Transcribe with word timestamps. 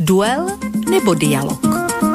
Duel 0.00 0.48
nebo 0.88 1.12
dialog? 1.12 1.60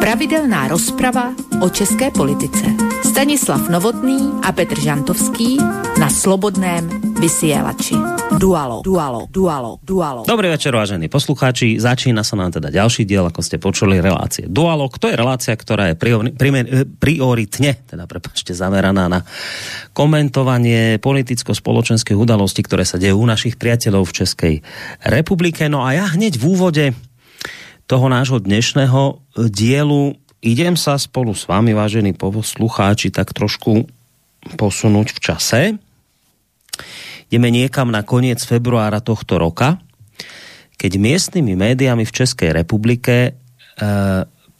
Pravidelná 0.01 0.65
rozprava 0.73 1.37
o 1.61 1.69
české 1.69 2.09
politice. 2.09 2.65
Stanislav 3.05 3.69
Novotný 3.69 4.41
a 4.41 4.49
Petr 4.49 4.73
Žantovský 4.81 5.61
na 6.01 6.09
Slobodném 6.09 6.81
vysielači. 7.21 7.93
Dualo, 8.41 8.81
dualo, 8.81 9.29
dualo, 9.29 9.77
dualo. 9.85 10.25
Dobrý 10.25 10.49
večer, 10.49 10.73
vážení 10.73 11.13
poslucháči. 11.13 11.77
Začína 11.77 12.25
sa 12.25 12.33
nám 12.33 12.57
teda 12.57 12.73
ďalší 12.73 13.05
diel, 13.05 13.29
ako 13.29 13.45
ste 13.45 13.61
počuli, 13.61 14.01
relácie 14.01 14.49
Dualo. 14.49 14.89
To 14.89 15.05
je 15.05 15.13
relácia, 15.13 15.53
ktorá 15.53 15.93
je 15.93 15.95
prioritne, 16.89 17.85
teda 17.85 18.09
prepačte, 18.09 18.57
zameraná 18.57 19.05
na 19.05 19.21
komentovanie 19.93 20.97
politicko-spoločenských 20.97 22.17
udalostí, 22.17 22.65
ktoré 22.65 22.81
sa 22.81 22.97
dejú 22.97 23.21
u 23.21 23.29
našich 23.29 23.61
priateľov 23.61 24.09
v 24.09 24.15
Českej 24.25 24.55
republike. 25.05 25.69
No 25.69 25.85
a 25.85 25.93
ja 25.93 26.09
hneď 26.09 26.41
v 26.41 26.49
úvode 26.49 26.85
toho 27.85 28.09
nášho 28.09 28.41
dnešného 28.41 29.21
dielu. 29.49 30.17
Idem 30.41 30.73
sa 30.77 30.97
spolu 30.97 31.37
s 31.37 31.45
vami, 31.45 31.73
vážení 31.73 32.13
poslucháči, 32.17 33.13
tak 33.13 33.33
trošku 33.33 33.85
posunúť 34.57 35.07
v 35.13 35.19
čase. 35.21 35.61
Ideme 37.29 37.49
niekam 37.49 37.89
na 37.89 38.05
koniec 38.05 38.41
februára 38.45 39.01
tohto 39.01 39.41
roka, 39.41 39.81
keď 40.77 40.91
miestnymi 41.01 41.57
médiami 41.57 42.05
v 42.05 42.13
Českej 42.13 42.53
republike 42.53 43.15
e, 43.25 43.31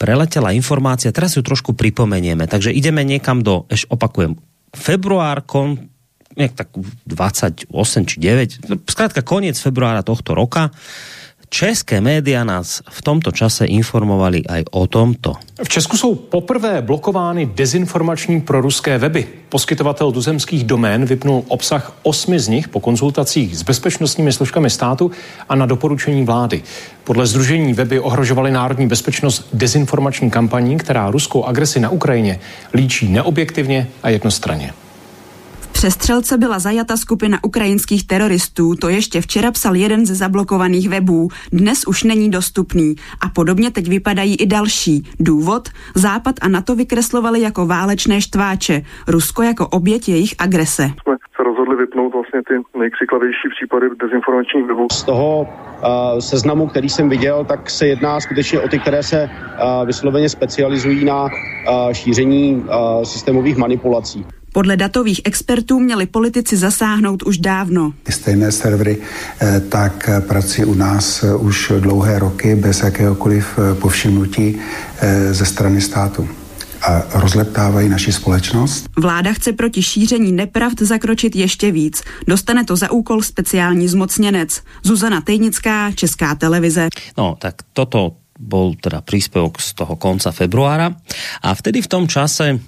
preletela 0.02 0.56
informácia, 0.56 1.14
teraz 1.14 1.38
ju 1.38 1.46
trošku 1.46 1.78
pripomenieme, 1.78 2.50
takže 2.50 2.74
ideme 2.74 3.06
niekam 3.06 3.46
do, 3.46 3.70
eš 3.70 3.86
opakujem, 3.94 4.34
február, 4.74 5.46
kon, 5.46 5.92
nejak 6.34 6.54
tak 6.58 6.70
28 7.06 7.70
či 8.10 8.16
9, 8.18 8.90
zkrátka 8.90 9.22
koniec 9.22 9.60
februára 9.60 10.02
tohto 10.02 10.34
roka, 10.34 10.74
České 11.56 12.02
média 12.04 12.44
nás 12.44 12.84
v 12.84 13.00
tomto 13.00 13.32
čase 13.32 13.64
informovali 13.64 14.44
aj 14.44 14.76
o 14.76 14.92
tomto. 14.92 15.40
V 15.64 15.70
Česku 15.70 15.98
jsou 15.98 16.16
poprvé 16.16 16.82
blokovány 16.82 17.46
dezinformační 17.46 18.42
proruské 18.42 18.98
weby. 18.98 19.28
Poskytovatel 19.50 20.12
tuzemských 20.12 20.64
domén 20.64 21.06
vypnul 21.06 21.48
obsah 21.48 21.96
osmi 22.04 22.40
z 22.40 22.48
nich 22.48 22.68
po 22.68 22.80
konzultacích 22.80 23.58
s 23.58 23.64
bezpečnostními 23.64 24.34
složkami 24.34 24.70
státu 24.70 25.12
a 25.50 25.56
na 25.56 25.66
doporučení 25.66 26.26
vlády. 26.26 26.64
Podle 27.04 27.28
združení 27.28 27.74
weby 27.74 28.00
ohrožovaly 28.00 28.52
národní 28.52 28.88
bezpečnost 28.88 29.48
dezinformační 29.54 30.32
kampaní, 30.32 30.78
která 30.78 31.12
ruskou 31.12 31.44
agresi 31.44 31.80
na 31.80 31.90
Ukrajině 31.90 32.40
líčí 32.74 33.08
neobjektivně 33.08 33.88
a 34.04 34.10
jednostranně 34.10 34.74
přestřelce 35.76 36.38
byla 36.38 36.60
zajata 36.60 36.98
skupina 36.98 37.38
ukrajinských 37.44 38.08
teroristů, 38.08 38.76
to 38.76 38.90
ještě 38.90 39.22
včera 39.22 39.52
psal 39.52 39.76
jeden 39.76 40.06
ze 40.06 40.16
zablokovaných 40.16 40.90
webů, 40.90 41.28
dnes 41.52 41.88
už 41.88 42.04
není 42.04 42.30
dostupný 42.30 42.96
a 43.22 43.30
podobně 43.30 43.72
teď 43.72 43.88
vypadají 43.90 44.36
i 44.36 44.46
další. 44.46 45.04
Důvod? 45.20 45.70
Západ 45.96 46.36
a 46.42 46.48
NATO 46.48 46.76
vykreslovali 46.76 47.42
jako 47.42 47.66
válečné 47.66 48.22
štváče, 48.22 48.82
Rusko 49.08 49.44
jako 49.44 49.68
oběť 49.68 50.10
jejich 50.10 50.34
agrese. 50.40 50.84
Jsme 50.84 51.16
se 51.38 51.44
rozhodli 51.44 51.76
vypnout 51.76 52.14
vlastně 52.14 52.42
ty 52.48 52.54
nejkřiklavější 52.80 53.48
případy 53.56 53.86
dezinformačních 54.02 54.66
webů. 54.68 54.88
Z 54.92 55.04
toho 55.04 55.42
uh, 55.42 56.20
seznamu, 56.20 56.68
který 56.68 56.90
jsem 56.90 57.10
viděl, 57.10 57.46
tak 57.46 57.70
se 57.70 57.88
jedná 57.88 58.20
skutečně 58.20 58.60
o 58.60 58.68
ty, 58.68 58.80
které 58.80 59.04
se 59.04 59.30
uh, 59.30 59.86
vysloveně 59.86 60.30
specializují 60.30 61.06
na 61.06 61.24
uh, 61.24 61.30
šíření 61.92 62.56
uh, 62.56 63.04
systémových 63.04 63.58
manipulací. 63.58 64.26
Podle 64.56 64.78
datových 64.78 65.22
expertů 65.24 65.80
měli 65.80 66.06
politici 66.06 66.58
zasáhnout 66.58 67.24
už 67.24 67.38
dávno. 67.38 67.94
Ty 68.04 68.12
stejné 68.12 68.52
servery 68.52 68.98
eh, 68.98 69.60
tak 69.60 70.10
pracují 70.28 70.66
u 70.66 70.74
nás 70.74 71.24
eh, 71.24 71.36
už 71.36 71.72
dlouhé 71.80 72.20
roky 72.20 72.56
bez 72.56 72.80
jakéhokoliv 72.80 73.60
eh, 73.60 73.76
povšimnutí 73.76 74.56
ze 75.32 75.46
strany 75.46 75.82
státu 75.82 76.30
a 76.82 77.04
rozleptávají 77.20 77.90
naši 77.90 78.12
společnost. 78.12 78.90
Vláda 78.98 79.34
chce 79.34 79.54
proti 79.54 79.84
šíření 79.84 80.32
nepravd 80.32 80.82
zakročit 80.82 81.36
ještě 81.36 81.72
víc. 81.72 82.04
Dostane 82.28 82.64
to 82.64 82.76
za 82.76 82.92
úkol 82.92 83.22
speciální 83.22 83.88
zmocněnec. 83.88 84.62
Zuzana 84.84 85.22
Tejnická, 85.22 85.92
Česká 85.92 86.36
televize. 86.36 86.88
No, 87.18 87.36
tak 87.40 87.56
toto 87.74 88.16
bol 88.40 88.76
teda 88.80 89.02
príspevok 89.02 89.60
z 89.62 89.74
toho 89.74 89.96
konca 89.96 90.32
februára 90.32 90.96
a 91.44 91.56
vtedy 91.56 91.82
v 91.82 91.88
tom 91.88 92.08
čase 92.08 92.56
uh, 92.56 92.60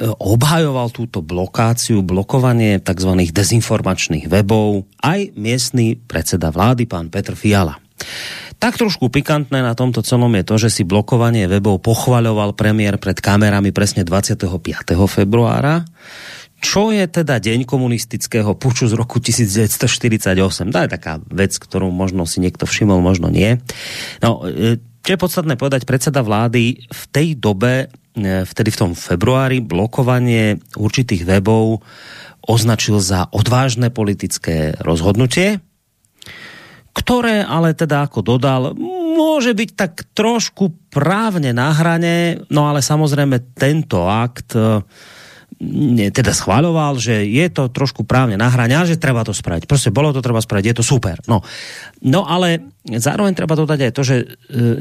obhajoval 0.00 0.94
túto 0.94 1.20
blokáciu, 1.20 2.00
blokovanie 2.06 2.78
tzv. 2.78 3.12
dezinformačných 3.34 4.30
webov 4.30 4.86
aj 5.02 5.34
miestný 5.34 5.98
predseda 5.98 6.54
vlády, 6.54 6.86
pán 6.86 7.10
Petr 7.10 7.34
Fiala. 7.34 7.76
Tak 8.58 8.74
trošku 8.74 9.06
pikantné 9.10 9.62
na 9.62 9.74
tomto 9.78 10.02
celom 10.02 10.34
je 10.34 10.44
to, 10.46 10.54
že 10.58 10.70
si 10.70 10.82
blokovanie 10.82 11.46
webov 11.46 11.78
pochvaľoval 11.78 12.58
premiér 12.58 12.98
pred 12.98 13.18
kamerami 13.18 13.70
presne 13.70 14.02
25. 14.02 14.50
februára, 15.06 15.86
čo 16.58 16.90
je 16.90 17.06
teda 17.06 17.38
deň 17.38 17.62
komunistického 17.70 18.58
puču 18.58 18.90
z 18.90 18.98
roku 18.98 19.22
1948. 19.22 20.74
To 20.74 20.78
je 20.82 20.90
taká 20.90 21.22
vec, 21.30 21.54
ktorú 21.54 21.94
možno 21.94 22.26
si 22.26 22.42
niekto 22.42 22.66
všimol, 22.66 22.98
možno 22.98 23.30
nie. 23.30 23.62
No, 24.18 24.42
e, 24.42 24.82
čo 25.06 25.10
je 25.14 25.22
podstatné 25.22 25.54
povedať, 25.54 25.86
predseda 25.86 26.26
vlády 26.26 26.82
v 26.82 27.02
tej 27.14 27.38
dobe 27.38 27.94
vtedy 28.22 28.70
v 28.74 28.80
tom 28.80 28.92
februári 28.94 29.62
blokovanie 29.62 30.58
určitých 30.74 31.26
webov 31.26 31.84
označil 32.44 32.98
za 33.02 33.28
odvážné 33.30 33.92
politické 33.92 34.78
rozhodnutie, 34.80 35.60
ktoré 36.96 37.46
ale 37.46 37.76
teda 37.78 38.08
ako 38.08 38.24
dodal, 38.24 38.74
môže 39.18 39.54
byť 39.54 39.70
tak 39.78 39.92
trošku 40.16 40.90
právne 40.90 41.54
na 41.54 41.70
hrane, 41.70 42.42
no 42.50 42.66
ale 42.66 42.82
samozrejme 42.82 43.54
tento 43.54 44.08
akt 44.10 44.58
uh, 44.58 44.82
teda 46.14 46.30
schváľoval, 46.30 47.02
že 47.02 47.26
je 47.26 47.46
to 47.50 47.66
trošku 47.66 48.06
právne 48.06 48.38
na 48.38 48.46
hrane 48.46 48.78
a 48.78 48.86
že 48.86 49.00
treba 49.00 49.26
to 49.26 49.34
spraviť. 49.34 49.66
Prostě 49.66 49.90
bolo 49.90 50.14
to 50.14 50.22
treba 50.22 50.38
spraviť, 50.38 50.64
je 50.70 50.76
to 50.78 50.84
super. 50.86 51.18
No, 51.26 51.42
no 51.98 52.22
ale 52.30 52.70
zároveň 52.86 53.34
treba 53.34 53.58
dodať 53.58 53.90
aj 53.90 53.92
to, 53.92 54.02
že 54.06 54.16
e, 54.22 54.26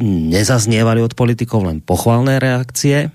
nezaznievali 0.06 1.02
od 1.02 1.18
politikov 1.18 1.66
len 1.66 1.82
pochvalné 1.82 2.38
reakcie, 2.38 3.10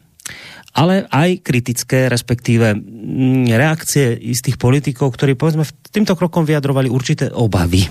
ale 0.73 1.05
aj 1.13 1.45
kritické, 1.45 2.09
respektíve 2.09 2.73
mm, 2.73 3.53
reakcie 3.53 4.17
istých 4.17 4.57
politikov, 4.57 5.13
ktorí 5.13 5.37
povedzme 5.37 5.69
týmto 5.93 6.17
krokom 6.17 6.49
vyjadrovali 6.49 6.89
určité 6.89 7.29
obavy. 7.29 7.85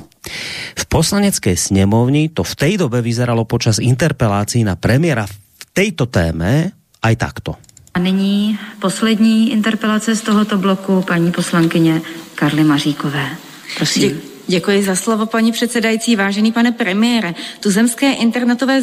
V 0.77 0.83
poslanecké 0.89 1.53
snemovni 1.53 2.33
to 2.33 2.41
v 2.41 2.53
tej 2.57 2.73
dobe 2.81 3.05
vyzeralo 3.05 3.45
počas 3.45 3.77
interpelácií 3.77 4.65
na 4.65 4.77
premiéra 4.77 5.29
v 5.29 5.63
tejto 5.73 6.09
téme 6.09 6.73
aj 7.05 7.13
takto. 7.17 7.57
A 7.93 7.99
nyní 7.99 8.57
poslední 8.79 9.51
interpelace 9.51 10.15
z 10.15 10.21
tohoto 10.21 10.57
bloku 10.57 11.01
paní 11.01 11.31
poslankyně 11.31 12.01
Karly 12.35 12.63
Maříkové. 12.63 13.29
Prosím. 13.77 14.01
Děkuji. 14.01 14.30
Děkuji 14.47 14.83
za 14.83 14.95
slovo, 14.95 15.25
paní 15.25 15.51
předsedající. 15.51 16.15
Vážený 16.15 16.51
pane 16.51 16.71
premiére, 16.71 17.35
tuzemské 17.59 18.13
internetové 18.13 18.81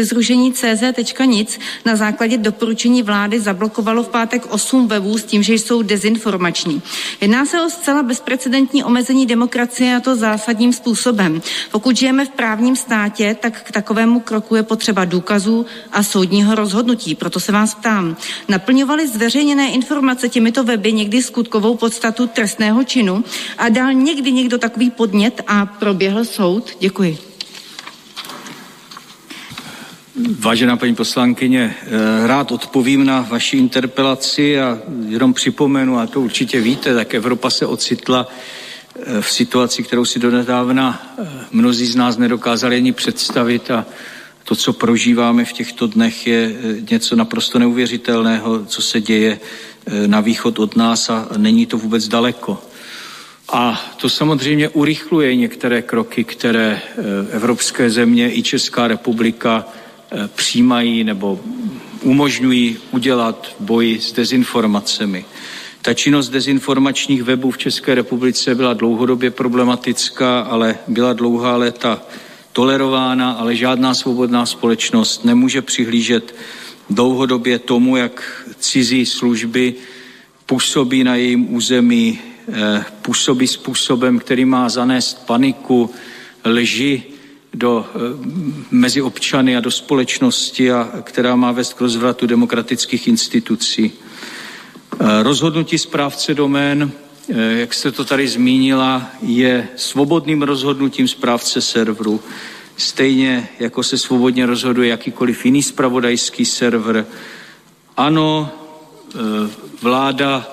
združení 0.00 0.52
CZ.nic 0.52 1.60
na 1.84 1.96
základě 1.96 2.38
doporučení 2.38 3.02
vlády 3.02 3.40
zablokovalo 3.40 4.02
v 4.02 4.08
pátek 4.08 4.46
8 4.50 4.88
webů 4.88 5.18
s 5.18 5.24
tím, 5.24 5.42
že 5.42 5.54
jsou 5.54 5.82
dezinformační. 5.82 6.82
Jedná 7.20 7.46
se 7.46 7.62
o 7.62 7.70
zcela 7.70 8.02
bezprecedentní 8.02 8.84
omezení 8.84 9.26
demokracie 9.26 9.96
a 9.96 10.00
to 10.00 10.16
zásadním 10.16 10.72
způsobem. 10.72 11.42
Pokud 11.70 11.96
žijeme 11.96 12.24
v 12.24 12.28
právním 12.28 12.76
státě, 12.76 13.36
tak 13.40 13.62
k 13.62 13.72
takovému 13.72 14.20
kroku 14.20 14.54
je 14.54 14.62
potřeba 14.62 15.04
důkazů 15.04 15.66
a 15.92 16.02
soudního 16.02 16.54
rozhodnutí. 16.54 17.14
Proto 17.14 17.40
se 17.40 17.52
vás 17.52 17.74
ptám, 17.74 18.16
naplňovaly 18.48 19.08
zveřejněné 19.08 19.70
informace 19.70 20.28
těmito 20.28 20.64
weby 20.64 20.92
někdy 20.92 21.22
skutkovou 21.22 21.76
podstatu 21.76 22.26
trestného 22.26 22.84
činu 22.84 23.24
a 23.58 23.68
dal 23.68 23.92
někdy 23.92 24.32
někdo 24.32 24.58
takový 24.58 24.83
podnět 24.90 25.40
a 25.46 25.66
proběhl 25.66 26.24
soud? 26.24 26.76
Děkuji. 26.80 27.34
Vážená 30.38 30.76
paní 30.76 30.94
poslankyně, 30.94 31.74
eh, 31.80 32.26
rád 32.26 32.52
odpovím 32.52 33.06
na 33.06 33.20
vaši 33.20 33.56
interpelaci 33.56 34.60
a 34.60 34.78
jenom 35.08 35.34
připomenu, 35.34 35.98
a 35.98 36.06
to 36.06 36.20
určitě 36.20 36.60
víte, 36.60 36.94
tak 36.94 37.14
Evropa 37.14 37.50
se 37.50 37.66
ocitla 37.66 38.28
eh, 38.96 39.22
v 39.22 39.32
situaci, 39.32 39.82
kterou 39.82 40.04
si 40.04 40.18
donedávna 40.18 41.14
eh, 41.18 41.28
mnozí 41.52 41.86
z 41.86 41.96
nás 41.96 42.16
nedokázali 42.16 42.76
ani 42.76 42.92
představit 42.92 43.70
a 43.70 43.86
to, 44.44 44.56
co 44.56 44.72
prožíváme 44.72 45.44
v 45.44 45.52
těchto 45.52 45.86
dnech, 45.86 46.26
je 46.26 46.56
něco 46.90 47.16
naprosto 47.16 47.58
neuvěřitelného, 47.58 48.64
co 48.64 48.82
se 48.82 49.00
děje 49.00 49.40
na 50.06 50.20
východ 50.20 50.58
od 50.58 50.76
nás 50.76 51.10
a 51.10 51.28
není 51.36 51.66
to 51.66 51.78
vůbec 51.78 52.08
daleko. 52.08 52.62
A 53.56 53.80
to 53.96 54.10
samozřejmě 54.10 54.68
urychluje 54.68 55.36
některé 55.36 55.82
kroky, 55.82 56.24
které 56.24 56.82
eh, 56.82 57.02
evropské 57.30 57.90
země 57.90 58.36
i 58.36 58.42
Česká 58.42 58.88
republika 58.88 59.64
eh, 60.10 60.28
přijímají 60.34 61.04
nebo 61.04 61.40
umožňují 62.02 62.76
udělat 62.90 63.56
boji 63.60 64.00
s 64.00 64.12
dezinformacemi. 64.12 65.24
Ta 65.82 65.94
činnost 65.94 66.28
dezinformačních 66.28 67.22
webů 67.22 67.50
v 67.50 67.58
České 67.58 67.94
republice 67.94 68.54
byla 68.54 68.74
dlouhodobě 68.74 69.30
problematická, 69.30 70.40
ale 70.40 70.78
byla 70.88 71.12
dlouhá 71.12 71.56
léta 71.56 72.02
tolerována, 72.52 73.32
ale 73.32 73.56
žádná 73.56 73.94
svobodná 73.94 74.46
společnost 74.46 75.24
nemůže 75.24 75.62
přihlížet 75.62 76.34
dlouhodobě 76.90 77.58
tomu, 77.58 77.96
jak 77.96 78.46
cizí 78.58 79.06
služby 79.06 79.74
působí 80.46 81.04
na 81.04 81.14
jejím 81.14 81.54
území, 81.54 82.18
působí 83.02 83.46
způsobem, 83.46 84.18
který 84.18 84.44
má 84.44 84.68
zanést 84.68 85.26
paniku, 85.26 85.90
lži 86.44 87.02
do, 87.54 87.86
eh, 87.86 87.98
mezi 88.70 89.02
občany 89.02 89.56
a 89.56 89.60
do 89.60 89.70
společnosti 89.70 90.72
a 90.72 90.90
která 91.02 91.36
má 91.36 91.52
vést 91.52 91.74
k 91.74 91.80
rozvratu 91.80 92.26
demokratických 92.26 93.08
institucí. 93.08 93.92
Eh, 93.92 95.22
rozhodnutí 95.22 95.78
správce 95.78 96.34
domén, 96.34 96.92
jak 97.56 97.74
jste 97.74 97.92
to 97.92 98.04
tady 98.04 98.28
zmínila, 98.28 99.10
je 99.22 99.68
svobodným 99.76 100.42
rozhodnutím 100.42 101.08
správce 101.08 101.60
serveru, 101.60 102.20
stejně 102.76 103.48
jako 103.58 103.82
se 103.82 103.98
svobodně 103.98 104.46
rozhoduje 104.46 104.88
jakýkoliv 104.88 105.44
jiný 105.44 105.62
spravodajský 105.62 106.44
server. 106.44 107.06
Ano, 107.96 108.52
Eh, 109.14 109.50
vláda 109.82 110.52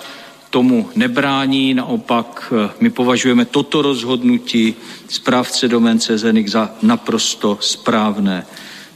tomu 0.51 0.89
nebrání, 0.95 1.73
naopak 1.73 2.53
eh, 2.53 2.69
my 2.79 2.89
považujeme 2.89 3.45
toto 3.45 3.81
rozhodnutí 3.81 4.75
správce 5.07 5.67
domén 5.67 5.99
CZNIC 5.99 6.47
za 6.47 6.69
naprosto 6.81 7.57
správné. 7.61 8.45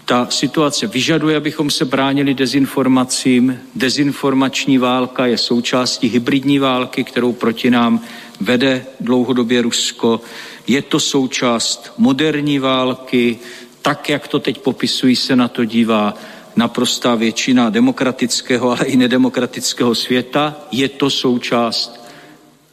Ta 0.06 0.28
situace 0.30 0.88
vyžaduje, 0.88 1.38
abychom 1.38 1.72
se 1.72 1.86
bránili 1.86 2.34
dezinformacím. 2.34 3.60
Dezinformační 3.76 4.78
válka 4.78 5.26
je 5.26 5.38
součástí 5.38 6.08
hybridní 6.08 6.60
války, 6.60 7.04
kterou 7.04 7.34
proti 7.34 7.72
nám 7.72 8.00
vede 8.42 8.86
dlouhodobě 9.00 9.62
Rusko. 9.62 10.22
Je 10.68 10.82
to 10.82 11.00
součást 11.00 11.94
moderní 11.98 12.60
války, 12.60 13.40
tak, 13.82 14.10
jak 14.10 14.28
to 14.28 14.40
teď 14.40 14.58
popisují, 14.58 15.16
se 15.16 15.36
na 15.36 15.48
to 15.48 15.66
dívá 15.66 16.14
naprostá 16.56 17.16
většina 17.16 17.70
demokratického, 17.70 18.72
ale 18.72 18.86
i 18.86 18.98
nedemokratického 18.98 19.96
světa. 19.96 20.56
Je 20.72 20.90
to 20.90 21.10
součást 21.10 22.06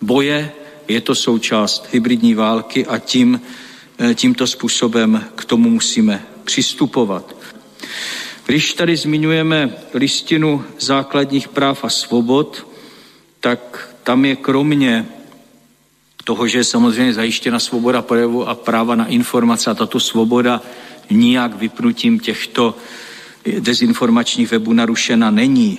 boje, 0.01 0.53
je 0.89 1.01
to 1.01 1.15
součást 1.15 1.89
hybridní 1.93 2.35
války 2.35 2.87
a 2.87 2.99
tím, 2.99 3.41
eh, 3.99 4.15
tímto 4.15 4.47
způsobem 4.47 5.25
k 5.35 5.45
tomu 5.45 5.71
musíme 5.71 6.27
přistupovat. 6.45 7.37
Když 8.47 8.75
tady 8.75 8.97
zmiňujeme 8.97 9.77
listinu 9.95 10.65
základních 10.79 11.49
práv 11.49 11.85
a 11.85 11.89
svobod, 11.89 12.67
tak 13.41 13.89
tam 14.03 14.25
je 14.25 14.37
kromě 14.37 15.07
toho, 16.25 16.47
že 16.47 16.59
je 16.59 16.65
samozřejmě 16.65 17.15
zajištěna 17.15 17.59
svoboda 17.59 18.03
projevu 18.03 18.49
a 18.49 18.55
práva 18.55 18.95
na 18.95 19.07
informace 19.07 19.71
a 19.71 19.75
tato 19.75 20.01
svoboda 20.01 20.63
nijak 21.11 21.55
vypnutím 21.55 22.21
těchto 22.21 22.75
dezinformačních 23.59 24.51
webů 24.51 24.73
narušena 24.73 25.31
není, 25.31 25.79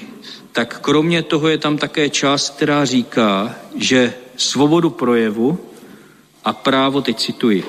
tak 0.52 0.80
kromě 0.82 1.22
toho 1.22 1.48
je 1.48 1.58
tam 1.58 1.78
také 1.78 2.10
část, 2.10 2.56
která 2.56 2.86
říká, 2.86 3.56
že 3.76 4.14
svobodu 4.38 4.90
projevu 4.90 5.58
a 6.46 6.54
právo, 6.54 7.02
teď 7.02 7.18
cituji, 7.20 7.64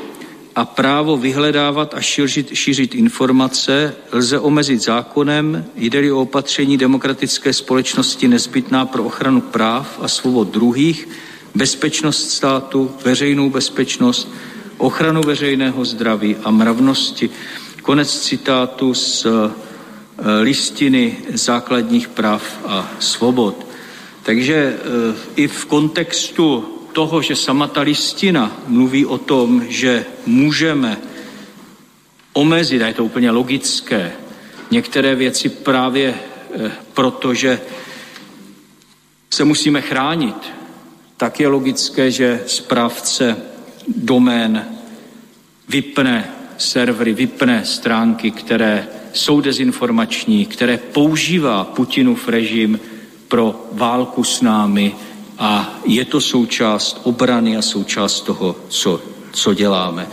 a 0.56 0.64
právo 0.64 1.16
vyhledávat 1.16 1.94
a 1.94 2.00
šířit, 2.00 2.50
šířit 2.54 2.94
informace 2.94 3.94
lze 4.12 4.38
omezit 4.38 4.82
zákonem, 4.82 5.64
jde-li 5.76 6.12
o 6.12 6.20
opatření 6.20 6.76
demokratické 6.76 7.52
společnosti 7.52 8.28
nezbytná 8.28 8.86
pro 8.86 9.04
ochranu 9.04 9.40
práv 9.40 9.98
a 10.00 10.08
svobod 10.08 10.48
druhých, 10.48 11.08
bezpečnost 11.54 12.30
státu, 12.30 12.90
veřejnou 13.04 13.50
bezpečnost, 13.50 14.28
ochranu 14.78 15.20
veřejného 15.22 15.84
zdraví 15.84 16.36
a 16.44 16.50
mravnosti. 16.50 17.30
Konec 17.82 18.20
citátu 18.20 18.94
z 18.94 19.26
listiny 20.40 21.16
základních 21.34 22.08
práv 22.08 22.42
a 22.66 22.92
svobod. 22.98 23.66
Takže 24.22 24.54
eh, 24.54 25.16
i 25.36 25.48
v 25.48 25.66
kontextu 25.66 26.64
toho, 26.92 27.22
že 27.22 27.36
sama 27.36 27.66
ta 27.66 27.80
listina 27.80 28.56
mluví 28.66 29.06
o 29.06 29.18
tom, 29.18 29.64
že 29.68 30.04
můžeme 30.26 30.98
omezit, 32.32 32.82
a 32.82 32.86
je 32.86 32.94
to 32.94 33.04
úplně 33.04 33.30
logické, 33.30 34.12
některé 34.70 35.14
věci 35.14 35.48
právě 35.48 36.14
eh, 36.14 36.70
proto, 36.94 37.34
že 37.34 37.60
se 39.30 39.44
musíme 39.44 39.80
chránit, 39.80 40.52
tak 41.16 41.40
je 41.40 41.48
logické, 41.48 42.10
že 42.10 42.42
správce 42.46 43.36
domén 43.96 44.66
vypne 45.68 46.30
servery, 46.58 47.12
vypne 47.12 47.64
stránky, 47.64 48.30
které 48.30 48.88
jsou 49.14 49.40
dezinformační, 49.40 50.46
které 50.46 50.78
používá 50.78 51.64
Putinův 51.64 52.28
režim 52.28 52.80
pro 53.28 53.66
válku 53.72 54.24
s 54.24 54.40
námi 54.40 54.94
a 55.38 55.78
je 55.84 56.04
to 56.04 56.20
součást 56.20 57.00
obrany 57.04 57.56
a 57.56 57.62
součást 57.62 58.20
toho, 58.20 58.56
co, 58.68 59.00
co 59.32 59.54
děláme. 59.54 60.08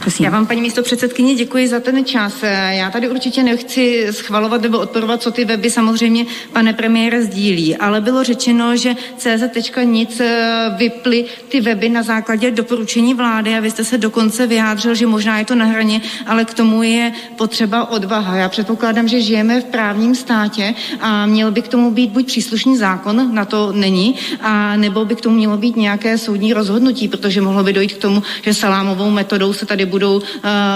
Prosím. 0.00 0.24
Já 0.24 0.30
vám, 0.30 0.46
paní 0.46 0.60
místo 0.60 0.82
předsedkyně, 0.82 1.34
děkuji 1.34 1.68
za 1.68 1.80
ten 1.80 2.04
čas. 2.04 2.34
Já 2.70 2.90
tady 2.90 3.08
určitě 3.08 3.42
nechci 3.42 4.06
schvalovat 4.10 4.62
nebo 4.62 4.78
odporovat, 4.78 5.22
co 5.22 5.30
ty 5.30 5.44
weby 5.44 5.70
samozřejmě, 5.70 6.26
pane 6.52 6.72
premiére, 6.72 7.22
sdílí, 7.22 7.76
ale 7.76 8.00
bylo 8.00 8.24
řečeno, 8.24 8.76
že 8.76 8.94
CZ.nic 9.16 10.20
eh, 10.20 10.74
vyply 10.76 11.24
ty 11.48 11.60
weby 11.60 11.88
na 11.88 12.02
základě 12.02 12.50
doporučení 12.50 13.14
vlády 13.14 13.54
a 13.54 13.60
vy 13.60 13.70
jste 13.70 13.84
se 13.84 13.98
dokonce 13.98 14.46
vyjádřil, 14.46 14.94
že 14.94 15.06
možná 15.06 15.38
je 15.38 15.44
to 15.44 15.54
na 15.54 15.64
hraně, 15.64 16.00
ale 16.26 16.44
k 16.44 16.54
tomu 16.54 16.82
je 16.82 17.12
potřeba 17.36 17.90
odvaha. 17.90 18.36
Já 18.36 18.48
předpokládám, 18.48 19.08
že 19.08 19.20
žijeme 19.20 19.60
v 19.60 19.64
právním 19.64 20.14
státě 20.14 20.74
a 21.00 21.26
měl 21.26 21.50
by 21.50 21.62
k 21.62 21.68
tomu 21.68 21.90
být 21.90 22.10
buď 22.10 22.26
příslušný 22.26 22.76
zákon, 22.76 23.34
na 23.34 23.44
to 23.44 23.72
není, 23.72 24.14
a 24.40 24.76
nebo 24.76 25.04
by 25.04 25.14
k 25.14 25.20
tomu 25.20 25.36
mělo 25.36 25.56
být 25.56 25.76
nějaké 25.76 26.18
soudní 26.18 26.52
rozhodnutí, 26.52 27.08
protože 27.08 27.40
mohlo 27.40 27.64
by 27.64 27.72
dojít 27.72 27.92
k 27.92 27.98
tomu, 27.98 28.22
že 28.42 28.54
salámovou 28.54 29.10
metodou 29.10 29.52
se 29.52 29.66
tady 29.66 29.85
budou 29.86 30.16
uh, 30.16 30.22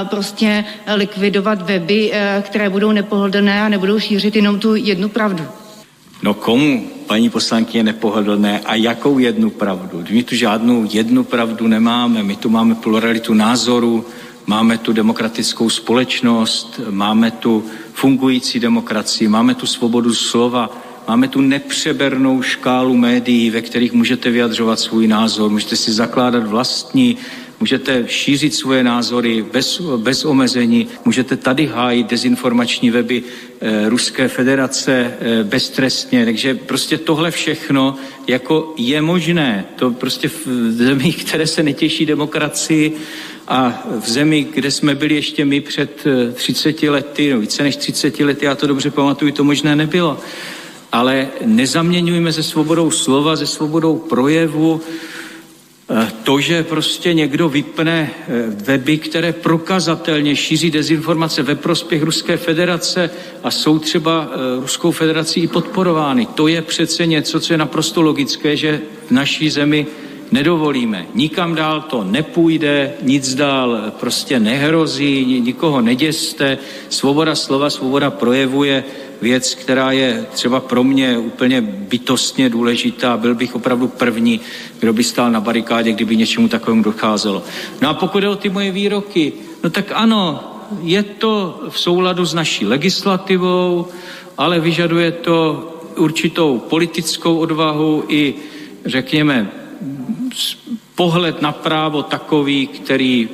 prostě 0.05 0.65
likvidovat 0.95 1.63
weby, 1.63 2.11
uh, 2.11 2.43
které 2.43 2.71
budou 2.71 2.93
nepohodlné 2.93 3.63
a 3.63 3.69
nebudou 3.69 3.99
šířit 3.99 4.37
jenom 4.37 4.59
tu 4.59 4.75
jednu 4.75 5.09
pravdu. 5.09 5.45
No 6.23 6.35
komu, 6.35 6.91
paní 7.07 7.31
poslankyně, 7.31 7.83
nepohodlné 7.83 8.61
a 8.61 8.75
jakou 8.75 9.19
jednu 9.19 9.51
pravdu? 9.51 10.05
My 10.11 10.23
tu 10.23 10.35
žádnou 10.35 10.87
jednu 10.93 11.25
pravdu 11.25 11.67
nemáme, 11.67 12.23
my 12.23 12.37
tu 12.37 12.49
máme 12.49 12.75
pluralitu 12.75 13.35
názorů, 13.35 14.05
máme 14.47 14.79
tu 14.79 14.93
demokratickou 14.93 15.71
společnost, 15.71 16.81
máme 16.91 17.31
tu 17.31 17.65
fungující 17.93 18.61
demokracii, 18.61 19.29
máme 19.29 19.55
tu 19.55 19.67
svobodu 19.67 20.15
slova, 20.15 20.71
máme 21.09 21.29
tu 21.29 21.41
nepřebernou 21.41 22.43
škálu 22.43 22.97
médií, 22.97 23.51
ve 23.51 23.63
kterých 23.63 23.93
můžete 23.93 24.31
vyjadřovat 24.31 24.81
svůj 24.81 25.07
názor, 25.07 25.51
můžete 25.51 25.77
si 25.77 25.93
zakládat 25.93 26.47
vlastní 26.47 27.17
můžete 27.61 28.05
šířit 28.07 28.55
svoje 28.55 28.85
názory 28.85 29.45
bez, 29.53 29.81
bez 29.97 30.25
omezení, 30.25 30.89
můžete 31.05 31.37
tady 31.37 31.67
hájit 31.67 32.07
dezinformační 32.07 32.91
weby 32.91 33.23
e, 33.61 33.89
Ruské 33.89 34.29
federace 34.29 34.93
e, 35.21 35.45
beztrestně. 35.45 36.25
Takže 36.25 36.55
prostě 36.55 36.99
tohle 36.99 37.31
všechno 37.31 37.97
jako 38.27 38.75
je 38.77 39.03
možné. 39.03 39.65
To 39.77 39.91
prostě 39.91 40.29
v 40.29 40.73
zemích, 40.73 41.25
které 41.25 41.47
se 41.47 41.63
netěší 41.63 42.07
demokracii 42.07 42.97
a 43.49 43.83
v 44.01 44.09
zemi, 44.11 44.47
kde 44.55 44.71
jsme 44.71 44.95
byli 44.95 45.15
ještě 45.15 45.45
my 45.45 45.61
před 45.61 46.05
30 46.35 46.83
eh, 46.83 46.91
lety, 46.91 47.33
no 47.33 47.41
více 47.41 47.63
než 47.63 47.77
30 47.77 48.21
lety, 48.21 48.45
já 48.45 48.55
to 48.55 48.67
dobře 48.67 48.91
pamatuju, 48.91 49.33
to 49.33 49.45
možné 49.45 49.77
nebylo. 49.77 50.19
Ale 50.93 51.29
nezaměňujme 51.45 52.33
se 52.33 52.43
svobodou 52.43 52.91
slova, 52.91 53.37
se 53.37 53.47
svobodou 53.47 53.99
projevu, 53.99 54.81
to, 56.25 56.41
že 56.41 56.63
prostě 56.63 57.15
někdo 57.15 57.49
vypne 57.49 58.11
eh, 58.11 58.43
weby, 58.65 58.99
které 58.99 59.33
prokazatelně 59.33 60.37
šíří 60.37 60.71
dezinformace 60.71 61.43
ve 61.43 61.55
prospěch 61.55 62.03
Ruské 62.03 62.37
federace 62.37 63.11
a 63.43 63.51
jsou 63.51 63.79
třeba 63.79 64.31
eh, 64.33 64.61
Ruskou 64.61 64.91
federací 64.91 65.41
i 65.41 65.47
podporovány, 65.47 66.27
to 66.27 66.49
je 66.49 66.63
přece 66.63 67.07
něco, 67.07 67.41
co 67.41 67.53
je 67.53 67.59
naprosto 67.59 68.03
logické, 68.03 68.57
že 68.57 68.81
v 69.07 69.11
naší 69.11 69.51
zemi 69.51 69.87
nedovolíme. 70.33 71.07
Nikam 71.15 71.55
dál 71.55 71.81
to 71.81 72.05
nepůjde, 72.05 72.93
nic 73.03 73.35
dál 73.35 73.93
prostě 74.01 74.41
nehrozí, 74.41 75.41
nikoho 75.41 75.81
neděste. 75.81 76.59
Svoboda 76.89 77.35
slova, 77.35 77.71
svoboda 77.71 78.11
projevuje 78.11 78.85
věc, 79.23 79.55
která 79.55 79.93
je 79.93 80.27
třeba 80.33 80.61
pro 80.61 80.85
mě 80.85 81.19
úplně 81.19 81.61
bytostně 81.61 82.49
důležitá. 82.49 83.17
Byl 83.17 83.35
bych 83.35 83.55
opravdu 83.55 83.89
první, 83.89 84.41
kdo 84.81 84.93
by 84.93 85.05
stál 85.05 85.31
na 85.31 85.41
barikádě, 85.41 85.93
kdyby 85.93 86.17
něčemu 86.17 86.49
takovému 86.49 86.83
docházelo. 86.83 87.43
No 87.83 87.89
a 87.89 87.95
pokud 87.95 88.23
je 88.23 88.29
o 88.29 88.37
ty 88.37 88.49
moje 88.49 88.71
výroky, 88.71 89.33
no 89.65 89.71
tak 89.71 89.93
ano, 89.95 90.45
je 90.83 91.03
to 91.03 91.61
v 91.69 91.79
souladu 91.79 92.25
s 92.25 92.35
naší 92.35 92.67
legislativou, 92.67 93.87
ale 94.39 94.61
vyžaduje 94.61 95.13
to 95.13 95.67
určitou 95.97 96.59
politickou 96.59 97.37
odvahu 97.37 98.05
i, 98.09 98.35
řekněme, 98.87 99.60
pohled 100.95 101.43
na 101.43 101.53
právo 101.53 102.03
takový, 102.03 102.67
který 102.67 103.29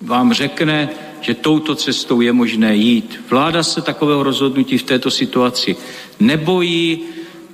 vám 0.00 0.32
řekne, 0.32 0.88
že 1.20 1.34
touto 1.34 1.74
cestou 1.74 2.20
je 2.20 2.32
možné 2.32 2.76
jít. 2.76 3.20
Vláda 3.30 3.62
se 3.62 3.82
takového 3.82 4.22
rozhodnutí 4.22 4.78
v 4.78 4.82
této 4.82 5.10
situaci 5.10 5.76
nebojí. 6.20 7.00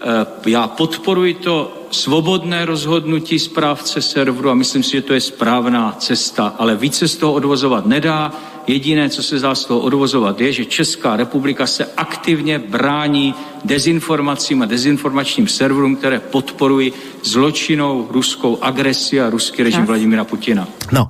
Eh, 0.01 0.27
já 0.47 0.69
podporuji 0.69 1.35
to 1.35 1.73
svobodné 1.91 2.65
rozhodnutí 2.65 3.39
správce 3.39 4.03
serveru 4.03 4.51
a 4.51 4.55
myslím 4.55 4.83
si, 4.83 4.91
že 4.91 5.03
to 5.03 5.15
je 5.15 5.21
správná 5.21 5.97
cesta, 5.99 6.55
ale 6.59 6.77
více 6.77 7.09
z 7.09 7.17
toho 7.17 7.33
odvozovat 7.33 7.87
nedá. 7.87 8.33
Jediné, 8.69 9.09
co 9.09 9.23
se 9.23 9.41
dá 9.41 9.55
z 9.55 9.65
toho 9.65 9.81
odvozovat, 9.81 10.41
je, 10.41 10.53
že 10.53 10.65
Česká 10.65 11.17
republika 11.17 11.67
se 11.67 11.89
aktivně 11.97 12.59
brání 12.59 13.35
dezinformacím 13.65 14.63
a 14.63 14.67
dezinformačním 14.67 15.49
serverům, 15.49 15.97
které 15.97 16.21
podporují 16.21 16.93
zločinou 17.25 18.09
ruskou 18.11 18.61
agresi 18.61 19.21
a 19.21 19.31
ruský 19.31 19.63
režim 19.63 19.81
Čas. 19.81 19.89
Vladimíra 19.89 20.25
Putina. 20.25 20.69
No, 20.93 21.09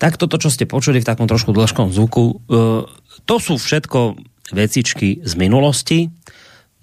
tak 0.00 0.16
toto, 0.16 0.40
čo 0.40 0.48
ste 0.48 0.64
počuli 0.64 1.04
v 1.04 1.06
takom 1.06 1.28
trošku 1.28 1.52
dlhškom 1.52 1.92
zvuku, 1.92 2.24
uh, 2.24 2.88
to 3.28 3.36
sú 3.36 3.60
všetko 3.60 4.16
vecičky 4.56 5.20
z 5.20 5.32
minulosti, 5.36 6.08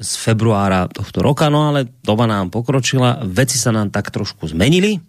z 0.01 0.11
februára 0.21 0.85
tohto 0.89 1.25
roka, 1.25 1.49
no 1.49 1.73
ale 1.73 1.89
doba 2.05 2.29
nám 2.29 2.53
pokročila, 2.53 3.25
veci 3.25 3.57
sa 3.57 3.73
nám 3.73 3.89
tak 3.89 4.13
trošku 4.13 4.49
zmenili. 4.49 5.01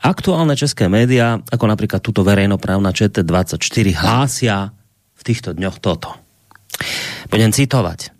Aktuálne 0.00 0.56
české 0.56 0.88
médiá, 0.88 1.38
ako 1.52 1.64
napríklad 1.68 2.00
tuto 2.00 2.24
verejnoprávna 2.24 2.90
ČT24, 2.90 3.86
hlásia 3.94 4.72
v 5.14 5.22
týchto 5.22 5.52
dňoch 5.52 5.78
toto. 5.78 6.16
Budem 7.28 7.52
citovať. 7.52 8.10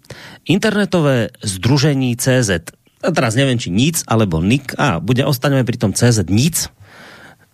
Internetové 0.47 1.33
združení 1.41 2.15
CZ, 2.19 2.75
a 3.03 3.11
teraz 3.11 3.35
neviem, 3.35 3.59
či 3.59 3.73
nic, 3.73 4.05
alebo 4.07 4.39
NIK, 4.39 4.79
a 4.79 5.03
bude, 5.03 5.27
ostaneme 5.27 5.67
pri 5.67 5.77
tom 5.81 5.91
CZ 5.91 6.29
nic, 6.31 6.71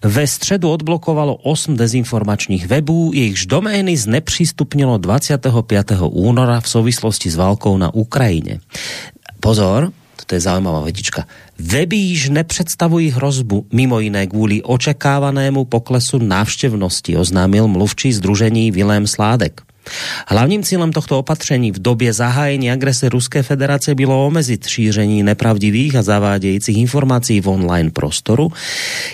ve 0.05 0.27
středu 0.27 0.71
odblokovalo 0.71 1.35
8 1.35 1.77
dezinformačních 1.77 2.67
webů, 2.67 3.11
jejichž 3.15 3.47
domény 3.47 3.97
znepřístupnilo 3.97 4.99
25. 4.99 5.99
února 6.01 6.61
v 6.61 6.69
souvislosti 6.69 7.31
s 7.31 7.37
válkou 7.37 7.79
na 7.79 7.95
Ukrajině. 7.95 8.61
Pozor, 9.41 9.93
to 10.27 10.35
je 10.35 10.41
zaujímavá 10.41 10.81
vetička. 10.81 11.27
Weby 11.59 11.97
již 11.97 12.29
nepředstavují 12.29 13.11
hrozbu, 13.11 13.67
mimo 13.73 14.01
jiné 14.01 14.27
kvůli 14.27 14.63
očekávanému 14.63 15.65
poklesu 15.65 16.19
návštěvnosti, 16.19 17.17
oznámil 17.17 17.69
mluvčí 17.69 18.13
združení 18.13 18.71
Vilém 18.71 19.07
Sládek. 19.07 19.68
Hlavním 20.27 20.63
cílem 20.63 20.93
tohto 20.93 21.19
opatření 21.19 21.73
v 21.73 21.79
době 21.79 22.13
zahájení 22.13 22.71
agrese 22.71 23.09
Ruské 23.09 23.43
federace 23.43 23.95
bylo 23.95 24.27
omezit 24.27 24.67
šíření 24.67 25.23
nepravdivých 25.23 25.97
a 25.97 26.03
zavádějících 26.03 26.77
informací 26.77 27.41
v 27.41 27.49
online 27.49 27.91
prostoru, 27.91 28.53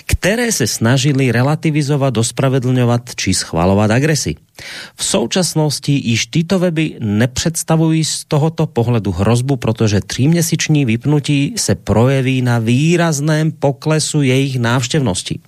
které 0.05 0.51
se 0.51 0.67
snažili 0.67 1.31
relativizovat, 1.31 2.17
ospravedlňovat 2.17 3.15
či 3.15 3.33
schvalovat 3.33 3.91
agresi. 3.91 4.35
V 4.95 5.03
současnosti 5.03 5.91
již 5.91 6.25
tyto 6.25 6.59
weby 6.59 6.95
nepředstavují 6.99 8.05
z 8.05 8.25
tohoto 8.25 8.67
pohledu 8.67 9.11
hrozbu, 9.11 9.55
protože 9.55 9.99
tříměsíční 10.01 10.85
vypnutí 10.85 11.53
se 11.57 11.75
projeví 11.75 12.41
na 12.41 12.59
výrazném 12.59 13.51
poklesu 13.51 14.21
jejich 14.21 14.59
návštěvnosti. 14.59 15.39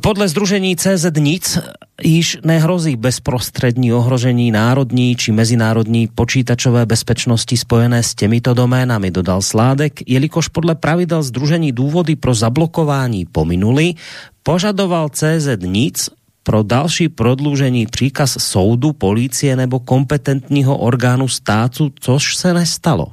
Podle 0.00 0.28
Združení 0.28 0.76
CZ 0.76 1.06
nic 1.18 1.58
již 2.04 2.38
nehrozí 2.44 2.96
bezprostřední 2.96 3.92
ohrožení 3.92 4.50
národní 4.50 5.16
či 5.16 5.32
mezinárodní 5.32 6.08
počítačové 6.14 6.86
bezpečnosti 6.86 7.56
spojené 7.56 8.02
s 8.02 8.14
těmito 8.14 8.54
doménami, 8.54 9.10
dodal 9.10 9.42
Sládek, 9.42 10.10
jelikož 10.10 10.48
podle 10.48 10.74
pravidel 10.74 11.22
Združení 11.22 11.72
důvody 11.72 12.16
pro 12.16 12.34
zablokování 12.34 13.24
pominuli, 13.24 13.94
požadoval 14.42 15.08
CZ 15.08 15.48
nic 15.62 16.10
pro 16.42 16.62
další 16.62 17.08
prodloužení 17.08 17.86
příkaz 17.86 18.36
soudu, 18.38 18.92
policie 18.92 19.56
nebo 19.56 19.80
kompetentního 19.80 20.78
orgánu 20.78 21.28
státu, 21.28 21.92
což 22.00 22.36
se 22.36 22.54
nestalo. 22.54 23.06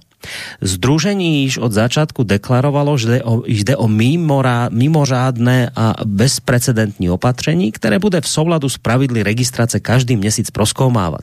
Združení 0.61 1.43
již 1.43 1.57
od 1.57 1.71
začátku 1.71 2.23
deklarovalo, 2.23 2.97
že 2.97 3.21
jde 3.45 3.77
o, 3.77 3.87
mimorá, 3.87 4.69
mimořádné 4.71 5.71
a 5.75 5.95
bezprecedentní 6.05 7.09
opatření, 7.09 7.71
které 7.71 7.99
bude 7.99 8.21
v 8.21 8.27
souladu 8.27 8.69
s 8.69 8.77
pravidly 8.77 9.23
registrace 9.23 9.79
každý 9.79 10.15
měsíc 10.15 10.51
proskoumávat. 10.51 11.21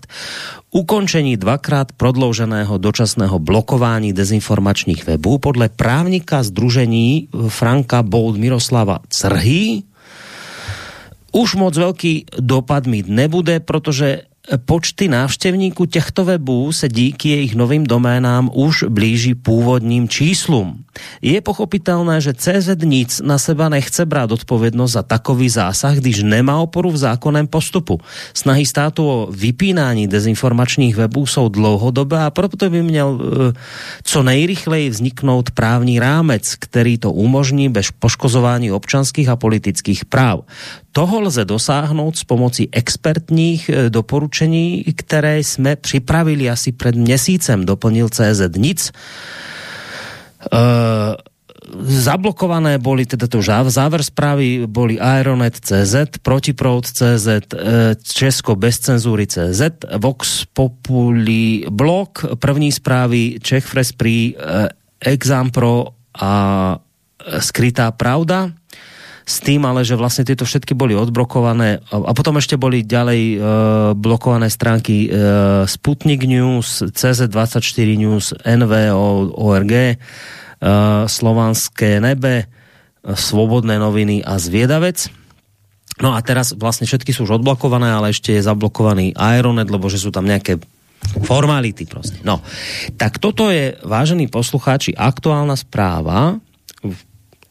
Ukončení 0.70 1.36
dvakrát 1.36 1.92
prodlouženého 1.92 2.78
dočasného 2.78 3.38
blokování 3.38 4.12
dezinformačních 4.12 5.06
webů 5.06 5.38
podle 5.38 5.68
právníka 5.68 6.42
Združení 6.42 7.28
Franka 7.48 8.02
Bold 8.02 8.36
Miroslava 8.36 8.98
Crhy 9.08 9.82
už 11.32 11.54
moc 11.54 11.76
velký 11.76 12.26
dopad 12.40 12.86
mít 12.86 13.08
nebude, 13.08 13.60
protože 13.60 14.20
počty 14.64 15.08
návštěvníků 15.08 15.86
těchto 15.86 16.24
webů 16.24 16.72
se 16.72 16.88
díky 16.88 17.28
jejich 17.28 17.54
novým 17.54 17.84
doménám 17.84 18.50
už 18.54 18.84
blíží 18.88 19.34
původním 19.34 20.08
číslům. 20.08 20.84
Je 21.22 21.40
pochopitelné, 21.40 22.20
že 22.20 22.34
CZ 22.34 22.68
nic 22.84 23.20
na 23.24 23.38
seba 23.38 23.68
nechce 23.68 24.06
brát 24.06 24.32
odpovědnost 24.32 24.92
za 24.92 25.02
takový 25.02 25.48
zásah, 25.48 25.96
když 25.96 26.22
nemá 26.22 26.60
oporu 26.60 26.90
v 26.90 26.96
zákonném 26.96 27.46
postupu. 27.46 28.00
Snahy 28.34 28.66
státu 28.66 29.08
o 29.08 29.28
vypínání 29.30 30.08
dezinformačních 30.08 30.96
webů 30.96 31.26
jsou 31.26 31.48
dlouhodobé 31.48 32.24
a 32.24 32.30
proto 32.30 32.70
by 32.70 32.82
měl 32.82 33.20
eh, 33.20 33.52
co 34.02 34.22
nejrychleji 34.22 34.90
vzniknout 34.90 35.50
právní 35.50 36.00
rámec, 36.00 36.54
který 36.58 36.98
to 36.98 37.12
umožní 37.12 37.68
bez 37.68 37.90
poškozování 37.90 38.72
občanských 38.72 39.28
a 39.28 39.36
politických 39.36 40.04
práv. 40.04 40.40
Toho 40.96 41.20
lze 41.20 41.44
dosáhnout 41.44 42.16
s 42.16 42.24
pomocí 42.24 42.68
expertních 42.72 43.68
eh, 43.68 43.90
doporučení, 43.90 44.84
které 44.96 45.38
jsme 45.38 45.76
připravili 45.76 46.50
asi 46.50 46.72
před 46.72 46.94
měsícem, 46.94 47.64
doplnil 47.64 48.08
CZ 48.08 48.56
nic. 48.56 48.92
Uh, 50.52 50.58
zablokované 51.84 52.78
boli, 52.78 53.06
teda 53.06 53.26
to 53.26 53.42
záver 53.66 54.02
správy 54.02 54.62
boli 54.66 55.00
Aeronet 55.00 55.58
CZ, 55.60 56.22
Protiproud 56.22 56.86
CZ, 56.86 57.28
eh, 57.28 57.40
Česko 58.02 58.56
bez 58.56 58.78
cenzúry 58.78 59.26
CZ, 59.26 59.60
Vox 59.98 60.44
Populi 60.52 61.64
Blog, 61.70 62.08
první 62.38 62.72
správy 62.72 63.36
Čech 63.42 63.70
Press 63.70 63.92
Pri, 63.92 64.36
Exam 65.00 65.50
Pro 65.50 65.86
a 66.20 66.32
Skrytá 67.40 67.90
pravda 67.90 68.50
s 69.26 69.42
tým 69.42 69.66
ale, 69.66 69.82
že 69.82 69.98
vlastně 69.98 70.24
tyto 70.24 70.46
všetky 70.46 70.78
boli 70.78 70.94
odblokované 70.94 71.82
a 71.90 72.14
potom 72.14 72.38
ešte 72.38 72.54
boli 72.54 72.86
ďalej 72.86 73.22
uh, 73.34 73.42
blokované 73.98 74.46
stránky 74.46 75.10
uh, 75.10 75.66
Sputnik 75.66 76.22
News, 76.30 76.86
CZ24 76.94 77.88
News, 77.98 78.30
NVO, 78.46 79.34
ORG, 79.34 79.74
uh, 79.74 81.10
Slovanské 81.10 81.98
nebe, 81.98 82.46
Svobodné 83.02 83.82
noviny 83.82 84.22
a 84.22 84.38
Zviedavec. 84.38 85.10
No 86.02 86.14
a 86.14 86.22
teraz 86.22 86.52
vlastně 86.52 86.86
všetky 86.86 87.10
sú 87.10 87.26
už 87.26 87.42
odblokované, 87.42 87.90
ale 87.90 88.14
ešte 88.14 88.30
je 88.30 88.46
zablokovaný 88.46 89.16
Aeronet, 89.16 89.70
lebo 89.70 89.90
že 89.90 89.98
sú 89.98 90.14
tam 90.14 90.28
nejaké 90.28 90.62
formality 91.22 91.86
prostě. 91.86 92.18
No, 92.24 92.42
tak 92.96 93.18
toto 93.18 93.50
je, 93.50 93.78
vážení 93.82 94.28
poslucháči, 94.28 94.94
aktuálna 94.94 95.56
správa 95.56 96.38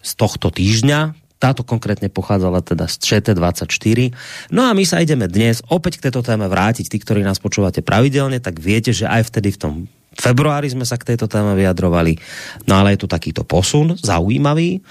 z 0.04 0.12
tohto 0.16 0.52
týždňa, 0.54 1.25
táto 1.46 1.62
konkrétne 1.62 2.10
pochádzala 2.10 2.66
teda 2.66 2.90
z 2.90 2.98
ČT24. 3.06 4.10
No 4.50 4.66
a 4.66 4.74
my 4.74 4.82
sa 4.82 4.98
ideme 4.98 5.30
dnes 5.30 5.62
opäť 5.70 6.02
k 6.02 6.10
tejto 6.10 6.26
téme 6.26 6.50
vrátiť. 6.50 6.90
Tí, 6.90 6.98
ktorí 6.98 7.22
nás 7.22 7.38
počúvate 7.38 7.86
pravidelne, 7.86 8.42
tak 8.42 8.58
viete, 8.58 8.90
že 8.90 9.06
aj 9.06 9.30
vtedy 9.30 9.54
v 9.54 9.62
tom 9.62 9.74
februári 10.18 10.74
sme 10.74 10.90
sa 10.90 10.98
k 10.98 11.14
tejto 11.14 11.30
téme 11.30 11.54
vyjadrovali. 11.54 12.18
No 12.66 12.82
ale 12.82 12.98
je 12.98 13.06
tu 13.06 13.08
takýto 13.12 13.46
posun, 13.46 13.94
zaujímavý 13.94 14.82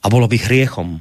a 0.00 0.06
bolo 0.08 0.24
by 0.24 0.36
hriechom 0.40 0.96
e, 0.96 1.00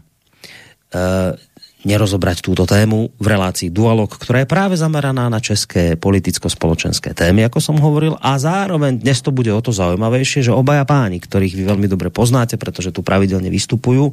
nerozobrať 1.87 2.43
túto 2.43 2.67
tému 2.67 3.15
v 3.15 3.25
relácii 3.31 3.71
Dualog, 3.71 4.11
ktorá 4.11 4.43
je 4.43 4.51
práve 4.51 4.75
zameraná 4.75 5.31
na 5.31 5.39
české 5.39 5.95
politicko-spoločenské 5.95 7.15
témy, 7.15 7.47
ako 7.47 7.63
som 7.63 7.79
hovoril, 7.79 8.19
a 8.19 8.35
zároveň 8.35 8.99
dnes 8.99 9.23
to 9.23 9.31
bude 9.31 9.47
o 9.47 9.63
to 9.63 9.71
zaujímavejšie, 9.71 10.43
že 10.43 10.51
obaja 10.51 10.83
páni, 10.83 11.23
ktorých 11.23 11.55
vy 11.55 11.63
veľmi 11.63 11.87
dobre 11.87 12.11
poznáte, 12.11 12.59
pretože 12.59 12.91
tu 12.91 12.99
pravidelne 12.99 13.47
vystupujú, 13.47 14.11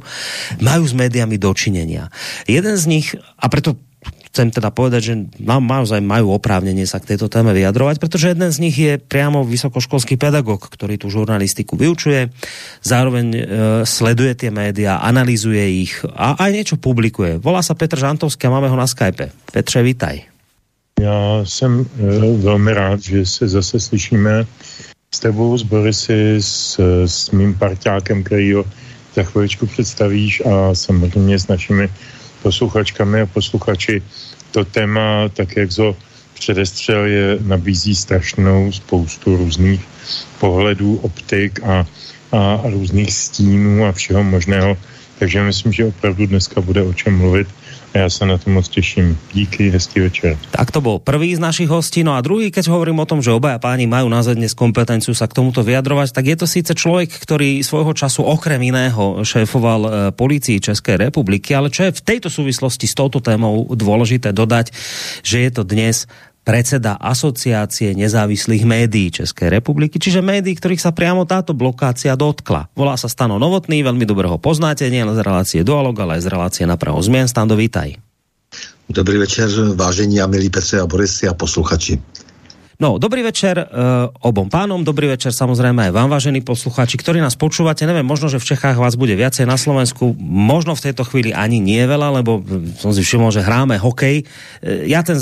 majú 0.63 0.83
s 0.87 0.95
médiami 0.95 1.35
dočinenia. 1.35 2.07
Jeden 2.47 2.79
z 2.79 2.85
nich, 2.87 3.11
a 3.35 3.45
preto 3.51 3.75
chcem 4.35 4.51
teda 4.51 4.67
povedať, 4.67 5.01
že 5.07 5.13
naozaj 5.39 6.03
majú 6.03 6.35
oprávnenie 6.35 6.83
sa 6.83 6.99
k 6.99 7.15
tejto 7.15 7.31
téme 7.31 7.55
vyjadrovať, 7.55 8.03
pretože 8.03 8.35
jeden 8.35 8.51
z 8.51 8.59
nich 8.59 8.75
je 8.75 8.99
priamo 8.99 9.47
vysokoškolský 9.47 10.19
pedagog, 10.19 10.67
ktorý 10.67 10.99
tu 10.99 11.07
žurnalistiku 11.07 11.79
vyučuje, 11.79 12.35
zároveň 12.83 13.25
e, 13.31 13.41
sleduje 13.87 14.35
tie 14.35 14.51
média, 14.51 14.99
analyzuje 14.99 15.87
ich 15.87 16.03
a 16.03 16.35
aj 16.35 16.51
niečo 16.51 16.75
publikuje. 16.75 17.39
Volá 17.39 17.63
sa 17.63 17.79
Petr 17.79 17.95
Žantovský 17.95 18.51
a 18.51 18.59
máme 18.59 18.67
ho 18.67 18.75
na 18.75 18.91
Skype. 18.91 19.31
Petře, 19.55 19.79
vitaj. 19.79 20.27
Já 20.99 21.39
jsem 21.47 21.87
e, 21.95 22.43
velmi 22.43 22.73
rád, 22.75 22.99
že 22.99 23.25
se 23.25 23.47
zase 23.47 23.79
slyšíme 23.79 24.43
s 25.15 25.19
tebou, 25.19 25.55
s 25.55 25.63
Borisy, 25.63 26.43
s, 26.43 26.75
s 27.07 27.31
mým 27.31 27.55
parťákem, 27.55 28.23
který 28.23 28.53
ho 28.53 28.65
za 29.15 29.23
chviličku 29.23 29.67
představíš 29.67 30.43
a 30.43 30.75
samozřejmě 30.75 31.39
s 31.39 31.47
našimi 31.47 31.89
posluchačkami 32.45 33.21
a 33.21 33.25
posluchači. 33.25 34.05
To 34.53 34.61
téma, 34.65 35.29
tak 35.33 35.57
jak 35.57 35.71
zo 35.71 35.97
předestřel, 36.37 37.05
je, 37.05 37.25
nabízí 37.41 37.95
strašnou 37.97 38.71
spoustu 38.71 39.37
různých 39.37 39.81
pohledů, 40.37 41.01
optik 41.01 41.59
a, 41.65 41.85
a 42.31 42.61
různých 42.69 43.09
stínů 43.13 43.85
a 43.85 43.91
všeho 43.91 44.21
možného. 44.23 44.77
Takže 45.17 45.43
myslím, 45.43 45.73
že 45.73 45.89
opravdu 45.89 46.27
dneska 46.27 46.61
bude 46.61 46.83
o 46.85 46.93
čem 46.93 47.17
mluvit 47.17 47.47
já 47.99 48.09
se 48.09 48.25
na 48.25 48.37
to 48.37 48.49
moc 48.49 48.67
těším. 48.67 49.17
Díky, 49.33 49.69
hezký 49.69 49.99
večer. 49.99 50.37
Tak 50.51 50.71
to 50.71 50.81
bol 50.81 50.99
prvý 50.99 51.35
z 51.35 51.39
našich 51.39 51.71
hostí. 51.71 52.03
No 52.03 52.15
a 52.15 52.21
druhý, 52.21 52.51
keď 52.51 52.67
hovorím 52.67 52.99
o 52.99 53.07
tom, 53.07 53.23
že 53.23 53.31
obaja 53.31 53.59
páni 53.59 53.87
majú 53.87 54.11
na 54.11 54.19
dnes 54.21 54.51
kompetenciu 54.51 55.15
sa 55.15 55.29
k 55.29 55.35
tomuto 55.37 55.63
vyjadrovať, 55.63 56.11
tak 56.11 56.25
je 56.27 56.37
to 56.37 56.47
síce 56.47 56.71
človek, 56.75 57.07
ktorý 57.07 57.63
svojho 57.63 57.95
času 57.95 58.27
okrem 58.27 58.59
iného 58.59 59.23
šéfoval 59.23 59.81
e, 59.85 59.89
policii 60.11 60.59
Českej 60.59 61.07
republiky, 61.07 61.55
ale 61.55 61.71
čo 61.71 61.87
je 61.87 61.95
v 61.95 62.01
tejto 62.03 62.27
súvislosti 62.27 62.89
s 62.89 62.97
touto 62.97 63.23
témou 63.23 63.69
dôležité 63.71 64.35
dodať, 64.35 64.75
že 65.23 65.47
je 65.47 65.51
to 65.53 65.63
dnes 65.63 66.09
predseda 66.45 67.01
Asociácie 67.01 67.97
nezávislých 67.97 68.63
médií 68.63 69.09
Českej 69.09 69.49
republiky, 69.49 69.97
čiže 69.97 70.21
médií, 70.21 70.53
ktorých 70.53 70.79
sa 70.79 70.93
priamo 70.93 71.25
táto 71.25 71.57
blokácia 71.57 72.13
dotkla. 72.13 72.69
Volá 72.77 72.93
sa 72.95 73.09
Stano 73.09 73.41
Novotný, 73.41 73.81
veľmi 73.81 74.05
dobre 74.05 74.29
ho 74.29 74.37
poznáte, 74.37 74.85
nie 74.93 75.01
z 75.01 75.21
relácie 75.25 75.65
Dualog, 75.65 75.97
ale 75.97 76.21
aj 76.21 76.29
z 76.29 76.31
relácie 76.31 76.63
na 76.69 76.77
Praho 76.77 77.01
zmien. 77.01 77.25
Stando, 77.25 77.57
vítaj. 77.57 77.97
Dobrý 78.85 79.17
večer, 79.17 79.49
vážení 79.73 80.21
a 80.21 80.29
milí 80.29 80.53
Petře 80.53 80.79
a 80.79 80.85
Borisy 80.85 81.25
a 81.25 81.33
posluchači. 81.33 81.97
No, 82.75 82.99
dobrý 82.99 83.23
večer 83.23 83.55
uh, 83.55 84.11
obom 84.19 84.51
pánom, 84.51 84.83
dobrý 84.83 85.07
večer 85.07 85.31
samozrejme 85.31 85.87
aj 85.87 85.91
vám, 85.95 86.11
vážení 86.11 86.43
poslucháči, 86.43 86.99
ktorí 86.99 87.23
nás 87.23 87.39
počúvate. 87.39 87.87
Neviem, 87.87 88.03
možno, 88.03 88.27
že 88.27 88.35
v 88.35 88.51
Čechách 88.51 88.75
vás 88.75 88.99
bude 88.99 89.15
viacej 89.15 89.47
na 89.47 89.55
Slovensku, 89.55 90.11
možno 90.19 90.75
v 90.75 90.91
tejto 90.91 91.07
chvíli 91.07 91.31
ani 91.31 91.63
nie 91.63 91.79
veľa, 91.87 92.19
lebo 92.19 92.43
som 92.75 92.91
si 92.91 92.99
všimol, 92.99 93.31
že 93.31 93.47
hráme 93.47 93.79
hokej. 93.79 94.27
Uh, 94.59 94.83
ja 94.91 95.07
ten 95.07 95.15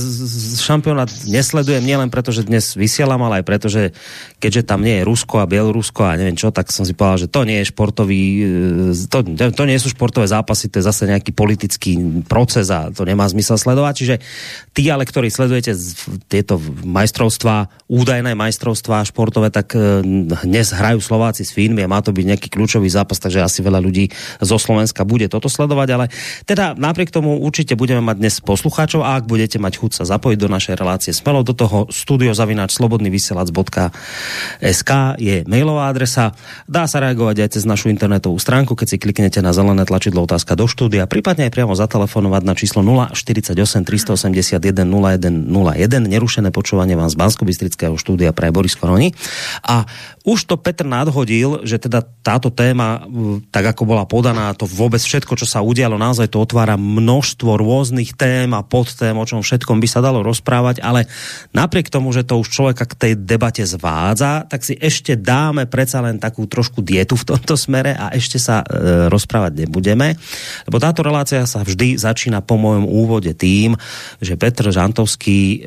šampionát 0.57 1.13
nesledujem 1.29 1.86
nielen 1.86 2.10
preto, 2.10 2.33
že 2.33 2.41
dnes 2.41 2.74
vysielam, 2.74 3.22
ale 3.22 3.41
aj 3.41 3.45
preto, 3.45 3.69
že 3.69 3.93
keďže 4.41 4.65
tam 4.65 4.81
nie 4.81 4.98
je 4.98 5.05
Rusko 5.05 5.45
a 5.45 5.45
Bielorusko 5.45 6.10
a 6.10 6.17
neviem 6.17 6.33
čo, 6.33 6.50
tak 6.50 6.74
som 6.74 6.89
si 6.89 6.98
povedal, 6.98 7.29
že 7.29 7.29
to 7.29 7.45
nie 7.45 7.62
je 7.62 7.69
športový, 7.69 8.22
uh, 8.89 8.98
to, 9.13 9.22
to 9.53 9.63
nie 9.69 9.77
sú 9.77 9.93
športové 9.93 10.25
zápasy, 10.25 10.74
to 10.74 10.81
je 10.81 10.89
zase 10.89 11.05
nejaký 11.05 11.29
politický 11.38 12.01
proces 12.25 12.74
a 12.74 12.89
to 12.89 13.05
nemá 13.05 13.29
zmysel 13.29 13.62
sledovať. 13.62 13.93
Čiže 13.93 14.15
tí, 14.74 14.89
ale 14.89 15.05
ktorí 15.05 15.29
sledujete 15.29 15.77
tieto 16.25 16.57
majstrovstvá 16.81 17.43
majstrovstva, 17.44 17.68
údajné 17.92 18.32
majstrovstva 18.34 19.06
športové, 19.06 19.52
tak 19.52 19.76
e, 19.76 20.00
dnes 20.48 20.72
hrajú 20.72 21.04
Slováci 21.04 21.44
s 21.44 21.52
Fínmi 21.52 21.84
a 21.84 21.92
má 21.92 22.00
to 22.00 22.16
byť 22.16 22.26
nejaký 22.26 22.48
kľúčový 22.50 22.88
zápas, 22.88 23.20
takže 23.20 23.44
asi 23.44 23.60
veľa 23.62 23.84
ľudí 23.84 24.10
zo 24.40 24.56
Slovenska 24.58 25.04
bude 25.04 25.28
toto 25.28 25.52
sledovať, 25.52 25.88
ale 25.92 26.08
teda 26.48 26.80
napriek 26.80 27.12
tomu 27.12 27.44
určite 27.44 27.76
budeme 27.76 28.00
mať 28.02 28.18
dnes 28.18 28.40
poslucháčov 28.40 29.04
a 29.04 29.20
ak 29.20 29.28
budete 29.28 29.60
mať 29.60 29.84
chuť 29.84 29.92
sa 30.02 30.04
zapojiť 30.16 30.40
do 30.40 30.50
našej 30.50 30.76
relácie 30.80 31.12
smelo 31.14 31.44
do 31.44 31.54
toho 31.54 31.92
studiozavináč 31.92 32.72
slobodnyvysielac.sk 32.80 34.92
je 35.20 35.44
mailová 35.46 35.92
adresa. 35.92 36.32
Dá 36.66 36.88
sa 36.88 37.04
reagovať 37.04 37.44
aj 37.44 37.50
cez 37.60 37.68
našu 37.68 37.92
internetovú 37.92 38.40
stránku, 38.40 38.80
keď 38.80 38.96
si 38.96 38.98
kliknete 38.98 39.44
na 39.44 39.52
zelené 39.52 39.84
tlačidlo 39.86 40.24
otázka 40.24 40.56
do 40.56 40.66
štúdia, 40.66 41.06
prípadne 41.06 41.52
aj 41.52 41.54
priamo 41.54 41.76
zatelefonovať 41.76 42.42
na 42.48 42.56
číslo 42.56 42.80
048 42.82 43.84
381 43.84 44.88
0101. 44.88 46.08
Nerušené 46.08 46.54
počúvanie 46.54 46.96
vám 46.96 47.10
z 47.12 47.18
Bansko-Bystrického 47.34 47.98
štúdia 47.98 48.30
pre 48.38 48.54
Boris 48.54 48.78
Koroni. 48.78 49.10
A 49.66 49.90
už 50.24 50.48
to 50.48 50.56
Petr 50.56 50.88
nadhodil, 50.88 51.68
že 51.68 51.75
teda 51.75 52.00
táto 52.24 52.48
téma, 52.48 53.03
tak 53.51 53.75
ako 53.75 53.84
bola 53.84 54.08
podaná, 54.08 54.56
to 54.56 54.63
vôbec 54.63 55.03
všetko, 55.03 55.36
čo 55.36 55.44
sa 55.44 55.59
udialo, 55.59 56.00
naozaj 56.00 56.31
to 56.31 56.40
otvára 56.40 56.79
množstvo 56.79 57.59
rôznych 57.59 58.16
tém 58.16 58.55
a 58.55 58.64
podtém, 58.64 59.12
o 59.12 59.27
čom 59.27 59.44
všetkom 59.44 59.83
by 59.83 59.88
sa 59.92 60.00
dalo 60.00 60.24
rozprávať, 60.24 60.79
ale 60.79 61.12
napriek 61.51 61.92
tomu, 61.92 62.16
že 62.16 62.24
to 62.24 62.40
už 62.40 62.48
človeka 62.48 62.88
k 62.88 62.96
tej 62.96 63.14
debate 63.20 63.68
zvádza, 63.68 64.48
tak 64.48 64.64
si 64.64 64.79
ešte 64.79 65.20
dáme 65.20 65.68
predsa 65.68 66.00
len 66.00 66.16
takú 66.16 66.48
trošku 66.48 66.79
dietu 66.79 67.20
v 67.20 67.27
tomto 67.36 67.59
smere 67.59 67.92
a 67.92 68.16
ešte 68.16 68.40
sa 68.40 68.64
e, 68.64 69.12
rozprávať 69.12 69.68
nebudeme, 69.68 70.16
lebo 70.72 70.79
táto 70.79 71.03
relácia 71.03 71.44
sa 71.44 71.68
vždy 71.68 72.00
začína 72.00 72.40
po 72.40 72.55
mojom 72.55 72.88
úvode 72.88 73.36
tým, 73.36 73.75
že 74.24 74.40
Petr 74.40 74.72
Žantovský 74.72 75.40
e, 75.44 75.57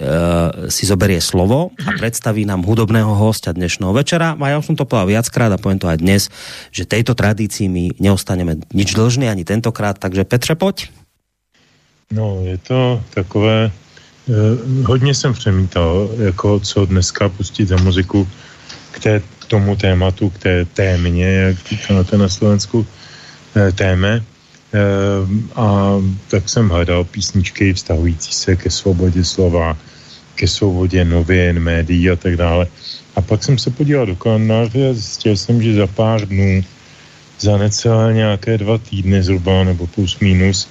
si 0.72 0.88
zoberie 0.88 1.20
slovo 1.20 1.76
a 1.76 1.92
predstaví 2.00 2.48
nám 2.48 2.64
hudobného 2.64 3.12
hostia 3.12 3.52
dnešného 3.52 3.92
večera. 3.92 4.32
A 4.46 4.54
ja 4.54 4.62
už 4.62 4.70
som 4.70 4.78
to 4.78 4.86
povedal 4.86 5.10
viackrát 5.10 5.50
a 5.50 5.58
poviem 5.58 5.82
to 5.82 5.90
aj 5.90 5.98
dnes, 5.98 6.22
že 6.70 6.86
tejto 6.86 7.18
tradícii 7.18 7.66
my 7.66 7.98
neostaneme 7.98 8.62
nič 8.70 8.94
dlžní 8.94 9.26
ani 9.26 9.42
tentokrát, 9.42 9.98
takže 9.98 10.22
Petře, 10.22 10.54
poď. 10.54 10.86
No, 12.14 12.46
je 12.46 12.54
to 12.62 13.02
takové, 13.10 13.66
eh, 13.66 14.32
hodně 14.86 15.10
jsem 15.14 15.34
přemítal, 15.34 16.10
jako 16.30 16.62
co 16.62 16.86
dneska 16.86 17.28
pustit 17.28 17.66
za 17.66 17.76
muziku 17.82 18.22
k, 18.94 18.96
té, 19.02 19.18
k 19.18 19.44
tomu 19.50 19.74
tématu, 19.74 20.30
k 20.30 20.38
té 20.38 20.54
témě, 20.64 21.26
jak 21.26 21.56
říkáte 21.66 22.14
na 22.14 22.28
Slovensku, 22.30 22.86
eh, 23.58 23.72
téme. 23.74 24.22
Eh, 24.22 24.78
a 25.58 25.98
tak 26.30 26.48
jsem 26.48 26.68
hledal 26.68 27.04
písničky 27.04 27.74
vztahující 27.74 28.32
se 28.32 28.56
ke 28.56 28.70
svobodě 28.70 29.24
slova, 29.24 29.74
ke 30.34 30.46
svobodě 30.46 31.04
novin, 31.04 31.58
médií 31.58 32.10
a 32.10 32.16
tak 32.16 32.36
dále. 32.36 32.66
A 33.16 33.20
pak 33.20 33.44
jsem 33.44 33.58
se 33.58 33.70
podíval 33.70 34.06
do 34.06 34.16
kalendáře 34.16 34.90
a 34.90 34.92
zjistil 34.92 35.36
jsem, 35.36 35.62
že 35.62 35.74
za 35.74 35.86
pár 35.86 36.28
dnů, 36.28 36.64
za 37.40 37.56
necelé 37.58 38.14
nějaké 38.14 38.58
dva 38.58 38.78
týdny 38.78 39.22
zhruba, 39.22 39.64
nebo 39.64 39.86
plus 39.86 40.18
minus, 40.20 40.68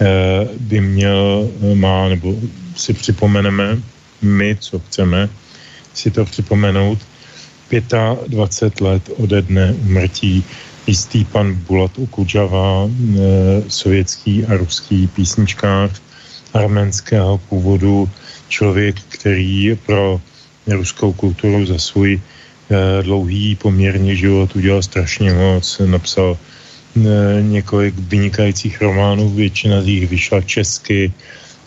eh, 0.00 0.48
by 0.60 0.80
měl, 0.80 1.50
eh, 1.50 1.74
má, 1.74 2.08
nebo 2.08 2.34
si 2.76 2.92
připomeneme, 2.92 3.78
my, 4.22 4.56
co 4.60 4.78
chceme, 4.78 5.28
si 5.94 6.10
to 6.10 6.24
připomenout, 6.24 6.98
25 8.26 8.80
let 8.80 9.10
ode 9.16 9.42
dne 9.42 9.72
umrtí 9.86 10.44
jistý 10.86 11.24
pan 11.24 11.54
Bulat 11.54 11.98
Ukudžava, 11.98 12.90
eh, 12.90 13.62
sovětský 13.68 14.46
a 14.46 14.56
ruský 14.56 15.06
písničkář 15.06 15.90
arménského 16.54 17.38
původu, 17.38 18.10
člověk, 18.48 18.96
který 19.08 19.78
pro 19.86 20.20
ruskou 20.66 21.12
kulturu 21.12 21.66
za 21.66 21.78
svůj 21.78 22.20
eh, 22.20 23.02
dlouhý 23.02 23.56
poměrně 23.56 24.16
život 24.16 24.56
udělal 24.56 24.82
strašně 24.82 25.32
moc. 25.32 25.80
Napsal 25.86 26.36
eh, 26.36 27.42
několik 27.42 27.94
vynikajících 27.98 28.80
románů, 28.80 29.30
většina 29.30 29.82
z 29.82 29.86
nich 29.86 30.08
vyšla 30.10 30.40
česky. 30.40 31.12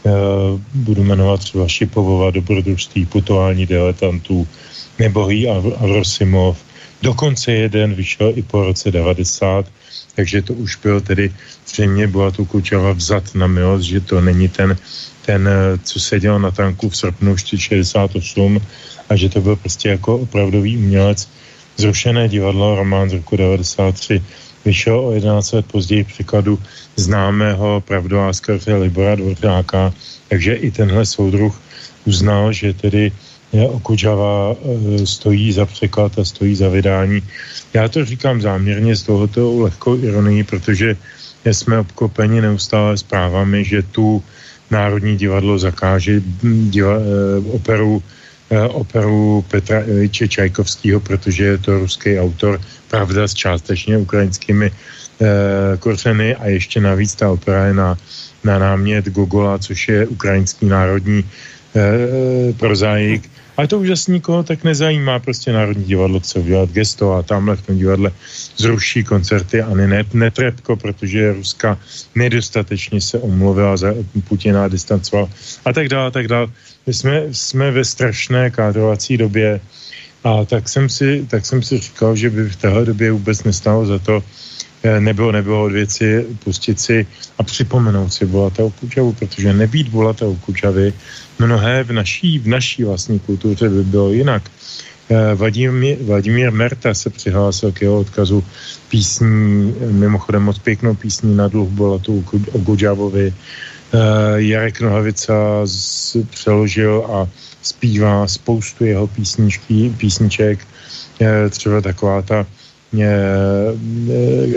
Eh, 0.06 0.12
budu 0.73 1.03
jmenovat 1.03 1.39
třeba 1.39 1.67
Šipovova, 1.67 2.32
Dobrodružství, 2.32 3.06
Putování 3.06 3.65
diletantů, 3.65 4.47
Nebohý 4.99 5.47
Avrosimov. 5.79 6.58
Dokonce 7.01 7.51
jeden 7.51 7.93
vyšel 7.93 8.34
i 8.36 8.41
po 8.41 8.63
roce 8.63 8.91
90, 8.91 9.65
takže 10.15 10.41
to 10.41 10.53
už 10.53 10.75
byl 10.75 11.01
tedy 11.01 11.34
zřejmě 11.67 12.08
byla 12.08 12.32
tu 12.32 12.45
Kučava 12.45 12.91
vzat 12.91 13.36
na 13.36 13.47
milost, 13.47 13.84
že 13.84 14.01
to 14.01 14.21
není 14.21 14.47
ten 14.47 14.77
ten, 15.25 15.47
eh, 15.47 15.77
co 15.83 15.99
seděl 15.99 16.39
na 16.39 16.51
tanku 16.51 16.89
v 16.89 16.97
srpnu 16.97 17.36
68 17.38 18.62
a 19.09 19.15
že 19.15 19.29
to 19.29 19.41
byl 19.41 19.55
prostě 19.55 19.89
jako 19.89 20.17
opravdový 20.17 20.77
umělec. 20.77 21.29
Zrušené 21.77 22.29
divadlo, 22.29 22.75
román 22.75 23.09
z 23.09 23.13
roku 23.13 23.36
93, 23.36 24.21
vyšel 24.65 24.99
o 24.99 25.12
11 25.12 25.51
let 25.51 25.65
později 25.65 26.03
překladu 26.03 26.59
známého 26.95 27.81
pravdoláskavce 27.81 28.75
Libora 28.75 29.15
Dvořáka, 29.15 29.93
takže 30.29 30.53
i 30.53 30.71
tenhle 30.71 31.05
soudruh 31.05 31.62
uznal, 32.05 32.53
že 32.53 32.73
tedy 32.73 33.12
Okudžava 33.53 34.55
eh, 34.57 35.05
stojí 35.05 35.51
za 35.53 35.65
překlad 35.65 36.19
a 36.19 36.25
stojí 36.25 36.55
za 36.55 36.69
vydání. 36.69 37.21
Já 37.73 37.88
to 37.88 38.05
říkám 38.05 38.41
záměrně 38.41 38.95
z 38.95 39.03
tohoto 39.03 39.62
lehkou 39.62 39.97
ironii, 39.97 40.43
protože 40.43 40.97
jsme 41.45 41.79
obklopeni 41.79 42.41
neustále 42.41 42.97
zprávami, 42.97 43.65
že 43.65 43.81
tu 43.81 44.23
Národní 44.73 45.17
divadlo 45.17 45.59
zakáže 45.59 46.21
diva, 46.41 46.97
eh, 46.97 47.05
operu, 47.53 48.01
eh, 48.49 48.67
operu 48.73 49.45
Petra 49.47 49.86
Iliče 49.86 50.27
Čajkovského, 50.27 50.99
protože 50.99 51.43
je 51.45 51.57
to 51.57 51.79
ruský 51.79 52.19
autor, 52.19 52.62
pravda 52.89 53.27
s 53.27 53.33
částečně 53.33 53.97
ukrajinskými 53.97 54.67
eh, 54.67 55.77
kořeny. 55.77 56.36
A 56.36 56.49
ještě 56.49 56.81
navíc 56.81 57.15
ta 57.15 57.29
opera 57.29 57.69
je 57.69 57.73
na, 57.73 57.97
na 58.43 58.59
námět 58.59 59.13
Gogola, 59.13 59.62
což 59.62 59.88
je 59.88 60.07
ukrajinský 60.07 60.65
národní 60.65 61.23
prozaik 62.62 63.33
ale 63.58 63.68
to 63.68 63.80
už 63.80 64.08
nikoho 64.08 64.44
tak 64.44 64.63
nezajímá, 64.63 65.20
prostě 65.20 65.54
Národní 65.54 65.84
divadlo 65.84 66.20
chce 66.20 66.39
udělat 66.39 66.70
gesto 66.70 67.13
a 67.13 67.24
tamhle 67.24 67.56
v 67.56 67.62
tom 67.62 67.78
divadle 67.78 68.12
zruší 68.58 69.04
koncerty 69.04 69.62
a 69.62 69.74
ne, 69.74 70.04
netrebko, 70.13 70.76
protože 70.76 71.34
Ruska 71.34 71.78
nedostatečně 72.16 73.02
se 73.02 73.20
omluvila 73.20 73.78
za 73.78 73.94
Putina 74.28 74.66
a 74.66 74.68
distancoval 74.68 75.30
a 75.66 75.74
tak 75.74 75.89
dále, 75.89 76.12
tak 76.12 76.28
dále. 76.28 76.48
My 76.88 76.94
jsme, 76.94 77.22
jsme 77.32 77.72
ve 77.72 77.86
strašné 77.86 78.50
kádrovací 78.50 79.18
době 79.18 79.60
a 80.24 80.46
tak 80.46 80.70
jsem, 80.70 80.89
si, 80.89 81.26
tak 81.30 81.46
jsem 81.46 81.62
si 81.63 81.78
říkal, 81.78 82.16
že 82.16 82.30
by 82.30 82.50
v 82.50 82.56
téhle 82.56 82.86
době 82.86 83.12
vůbec 83.12 83.44
nestalo 83.44 83.86
za 83.86 84.00
to 84.00 84.24
nebylo, 85.00 85.32
nebylo 85.32 85.63
od 85.63 85.72
věci 85.72 86.26
pustit 86.44 86.80
si 86.80 87.08
a 87.38 87.44
připomenout 87.44 88.13
si 88.13 88.26
Bulata 88.26 88.63
Kučavu, 88.80 89.13
protože 89.13 89.54
nebýt 89.54 89.88
Bulata 89.88 90.26
Kučavy, 90.46 90.94
mnohé 91.39 91.84
v 91.84 91.91
naší, 91.91 92.39
v 92.39 92.48
naší 92.48 92.84
vlastní 92.84 93.19
kultuře 93.19 93.69
by 93.69 93.84
bylo 93.84 94.12
jinak. 94.12 94.43
Vladimír, 95.36 95.98
Vladimír 96.02 96.52
Merta 96.52 96.93
se 96.93 97.10
přihlásil 97.10 97.72
k 97.72 97.82
jeho 97.82 98.00
odkazu 98.00 98.43
písní, 98.89 99.74
mimochodem 99.91 100.41
moc 100.43 100.60
pěknou 100.60 100.96
písní 100.96 101.36
na 101.36 101.48
dluh 101.48 101.69
Bulatu 101.69 102.26
o 102.52 102.60
Kudžavovi. 102.60 103.34
Jarek 104.36 104.82
Nohavica 104.82 105.34
přeložil 106.30 107.06
a 107.12 107.28
zpívá 107.62 108.28
spoustu 108.28 108.86
jeho 108.86 109.08
písničky, 109.08 109.93
písniček, 109.98 110.67
třeba 111.50 111.82
taková 111.82 112.22
ta 112.22 112.46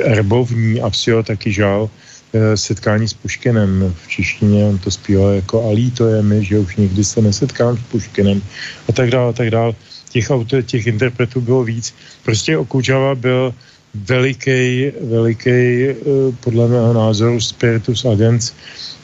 erbovní 0.04 0.80
a 0.80 0.90
taky 1.22 1.52
žál 1.52 1.90
e, 1.90 2.15
setkání 2.54 3.08
s 3.08 3.14
Puškinem 3.14 3.94
v 4.04 4.08
češtině, 4.08 4.64
on 4.64 4.78
to 4.78 4.90
zpíval 4.90 5.30
jako 5.30 5.68
a 5.68 5.72
líto 5.72 6.06
je 6.08 6.22
mi, 6.22 6.44
že 6.44 6.58
už 6.58 6.76
nikdy 6.76 7.04
se 7.04 7.22
nesetkám 7.22 7.76
s 7.76 7.80
Puškinem 7.80 8.42
a 8.88 8.92
tak 8.92 9.10
dále, 9.10 9.28
a 9.30 9.32
tak 9.32 9.50
dále. 9.50 9.72
Těch, 10.10 10.30
autor, 10.30 10.62
těch 10.62 10.86
interpretů 10.86 11.40
bylo 11.40 11.64
víc. 11.64 11.94
Prostě 12.24 12.58
Okučava 12.58 13.14
byl 13.14 13.54
veliký, 13.94 14.92
veliký, 15.00 15.50
e, 15.50 15.94
podle 16.40 16.68
mého 16.68 16.92
názoru, 16.92 17.40
spiritus 17.40 18.04
agents 18.04 18.52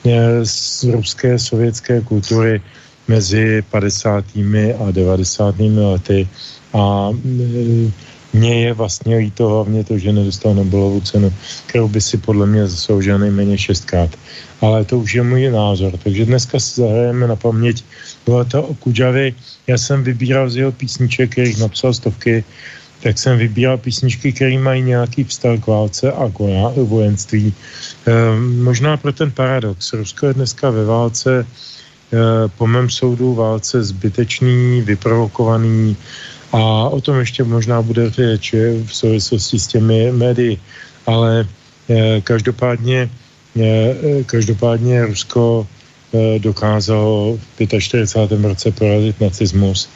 e, 0.05 0.47
z 0.47 0.85
ruské 0.85 1.39
sovětské 1.39 2.01
kultury 2.01 2.63
mezi 3.09 3.63
50. 3.71 4.25
a 4.79 4.91
90. 4.91 5.55
lety 5.59 6.29
a 6.73 7.11
mně 8.33 8.65
je 8.65 8.73
vlastně 8.73 9.17
líto 9.17 9.49
hlavně 9.49 9.85
to, 9.85 9.99
že 9.99 10.13
nedostal 10.13 10.55
Nobelovu 10.55 11.01
cenu, 11.01 11.33
kterou 11.67 11.89
by 11.89 12.01
si 12.01 12.17
podle 12.17 12.47
mě 12.47 12.67
zasloužil 12.67 13.19
nejméně 13.19 13.59
šestkrát. 13.59 14.11
Ale 14.61 14.85
to 14.85 14.99
už 14.99 15.15
je 15.15 15.23
můj 15.23 15.51
názor. 15.51 15.93
Takže 16.03 16.25
dneska 16.25 16.61
si 16.61 16.81
zahrajeme 16.81 17.27
na 17.27 17.37
paměť. 17.37 17.85
Byla 18.27 18.45
to 18.45 18.63
o 18.63 18.75
Kudžavy. 18.75 19.35
Já 19.67 19.79
jsem 19.79 20.05
vybíral 20.05 20.51
z 20.51 20.57
jeho 20.57 20.73
písniček, 20.73 21.31
kterých 21.31 21.59
napsal 21.59 21.95
stovky, 21.95 22.45
tak 23.03 23.19
jsem 23.19 23.39
vybíral 23.39 23.79
písničky, 23.79 24.33
které 24.33 24.59
mají 24.59 24.83
nějaký 24.83 25.25
vztah 25.25 25.59
k 25.61 25.67
válce 25.67 26.13
a 26.13 26.31
k 26.31 26.39
vojenství. 26.77 27.55
E, 28.07 28.13
možná 28.63 28.97
pro 28.97 29.13
ten 29.13 29.31
paradox. 29.31 29.93
Rusko 29.93 30.27
je 30.27 30.35
dneska 30.35 30.71
ve 30.71 30.85
válce, 30.85 31.43
e, 31.43 31.47
po 32.49 32.67
mém 32.67 32.91
soudu 32.91 33.35
válce 33.35 33.83
zbytečný, 33.83 34.83
vyprovokovaný, 34.83 35.97
a 36.53 36.89
o 36.89 37.01
tom 37.01 37.19
ještě 37.19 37.45
možná 37.45 37.83
bude 37.83 38.11
řeč 38.11 38.55
v 38.85 38.93
souvislosti 38.93 39.59
s 39.59 39.67
těmi 39.67 40.13
médii. 40.13 40.61
Ale 41.07 41.49
eh, 41.89 42.21
každopádně, 42.21 43.11
eh, 43.61 44.25
každopádně 44.27 45.07
Rusko 45.07 45.67
eh, 46.13 46.39
dokázalo 46.39 47.39
v 47.41 47.81
45. 47.81 48.45
roce 48.45 48.71
porazit 48.71 49.21
nacismus 49.21 49.89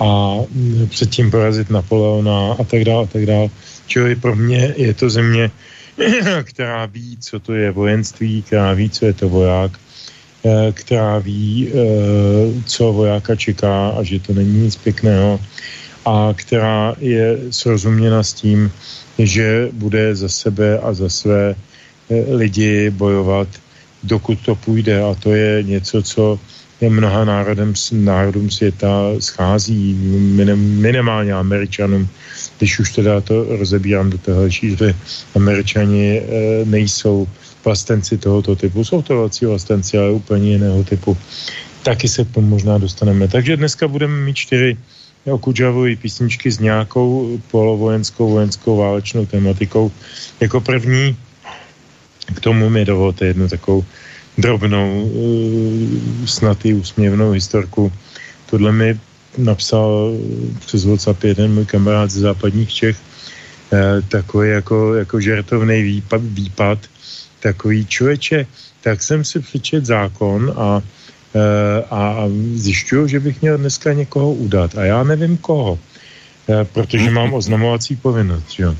a 0.00 0.36
mm, 0.52 0.88
předtím 0.92 1.30
porazit 1.30 1.70
Napoleona 1.70 2.60
a 2.60 2.64
tak 2.64 2.84
dále 2.84 3.02
a 3.04 3.06
tak 3.06 3.26
dále. 3.26 3.48
Čili 3.86 4.14
pro 4.16 4.36
mě 4.36 4.74
je 4.76 4.94
to 4.94 5.10
země, 5.10 5.50
která 6.44 6.86
ví, 6.86 7.16
co 7.20 7.40
to 7.40 7.52
je 7.52 7.70
vojenství, 7.72 8.42
která 8.42 8.72
ví, 8.72 8.90
co 8.90 9.06
je 9.06 9.12
to 9.12 9.28
voják, 9.28 9.72
která 10.72 11.18
ví, 11.18 11.70
co 12.66 12.92
vojáka 12.92 13.36
čeká 13.36 13.88
a 13.88 14.02
že 14.02 14.18
to 14.18 14.34
není 14.34 14.66
nic 14.66 14.76
pěkného 14.76 15.40
a 16.04 16.34
která 16.34 16.94
je 16.98 17.38
srozuměna 17.50 18.22
s 18.22 18.32
tím, 18.32 18.72
že 19.18 19.68
bude 19.72 20.14
za 20.14 20.28
sebe 20.28 20.78
a 20.78 20.92
za 20.92 21.08
své 21.08 21.54
eh, 21.54 22.34
lidi 22.34 22.90
bojovat, 22.90 23.48
dokud 24.02 24.38
to 24.44 24.54
půjde. 24.54 25.02
A 25.02 25.14
to 25.14 25.34
je 25.34 25.62
něco, 25.62 26.02
co 26.02 26.38
je 26.80 26.90
mnoha 26.90 27.24
národem, 27.24 27.74
národům 27.92 28.50
světa 28.50 29.14
schází, 29.18 29.94
minimálně 30.56 31.32
američanům, 31.32 32.08
když 32.58 32.78
už 32.78 32.92
teda 32.92 33.20
to 33.20 33.56
rozebírám 33.56 34.10
do 34.10 34.18
toho 34.18 34.50
šíře, 34.50 34.94
američani 35.34 36.18
e, 36.18 36.22
nejsou 36.64 37.28
vlastenci 37.64 38.18
tohoto 38.18 38.56
typu, 38.56 38.84
jsou 38.84 39.02
to 39.02 39.16
velcí 39.16 39.46
vlastenci, 39.46 39.98
ale 39.98 40.10
úplně 40.10 40.50
jiného 40.50 40.84
typu. 40.84 41.16
Taky 41.82 42.08
se 42.08 42.24
k 42.24 42.30
tomu 42.30 42.48
možná 42.48 42.78
dostaneme. 42.78 43.28
Takže 43.28 43.56
dneska 43.56 43.88
budeme 43.88 44.16
mít 44.16 44.36
čtyři 44.36 44.76
o 45.30 45.38
Kudžavovi 45.38 45.96
písničky 45.96 46.50
s 46.50 46.58
nějakou 46.58 47.38
polovojenskou, 47.50 48.30
vojenskou 48.30 48.76
válečnou 48.76 49.26
tematikou. 49.26 49.92
Jako 50.40 50.60
první 50.60 51.16
k 52.34 52.40
tomu 52.40 52.68
mi 52.70 52.84
dovolte 52.84 53.26
jednu 53.26 53.48
takovou 53.48 53.84
drobnou, 54.38 55.02
uh, 55.02 56.26
snatý, 56.26 56.74
úsměvnou 56.74 57.30
historku. 57.30 57.92
Tohle 58.50 58.72
mi 58.72 59.00
napsal 59.38 60.12
přes 60.66 60.84
WhatsApp 60.84 61.24
jeden 61.24 61.54
můj 61.54 61.64
kamarád 61.66 62.10
z 62.10 62.18
západních 62.18 62.74
Čech, 62.74 62.96
uh, 62.96 63.78
takový 64.08 64.50
jako, 64.50 64.94
jako 64.94 65.20
žertovný 65.20 65.82
výpad, 65.82 66.20
výpad, 66.24 66.78
takový 67.40 67.86
člověče, 67.86 68.46
tak 68.80 69.02
jsem 69.02 69.24
si 69.24 69.40
přečet 69.40 69.86
zákon 69.86 70.54
a 70.56 70.82
Eh, 70.82 71.01
a 71.90 72.24
zjišťuju, 72.54 73.08
že 73.08 73.20
bych 73.20 73.42
měl 73.42 73.58
dneska 73.58 73.92
někoho 73.92 74.32
udat 74.32 74.78
a 74.78 74.84
já 74.84 75.02
nevím 75.02 75.36
koho, 75.36 75.78
eh, 76.48 76.64
protože 76.64 77.10
mám 77.10 77.34
oznamovací 77.40 77.96
povinnost, 77.96 78.58
jo, 78.58 78.74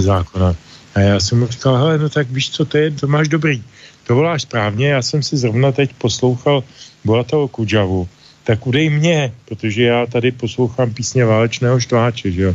zákona. 0.00 0.56
A 0.94 1.00
já 1.00 1.20
jsem 1.20 1.38
mu 1.38 1.46
říkal, 1.46 1.76
hele, 1.76 1.98
no 1.98 2.08
tak 2.08 2.30
víš, 2.30 2.50
co 2.50 2.64
to 2.64 2.78
je, 2.78 2.90
to 2.90 3.06
máš 3.06 3.28
dobrý. 3.28 3.62
To 4.06 4.14
voláš 4.14 4.42
správně, 4.42 4.88
já 4.88 5.02
jsem 5.02 5.22
si 5.22 5.36
zrovna 5.36 5.72
teď 5.72 5.90
poslouchal 5.98 6.64
Bolataho 7.04 7.48
Kudžavu, 7.48 8.08
tak 8.44 8.66
udej 8.66 8.90
mě, 8.90 9.32
protože 9.44 9.82
já 9.82 10.06
tady 10.06 10.30
poslouchám 10.32 10.94
písně 10.94 11.24
válečného 11.24 11.80
štváče, 11.80 12.30
že 12.30 12.42
jo. 12.42 12.54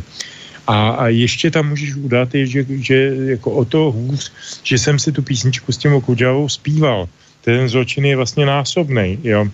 A, 0.66 0.90
a 0.90 1.08
ještě 1.08 1.50
tam 1.50 1.68
můžeš 1.68 1.94
udat, 1.94 2.34
je, 2.34 2.46
že, 2.46 2.66
že 2.68 2.96
jako 3.38 3.50
o 3.50 3.64
to 3.64 3.78
hůř, 3.78 4.32
že 4.62 4.78
jsem 4.78 4.98
si 4.98 5.12
tu 5.12 5.22
písničku 5.22 5.72
s 5.72 5.78
tím 5.78 6.00
Kudžavou 6.00 6.48
zpíval 6.48 7.08
ten 7.46 7.68
zločin 7.68 8.04
je 8.04 8.16
vlastně 8.16 8.46
násobný, 8.46 9.18
jo. 9.22 9.46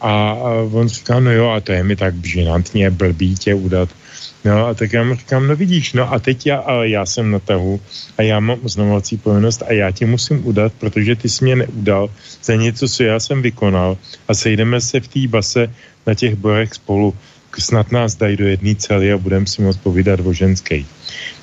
A, 0.00 0.30
a 0.30 0.50
on 0.72 0.88
říká, 0.88 1.20
no 1.20 1.32
jo, 1.32 1.50
a 1.50 1.60
to 1.60 1.72
je 1.72 1.82
mi 1.82 1.96
tak 1.96 2.14
žinantně 2.24 2.90
blbý 2.90 3.34
tě 3.34 3.54
udat. 3.54 3.88
No 4.44 4.66
a 4.66 4.74
tak 4.74 4.92
já 4.92 5.02
mu 5.02 5.14
říkám, 5.14 5.46
no 5.46 5.56
vidíš, 5.56 5.92
no 5.92 6.12
a 6.12 6.18
teď 6.18 6.46
já, 6.46 6.56
ale 6.58 6.88
já 6.88 7.06
jsem 7.06 7.30
na 7.30 7.38
tahu 7.38 7.80
a 8.18 8.22
já 8.22 8.40
mám 8.40 8.58
oznamovací 8.62 9.16
povinnost 9.16 9.62
a 9.66 9.72
já 9.72 9.90
tě 9.90 10.06
musím 10.06 10.46
udat, 10.46 10.72
protože 10.78 11.16
ty 11.16 11.28
jsi 11.28 11.44
mě 11.44 11.56
neudal 11.56 12.10
za 12.44 12.54
něco, 12.54 12.88
co 12.88 13.02
já 13.02 13.20
jsem 13.20 13.42
vykonal 13.42 13.98
a 14.28 14.34
sejdeme 14.34 14.80
se 14.80 15.00
v 15.00 15.08
té 15.08 15.20
base 15.26 15.74
na 16.06 16.14
těch 16.14 16.34
borech 16.34 16.74
spolu 16.74 17.14
snad 17.60 17.92
nás 17.92 18.16
dají 18.16 18.36
do 18.36 18.46
jedné 18.46 18.74
celé 18.74 19.12
a 19.12 19.18
budeme 19.18 19.46
si 19.46 19.62
moc 19.62 19.76
povídat 19.76 20.20
o 20.24 20.32
ženské. 20.32 20.82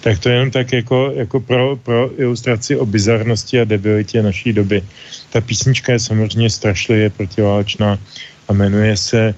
Tak 0.02 0.19
to 0.19 0.30
je 0.30 0.36
jenom 0.36 0.52
tak 0.52 0.74
jako, 0.74 1.12
jako 1.15 1.39
pro, 1.39 1.76
pro 1.76 2.10
ilustraci 2.17 2.76
o 2.76 2.86
bizarnosti 2.86 3.62
a 3.62 3.63
debilitě 3.63 4.24
naší 4.24 4.54
doby. 4.54 4.84
Ta 5.30 5.41
písnička 5.41 5.91
je 5.91 6.00
samozřejmě 6.00 6.50
strašlivě 6.50 7.10
protiválečná 7.10 8.00
a 8.47 8.54
jmenuje 8.54 8.97
se 8.97 9.21
e, 9.28 9.34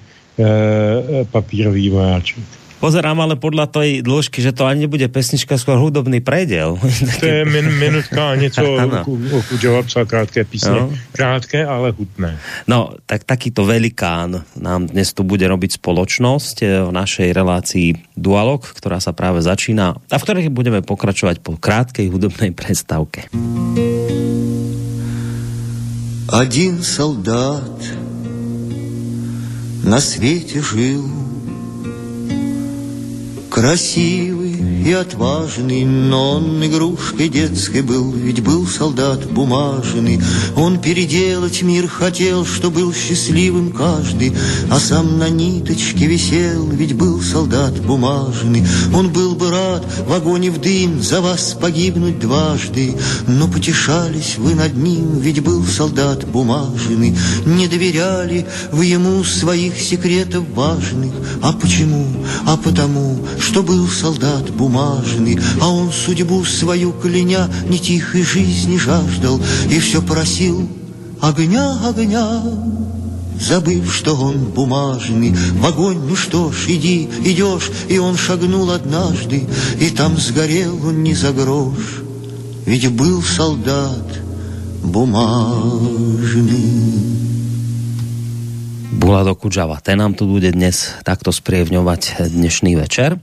Papírový 1.24 1.90
vojáček. 1.90 2.63
Pozerám 2.83 3.19
ale 3.19 3.35
podľa 3.35 3.67
tej 3.67 3.99
dĺžky, 3.99 4.39
že 4.39 4.55
to 4.55 4.63
ani 4.63 4.87
nebude 4.87 5.03
pesnička, 5.11 5.59
skôr 5.59 5.75
hudobný 5.75 6.23
predel. 6.23 6.79
To 7.19 7.25
je 7.27 7.43
min, 7.43 7.67
minutka 7.75 8.31
a 8.31 8.39
něco 8.39 8.63
o 8.63 9.39
Kudžova 9.51 9.83
psal 9.83 10.07
krátké 10.07 10.43
písně. 10.47 10.71
No. 10.71 10.91
Krátké, 11.11 11.65
ale 11.65 11.91
hutné. 11.91 12.39
No, 12.67 12.95
tak 13.03 13.27
takýto 13.27 13.67
velikán 13.67 14.47
nám 14.55 14.87
dnes 14.87 15.11
tu 15.11 15.27
bude 15.27 15.43
robiť 15.43 15.75
spoločnosť 15.75 16.55
eh, 16.63 16.67
v 16.87 16.91
našej 16.95 17.29
relácii 17.35 17.87
Dualog, 18.15 18.63
ktorá 18.63 19.03
sa 19.03 19.11
práve 19.11 19.43
začína 19.43 19.99
a 19.99 20.15
v 20.15 20.23
ktorej 20.23 20.47
budeme 20.47 20.79
pokračovať 20.79 21.43
po 21.43 21.59
krátkej 21.59 22.07
hudobnej 22.07 22.55
prestávke. 22.55 23.27
Один 26.31 26.79
солдат 26.85 27.75
на 29.83 29.99
свете 29.99 30.61
жил 30.61 31.19
Красивый 33.54 34.73
и 34.84 34.92
отважный, 34.92 35.84
но 35.84 36.32
он 36.32 36.64
игрушкой 36.64 37.30
детской 37.30 37.80
был, 37.80 38.12
ведь 38.12 38.42
был 38.42 38.66
солдат 38.66 39.24
бумажный. 39.30 40.20
Он 40.56 40.78
переделать 40.78 41.62
мир 41.62 41.88
хотел, 41.88 42.44
что 42.44 42.70
был 42.70 42.92
счастливым 42.92 43.72
каждый, 43.72 44.34
а 44.70 44.78
сам 44.78 45.18
на 45.18 45.30
ниточке 45.30 46.06
висел, 46.06 46.68
ведь 46.68 46.92
был 46.94 47.22
солдат 47.22 47.80
бумажный. 47.80 48.62
Он 48.94 49.10
был 49.10 49.34
бы 49.34 49.50
рад 49.50 49.86
в 50.06 50.12
огонь 50.12 50.44
и 50.44 50.50
в 50.50 50.60
дым 50.60 51.02
за 51.02 51.22
вас 51.22 51.56
погибнуть 51.58 52.18
дважды, 52.18 52.94
но 53.26 53.48
потешались 53.48 54.36
вы 54.36 54.54
над 54.54 54.76
ним, 54.76 55.18
ведь 55.18 55.42
был 55.42 55.64
солдат 55.64 56.26
бумажный. 56.28 57.16
Не 57.46 57.68
доверяли 57.68 58.46
вы 58.70 58.84
ему 58.84 59.24
своих 59.24 59.80
секретов 59.80 60.44
важных, 60.54 61.14
а 61.42 61.54
почему? 61.54 62.06
А 62.46 62.58
потому, 62.58 63.18
что 63.40 63.62
был 63.62 63.88
солдат 63.88 64.50
бумажный 64.50 64.73
бумажный, 64.74 65.38
А 65.60 65.70
он 65.70 65.92
судьбу 65.92 66.44
свою 66.44 66.92
кляня 66.92 67.48
не 67.68 67.78
тихой 67.78 68.22
жизни 68.22 68.76
жаждал 68.76 69.40
И 69.70 69.78
все 69.78 70.02
просил 70.02 70.68
огня, 71.20 71.78
огня, 71.88 72.42
Забыв, 73.40 73.92
что 73.92 74.14
он 74.14 74.38
бумажный, 74.50 75.32
в 75.32 75.66
огонь, 75.66 75.98
ну 76.08 76.14
что 76.14 76.52
ж, 76.52 76.66
иди, 76.68 77.08
идешь, 77.24 77.70
И 77.88 77.98
он 77.98 78.16
шагнул 78.16 78.70
однажды, 78.70 79.46
и 79.80 79.90
там 79.90 80.16
сгорел 80.18 80.74
он 80.86 81.02
не 81.02 81.14
за 81.14 81.32
грош, 81.32 82.02
Ведь 82.66 82.88
был 82.90 83.22
солдат 83.22 84.20
бумажный. 84.82 86.44
Bulado 88.94 89.34
Kudžava, 89.34 89.82
ten 89.84 89.98
nám 89.98 90.14
tu 90.14 90.24
bude 90.24 90.48
dnes 90.54 90.94
takto 91.04 91.28
sprievňovať 91.34 92.30
dnešný 92.30 92.78
večer. 92.78 93.20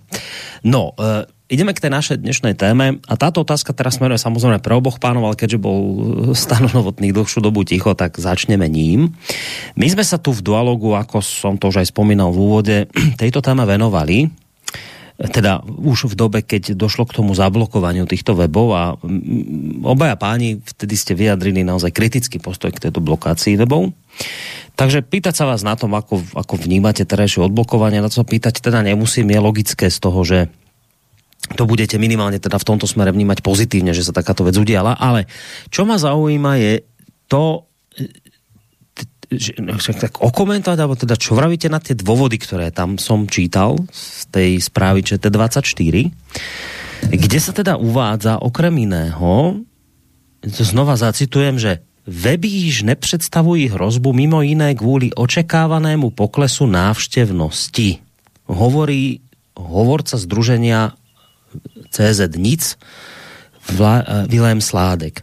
No, 0.62 0.94
e, 0.94 1.26
ideme 1.52 1.76
k 1.76 1.84
tej 1.84 1.92
našej 1.92 2.18
dnešnej 2.24 2.56
téme 2.56 3.04
a 3.04 3.14
táto 3.20 3.44
otázka 3.44 3.76
teraz 3.76 4.00
smeruje 4.00 4.16
samozrejme 4.16 4.64
pre 4.64 4.72
oboch 4.72 5.04
pánov, 5.04 5.28
ale 5.28 5.36
keďže 5.36 5.60
bol 5.60 5.80
stanonovotný 6.48 7.12
dlhšiu 7.12 7.44
dobu 7.44 7.68
ticho, 7.68 7.92
tak 7.92 8.16
začneme 8.16 8.72
ním. 8.72 9.12
My 9.76 9.92
sme 9.92 10.08
sa 10.08 10.16
tu 10.16 10.32
v 10.32 10.40
dualogu, 10.40 10.96
ako 10.96 11.20
som 11.20 11.60
to 11.60 11.68
už 11.68 11.84
aj 11.84 11.92
spomínal 11.92 12.32
v 12.32 12.40
úvode, 12.40 12.78
tejto 13.22 13.44
téme 13.44 13.68
venovali 13.68 14.32
teda 15.22 15.62
už 15.62 16.10
v 16.10 16.18
dobe, 16.18 16.40
keď 16.42 16.74
došlo 16.74 17.06
k 17.06 17.22
tomu 17.22 17.38
zablokovaniu 17.38 18.10
týchto 18.10 18.34
webov 18.34 18.74
a 18.74 18.98
obaja 19.86 20.18
páni 20.18 20.58
vtedy 20.66 20.98
ste 20.98 21.14
vyjadrili 21.14 21.62
naozaj 21.62 21.94
kritický 21.94 22.42
postoj 22.42 22.74
k 22.74 22.90
tejto 22.90 23.06
blokácii 23.06 23.54
webov. 23.54 23.94
Takže 24.74 25.06
pýtať 25.06 25.38
sa 25.38 25.46
vás 25.46 25.62
na 25.62 25.78
tom, 25.78 25.94
ako, 25.94 26.26
ako 26.34 26.58
vnímate 26.58 27.06
terajšie 27.06 27.46
odblokovanie, 27.46 28.02
na 28.02 28.10
to 28.10 28.26
pýtať 28.26 28.66
teda 28.66 28.82
nemusím, 28.82 29.30
je 29.30 29.38
logické 29.38 29.94
z 29.94 29.98
toho, 30.02 30.26
že 30.26 30.50
to 31.42 31.64
budete 31.66 31.98
minimálne 31.98 32.38
teda 32.38 32.62
v 32.62 32.68
tomto 32.68 32.86
smere 32.86 33.12
vnímať 33.12 33.42
pozitívne, 33.42 33.92
že 33.92 34.06
sa 34.06 34.14
takáto 34.16 34.46
vec 34.46 34.56
udiala, 34.56 34.96
ale 34.96 35.26
čo 35.74 35.84
ma 35.84 35.98
zaujíma 35.98 36.54
je 36.62 36.74
to, 37.28 37.66
že, 39.32 39.58
no, 39.64 39.80
tak 39.80 40.20
okomentovať, 40.20 40.80
alebo 40.80 40.96
teda 41.00 41.16
čo 41.16 41.36
vravíte 41.36 41.72
na 41.72 41.80
tie 41.80 41.96
dôvody, 41.96 42.38
ktoré 42.38 42.70
tam 42.70 43.00
som 43.00 43.26
čítal 43.26 43.80
z 43.92 44.28
tej 44.32 44.52
správy 44.60 45.02
ČT24, 45.08 45.96
kde 47.10 47.40
sa 47.42 47.52
teda 47.56 47.80
uvádza 47.80 48.38
okrem 48.44 48.86
iného, 48.86 49.64
to 50.42 50.64
znova 50.66 51.00
zacitujem, 51.00 51.58
že 51.58 51.82
Weby 52.02 52.48
již 52.48 52.82
nepředstavují 52.82 53.70
hrozbu 53.70 54.14
mimo 54.14 54.42
jiné 54.42 54.76
kvůli 54.76 55.14
očekávanému 55.14 56.10
poklesu 56.10 56.66
návštěvnosti. 56.66 57.98
Hovorí 58.50 59.22
hovorca 59.56 60.18
združenia 60.18 60.98
CZ 61.92 62.22
Nic, 62.38 62.78
Vilém 64.28 64.58
eh, 64.58 64.62
Sládek. 64.62 65.22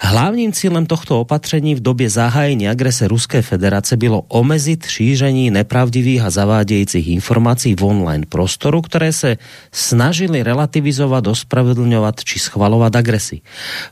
Hlavním 0.00 0.52
cílem 0.52 0.86
tohto 0.86 1.20
opatření 1.20 1.74
v 1.74 1.80
době 1.80 2.10
zahájení 2.10 2.68
agrese 2.68 3.08
Ruské 3.08 3.42
federace 3.42 3.96
bylo 3.96 4.20
omezit 4.28 4.86
šíření 4.86 5.50
nepravdivých 5.50 6.22
a 6.22 6.30
zavádějících 6.30 7.08
informací 7.08 7.74
v 7.74 7.84
online 7.84 8.26
prostoru, 8.28 8.82
které 8.82 9.12
se 9.12 9.36
snažili 9.72 10.42
relativizovat, 10.42 11.26
ospravedlňovat 11.26 12.24
či 12.24 12.38
schvalovat 12.38 12.96
agresi. 12.96 13.40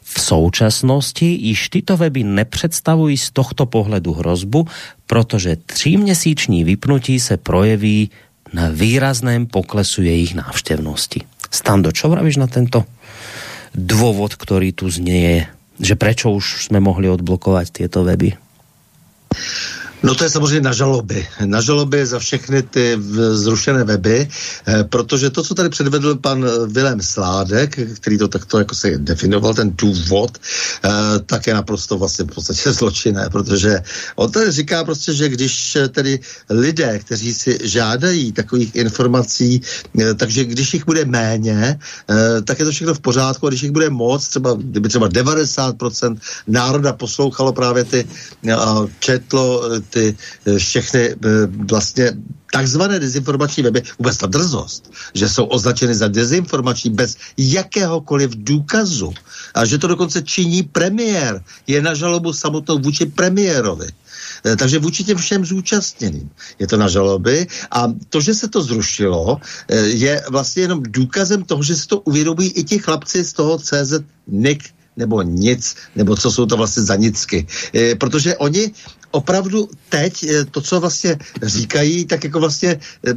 V 0.03 0.21
současnosti 0.21 1.27
již 1.27 1.69
tyto 1.69 1.97
weby 1.97 2.25
nepředstavují 2.25 3.17
z 3.17 3.31
tohto 3.31 3.67
pohledu 3.67 4.13
hrozbu, 4.13 4.67
protože 5.07 5.57
tříměsíční 5.67 6.65
vypnutí 6.65 7.21
se 7.21 7.37
projeví 7.37 8.11
na 8.53 8.69
výrazném 8.69 9.47
poklesu 9.47 10.03
jejich 10.03 10.35
návštěvnosti. 10.35 11.21
Stando, 11.51 11.95
čo 11.95 12.11
vravíš 12.11 12.41
na 12.41 12.49
tento 12.51 12.85
dôvod, 13.77 14.35
ktorý 14.35 14.73
tu 14.73 14.89
znie, 14.89 15.47
že 15.77 15.95
prečo 15.95 16.33
už 16.33 16.69
sme 16.69 16.81
mohli 16.81 17.13
odblokovať 17.13 17.85
tieto 17.85 18.03
weby? 18.03 18.35
No 20.07 20.15
to 20.15 20.25
je 20.25 20.31
samozřejmě 20.31 20.61
na 20.61 20.73
žaloby. 20.73 21.27
Na 21.45 21.61
žaloby 21.61 22.07
za 22.07 22.19
všechny 22.19 22.63
ty 22.63 22.99
zrušené 23.33 23.85
weby, 23.85 24.29
eh, 24.67 24.85
protože 24.85 25.31
to, 25.31 25.43
co 25.43 25.55
tady 25.55 25.69
předvedl 25.69 26.15
pan 26.15 26.47
Vilém 26.67 27.03
Sládek, 27.03 27.79
který 27.99 28.19
to 28.19 28.29
takto 28.29 28.59
jako 28.59 28.75
se 28.75 28.99
definoval, 29.03 29.55
ten 29.55 29.75
důvod, 29.75 30.39
eh, 30.39 30.91
tak 31.27 31.47
je 31.47 31.55
naprosto 31.55 31.99
vlastně 31.99 32.25
v 32.25 32.39
podstatě 32.39 32.73
zločinné, 32.79 33.27
protože 33.35 33.83
on 34.17 34.31
tady 34.31 34.51
říká 34.51 34.85
prostě, 34.85 35.15
že 35.15 35.29
když 35.29 35.77
tedy 35.91 36.21
lidé, 36.51 36.99
kteří 36.99 37.35
si 37.35 37.59
žádají 37.67 38.33
takových 38.33 38.75
informací, 38.79 39.61
eh, 39.99 40.15
takže 40.15 40.45
když 40.45 40.75
jich 40.75 40.87
bude 40.87 41.05
méně, 41.05 41.79
tak 42.45 42.59
je 42.59 42.65
to 42.65 42.71
všechno 42.71 42.95
v 42.95 43.01
pořádku 43.01 43.47
a 43.47 43.51
když 43.51 43.63
jich 43.63 43.75
bude 43.75 43.91
moc, 43.91 44.29
třeba 44.29 44.55
kdyby 44.55 44.89
třeba 44.89 45.09
90% 45.09 46.19
národa 46.47 46.93
poslouchalo 46.93 47.53
právě 47.53 47.85
ty 47.85 48.07
četlo 49.01 49.63
eh, 49.97 50.59
všechny 50.59 51.01
eh, 51.01 51.17
vlastně 51.71 52.13
takzvané 52.53 53.01
dezinformační 53.01 53.63
weby, 53.63 53.83
vůbec 53.99 54.17
ta 54.17 54.27
drzost, 54.27 54.93
že 55.15 55.29
jsou 55.29 55.45
označeny 55.45 55.95
za 55.95 56.09
dezinformační 56.09 56.91
bez 56.91 57.17
jakéhokoliv 57.37 58.31
důkazu 58.37 59.13
a 59.55 59.65
že 59.65 59.79
to 59.79 59.87
dokonce 59.87 60.23
činí 60.23 60.63
premiér, 60.63 61.43
je 61.67 61.83
na 61.83 61.95
žalobu 61.95 62.33
samotnou 62.33 62.79
vůči 62.79 63.07
premiérovi. 63.07 63.87
Eh, 64.45 64.57
takže 64.57 64.79
vůči 64.79 65.05
těm 65.05 65.19
všem 65.19 65.45
zúčastněným 65.45 66.31
je 66.59 66.67
to 66.67 66.77
na 66.77 66.89
žaloby 66.89 67.47
a 67.71 67.93
to, 68.09 68.21
že 68.21 68.35
se 68.35 68.49
to 68.49 68.63
zrušilo, 68.63 69.41
je 69.85 70.23
vlastně 70.31 70.63
jenom 70.63 70.83
důkazem 70.83 71.43
toho, 71.43 71.63
že 71.63 71.77
se 71.77 71.87
to 71.87 72.01
uvědomují 72.01 72.51
i 72.51 72.65
ti 72.65 72.79
chlapci 72.79 73.25
z 73.25 73.33
toho 73.33 73.59
CZ 73.59 74.05
NIC 74.27 74.77
nebo 74.97 75.23
nic, 75.23 75.77
nebo 75.97 76.17
co 76.17 76.31
jsou 76.31 76.47
to 76.47 76.57
vlastně 76.57 76.83
za 76.83 76.97
nicky. 76.97 77.47
E, 77.75 77.95
protože 77.95 78.37
oni 78.37 78.73
opravdu 79.17 79.69
teď 79.89 80.13
e, 80.23 80.45
to, 80.45 80.61
co 80.61 80.81
vlastně 80.81 81.17
říkají, 81.43 82.05
tak 82.05 82.25
jako 82.25 82.41
vlastně 82.41 82.71
e, 82.71 83.15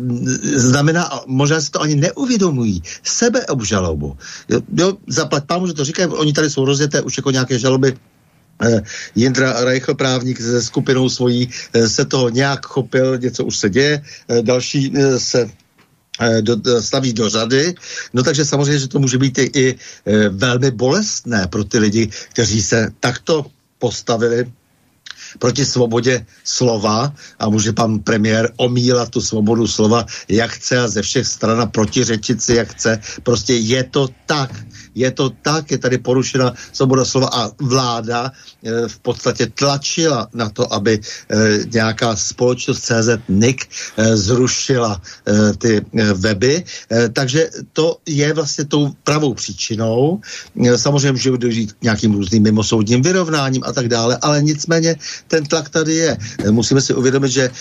znamená, 0.60 1.28
možná 1.28 1.62
si 1.62 1.72
to 1.72 1.82
ani 1.82 1.96
neuvědomují, 1.96 2.84
sebeobžalobu. 3.04 4.18
Jo, 4.50 4.62
jo 4.74 4.98
zaplať 5.08 5.44
pámu, 5.44 5.68
že 5.68 5.74
to 5.74 5.84
říkají, 5.84 6.08
oni 6.08 6.34
tady 6.34 6.50
jsou 6.50 6.66
rozjeté 6.66 7.02
už 7.02 7.18
jako 7.18 7.32
nějaké 7.32 7.60
žaloby 7.60 7.98
Jindra 9.16 9.64
Reichl, 9.64 9.96
právník 9.96 10.42
se 10.42 10.62
skupinou 10.64 11.10
svojí, 11.10 11.48
se 11.88 12.06
toho 12.06 12.30
nějak 12.30 12.66
chopil, 12.66 13.18
něco 13.18 13.46
už 13.46 13.58
se 13.58 13.70
děje, 13.70 14.04
další 14.44 14.92
se 15.18 15.48
Eh, 16.20 16.42
do, 16.42 16.60
staví 16.84 17.14
do 17.14 17.30
řady, 17.30 17.76
no 18.14 18.24
takže 18.24 18.46
samozřejmě, 18.46 18.80
že 18.80 18.88
to 18.88 19.00
může 19.00 19.18
být 19.18 19.40
i, 19.40 19.76
velmi 20.30 20.72
bolestné 20.72 21.48
pro 21.48 21.64
ty 21.64 21.80
lidi, 21.80 22.10
kteří 22.36 22.62
se 22.62 22.92
takto 23.00 23.46
postavili 23.80 24.52
proti 25.40 25.66
svobodě 25.66 26.26
slova 26.44 27.14
a 27.40 27.50
může 27.50 27.74
pan 27.74 28.00
premiér 28.00 28.52
omílat 28.58 29.10
tu 29.10 29.22
svobodu 29.22 29.68
slova, 29.68 30.06
jak 30.28 30.52
chce 30.52 30.80
a 30.80 30.88
ze 30.88 31.02
všech 31.02 31.28
stran 31.28 31.62
a 31.62 31.66
protiřečit 31.66 32.42
si, 32.42 32.56
jak 32.56 32.72
chce. 32.72 33.00
Prostě 33.24 33.54
je 33.54 33.84
to 33.84 34.10
tak 34.26 34.52
je 34.96 35.12
to 35.12 35.30
tak, 35.42 35.72
je 35.72 35.78
tady 35.78 35.98
porušena 35.98 36.54
svoboda 36.74 37.06
slova 37.06 37.30
a 37.32 37.52
vláda 37.62 38.32
e, 38.32 38.88
v 38.88 39.00
podstatě 39.00 39.48
tlačila 39.48 40.28
na 40.34 40.50
to, 40.50 40.74
aby 40.74 41.00
e, 41.00 41.00
nějaká 41.74 42.16
společnost 42.16 42.82
CZ 42.82 43.10
NIC 43.30 43.58
e, 43.64 44.18
zrušila 44.18 45.02
e, 45.28 45.54
ty 45.58 45.86
weby. 46.14 46.64
Takže 47.14 47.50
to 47.74 47.98
je 48.06 48.34
vlastně 48.34 48.66
tou 48.66 48.92
pravou 49.04 49.34
příčinou. 49.34 50.20
Samozřejmě 50.76 51.12
může 51.12 51.38
dojít 51.38 51.74
k 51.74 51.82
nějakým 51.82 52.14
různým 52.14 52.44
mimosoudním 52.44 53.02
vyrovnáním 53.02 53.64
a 53.66 53.72
tak 53.74 53.88
dále, 53.88 54.18
ale 54.22 54.44
nicméně 54.44 54.96
ten 55.28 55.46
tlak 55.46 55.70
tady 55.70 55.94
je. 55.94 56.18
E, 56.46 56.52
musíme 56.52 56.82
si 56.82 56.94
uvědomit, 56.94 57.32
že 57.32 57.44
e, 57.44 57.52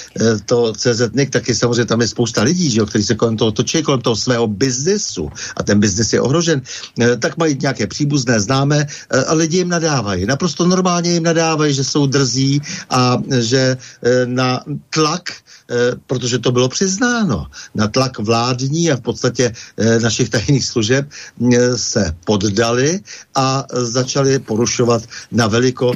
to 0.47 0.73
CZ 0.73 1.15
NIC 1.15 1.31
taky 1.31 1.55
samozřejmě 1.55 1.85
tam 1.85 2.01
je 2.01 2.09
spousta 2.09 2.43
lidí, 2.43 2.71
že 2.71 2.81
jo, 2.81 2.87
kteří 2.87 3.05
se 3.05 3.15
kolem 3.15 3.37
toho 3.37 3.53
točí, 3.53 3.83
kolem 3.83 4.01
toho 4.01 4.17
svého 4.17 4.47
biznesu 4.47 5.31
a 5.57 5.63
ten 5.63 5.81
biznes 5.81 6.13
je 6.13 6.21
ohrožen. 6.21 6.63
E, 7.01 7.17
tak 7.17 7.37
mají 7.37 7.59
nějaké 7.61 7.87
příbuzné, 7.87 8.41
známé 8.41 8.87
eh, 8.87 9.25
a 9.25 9.33
lidi 9.35 9.57
jim 9.57 9.69
nadávají. 9.69 10.27
Naprosto 10.27 10.67
normálně 10.67 11.11
jim 11.13 11.23
nadávají, 11.23 11.75
že 11.75 11.85
jsou 11.85 12.07
drzí 12.07 12.63
a 12.91 13.19
že 13.41 13.77
eh, 13.77 14.27
na 14.27 14.65
tlak 14.91 15.23
Eh, 15.71 15.97
protože 16.07 16.39
to 16.39 16.53
bylo 16.53 16.69
přiznáno. 16.69 17.47
Na 17.75 17.89
tlak 17.89 18.19
vládní 18.19 18.91
a 18.91 18.97
v 18.97 19.01
podstatě 19.01 19.53
eh, 19.77 20.01
našich 20.01 20.29
tajných 20.29 20.65
služeb 20.65 21.05
eh, 21.05 21.79
se 21.79 22.17
poddali 22.25 23.01
a 23.35 23.65
začali 23.73 24.39
porušovat 24.39 25.03
na 25.33 25.47
veliko 25.47 25.93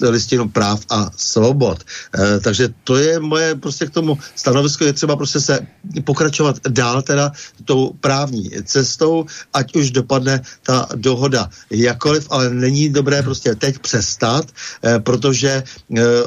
listinu 0.00 0.48
práv 0.56 0.80
a 0.88 1.12
svobod. 1.12 1.84
E, 2.16 2.40
takže 2.40 2.72
to 2.88 2.96
je 2.96 3.20
moje 3.20 3.60
prostě 3.60 3.86
k 3.86 4.00
tomu 4.00 4.16
stanovisko, 4.32 4.88
je 4.88 4.96
třeba 4.96 5.16
prostě 5.16 5.40
se 5.40 5.60
pokračovat 6.04 6.56
dál 6.64 7.02
teda 7.04 7.32
tou 7.68 7.92
právní 8.00 8.48
cestou, 8.64 9.28
ať 9.52 9.76
už 9.76 9.90
dopadne 9.90 10.40
ta 10.64 10.88
dohoda 10.96 11.52
jakoliv, 11.68 12.26
ale 12.32 12.50
není 12.50 12.88
dobré 12.88 13.20
prostě 13.20 13.52
teď 13.54 13.84
přestat, 13.84 14.48
e, 14.80 14.98
protože 14.98 15.60
e, 15.60 15.62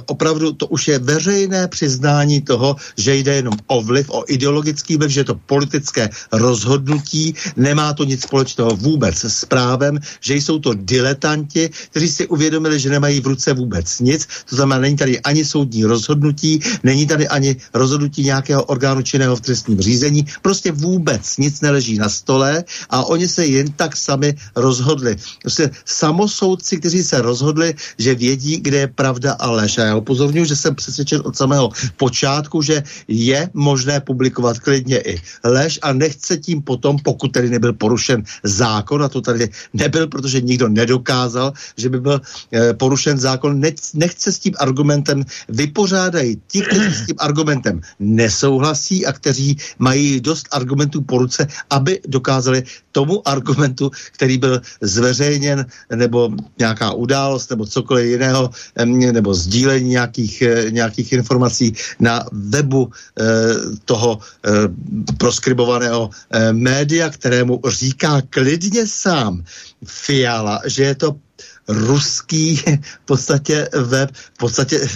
opravdu 0.06 0.54
to 0.54 0.68
už 0.70 0.88
je 0.88 1.00
veřejné 1.00 1.68
přiznání 1.68 2.46
toho, 2.46 2.76
že 2.98 3.16
jde 3.16 3.42
jenom 3.42 3.58
o 3.68 3.82
vliv, 3.82 4.14
o 4.14 4.24
ideologický 4.28 4.98
vliv, 4.98 5.12
že 5.12 5.20
je 5.20 5.34
to 5.34 5.42
politické 5.50 6.10
rozhodnutí, 6.32 7.34
nemá 7.58 7.94
to 7.98 8.06
nic 8.06 8.22
společného 8.22 8.78
vůbec 8.78 9.16
s 9.26 9.46
právem, 9.46 9.98
že 10.22 10.36
jsou 10.36 10.60
to 10.60 10.78
diletanti, 10.78 11.70
kteří 11.90 12.08
si 12.08 12.28
uvědomili, 12.28 12.80
že 12.80 12.94
nemají 12.94 13.22
v 13.22 13.28
ruce 13.28 13.54
vůbec 13.54 14.00
nic, 14.00 14.19
to 14.50 14.56
znamená, 14.56 14.82
není 14.82 14.98
tady 14.98 15.20
ani 15.20 15.46
soudní 15.46 15.86
rozhodnutí, 15.86 16.60
není 16.84 17.08
tady 17.08 17.28
ani 17.28 17.56
rozhodnutí 17.74 18.24
nějakého 18.24 18.64
orgánu 18.64 19.02
činného 19.02 19.36
v 19.36 19.42
trestním 19.42 19.82
řízení, 19.82 20.26
prostě 20.42 20.72
vůbec 20.72 21.38
nic 21.38 21.62
neleží 21.62 21.98
na 21.98 22.10
stole 22.10 22.64
a 22.90 23.06
oni 23.06 23.28
se 23.28 23.46
jen 23.46 23.72
tak 23.72 23.98
sami 23.98 24.34
rozhodli. 24.56 25.16
Prostě 25.42 25.70
samosoudci, 25.86 26.78
kteří 26.78 27.04
se 27.04 27.22
rozhodli, 27.22 27.74
že 27.98 28.16
vědí, 28.16 28.58
kde 28.58 28.78
je 28.78 28.88
pravda 28.88 29.34
a 29.40 29.52
lež. 29.52 29.78
A 29.78 29.84
já 29.84 29.96
upozorňuji, 29.96 30.46
že 30.46 30.56
jsem 30.56 30.76
přesvědčen 30.76 31.22
od 31.26 31.38
samého 31.38 31.70
počátku, 31.98 32.62
že 32.62 32.84
je 33.08 33.50
možné 33.54 34.00
publikovat 34.00 34.60
klidně 34.60 35.00
i 35.00 35.22
lež 35.44 35.80
a 35.82 35.94
nechce 35.94 36.38
tím 36.38 36.62
potom, 36.62 36.98
pokud 37.04 37.32
tedy 37.32 37.50
nebyl 37.50 37.74
porušen 37.74 38.24
zákon, 38.44 39.04
a 39.04 39.10
to 39.10 39.22
tady 39.22 39.50
nebyl, 39.74 40.08
protože 40.08 40.42
nikdo 40.42 40.70
nedokázal, 40.70 41.54
že 41.78 41.90
by 41.90 42.00
byl 42.00 42.22
e, 42.54 42.74
porušen 42.74 43.18
zákon, 43.18 43.60
nechce 44.10 44.32
s 44.32 44.40
tím 44.40 44.54
argumentem 44.58 45.22
vypořádají 45.50 46.42
ti, 46.50 46.62
kteří 46.66 46.94
s 46.94 47.06
tím 47.06 47.16
argumentem 47.22 47.82
nesouhlasí 48.00 49.06
a 49.06 49.14
kteří 49.14 49.58
mají 49.78 50.22
dost 50.22 50.50
argumentů 50.52 51.06
po 51.06 51.18
ruce, 51.22 51.48
aby 51.70 52.02
dokázali 52.08 52.64
tomu 52.92 53.22
argumentu, 53.22 53.94
který 54.18 54.38
byl 54.42 54.62
zveřejněn, 54.82 55.66
nebo 55.94 56.34
nějaká 56.58 56.98
událost, 56.98 57.54
nebo 57.54 57.70
cokoliv 57.70 58.06
jiného, 58.18 58.50
nebo 59.14 59.34
sdílení 59.34 59.90
nějakých, 60.02 60.42
eh, 60.42 60.72
nějakých 60.72 61.14
informací 61.22 61.74
na 62.02 62.26
webu 62.34 62.90
eh, 62.90 63.24
toho 63.86 64.18
eh, 64.18 64.50
proskribovaného 65.18 66.10
média, 66.52 67.10
kterému 67.10 67.62
říká 67.68 68.22
klidně 68.30 68.88
sám 68.88 69.44
Fiala, 69.86 70.62
že 70.66 70.84
je 70.84 70.96
to 70.96 71.29
ruský 71.70 72.56
v 72.82 73.06
podstatě 73.06 73.70
web, 73.74 74.10
v 74.14 74.38
podstatě 74.38 74.88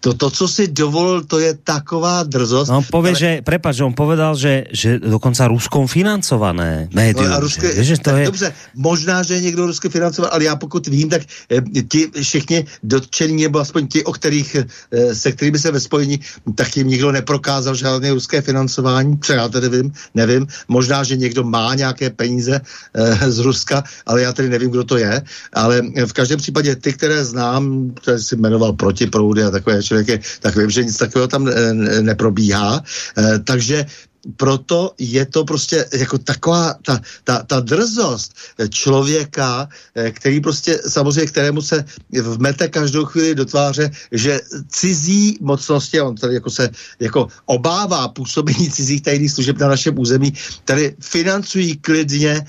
to, 0.00 0.14
to 0.14 0.30
co 0.30 0.48
si 0.48 0.68
dovolil, 0.68 1.22
to 1.24 1.38
je 1.38 1.54
taková 1.64 2.22
drzost. 2.22 2.70
No, 2.70 2.82
pově, 2.90 3.10
ale... 3.10 3.18
že, 3.18 3.30
prepač, 3.44 3.80
on 3.80 3.92
povedal, 3.92 4.36
že, 4.36 4.64
že 4.72 4.98
dokonce 4.98 5.44
ruskou 5.48 5.86
financované 5.86 6.88
médium. 6.94 7.28
No, 7.28 7.40
ruské, 7.40 7.74
že, 7.74 7.84
že 7.84 7.96
to 8.00 8.16
je... 8.16 8.24
Dobře, 8.24 8.52
možná, 8.74 9.22
že 9.22 9.34
je 9.34 9.40
někdo 9.40 9.66
rusky 9.66 9.88
financovaný, 9.88 10.32
ale 10.32 10.44
já 10.44 10.56
pokud 10.56 10.86
vím, 10.86 11.08
tak 11.08 11.22
eh, 11.52 11.82
ti 11.82 12.10
všichni 12.22 12.64
dotčení, 12.82 13.42
nebo 13.42 13.58
aspoň 13.58 13.86
ti, 13.88 14.04
o 14.04 14.12
kterých, 14.12 14.56
eh, 14.56 15.14
se 15.14 15.32
kterými 15.32 15.58
se 15.58 15.70
ve 15.70 15.80
spojení, 15.80 16.20
tak 16.54 16.76
jim 16.76 16.88
nikdo 16.88 17.12
neprokázal 17.12 17.74
žádné 17.74 18.14
ruské 18.14 18.40
financování, 18.40 19.18
co 19.20 19.32
já 19.32 19.48
tedy 19.48 19.68
vím, 19.68 19.92
nevím. 20.14 20.46
Možná, 20.68 21.04
že 21.04 21.16
někdo 21.16 21.44
má 21.44 21.74
nějaké 21.74 22.10
peníze 22.10 22.60
eh, 22.94 23.30
z 23.30 23.38
Ruska, 23.38 23.84
ale 24.06 24.22
já 24.22 24.32
tedy 24.32 24.48
nevím, 24.48 24.70
kdo 24.70 24.84
to 24.84 24.96
je, 24.96 25.22
ale 25.52 25.82
v 26.06 26.12
každém 26.12 26.38
případě 26.38 26.76
ty, 26.76 26.92
které 26.92 27.24
znám, 27.24 27.90
které 27.94 28.18
si 28.18 28.36
jmenoval 28.36 28.72
protiproudy 28.72 29.42
a 29.42 29.50
takové 29.50 29.82
člověky, 29.82 30.20
tak 30.40 30.56
vím, 30.56 30.70
že 30.70 30.84
nic 30.84 30.96
takového 30.96 31.28
tam 31.28 31.50
neprobíhá. 32.00 32.82
Eh, 33.18 33.38
takže 33.38 33.86
proto 34.36 34.94
je 34.98 35.26
to 35.26 35.44
prostě 35.44 35.86
jako 35.92 36.18
taková 36.18 36.74
ta, 36.82 37.00
ta, 37.24 37.42
ta 37.42 37.60
drzost 37.60 38.34
člověka, 38.68 39.68
eh, 39.94 40.10
který 40.10 40.40
prostě 40.40 40.80
samozřejmě, 40.88 41.26
kterému 41.26 41.62
se 41.62 41.84
vmete 42.22 42.68
každou 42.68 43.04
chvíli 43.04 43.34
do 43.34 43.44
tváře, 43.44 43.90
že 44.12 44.40
cizí 44.68 45.38
mocnosti, 45.40 46.00
on 46.00 46.14
tady 46.14 46.34
jako 46.34 46.50
se 46.50 46.70
jako 47.00 47.28
obává 47.46 48.08
působení 48.08 48.70
cizích 48.70 49.02
tajných 49.02 49.32
služeb 49.32 49.58
na 49.58 49.68
našem 49.68 49.98
území, 49.98 50.32
tady 50.64 50.96
financují 51.00 51.76
klidně 51.76 52.30
e, 52.30 52.44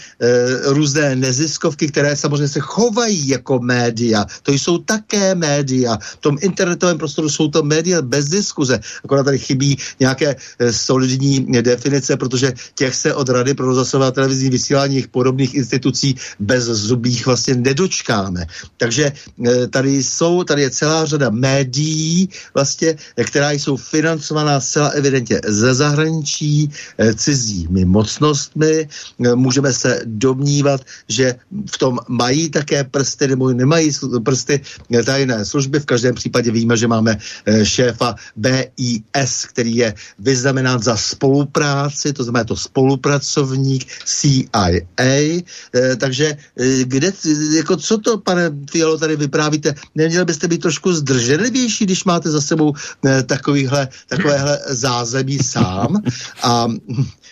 různé 0.74 1.16
neziskovky, 1.16 1.88
které 1.88 2.16
samozřejmě 2.16 2.48
se 2.48 2.60
chovají 2.60 3.28
jako 3.28 3.60
média. 3.60 4.26
To 4.44 4.52
jsou 4.52 4.78
také 4.78 5.36
média. 5.36 5.98
V 5.98 6.18
tom 6.18 6.38
internetovém 6.42 6.98
prostoru 6.98 7.30
jsou 7.30 7.48
to 7.48 7.64
média 7.64 8.02
bez 8.02 8.28
diskuze. 8.30 8.80
Akorát 9.04 9.24
tady 9.24 9.40
chybí 9.40 9.78
nějaké 10.00 10.36
e, 10.60 10.74
solidní 10.74 11.40
definice, 11.62 12.18
protože 12.18 12.54
těch 12.76 12.96
se 12.96 13.14
od 13.14 13.30
Rady 13.30 13.54
pro 13.54 13.66
rozhlasové 13.66 14.08
a 14.08 14.12
televizní 14.12 14.50
vysílání 14.50 15.06
podobných 15.12 15.54
institucí 15.54 16.16
bez 16.40 16.64
zubích 16.64 17.26
vlastně 17.26 17.56
nedočkáme. 17.56 18.46
Takže 18.78 19.12
e, 19.12 19.68
tady 19.68 20.04
jsou, 20.04 20.44
tady 20.44 20.62
je 20.62 20.70
celá 20.70 21.06
řada 21.06 21.30
médií, 21.30 22.30
vlastně, 22.54 22.96
která 23.26 23.52
jsou 23.52 23.78
financovaná 23.78 24.60
zcela 24.60 24.90
evidentně 24.90 25.42
ze 25.48 25.74
zahraničí, 25.74 26.72
e, 26.98 27.14
cizími 27.14 27.86
mocnostmi. 27.86 28.88
E, 29.26 29.36
můžeme 29.36 29.74
se 29.74 30.02
domnívat, 30.06 30.82
že 31.10 31.36
v 31.72 31.78
tom 31.78 32.00
mají 32.08 32.50
také 32.50 32.84
prsty 32.84 33.28
nebo 33.28 33.54
nemají 33.54 33.92
prsty 34.24 34.62
tajné 35.06 35.46
služby. 35.46 35.80
V 35.80 35.86
každém 35.86 36.16
případě 36.16 36.52
víme, 36.52 36.78
že 36.78 36.88
máme 36.88 37.18
šéfa 37.64 38.16
BIS, 38.36 39.46
který 39.50 39.76
je 39.76 39.94
vyznamenán 40.20 40.80
za 40.80 40.98
spolupráci 40.98 41.49
spolupráci, 41.50 42.14
to 42.14 42.24
znamená 42.24 42.44
to 42.44 42.56
spolupracovník 42.56 43.86
CIA, 44.06 44.86
e, 45.00 45.42
eh, 45.74 45.96
takže 45.96 46.38
e, 46.58 46.84
kde, 46.86 47.12
jako 47.58 47.78
co 47.78 47.98
to, 47.98 48.18
pane 48.18 48.52
Fialo, 48.72 48.98
tady 48.98 49.16
vyprávíte? 49.16 49.74
Neměli 49.96 50.26
byste 50.26 50.48
být 50.48 50.62
trošku 50.62 50.94
zdrženlivější, 50.94 51.86
když 51.86 52.04
máte 52.04 52.30
za 52.30 52.42
sebou 52.42 52.74
e, 53.06 53.24
takovýhle, 53.24 53.88
takovéhle 54.08 54.60
zázemí 54.70 55.40
sám 55.40 55.98
a 56.44 56.68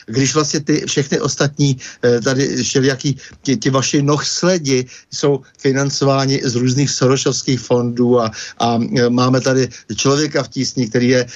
když 0.06 0.34
vlastně 0.34 0.60
ty 0.60 0.86
všechny 0.88 1.20
ostatní 1.20 1.78
tady 2.24 2.64
všelijaký, 2.64 3.18
ti, 3.42 3.58
ti 3.58 3.70
vaši 3.70 4.02
nohsledi 4.02 4.86
jsou 5.12 5.42
financováni 5.60 6.42
z 6.44 6.56
různých 6.56 6.90
Sorošovských 6.90 7.60
fondů 7.60 8.22
a, 8.22 8.32
a 8.60 8.80
máme 9.10 9.42
tady 9.42 9.68
člověka 9.96 10.44
v 10.44 10.48
tísni, 10.48 10.88
který 10.88 11.08
je 11.08 11.22
e, 11.22 11.28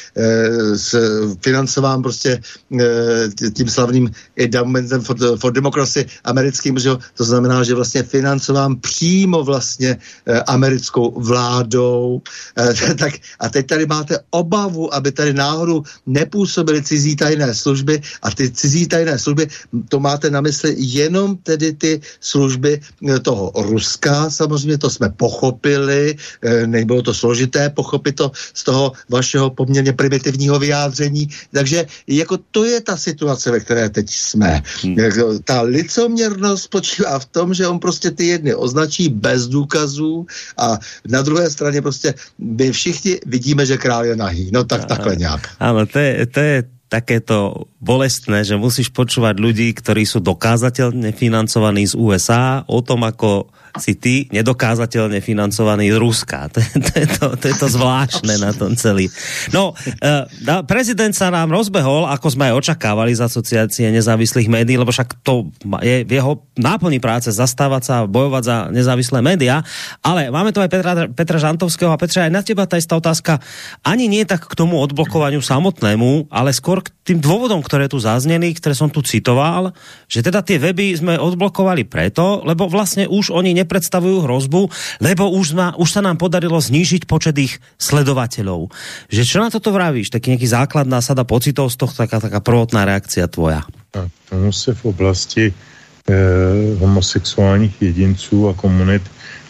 s, 0.78 0.96
financován 1.44 2.02
prostě 2.02 2.32
Eh, 2.32 2.71
tím 3.54 3.70
slavným 3.70 4.12
endowmentem 4.38 5.02
for, 5.02 5.18
for 5.40 5.52
democracy 5.52 6.06
americkým, 6.24 6.80
že 6.80 6.90
to 7.18 7.24
znamená, 7.24 7.64
že 7.64 7.76
vlastně 7.76 8.04
financován 8.04 8.76
přímo 8.76 9.44
vlastně 9.44 9.98
eh, 9.98 10.42
americkou 10.42 11.20
vládou. 11.20 12.22
Eh, 12.58 12.94
tak 13.00 13.14
a 13.40 13.50
teď 13.50 13.68
tady 13.68 13.86
máte 13.86 14.20
obavu, 14.30 14.94
aby 14.94 15.12
tady 15.12 15.34
náhodou 15.34 15.84
nepůsobily 16.06 16.84
cizí 16.84 17.16
tajné 17.16 17.54
služby. 17.54 18.02
A 18.22 18.32
ty 18.32 18.52
cizí 18.52 18.88
tajné 18.88 19.20
služby, 19.20 19.48
to 19.90 20.00
máte 20.00 20.30
na 20.30 20.42
mysli 20.42 20.76
jenom 20.78 21.38
tedy 21.38 21.74
ty 21.74 22.02
služby 22.20 22.82
toho 23.22 23.52
Ruska, 23.56 24.30
samozřejmě 24.30 24.78
to 24.78 24.90
jsme 24.90 25.10
pochopili, 25.10 26.16
nebylo 26.66 27.02
to 27.02 27.14
složité 27.14 27.70
pochopit 27.70 28.16
to 28.16 28.32
z 28.54 28.64
toho 28.64 28.92
vašeho 29.10 29.50
poměrně 29.50 29.94
primitivního 29.94 30.60
vyjádření, 30.60 31.30
takže 31.52 31.86
jako 32.08 32.38
to 32.52 32.61
je 32.64 32.82
je 32.82 32.82
ta 32.82 32.98
situace, 32.98 33.52
ve 33.52 33.60
které 33.60 33.90
teď 33.90 34.10
jsme. 34.10 34.62
Hmm. 34.82 34.96
Ta 35.44 35.62
licoměrnost 35.62 36.64
spočívá 36.64 37.20
v 37.20 37.26
tom, 37.26 37.54
že 37.54 37.68
on 37.68 37.80
prostě 37.80 38.12
ty 38.12 38.28
jedny 38.28 38.56
označí 38.56 39.10
bez 39.10 39.48
důkazů 39.48 40.26
a 40.58 40.80
na 41.08 41.22
druhé 41.22 41.50
straně 41.50 41.82
prostě 41.82 42.14
my 42.40 42.72
všichni 42.72 43.20
vidíme, 43.26 43.66
že 43.66 43.78
král 43.78 44.06
je 44.06 44.16
nahý. 44.16 44.50
No 44.54 44.64
tak 44.64 44.86
takhle 44.86 45.16
nějak. 45.16 45.50
Ano, 45.60 45.86
to 45.86 46.00
je, 46.00 46.26
to 46.26 46.40
je 46.40 46.64
takéto 46.92 47.72
bolestné, 47.80 48.44
že 48.44 48.60
musíš 48.60 48.92
počúvať 48.92 49.40
ľudí, 49.40 49.72
ktorí 49.72 50.04
sú 50.04 50.20
dokázateľne 50.20 51.16
financovaní 51.16 51.88
z 51.88 51.96
USA 51.96 52.68
o 52.68 52.84
tom, 52.84 53.08
ako 53.08 53.48
si 53.80 53.96
ty 53.96 54.28
nedokázateľne 54.36 55.24
financovaný 55.24 55.96
z 55.96 55.98
Ruska. 56.02 56.40
To, 56.52 56.60
to, 56.60 56.94
je, 57.00 57.08
to, 57.08 57.26
to 57.40 57.46
je 57.48 57.56
to 57.56 57.68
zvláštne 57.72 58.36
na 58.42 58.52
tom 58.52 58.76
celý. 58.76 59.08
No, 59.56 59.72
uh, 59.72 60.62
prezident 60.68 61.16
sa 61.16 61.32
nám 61.32 61.48
rozbehol, 61.48 62.10
ako 62.12 62.28
sme 62.28 62.52
aj 62.52 62.58
očakávali 62.60 63.16
z 63.16 63.24
asociácie 63.24 63.88
nezávislých 63.94 64.52
médií, 64.52 64.76
lebo 64.76 64.92
však 64.92 65.24
to 65.24 65.48
je 65.80 66.04
v 66.04 66.12
jeho 66.12 66.44
náplní 66.60 67.00
práce 67.00 67.32
zastávať 67.32 67.82
sa, 67.88 67.96
bojovať 68.04 68.44
za 68.44 68.58
nezávislé 68.74 69.24
média, 69.24 69.64
ale 70.04 70.28
máme 70.28 70.52
tu 70.52 70.60
aj 70.60 70.68
Petra, 70.68 70.94
Petra 71.08 71.38
Žantovského 71.40 71.94
a 71.94 72.02
Petra, 72.02 72.28
aj 72.28 72.34
na 72.34 72.42
teba 72.44 72.68
tá 72.68 72.76
istá 72.76 72.98
otázka 72.98 73.40
ani 73.86 74.12
nie 74.12 74.28
tak 74.28 74.50
k 74.50 74.58
tomu 74.58 74.82
odblokovaniu 74.82 75.40
samotnému, 75.40 76.28
ale 76.34 76.52
skôr 76.52 76.81
k 76.82 76.92
tým 77.02 77.20
dôvodom, 77.22 77.62
ktoré 77.62 77.86
tu 77.86 78.02
zazneli, 78.02 78.54
ktoré 78.54 78.74
som 78.74 78.90
tu 78.90 79.06
citoval, 79.06 79.74
že 80.10 80.26
teda 80.26 80.42
tie 80.42 80.58
weby 80.58 80.98
sme 80.98 81.14
odblokovali 81.18 81.86
preto, 81.86 82.42
lebo 82.42 82.66
vlastne 82.66 83.06
už 83.06 83.32
oni 83.32 83.54
nepredstavujú 83.62 84.26
hrozbu, 84.26 84.62
lebo 85.02 85.30
už, 85.30 85.54
ma, 85.54 85.68
už 85.78 85.90
sa 85.90 86.02
nám 86.02 86.18
podarilo 86.18 86.58
znížiť 86.58 87.06
počet 87.06 87.38
ich 87.38 87.62
sledovateľov. 87.78 88.74
Že 89.08 89.22
čo 89.26 89.38
na 89.40 89.54
toto 89.54 89.70
vravíš? 89.70 90.10
Taký 90.10 90.34
nejaký 90.34 90.48
základná 90.50 91.00
sada 91.00 91.22
pocitov 91.22 91.70
z 91.70 91.78
toho, 91.78 91.94
taká, 91.94 92.18
taká 92.18 92.42
prvotná 92.42 92.84
reakcia 92.84 93.30
tvoja. 93.30 93.64
A 93.94 94.08
tomu 94.30 94.52
se 94.56 94.74
v 94.74 94.86
oblasti 94.86 95.52
eh, 95.52 96.14
homosexuálních 96.80 97.82
jedinců 97.82 98.50
a 98.50 98.54
komunit 98.54 99.04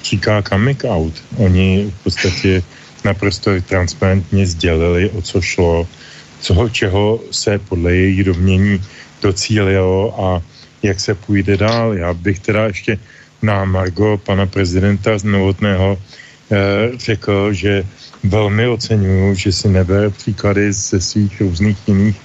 říká 0.03 0.41
coming 0.41 0.83
out. 0.85 1.13
Oni 1.37 1.93
v 1.99 2.03
podstatě 2.03 2.63
naprosto 3.03 3.51
transparentně 3.61 4.47
sdělili, 4.47 5.09
o 5.09 5.21
co 5.21 5.41
šlo, 5.41 5.87
co, 6.41 6.69
čeho 6.69 7.19
se 7.31 7.59
podle 7.59 7.95
jejich 7.95 8.23
domění 8.23 8.81
docílilo 9.21 10.25
a 10.25 10.41
jak 10.83 10.99
se 10.99 11.15
půjde 11.15 11.57
dál. 11.57 11.93
Já 11.93 12.13
bych 12.13 12.39
teda 12.39 12.65
ještě 12.65 12.97
na 13.41 13.65
Margo 13.65 14.17
pana 14.17 14.45
prezidenta 14.45 15.11
Novotného 15.23 15.97
eh, 15.97 16.57
řekl, 16.97 17.53
že 17.53 17.83
velmi 18.23 18.67
oceňuju, 18.67 19.35
že 19.35 19.51
si 19.51 19.69
nebere 19.69 20.09
příklady 20.09 20.73
ze 20.73 21.01
svých 21.01 21.41
různých 21.41 21.77
jiných 21.87 22.17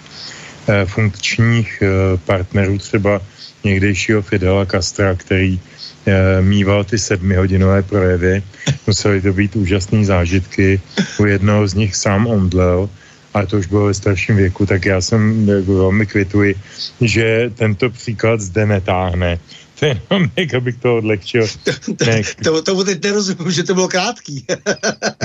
eh, 0.68 0.84
funkčních 0.86 1.82
eh, 1.82 1.88
partnerů, 2.24 2.78
třeba 2.78 3.20
někdejšího 3.64 4.22
Fidela 4.22 4.66
Castra, 4.66 5.14
který 5.14 5.60
Eh, 6.06 6.38
mýval 6.42 6.84
ty 6.84 6.98
sedmihodinové 6.98 7.82
projevy. 7.82 8.42
Museli 8.86 9.20
to 9.20 9.32
být 9.32 9.56
úžasné 9.56 10.04
zážitky. 10.04 10.80
U 11.18 11.26
jednoho 11.26 11.66
z 11.66 11.74
nich 11.74 11.96
sám 11.96 12.26
omdlel, 12.26 12.88
ale 13.36 13.46
to 13.46 13.56
už 13.56 13.66
bylo 13.66 13.86
ve 13.86 13.94
starším 13.94 14.36
věku, 14.36 14.66
tak 14.66 14.84
já 14.84 15.00
jsem 15.00 15.48
jako 15.48 15.74
velmi 15.74 16.06
kvituji, 16.06 16.54
že 17.00 17.52
tento 17.54 17.90
příklad 17.90 18.40
zde 18.40 18.66
netáhne. 18.66 19.38
To 19.78 19.86
je 19.86 20.00
jenom 20.10 20.30
abych 20.56 20.76
to 20.76 20.96
odlehčil. 20.96 21.46
Ne. 22.06 22.22
To, 22.44 22.62
tomu 22.62 22.84
teď 22.84 23.04
nerozumím, 23.04 23.52
že 23.52 23.62
to 23.62 23.74
bylo 23.74 23.88
krátký. 23.88 24.46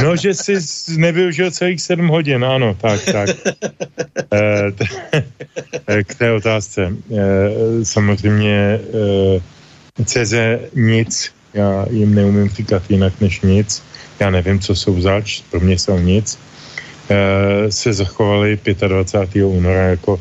no, 0.04 0.16
že 0.16 0.34
jsi 0.34 0.60
nevyužil 0.98 1.52
celých 1.52 1.82
sedm 1.82 2.08
hodin, 2.08 2.46
ano, 2.46 2.76
tak, 2.82 3.00
tak. 3.06 3.30
E, 4.34 4.72
t- 4.72 6.04
k 6.04 6.16
té 6.16 6.32
otázce. 6.32 6.92
E, 6.92 6.96
samozřejmě 7.86 8.80
e, 10.00 10.04
CZ 10.06 10.34
nic, 10.76 11.32
já 11.54 11.86
jim 11.90 12.16
neumím 12.16 12.50
říkat 12.50 12.84
jinak 12.90 13.14
než 13.22 13.42
nic, 13.42 13.84
já 14.20 14.30
nevím, 14.30 14.60
co 14.60 14.76
jsou 14.76 15.02
zač, 15.02 15.42
pro 15.52 15.60
mě 15.60 15.80
jsou 15.80 16.00
nic, 16.00 16.40
se 17.70 17.94
zachovali 17.94 18.60
25. 18.88 19.46
února 19.46 19.82
jako 19.82 20.20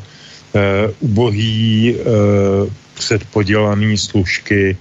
e, 0.55 0.59
ubohý 0.99 1.95
e, 1.95 2.03
předpodělaný 2.93 3.97
služky 3.97 4.77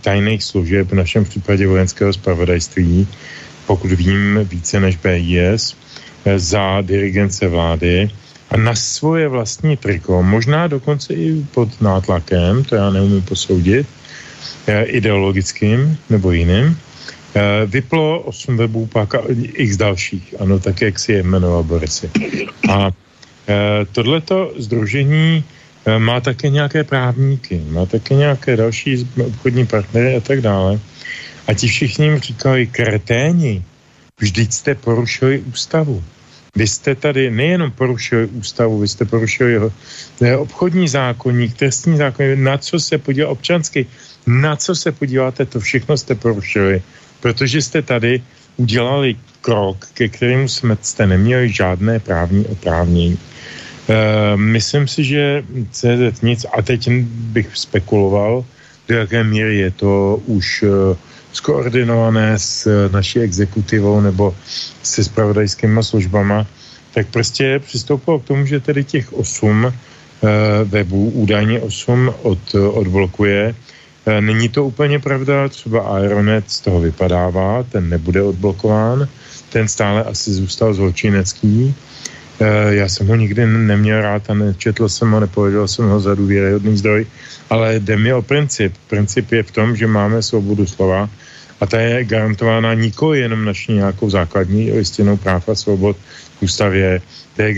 tajných 0.00 0.44
služeb, 0.44 0.90
v 0.90 0.94
našem 0.94 1.24
případě 1.24 1.66
vojenského 1.66 2.12
spravodajství, 2.12 3.08
pokud 3.66 3.90
vím 3.92 4.40
více 4.42 4.80
než 4.80 4.96
BIS, 4.96 5.76
za 6.36 6.80
dirigence 6.80 7.48
vlády 7.48 8.10
a 8.50 8.56
na 8.56 8.74
svoje 8.74 9.28
vlastní 9.28 9.76
triko, 9.76 10.22
možná 10.22 10.66
dokonce 10.66 11.14
i 11.14 11.46
pod 11.54 11.80
nátlakem, 11.80 12.64
to 12.64 12.74
já 12.74 12.90
neumím 12.90 13.22
posoudit, 13.22 13.86
eh, 14.66 14.84
ideologickým 14.84 15.96
nebo 16.10 16.32
jiným, 16.32 16.76
eh, 16.76 16.91
vyplo 17.66 18.20
8 18.20 18.56
webů 18.56 18.86
pak 18.86 19.14
x 19.54 19.76
dalších, 19.76 20.34
ano, 20.40 20.58
tak 20.58 20.82
jak 20.82 20.98
si 20.98 21.12
je 21.12 21.22
jmenoval 21.22 21.62
Borisy. 21.62 22.10
A 22.70 22.90
eh, 22.90 23.54
tohleto 23.92 24.52
združení 24.56 25.44
má 25.98 26.20
také 26.20 26.48
nějaké 26.48 26.84
právníky, 26.84 27.62
má 27.70 27.86
také 27.86 28.14
nějaké 28.14 28.56
další 28.56 29.08
obchodní 29.26 29.66
partnery 29.66 30.16
a 30.16 30.20
tak 30.20 30.40
dále. 30.40 30.80
A 31.46 31.54
ti 31.54 31.66
všichni 31.66 32.04
jim 32.04 32.18
říkali, 32.18 32.66
kreténi, 32.66 33.62
vždyť 34.20 34.52
jste 34.52 34.74
porušili 34.74 35.38
ústavu. 35.38 36.02
Vy 36.56 36.66
jste 36.66 36.94
tady 36.94 37.30
nejenom 37.30 37.70
porušili 37.70 38.26
ústavu, 38.26 38.78
vy 38.78 38.88
jste 38.88 39.04
porušili 39.04 39.52
jeho 39.52 39.72
obchodní 40.38 40.88
zákonník, 40.88 41.56
trestní 41.56 41.96
zákonník, 41.96 42.38
na 42.38 42.58
co 42.58 42.80
se 42.80 42.98
podíval 42.98 43.32
občanský, 43.32 43.86
na 44.26 44.56
co 44.56 44.74
se 44.74 44.92
podíváte, 44.92 45.46
to 45.46 45.60
všechno 45.60 45.96
jste 45.96 46.14
porušili, 46.14 46.82
protože 47.20 47.62
jste 47.62 47.82
tady 47.82 48.22
udělali 48.56 49.16
krok, 49.40 49.88
ke 49.94 50.08
kterému 50.08 50.48
jsme, 50.48 50.76
jste 50.82 51.06
neměli 51.06 51.48
žádné 51.52 52.00
právní 52.00 52.46
oprávnění. 52.46 53.18
E, 53.88 54.36
myslím 54.36 54.88
si, 54.88 55.04
že 55.04 55.42
CZ 55.70 56.22
nic, 56.22 56.46
a 56.52 56.62
teď 56.62 56.88
bych 57.32 57.48
spekuloval, 57.56 58.44
do 58.88 58.94
jaké 58.94 59.24
míry 59.24 59.56
je 59.58 59.70
to 59.70 60.20
už 60.26 60.62
e, 60.62 60.68
skoordinované 61.32 62.38
s 62.38 62.88
naší 62.92 63.20
exekutivou 63.20 64.00
nebo 64.00 64.34
se 64.82 65.04
spravodajskými 65.04 65.82
službama, 65.82 66.46
tak 66.94 67.06
prostě 67.06 67.58
přistoupilo 67.58 68.18
k 68.18 68.24
tomu, 68.24 68.46
že 68.46 68.60
tedy 68.60 68.84
těch 68.84 69.12
osm 69.12 69.64
uh, 69.64 69.72
webů, 70.64 71.10
údajně 71.10 71.60
osm 71.60 72.14
od, 72.22 72.54
odblokuje. 72.54 73.54
Uh, 74.06 74.20
není 74.20 74.48
to 74.48 74.64
úplně 74.64 74.98
pravda, 74.98 75.48
třeba 75.48 75.80
Aeronet 75.80 76.44
z 76.50 76.60
toho 76.60 76.80
vypadává, 76.80 77.62
ten 77.62 77.88
nebude 77.88 78.22
odblokován, 78.22 79.08
ten 79.48 79.68
stále 79.68 80.04
asi 80.04 80.32
zůstal 80.32 80.74
zločinecký. 80.74 81.74
Já 82.68 82.88
jsem 82.88 83.06
ho 83.06 83.14
nikdy 83.14 83.46
neměl 83.46 84.02
rád 84.02 84.30
a 84.30 84.34
nečetl 84.34 84.88
jsem 84.88 85.10
ho, 85.10 85.20
nepovedal 85.20 85.68
jsem 85.68 85.88
ho 85.88 86.00
za 86.00 86.14
důvěryhodný 86.14 86.76
zdroj, 86.76 87.06
ale 87.50 87.78
jde 87.78 87.96
mi 87.96 88.12
o 88.14 88.22
princip. 88.22 88.74
Princip 88.88 89.32
je 89.32 89.42
v 89.42 89.50
tom, 89.50 89.76
že 89.76 89.86
máme 89.86 90.22
svobodu 90.22 90.66
slova, 90.66 91.10
a 91.62 91.66
ta 91.66 91.80
je 91.80 92.04
garantována 92.04 92.74
nikoli 92.74 93.20
jenom 93.20 93.44
naší 93.44 93.72
nějakou 93.72 94.10
základní 94.10 94.72
listinou 94.72 95.16
práv 95.16 95.48
a 95.48 95.54
svobod 95.54 95.96
v 96.38 96.42
ústavě, 96.42 97.02
ta 97.36 97.42
je 97.42 97.54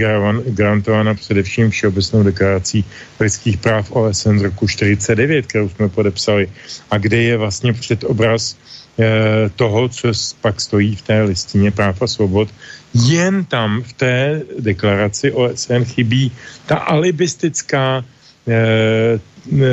garantována 0.53 1.15
především 1.15 1.71
Všeobecnou 1.71 2.23
deklarací 2.23 2.85
lidských 3.21 3.57
práv 3.57 3.93
OSN 3.93 4.39
z 4.39 4.43
roku 4.43 4.69
49, 4.69 5.47
kterou 5.47 5.69
jsme 5.69 5.89
podepsali. 5.89 6.53
A 6.91 6.99
kde 6.99 7.17
je 7.17 7.37
vlastně 7.37 7.73
předobraz 7.73 8.57
eh, 9.01 9.51
toho, 9.57 9.89
co 9.89 10.13
pak 10.41 10.61
stojí 10.61 10.97
v 10.97 11.03
té 11.03 11.23
listině 11.23 11.71
práv 11.71 12.03
a 12.03 12.07
svobod, 12.07 12.49
jen 12.95 13.45
tam 13.45 13.83
v 13.83 13.93
té 13.93 14.43
deklaraci 14.59 15.33
OSN 15.33 15.85
chybí 15.85 16.33
ta 16.67 16.77
alibistická 16.77 18.05
eh, 18.49 19.19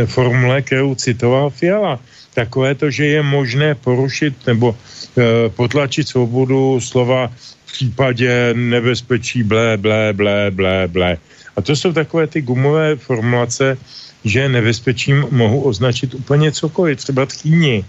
formule, 0.06 0.62
kterou 0.62 0.96
citoval 0.96 1.50
Fiala 1.50 2.00
takové 2.34 2.76
to, 2.76 2.92
že 2.92 3.06
je 3.06 3.22
možné 3.24 3.76
porušit 3.76 4.48
nebo 4.48 4.76
e, 4.76 5.50
potlačit 5.50 6.08
svobodu 6.08 6.80
slova 6.82 7.28
v 7.66 7.74
případě 7.74 8.54
nebezpečí 8.54 9.44
blé, 9.44 9.78
blé, 9.78 10.14
blé, 10.14 10.52
blé, 10.52 10.88
blé. 10.88 11.18
A 11.56 11.62
to 11.62 11.76
jsou 11.76 11.94
takové 11.94 12.28
ty 12.28 12.42
gumové 12.42 12.96
formulace, 12.96 13.78
že 14.24 14.50
nebezpečím 14.50 15.26
mohu 15.32 15.62
označit 15.62 16.14
úplně 16.14 16.52
cokoliv, 16.52 16.98
třeba 16.98 17.26
tchýni, 17.26 17.86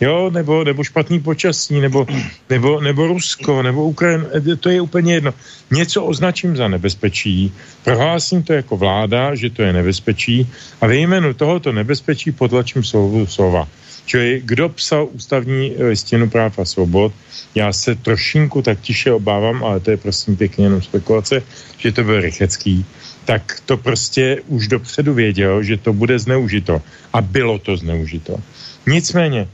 jo, 0.00 0.30
nebo, 0.30 0.64
nebo 0.64 0.84
špatný 0.84 1.20
počasí, 1.20 1.80
nebo, 1.80 2.06
nebo, 2.50 2.80
nebo 2.80 3.06
Rusko, 3.06 3.62
nebo 3.62 3.84
Ukrajina, 3.84 4.24
e, 4.52 4.56
to 4.56 4.68
je 4.68 4.80
úplně 4.80 5.14
jedno. 5.14 5.34
Něco 5.70 6.04
označím 6.04 6.56
za 6.56 6.68
nebezpečí, 6.68 7.52
prohlásím 7.84 8.42
to 8.42 8.52
jako 8.52 8.76
vláda, 8.76 9.34
že 9.34 9.50
to 9.50 9.62
je 9.62 9.72
nebezpečí 9.72 10.48
a 10.80 10.86
ve 10.86 10.96
jménu 10.96 11.34
tohoto 11.34 11.72
nebezpečí 11.72 12.32
potlačím 12.32 12.84
slovo 12.84 13.26
slova. 13.26 13.68
Čili 14.06 14.42
kdo 14.44 14.68
psal 14.68 15.08
ústavní 15.12 15.74
listinu 15.78 16.30
práv 16.30 16.58
a 16.58 16.64
svobod, 16.64 17.12
já 17.54 17.72
se 17.72 17.94
trošinku 17.94 18.62
tak 18.62 18.80
tiše 18.80 19.12
obávám, 19.12 19.64
ale 19.64 19.80
to 19.80 19.90
je 19.90 19.96
prostě 19.96 20.32
pěkně 20.32 20.66
jenom 20.66 20.82
spekulace, 20.82 21.42
že 21.78 21.92
to 21.92 22.04
byl 22.04 22.20
Rychecký, 22.20 22.84
tak 23.24 23.62
to 23.66 23.76
prostě 23.76 24.42
už 24.46 24.68
dopředu 24.68 25.14
věděl, 25.14 25.62
že 25.62 25.76
to 25.76 25.92
bude 25.92 26.18
zneužito. 26.18 26.82
A 27.12 27.20
bylo 27.20 27.58
to 27.58 27.76
zneužito. 27.76 28.36
Nicméně, 28.86 29.48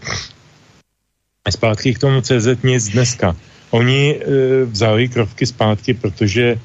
zpátky 1.50 1.94
k 1.94 1.98
tomu 1.98 2.20
CZ 2.20 2.62
nic 2.62 2.88
dneska. 2.88 3.36
Oni 3.70 4.16
e, 4.16 4.20
vzali 4.64 5.08
krovky 5.08 5.46
zpátky, 5.46 5.94
protože 5.94 6.60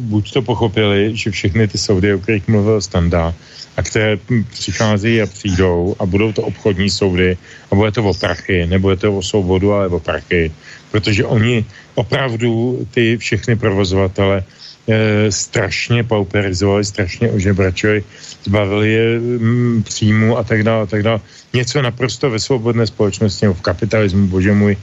buď 0.00 0.32
to 0.32 0.42
pochopili, 0.42 1.16
že 1.16 1.30
všechny 1.30 1.68
ty 1.68 1.78
soudy, 1.78 2.14
o 2.14 2.18
kterých 2.18 2.48
mluvil 2.48 2.80
Standa, 2.80 3.34
a 3.76 3.82
které 3.82 4.18
přicházejí 4.50 5.22
a 5.22 5.26
přijdou 5.26 5.96
a 5.98 6.06
budou 6.06 6.32
to 6.32 6.42
obchodní 6.42 6.90
soudy 6.90 7.36
a 7.70 7.74
bude 7.74 7.92
to 7.92 8.04
o 8.04 8.14
prachy, 8.14 8.66
nebude 8.66 8.96
to 8.96 9.16
o 9.16 9.22
svobodu, 9.22 9.72
ale 9.72 9.88
o 9.88 10.00
prachy, 10.00 10.52
protože 10.90 11.24
oni 11.24 11.64
opravdu 11.94 12.78
ty 12.90 13.16
všechny 13.16 13.56
provozovatele 13.56 14.42
e, 14.88 15.32
strašně 15.32 16.04
pauperizovali, 16.04 16.84
strašně 16.84 17.30
ožebračili, 17.30 18.04
zbavili 18.44 18.92
je 18.92 19.16
m, 19.16 19.82
příjmu 19.82 20.38
a 20.38 20.42
tak 20.44 20.62
dále, 20.62 20.82
a 20.82 20.86
tak 20.86 21.02
dále. 21.02 21.20
Něco 21.52 21.82
naprosto 21.82 22.30
ve 22.30 22.38
svobodné 22.38 22.86
společnosti, 22.86 23.46
v 23.46 23.60
kapitalismu, 23.60 24.26
bože 24.26 24.52
můj, 24.52 24.76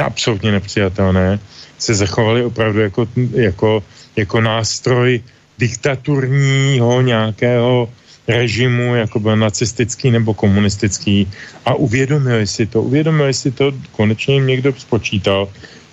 absolutně 0.00 0.52
nepřijatelné, 0.52 1.38
se 1.78 1.94
zachovali 1.94 2.44
opravdu 2.44 2.80
jako, 2.80 3.08
jako, 3.32 3.82
jako 4.16 4.40
nástroj 4.40 5.20
diktaturního 5.58 7.02
nějakého 7.02 7.88
režimu, 8.28 8.94
jako 8.94 9.20
byl 9.20 9.36
nacistický 9.36 10.10
nebo 10.10 10.34
komunistický 10.34 11.28
a 11.64 11.74
uvědomili 11.74 12.46
si 12.46 12.66
to, 12.66 12.82
uvědomili 12.82 13.34
si 13.34 13.50
to, 13.50 13.72
konečně 13.92 14.34
jim 14.34 14.46
někdo 14.46 14.72
spočítal, 14.78 15.48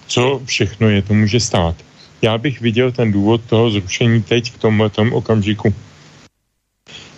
co 0.08 0.42
všechno 0.46 0.90
je 0.90 1.02
to 1.02 1.14
může 1.14 1.40
stát. 1.40 1.76
Já 2.22 2.38
bych 2.38 2.62
viděl 2.62 2.92
ten 2.92 3.12
důvod 3.12 3.42
toho 3.48 3.72
zrušení 3.72 4.22
teď 4.22 4.52
k 4.52 4.58
tomu 4.58 4.90
okamžiku. 5.12 5.74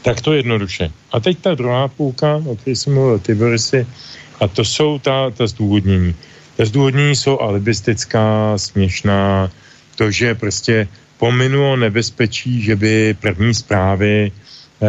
Tak 0.02 0.22
to 0.22 0.34
jednoduše. 0.34 0.92
A 1.12 1.20
teď 1.20 1.38
ta 1.40 1.56
druhá 1.56 1.88
půlka, 1.88 2.42
o 2.46 2.56
které 2.56 2.76
jsem 2.76 2.94
mluvil, 2.94 3.20
ty 3.20 3.36
a 4.40 4.48
to 4.48 4.66
jsou 4.66 5.00
ta, 5.00 5.30
ta 5.30 5.48
zdůvodnění. 5.48 6.16
Zdůvodnění 6.66 7.16
jsou 7.16 7.40
alibistická, 7.40 8.58
směšná, 8.58 9.52
to, 9.96 10.12
že 10.12 10.36
prostě 10.36 10.88
pominulo 11.18 11.76
nebezpečí, 11.76 12.62
že 12.62 12.76
by 12.76 13.16
první 13.22 13.54
zprávy 13.54 14.32
eh, 14.32 14.88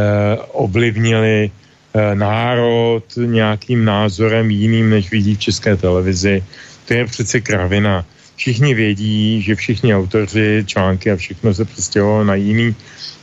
ovlivnili 0.52 1.50
eh, 1.50 2.14
národ 2.14 3.04
nějakým 3.16 3.84
názorem 3.84 4.50
jiným, 4.50 4.90
než 4.90 5.10
vidí 5.10 5.34
v 5.34 5.38
české 5.38 5.76
televizi. 5.76 6.44
To 6.84 6.94
je 6.94 7.04
přece 7.04 7.40
kravina. 7.40 8.04
Všichni 8.36 8.74
vědí, 8.74 9.42
že 9.42 9.54
všichni 9.54 9.94
autoři, 9.94 10.64
články 10.66 11.10
a 11.10 11.16
všechno 11.16 11.54
se 11.54 11.64
přestěhovalo 11.64 12.24
na, 12.24 12.34
jiný, 12.34 12.74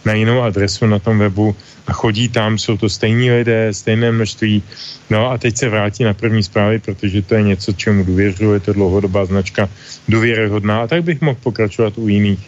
na 0.06 0.14
jinou 0.14 0.41
adresu 0.41 0.86
na 0.86 1.00
tom 1.00 1.20
webu 1.20 1.56
a 1.88 1.94
chodí 1.94 2.30
tam, 2.30 2.58
jsou 2.58 2.78
to 2.78 2.90
stejní 2.90 3.32
lidé, 3.32 3.74
stejné 3.74 4.12
množství. 4.12 4.64
No 5.10 5.32
a 5.32 5.38
teď 5.38 5.58
se 5.58 5.70
vrátí 5.70 6.04
na 6.04 6.14
první 6.14 6.44
zprávy, 6.44 6.80
protože 6.80 7.22
to 7.22 7.36
je 7.36 7.44
něco, 7.44 7.74
čemu 7.74 8.04
důvěřuji, 8.04 8.54
je 8.54 8.60
to 8.60 8.74
dlouhodobá 8.74 9.26
značka, 9.26 9.70
důvěryhodná 10.10 10.82
a 10.82 10.88
tak 10.88 11.04
bych 11.04 11.22
mohl 11.22 11.38
pokračovat 11.44 11.98
u 11.98 12.08
jiných 12.08 12.40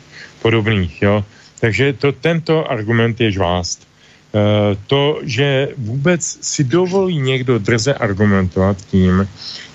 podobných, 0.42 1.02
jo. 1.02 1.26
Takže 1.60 1.94
to, 1.94 2.12
tento 2.12 2.72
argument 2.72 3.22
je 3.22 3.32
žvást. 3.32 3.82
E, 3.82 3.88
to, 4.88 5.20
že 5.24 5.68
vůbec 5.78 6.38
si 6.42 6.64
dovolí 6.64 7.18
někdo 7.22 7.60
drze 7.60 7.94
argumentovat 7.94 8.78
tím, 8.86 9.28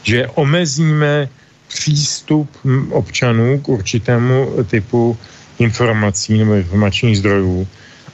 že 0.03 0.27
omezíme 0.35 1.29
přístup 1.69 2.51
občanů 2.91 3.59
k 3.59 3.69
určitému 3.69 4.65
typu 4.71 5.19
informací 5.59 6.39
nebo 6.39 6.55
informačních 6.55 7.19
zdrojů 7.19 7.67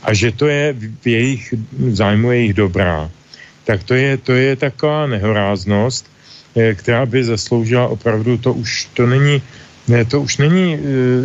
a 0.02 0.14
že 0.14 0.32
to 0.32 0.46
je 0.46 0.74
v 1.02 1.06
jejich 1.06 1.54
v 1.72 1.94
zájmu 1.94 2.32
jejich 2.32 2.54
dobrá, 2.54 3.10
tak 3.64 3.84
to 3.84 3.94
je, 3.94 4.16
to 4.16 4.32
je 4.32 4.56
taková 4.56 5.06
nehoráznost, 5.06 6.06
eh, 6.56 6.74
která 6.74 7.06
by 7.06 7.24
zasloužila 7.24 7.88
opravdu, 7.88 8.38
to 8.38 8.52
už 8.52 8.88
to 8.94 9.06
není, 9.06 9.42
ne, 9.88 10.04
to 10.04 10.20
už 10.20 10.38
není 10.38 10.74
eh, 10.74 10.80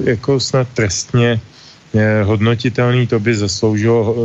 jako 0.09 0.39
snad 0.39 0.67
trestně 0.73 1.39
eh, 1.95 2.23
hodnotitelný, 2.23 3.07
to 3.07 3.19
by 3.19 3.35
zasloužilo 3.35 4.15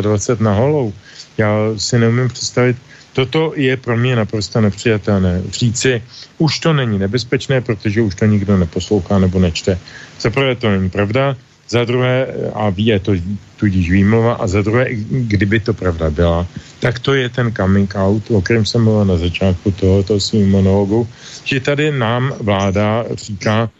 25 0.00 0.44
na 0.44 0.54
holou. 0.54 0.92
Já 1.38 1.56
si 1.76 1.98
neumím 1.98 2.28
představit, 2.28 2.76
Toto 3.12 3.52
je 3.56 3.76
pro 3.76 3.96
mě 3.96 4.16
naprosto 4.16 4.60
nepřijatelné. 4.60 5.42
Říci, 5.50 6.02
už 6.38 6.58
to 6.58 6.72
není 6.72 6.98
nebezpečné, 6.98 7.60
protože 7.60 8.02
už 8.02 8.14
to 8.14 8.26
nikdo 8.26 8.56
neposlouchá 8.56 9.18
nebo 9.18 9.38
nečte. 9.38 9.78
Za 10.20 10.30
prvé 10.30 10.54
to 10.54 10.70
není 10.70 10.90
pravda, 10.90 11.36
za 11.70 11.84
druhé, 11.84 12.26
a 12.54 12.70
ví, 12.70 12.86
je 12.86 12.98
to 12.98 13.12
tudíž 13.56 13.90
výmluva, 13.90 14.34
a 14.34 14.46
za 14.46 14.62
druhé, 14.62 14.86
kdyby 15.30 15.60
to 15.60 15.74
pravda 15.74 16.10
byla, 16.10 16.46
tak 16.80 16.98
to 16.98 17.14
je 17.14 17.28
ten 17.28 17.54
coming 17.54 17.94
out, 17.94 18.30
o 18.30 18.42
kterém 18.42 18.66
jsem 18.66 18.84
mluvil 18.84 19.04
na 19.04 19.16
začátku 19.16 19.70
tohoto 19.70 20.20
svým 20.20 20.50
monologu, 20.50 21.08
že 21.44 21.60
tady 21.60 21.92
nám 21.92 22.34
vláda 22.40 23.04
říká, 23.14 23.70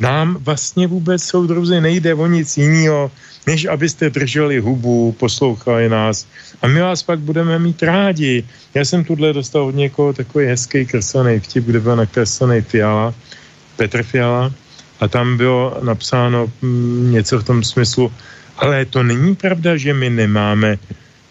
nám 0.00 0.38
vlastně 0.40 0.86
vůbec 0.86 1.22
soudruzi 1.22 1.80
nejde 1.80 2.14
o 2.14 2.26
nic 2.26 2.56
jiného, 2.56 3.10
než 3.46 3.66
abyste 3.66 4.10
drželi 4.10 4.58
hubu, 4.58 5.12
poslouchali 5.18 5.88
nás 5.88 6.26
a 6.62 6.68
my 6.68 6.80
vás 6.80 7.02
pak 7.02 7.18
budeme 7.18 7.58
mít 7.58 7.82
rádi. 7.82 8.44
Já 8.74 8.84
jsem 8.84 9.04
tuhle 9.04 9.32
dostal 9.32 9.62
od 9.62 9.74
někoho 9.74 10.12
takový 10.12 10.46
hezký 10.46 10.86
kreslený 10.86 11.40
vtip, 11.40 11.64
kde 11.64 11.80
byl 11.80 11.96
nakreslený 11.96 12.60
Fiala, 12.60 13.14
Petr 13.76 14.02
Fiala 14.02 14.52
a 15.00 15.08
tam 15.08 15.36
bylo 15.36 15.78
napsáno 15.82 16.52
mm, 16.62 17.12
něco 17.12 17.38
v 17.38 17.44
tom 17.44 17.64
smyslu, 17.64 18.12
ale 18.56 18.84
to 18.84 19.02
není 19.02 19.36
pravda, 19.36 19.76
že 19.76 19.94
my 19.94 20.10
nemáme, 20.10 20.78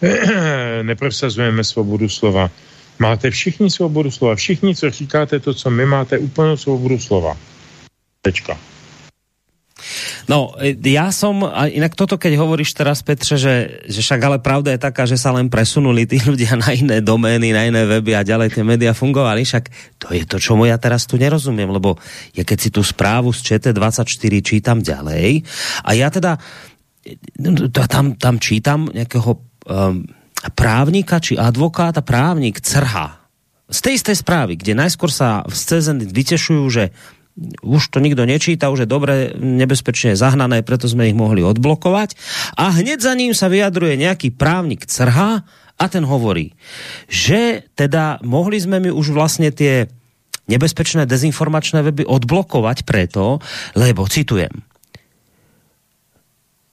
neprosazujeme 0.82 1.64
svobodu 1.64 2.08
slova. 2.08 2.50
Máte 2.98 3.30
všichni 3.30 3.70
svobodu 3.70 4.10
slova, 4.10 4.34
všichni, 4.34 4.76
co 4.76 4.90
říkáte 4.90 5.40
to, 5.40 5.54
co 5.54 5.70
my 5.70 5.86
máte, 5.86 6.18
úplnou 6.18 6.56
svobodu 6.56 6.98
slova. 6.98 7.36
Tečka. 8.22 8.69
No, 10.26 10.54
ja 10.84 11.10
som, 11.10 11.42
a 11.44 11.66
inak 11.66 11.96
toto, 11.96 12.16
keď 12.16 12.38
hovoríš 12.38 12.76
teraz, 12.76 13.02
Petře, 13.02 13.36
že, 13.36 13.54
že 13.88 14.00
však 14.00 14.20
ale 14.20 14.38
pravda 14.38 14.72
je 14.74 14.80
taká, 14.80 15.04
že 15.04 15.18
sa 15.18 15.34
len 15.34 15.48
presunuli 15.48 16.06
tí 16.06 16.20
ľudia 16.28 16.56
na 16.56 16.70
iné 16.72 16.98
domény, 17.02 17.52
na 17.52 17.66
iné 17.66 17.82
weby 17.84 18.16
a 18.16 18.26
ďalej 18.26 18.54
tie 18.54 18.64
média 18.64 18.92
fungovali, 18.94 19.42
však 19.42 19.64
to 19.98 20.12
je 20.14 20.24
to, 20.28 20.36
čomu 20.38 20.68
ja 20.68 20.76
teraz 20.76 21.04
tu 21.08 21.16
nerozumiem, 21.16 21.68
lebo 21.68 21.96
ja 22.36 22.44
keď 22.46 22.58
si 22.58 22.70
tú 22.72 22.84
správu 22.84 23.32
z 23.32 23.56
ČT24 23.56 24.34
čítam 24.40 24.78
ďalej 24.80 25.44
a 25.84 25.90
ja 25.96 26.08
teda 26.12 26.36
tam, 27.88 28.20
tam 28.20 28.36
čítam 28.36 28.92
nejakého 28.92 29.30
um, 29.32 30.04
právnika 30.52 31.18
či 31.18 31.36
advokáta, 31.36 32.04
právnik 32.04 32.60
Crha 32.60 33.20
z 33.70 33.78
tej 33.78 33.94
istej 34.02 34.16
správy, 34.18 34.58
kde 34.58 34.74
najskôr 34.74 35.08
sa 35.14 35.46
v 35.46 35.54
CZN 35.54 36.10
vytešujú, 36.10 36.64
že 36.68 36.90
už 37.64 37.82
to 37.88 37.98
nikto 38.04 38.28
nečíta, 38.28 38.68
už 38.68 38.84
je 38.84 38.88
dobre 38.88 39.32
nebezpečne 39.36 40.12
zahnané, 40.14 40.60
preto 40.60 40.86
sme 40.86 41.08
ich 41.08 41.16
mohli 41.16 41.40
odblokovať. 41.40 42.14
A 42.60 42.70
hneď 42.76 43.00
za 43.00 43.16
ním 43.16 43.32
sa 43.32 43.48
vyjadruje 43.48 43.96
nejaký 43.96 44.36
právnik 44.36 44.84
Crha 44.84 45.42
a 45.80 45.84
ten 45.88 46.04
hovorí, 46.04 46.52
že 47.08 47.64
teda 47.72 48.20
mohli 48.20 48.60
sme 48.60 48.78
mi 48.84 48.90
už 48.92 49.16
vlastne 49.16 49.48
tie 49.48 49.88
nebezpečné 50.50 51.08
dezinformačné 51.08 51.80
weby 51.80 52.04
odblokovať 52.04 52.84
preto, 52.84 53.38
lebo 53.78 54.04
citujem, 54.04 54.52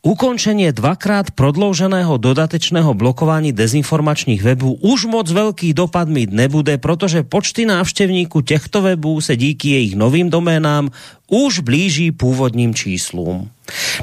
Ukončenie 0.07 0.71
dvakrát 0.71 1.35
prodlouženého 1.35 2.15
dodatečného 2.15 2.95
blokování 2.95 3.51
dezinformačních 3.51 4.39
webů 4.39 4.79
už 4.79 5.03
moc 5.11 5.27
velký 5.27 5.75
dopad 5.75 6.07
mít 6.07 6.31
nebude, 6.31 6.79
protože 6.79 7.27
počty 7.27 7.67
návštěvníků 7.67 8.41
těchto 8.41 8.81
webů 8.81 9.19
se 9.19 9.35
díky 9.35 9.69
jejich 9.69 9.95
novým 9.99 10.31
doménám 10.31 10.95
už 11.27 11.59
blíží 11.59 12.15
původním 12.15 12.71
číslům. 12.71 13.51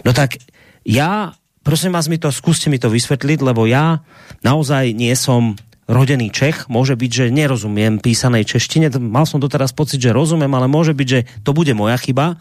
No 0.05 0.13
tak 0.13 0.37
já, 0.85 1.33
prosím 1.63 1.97
vás, 1.97 2.09
mi 2.09 2.21
to, 2.21 2.29
skúste 2.29 2.69
mi 2.69 2.77
to 2.77 2.93
vysvětlit, 2.93 3.41
lebo 3.41 3.65
já 3.65 4.05
naozaj 4.45 4.93
nie 4.93 5.17
som 5.17 5.57
rodený 5.89 6.29
Čech, 6.29 6.69
môže 6.69 6.97
byť, 6.97 7.11
že 7.13 7.25
nerozumiem 7.33 8.01
písanej 8.01 8.45
češtine, 8.45 8.93
mal 9.01 9.25
som 9.25 9.41
doteraz 9.41 9.73
pocit, 9.73 10.01
že 10.01 10.17
rozumiem, 10.17 10.53
ale 10.53 10.69
môže 10.69 10.93
byť, 10.93 11.09
že 11.09 11.21
to 11.45 11.57
bude 11.57 11.73
moja 11.73 11.97
chyba. 11.97 12.41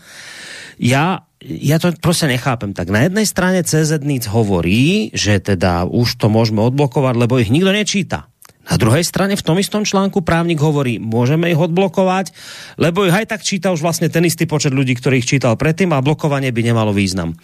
Ja 0.80 1.20
ja 1.44 1.80
to 1.80 1.92
prostě 2.00 2.28
nechápem. 2.28 2.74
Tak 2.74 2.90
na 2.90 3.04
jednej 3.04 3.28
strane 3.28 3.64
CZ 3.64 4.00
nic 4.04 4.24
hovorí, 4.32 5.12
že 5.12 5.44
teda 5.44 5.84
už 5.84 6.16
to 6.16 6.32
môžeme 6.32 6.64
odblokovať, 6.64 7.16
lebo 7.20 7.36
ich 7.36 7.52
nikto 7.52 7.76
nečíta. 7.76 8.32
Na 8.64 8.80
druhej 8.80 9.04
strane 9.04 9.36
v 9.36 9.44
tom 9.44 9.60
istom 9.60 9.84
článku 9.84 10.24
právnik 10.24 10.56
hovorí, 10.64 10.96
môžeme 10.96 11.52
ich 11.52 11.60
odblokovať, 11.60 12.32
lebo 12.80 13.04
ich 13.04 13.12
aj 13.12 13.36
tak 13.36 13.44
číta 13.44 13.76
už 13.76 13.84
vlastne 13.84 14.08
ten 14.08 14.24
istý 14.24 14.48
počet 14.48 14.72
ľudí, 14.72 14.96
ktorých 14.96 15.28
čítal 15.28 15.60
predtým 15.60 15.92
a 15.92 16.00
blokovanie 16.00 16.48
by 16.56 16.72
nemalo 16.72 16.96
význam. 16.96 17.36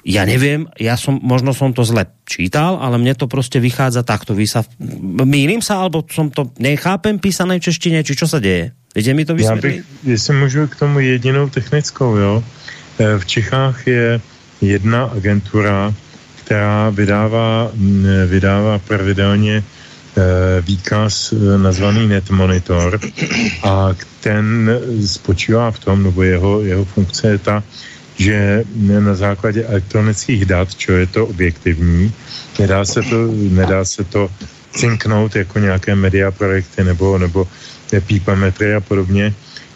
Ja 0.00 0.24
neviem, 0.24 0.72
ja 0.80 0.96
som, 0.96 1.20
možno 1.20 1.52
som 1.52 1.76
to 1.76 1.84
zle 1.84 2.08
čítal, 2.24 2.80
ale 2.80 2.96
mne 2.96 3.12
to 3.12 3.28
prostě 3.28 3.60
vychádza 3.60 4.00
takto. 4.02 4.32
Vy 4.32 4.48
sa, 4.48 4.64
mýlim 5.28 5.60
sa, 5.60 5.84
alebo 5.84 6.08
som 6.08 6.32
to 6.32 6.48
nechápem 6.56 7.20
písané 7.20 7.60
v 7.60 7.68
češtině, 7.68 8.00
či 8.00 8.16
čo 8.16 8.24
sa 8.24 8.40
deje? 8.40 8.72
Viete 8.96 9.12
mi 9.14 9.24
to 9.28 9.36
vysvětlit? 9.36 9.76
Já 9.76 9.82
bych, 9.82 10.08
jestli 10.08 10.32
můžu 10.34 10.66
k 10.66 10.76
tomu 10.76 11.00
jedinou 11.00 11.48
technickou, 11.48 12.16
jo. 12.16 12.44
Eh, 13.02 13.18
v 13.18 13.26
Čechách 13.26 13.86
je 13.86 14.20
jedna 14.60 15.04
agentura, 15.04 15.94
která 16.44 16.90
vydává, 16.90 17.70
mm, 17.74 18.06
vydává 18.26 18.78
pravidelně 18.78 19.58
eh, 19.58 20.60
výkaz 20.60 21.34
eh, 21.34 21.58
nazvaný 21.58 22.06
Net 22.06 22.30
Monitor 22.30 23.00
a 23.62 23.90
ten 24.20 24.70
spočívá 25.06 25.70
v 25.70 25.78
tom, 25.78 26.02
nebo 26.02 26.22
jeho, 26.22 26.62
jeho 26.62 26.84
funkce 26.84 27.28
je 27.28 27.38
ta, 27.38 27.62
že 28.16 28.64
na 28.78 29.14
základě 29.14 29.64
elektronických 29.64 30.44
dat, 30.44 30.74
čo 30.74 30.92
je 30.92 31.06
to 31.06 31.26
objektivní, 31.26 32.12
nedá 32.58 32.84
se 32.84 33.02
to, 33.02 33.18
nedá 33.50 33.84
se 33.84 34.04
to 34.04 34.30
cinknout 34.76 35.36
jako 35.36 35.58
nějaké 35.58 35.94
media 35.94 36.30
projekty 36.30 36.84
nebo, 36.84 37.18
nebo 37.18 37.48
pípametry 38.06 38.74
a 38.74 38.80
podobně, 38.80 39.34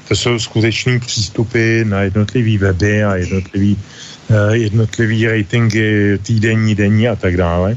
to 0.09 0.17
jsou 0.17 0.39
skutečný 0.39 1.01
přístupy 1.01 1.85
na 1.85 2.03
jednotlivý 2.03 2.59
weby 2.59 3.05
a 3.05 3.17
jednotlivý, 3.17 3.79
uh, 4.29 4.37
jednotlivý 4.53 5.27
ratingy 5.27 6.19
týdenní, 6.23 6.75
denní 6.75 7.09
a 7.09 7.17
tak 7.17 7.37
dále, 7.37 7.77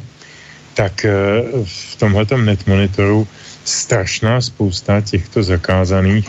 tak 0.74 1.06
uh, 1.06 1.66
v 1.66 1.96
tomhletom 1.96 2.46
net 2.46 2.68
monitoru 2.68 3.28
strašná 3.66 4.42
spousta 4.42 5.02
těchto 5.02 5.44
zakázaných 5.44 6.26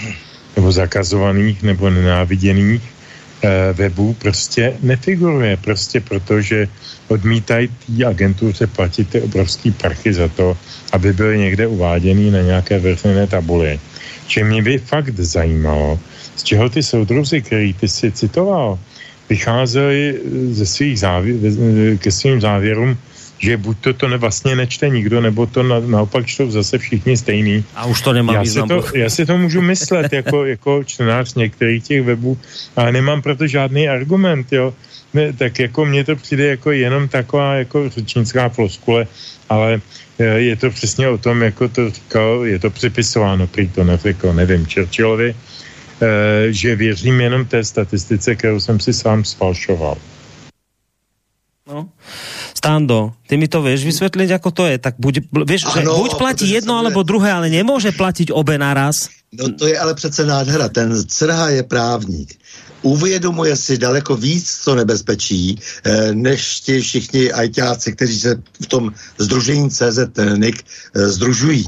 nebo 0.57 0.73
zakazovaných 0.73 1.63
nebo 1.63 1.91
nenáviděných 1.91 2.83
eh, 2.85 3.73
webů 3.73 4.15
prostě 4.21 4.77
nefiguruje. 4.83 5.57
Prostě 5.57 6.01
protože 6.01 6.69
odmítají 7.09 7.69
té 7.69 8.05
agentuře 8.05 8.67
platit 8.67 9.09
ty 9.09 9.21
obrovský 9.21 9.73
prachy 9.73 10.13
za 10.13 10.29
to, 10.29 10.57
aby 10.93 11.13
byly 11.13 11.39
někde 11.39 11.67
uváděný 11.67 12.31
na 12.31 12.41
nějaké 12.41 12.79
veřejné 12.79 13.27
tabuli. 13.27 13.81
Čiže 14.31 14.45
mě 14.45 14.63
by 14.63 14.79
fakt 14.79 15.19
zajímalo, 15.19 15.99
z 16.37 16.43
čeho 16.43 16.71
ty 16.71 16.83
soudruzi, 16.83 17.43
který 17.43 17.75
ty 17.75 17.89
si 17.89 18.13
citoval, 18.13 18.79
vycházeli 19.29 20.21
ze 20.51 20.67
svých 20.67 21.01
závěr, 21.01 21.37
ke 21.99 22.11
svým 22.11 22.41
závěrům, 22.41 22.99
že 23.39 23.57
buď 23.57 23.77
to 23.81 23.93
to 23.93 24.09
ne, 24.09 24.17
vlastně 24.17 24.57
nečte 24.57 24.89
nikdo, 24.89 25.21
nebo 25.21 25.47
to 25.47 25.63
na, 25.63 25.81
naopak 25.81 26.27
čtou 26.27 26.51
zase 26.51 26.79
všichni 26.79 27.17
stejný. 27.17 27.65
A 27.75 27.87
už 27.87 28.03
to 28.03 28.13
nemá 28.13 28.33
já 28.33 28.43
význam. 28.43 28.69
Si 28.69 28.75
to, 28.75 28.99
já 28.99 29.11
si 29.11 29.27
to 29.27 29.39
můžu 29.39 29.61
myslet 29.61 30.13
jako, 30.13 30.45
jako 30.45 30.85
čtenář 30.85 31.35
některých 31.35 31.85
těch 31.85 32.03
webů, 32.03 32.39
ale 32.77 32.93
nemám 32.93 33.23
proto 33.23 33.47
žádný 33.47 33.89
argument, 33.89 34.53
jo. 34.53 34.75
Ne, 35.15 35.33
tak 35.33 35.59
jako 35.59 35.85
mně 35.85 36.05
to 36.05 36.17
přijde 36.17 36.47
jako 36.47 36.71
jenom 36.71 37.09
taková 37.09 37.55
jako 37.55 37.89
řečnická 37.89 38.49
floskule, 38.49 39.07
ale 39.49 39.81
e, 40.19 40.25
je 40.25 40.57
to 40.57 40.71
přesně 40.71 41.09
o 41.09 41.19
tom, 41.19 41.43
jako 41.43 41.69
to 41.69 41.91
říkal, 41.91 42.47
je 42.47 42.59
to 42.59 42.71
připisováno, 42.71 43.47
prý 43.47 43.69
to 43.69 43.85
neřekl, 43.85 44.33
nevím, 44.33 44.67
Churchillovi, 44.67 45.35
e, 45.35 46.53
že 46.53 46.77
věřím 46.77 47.21
jenom 47.21 47.45
té 47.45 47.65
statistice, 47.65 48.35
kterou 48.35 48.61
jsem 48.61 48.81
si 48.81 48.93
sám 48.93 49.25
sfalšoval. 49.25 49.97
No. 51.71 51.89
Stando, 52.55 53.13
ty 53.31 53.39
mi 53.39 53.47
to 53.47 53.63
vieš 53.63 53.87
vysvetliť, 53.87 54.35
ako 54.35 54.51
to 54.51 54.63
je? 54.67 54.77
Tak 54.83 54.99
buď, 54.99 55.31
vieš, 55.47 55.71
ano, 55.71 55.75
že 55.75 55.81
buď 55.87 56.13
platí 56.19 56.47
jedno, 56.51 56.83
alebo 56.83 57.07
druhé, 57.07 57.31
ale 57.31 57.47
nemůže 57.47 57.95
platit 57.95 58.35
obe 58.35 58.59
naraz. 58.59 59.07
No 59.33 59.53
to 59.53 59.67
je 59.67 59.79
ale 59.79 59.95
přece 59.95 60.27
nádhera. 60.27 60.69
Ten 60.69 61.05
Crha 61.07 61.49
je 61.49 61.63
právník. 61.63 62.39
Uvědomuje 62.83 63.57
si 63.57 63.79
daleko 63.79 64.17
víc 64.17 64.59
co 64.63 64.75
nebezpečí, 64.75 65.59
eh, 65.85 66.15
než 66.15 66.61
ti 66.61 66.81
všichni 66.81 67.33
ajťáci, 67.33 67.93
kteří 67.93 68.21
se 68.21 68.43
v 68.63 68.67
tom 68.67 68.95
združení 69.19 69.71
CZ 69.71 69.99
NIK 70.37 70.65
eh, 70.95 71.09
združují. 71.09 71.67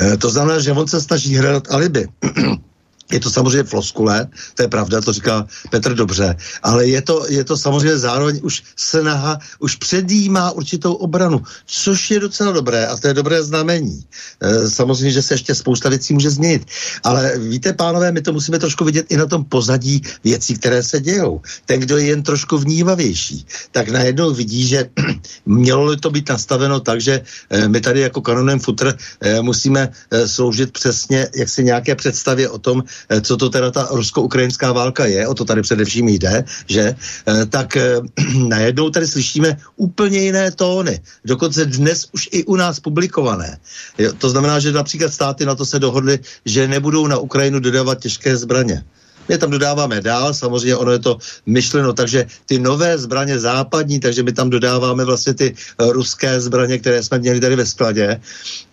Eh, 0.00 0.16
to 0.16 0.30
znamená, 0.30 0.60
že 0.60 0.72
on 0.72 0.88
se 0.88 1.00
snaží 1.00 1.36
hledat 1.36 1.70
alibi. 1.70 2.08
Je 3.10 3.20
to 3.20 3.30
samozřejmě 3.30 3.64
floskule, 3.64 4.26
to 4.54 4.62
je 4.62 4.68
pravda, 4.68 5.00
to 5.00 5.12
říká 5.12 5.46
Petr 5.70 5.94
dobře, 5.94 6.36
ale 6.62 6.86
je 6.86 7.02
to, 7.02 7.26
je 7.28 7.44
to 7.44 7.56
samozřejmě 7.56 7.98
zároveň 7.98 8.40
už 8.42 8.62
snaha, 8.76 9.38
už 9.58 9.76
předjímá 9.76 10.50
určitou 10.50 10.94
obranu, 10.94 11.42
což 11.66 12.10
je 12.10 12.20
docela 12.20 12.52
dobré 12.52 12.86
a 12.86 12.96
to 12.96 13.08
je 13.08 13.14
dobré 13.14 13.42
znamení. 13.42 14.04
E, 14.40 14.70
samozřejmě, 14.70 15.10
že 15.10 15.22
se 15.22 15.34
ještě 15.34 15.54
spousta 15.54 15.88
věcí 15.88 16.14
může 16.14 16.30
změnit, 16.30 16.66
ale 17.04 17.38
víte, 17.38 17.72
pánové, 17.72 18.12
my 18.12 18.20
to 18.22 18.32
musíme 18.32 18.58
trošku 18.58 18.84
vidět 18.84 19.06
i 19.08 19.16
na 19.16 19.26
tom 19.26 19.44
pozadí 19.44 20.02
věcí, 20.24 20.54
které 20.54 20.82
se 20.82 21.00
dějou. 21.00 21.40
Ten, 21.66 21.80
kdo 21.80 21.98
je 21.98 22.04
jen 22.04 22.22
trošku 22.22 22.58
vnímavější, 22.58 23.46
tak 23.72 23.88
najednou 23.88 24.34
vidí, 24.34 24.66
že 24.66 24.90
mělo 25.46 25.96
to 25.96 26.10
být 26.10 26.28
nastaveno 26.28 26.80
tak, 26.80 27.00
že 27.00 27.20
e, 27.50 27.68
my 27.68 27.80
tady 27.80 28.00
jako 28.00 28.20
kanonem 28.20 28.60
futr 28.60 28.94
e, 29.20 29.42
musíme 29.42 29.88
sloužit 30.26 30.72
přesně 30.72 31.28
jak 31.36 31.48
si 31.48 31.64
nějaké 31.64 31.94
představě 31.94 32.48
o 32.48 32.58
tom, 32.58 32.84
co 33.20 33.36
to 33.36 33.50
teda 33.50 33.70
ta 33.70 33.88
rusko-ukrajinská 33.90 34.72
válka 34.72 35.06
je, 35.06 35.28
o 35.28 35.34
to 35.34 35.44
tady 35.44 35.62
především 35.62 36.08
jde, 36.08 36.44
že, 36.66 36.94
eh, 36.94 37.46
tak 37.46 37.76
eh, 37.76 38.00
najednou 38.48 38.90
tady 38.90 39.06
slyšíme 39.06 39.56
úplně 39.76 40.18
jiné 40.18 40.50
tóny. 40.50 41.00
Dokonce 41.24 41.66
dnes 41.66 42.06
už 42.12 42.28
i 42.32 42.44
u 42.44 42.56
nás 42.56 42.80
publikované. 42.80 43.58
To 44.18 44.30
znamená, 44.30 44.60
že 44.60 44.72
například 44.72 45.12
státy 45.12 45.46
na 45.46 45.54
to 45.54 45.66
se 45.66 45.78
dohodly, 45.78 46.18
že 46.44 46.68
nebudou 46.68 47.06
na 47.06 47.18
Ukrajinu 47.18 47.60
dodávat 47.60 48.00
těžké 48.00 48.36
zbraně. 48.36 48.84
My 49.28 49.38
tam 49.38 49.50
dodáváme 49.50 50.00
dál, 50.00 50.34
samozřejmě 50.34 50.76
ono 50.76 50.92
je 50.92 50.98
to 50.98 51.18
myšleno, 51.46 51.92
takže 51.92 52.26
ty 52.46 52.58
nové 52.58 52.98
zbraně 52.98 53.38
západní, 53.38 54.00
takže 54.00 54.22
my 54.22 54.32
tam 54.32 54.50
dodáváme 54.50 55.04
vlastně 55.04 55.34
ty 55.34 55.54
ruské 55.78 56.40
zbraně, 56.40 56.78
které 56.78 57.02
jsme 57.02 57.18
měli 57.18 57.40
tady 57.40 57.56
ve 57.56 57.66
skladě 57.66 58.20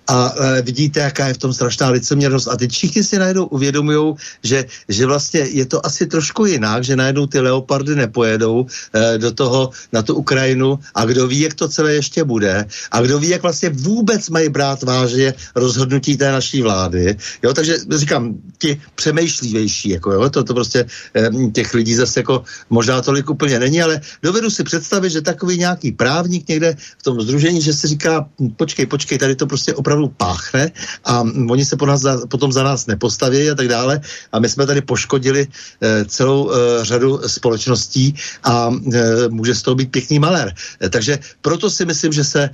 a 0.08 0.34
e, 0.39 0.62
vidíte, 0.62 0.99
jaká 0.99 1.28
je 1.28 1.34
v 1.34 1.38
tom 1.38 1.53
strašná 1.53 1.89
liceměrnost. 1.89 2.47
A 2.47 2.58
teď 2.58 2.72
všichni 2.72 3.03
si 3.03 3.20
najednou 3.20 3.45
uvědomují, 3.45 4.14
že, 4.43 4.66
že 4.89 5.05
vlastně 5.05 5.39
je 5.39 5.66
to 5.66 5.86
asi 5.86 6.08
trošku 6.08 6.45
jinak, 6.45 6.84
že 6.84 6.95
najednou 6.95 7.28
ty 7.28 7.39
leopardy 7.39 7.95
nepojedou 7.95 8.66
e, 8.93 9.18
do 9.18 9.32
toho, 9.32 9.70
na 9.93 10.01
tu 10.01 10.16
Ukrajinu 10.16 10.80
a 10.95 11.05
kdo 11.05 11.28
ví, 11.28 11.39
jak 11.39 11.53
to 11.53 11.68
celé 11.68 11.93
ještě 11.93 12.24
bude 12.24 12.66
a 12.91 13.01
kdo 13.01 13.20
ví, 13.20 13.30
jak 13.30 13.41
vlastně 13.41 13.70
vůbec 13.70 14.30
mají 14.30 14.49
brát 14.49 14.84
vážně 14.84 15.34
rozhodnutí 15.55 16.18
té 16.18 16.32
naší 16.32 16.62
vlády. 16.62 17.16
Jo, 17.43 17.53
takže 17.53 17.78
říkám, 17.95 18.36
ti 18.58 18.82
přemýšlivější, 18.95 19.89
jako 19.89 20.12
jo, 20.12 20.30
to, 20.30 20.43
to 20.43 20.53
prostě 20.53 20.86
e, 21.16 21.30
těch 21.51 21.74
lidí 21.74 21.95
zase 21.95 22.20
jako 22.20 22.43
možná 22.70 23.01
tolik 23.01 23.30
úplně 23.30 23.60
není, 23.60 23.82
ale 23.82 24.01
dovedu 24.24 24.49
si 24.49 24.64
představit, 24.64 25.10
že 25.10 25.22
takový 25.22 25.58
nějaký 25.58 25.91
právník 25.91 26.47
někde 26.47 26.76
v 26.97 27.03
tom 27.03 27.22
združení, 27.22 27.62
že 27.62 27.74
si 27.74 27.88
říká, 27.88 28.30
počkej, 28.55 28.86
počkej, 28.86 29.18
tady 29.18 29.36
to 29.36 29.47
prostě 29.47 29.74
opravdu 29.74 29.97
opravdu 29.98 30.14
páchne 30.18 30.72
a 31.06 31.26
oni 31.26 31.66
se 31.66 31.74
po 31.74 31.86
nás 31.86 32.02
za, 32.02 32.30
potom 32.30 32.54
za 32.54 32.64
nás 32.64 32.86
nepostaví 32.86 33.50
a 33.50 33.56
tak 33.56 33.68
dále. 33.68 34.02
A 34.32 34.39
my 34.39 34.50
jsme 34.50 34.66
tady 34.66 34.82
poškodili 34.82 35.48
e, 35.82 36.06
celou 36.06 36.52
e, 36.52 36.86
řadu 36.86 37.20
společností 37.26 38.14
a 38.43 38.70
e, 38.70 39.30
může 39.30 39.56
z 39.56 39.62
toho 39.62 39.76
být 39.76 39.91
pěkný 39.91 40.20
malér. 40.20 40.54
E, 40.82 40.89
takže 40.89 41.20
proto 41.41 41.70
si 41.70 41.86
myslím, 41.86 42.14
že 42.14 42.24
se 42.24 42.41
e, 42.43 42.52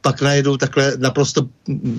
pak 0.00 0.20
najedou 0.20 0.56
takhle 0.56 0.92
naprosto 1.00 1.48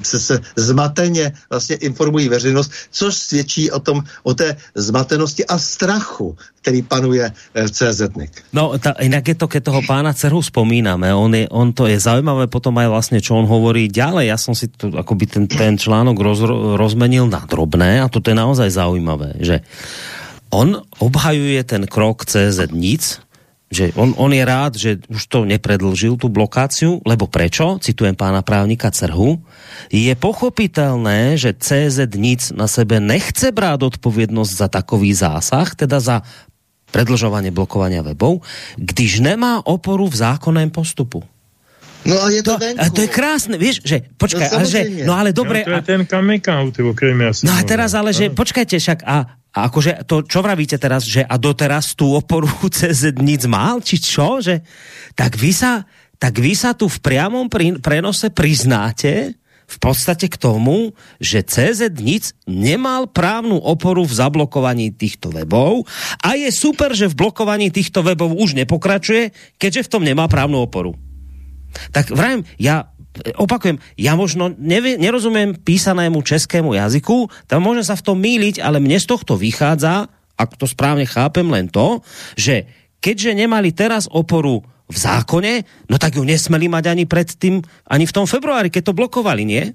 se, 0.03 0.19
se 0.19 0.35
zmateně 0.55 1.33
vlastně 1.49 1.75
informují 1.75 2.29
veřejnost, 2.29 2.71
což 2.91 3.15
svědčí 3.15 3.71
o 3.71 3.79
tom, 3.79 4.03
o 4.23 4.33
té 4.33 4.55
zmatenosti 4.75 5.45
a 5.45 5.57
strachu, 5.57 6.37
který 6.61 6.81
panuje 6.81 7.31
v 7.53 7.71
CZNIK. 7.71 8.31
No, 8.53 8.77
ta, 8.79 8.95
inak 9.03 9.27
je 9.27 9.35
to, 9.35 9.47
keď 9.51 9.61
toho 9.63 9.81
pána 9.83 10.15
Cerhu 10.15 10.39
spomíname, 10.39 11.11
on, 11.11 11.35
je, 11.35 11.51
on 11.51 11.75
to 11.75 11.91
je 11.91 11.99
zaujímavé 11.99 12.47
potom 12.47 12.71
aj 12.79 12.87
vlastne, 12.87 13.19
čo 13.19 13.35
on 13.35 13.43
hovorí 13.43 13.91
ďalej. 13.91 14.31
Ja 14.31 14.37
som 14.39 14.55
si 14.55 14.71
to 14.83 14.91
akoby 14.91 15.25
ten, 15.31 15.45
ten 15.47 15.79
článok 15.79 16.17
roz, 16.19 16.43
rozmenil 16.75 17.31
na 17.31 17.47
drobné 17.47 18.03
a 18.03 18.11
to 18.11 18.19
je 18.19 18.35
naozaj 18.35 18.67
zaujímavé, 18.67 19.39
že 19.39 19.63
on 20.51 20.83
obhajuje 20.99 21.63
ten 21.63 21.87
krok 21.87 22.27
CZ 22.27 22.69
nic, 22.75 23.23
že 23.73 23.89
on, 23.97 24.13
on 24.21 24.29
je 24.29 24.43
rád, 24.45 24.77
že 24.77 25.01
už 25.09 25.21
to 25.25 25.49
nepredlžil 25.49 26.13
tú 26.21 26.29
blokáciu, 26.29 27.01
lebo 27.09 27.25
prečo, 27.25 27.81
citujem 27.81 28.13
pána 28.13 28.45
právnika 28.45 28.93
Cerhu, 28.93 29.41
je 29.89 30.13
pochopitelné, 30.13 31.41
že 31.41 31.57
CZ 31.57 32.05
nic 32.13 32.53
na 32.53 32.69
sebe 32.69 33.01
nechce 33.01 33.49
brát 33.49 33.81
odpovědnosť 33.81 34.51
za 34.53 34.67
takový 34.69 35.17
zásah, 35.17 35.73
teda 35.73 35.97
za 35.97 36.21
predlžovanie 36.93 37.49
blokovania 37.49 38.05
webov, 38.05 38.45
když 38.77 39.25
nemá 39.25 39.65
oporu 39.65 40.05
v 40.05 40.21
zákonném 40.21 40.69
postupu. 40.69 41.25
No 42.03 42.19
a 42.19 42.27
je 42.31 42.41
to 42.43 42.59
no, 42.59 42.67
A 42.79 42.85
to 42.91 42.99
je 43.03 43.09
krásne, 43.09 43.55
vieš, 43.55 43.79
že 43.83 44.03
počkaj, 44.19 44.47
no, 44.51 44.55
ale 44.59 44.65
že, 44.67 44.81
no 45.07 45.13
ale 45.15 45.29
dobre. 45.31 45.63
No, 45.63 45.79
to 45.79 45.79
je 45.79 45.87
ten 45.87 46.03
kamikaut, 46.03 46.75
o 46.75 46.91
ktorým 46.91 47.19
ja 47.23 47.31
No 47.47 47.55
a 47.55 47.61
teraz 47.63 47.95
ale, 47.95 48.11
že 48.11 48.27
počkajte 48.31 48.75
však 48.75 48.99
a, 49.07 49.39
a 49.55 49.59
akože 49.71 50.03
to, 50.03 50.27
čo 50.27 50.43
vravíte 50.43 50.75
teraz, 50.75 51.07
že 51.07 51.23
a 51.23 51.35
doteraz 51.39 51.95
tú 51.95 52.11
oporu 52.11 52.51
cez 52.77 53.15
nic 53.15 53.47
mal, 53.47 53.79
či 53.79 54.03
čo, 54.03 54.43
že 54.43 54.61
tak 55.15 55.39
vy 55.39 55.55
sa, 55.55 55.87
tak 56.19 56.39
vy 56.43 56.51
sa 56.53 56.75
tu 56.75 56.91
v 56.91 56.99
priamom 56.99 57.47
pri, 57.47 57.79
prenose 57.79 58.27
priznáte, 58.33 59.39
v 59.63 59.77
podstate 59.79 60.27
k 60.27 60.35
tomu, 60.35 60.91
že 61.23 61.41
CZ 61.41 61.95
nic 62.03 62.35
nemal 62.43 63.07
právnu 63.07 63.57
oporu 63.57 64.03
v 64.03 64.11
zablokovaní 64.11 64.91
týchto 64.91 65.31
webov 65.31 65.87
a 66.19 66.35
je 66.35 66.51
super, 66.51 66.91
že 66.91 67.07
v 67.07 67.15
blokovaní 67.15 67.71
týchto 67.71 68.03
webov 68.03 68.35
už 68.35 68.59
nepokračuje, 68.59 69.31
keďže 69.57 69.87
v 69.87 69.91
tom 69.91 70.03
nemá 70.03 70.27
právnu 70.27 70.67
oporu. 70.67 70.93
Tak 71.91 72.13
vrajím, 72.13 72.45
ja 72.59 72.93
opakujem, 73.37 73.77
ja 73.93 74.17
možno 74.17 74.49
nevie, 74.57 74.97
nerozumiem 74.97 75.53
písanému 75.53 76.25
českému 76.25 76.73
jazyku, 76.73 77.29
tam 77.45 77.69
môžem 77.69 77.85
sa 77.85 77.93
v 77.93 78.05
tom 78.05 78.17
míliť, 78.17 78.57
ale 78.63 78.81
mne 78.81 78.97
z 78.97 79.05
tohto 79.05 79.37
vychádza, 79.37 80.09
ak 80.33 80.57
to 80.57 80.65
správne 80.65 81.05
chápem, 81.05 81.45
len 81.45 81.69
to, 81.69 82.01
že 82.33 82.65
keďže 82.97 83.37
nemali 83.37 83.69
teraz 83.69 84.09
oporu 84.09 84.65
v 84.89 84.97
zákone, 84.97 85.53
no 85.89 85.95
tak 86.01 86.17
ju 86.17 86.23
nesmeli 86.25 86.67
mať 86.67 86.83
ani 86.89 87.05
predtým, 87.05 87.61
ani 87.87 88.05
v 88.09 88.15
tom 88.15 88.25
februári, 88.25 88.73
keď 88.73 88.91
to 88.91 88.97
blokovali, 88.97 89.45
nie? 89.45 89.65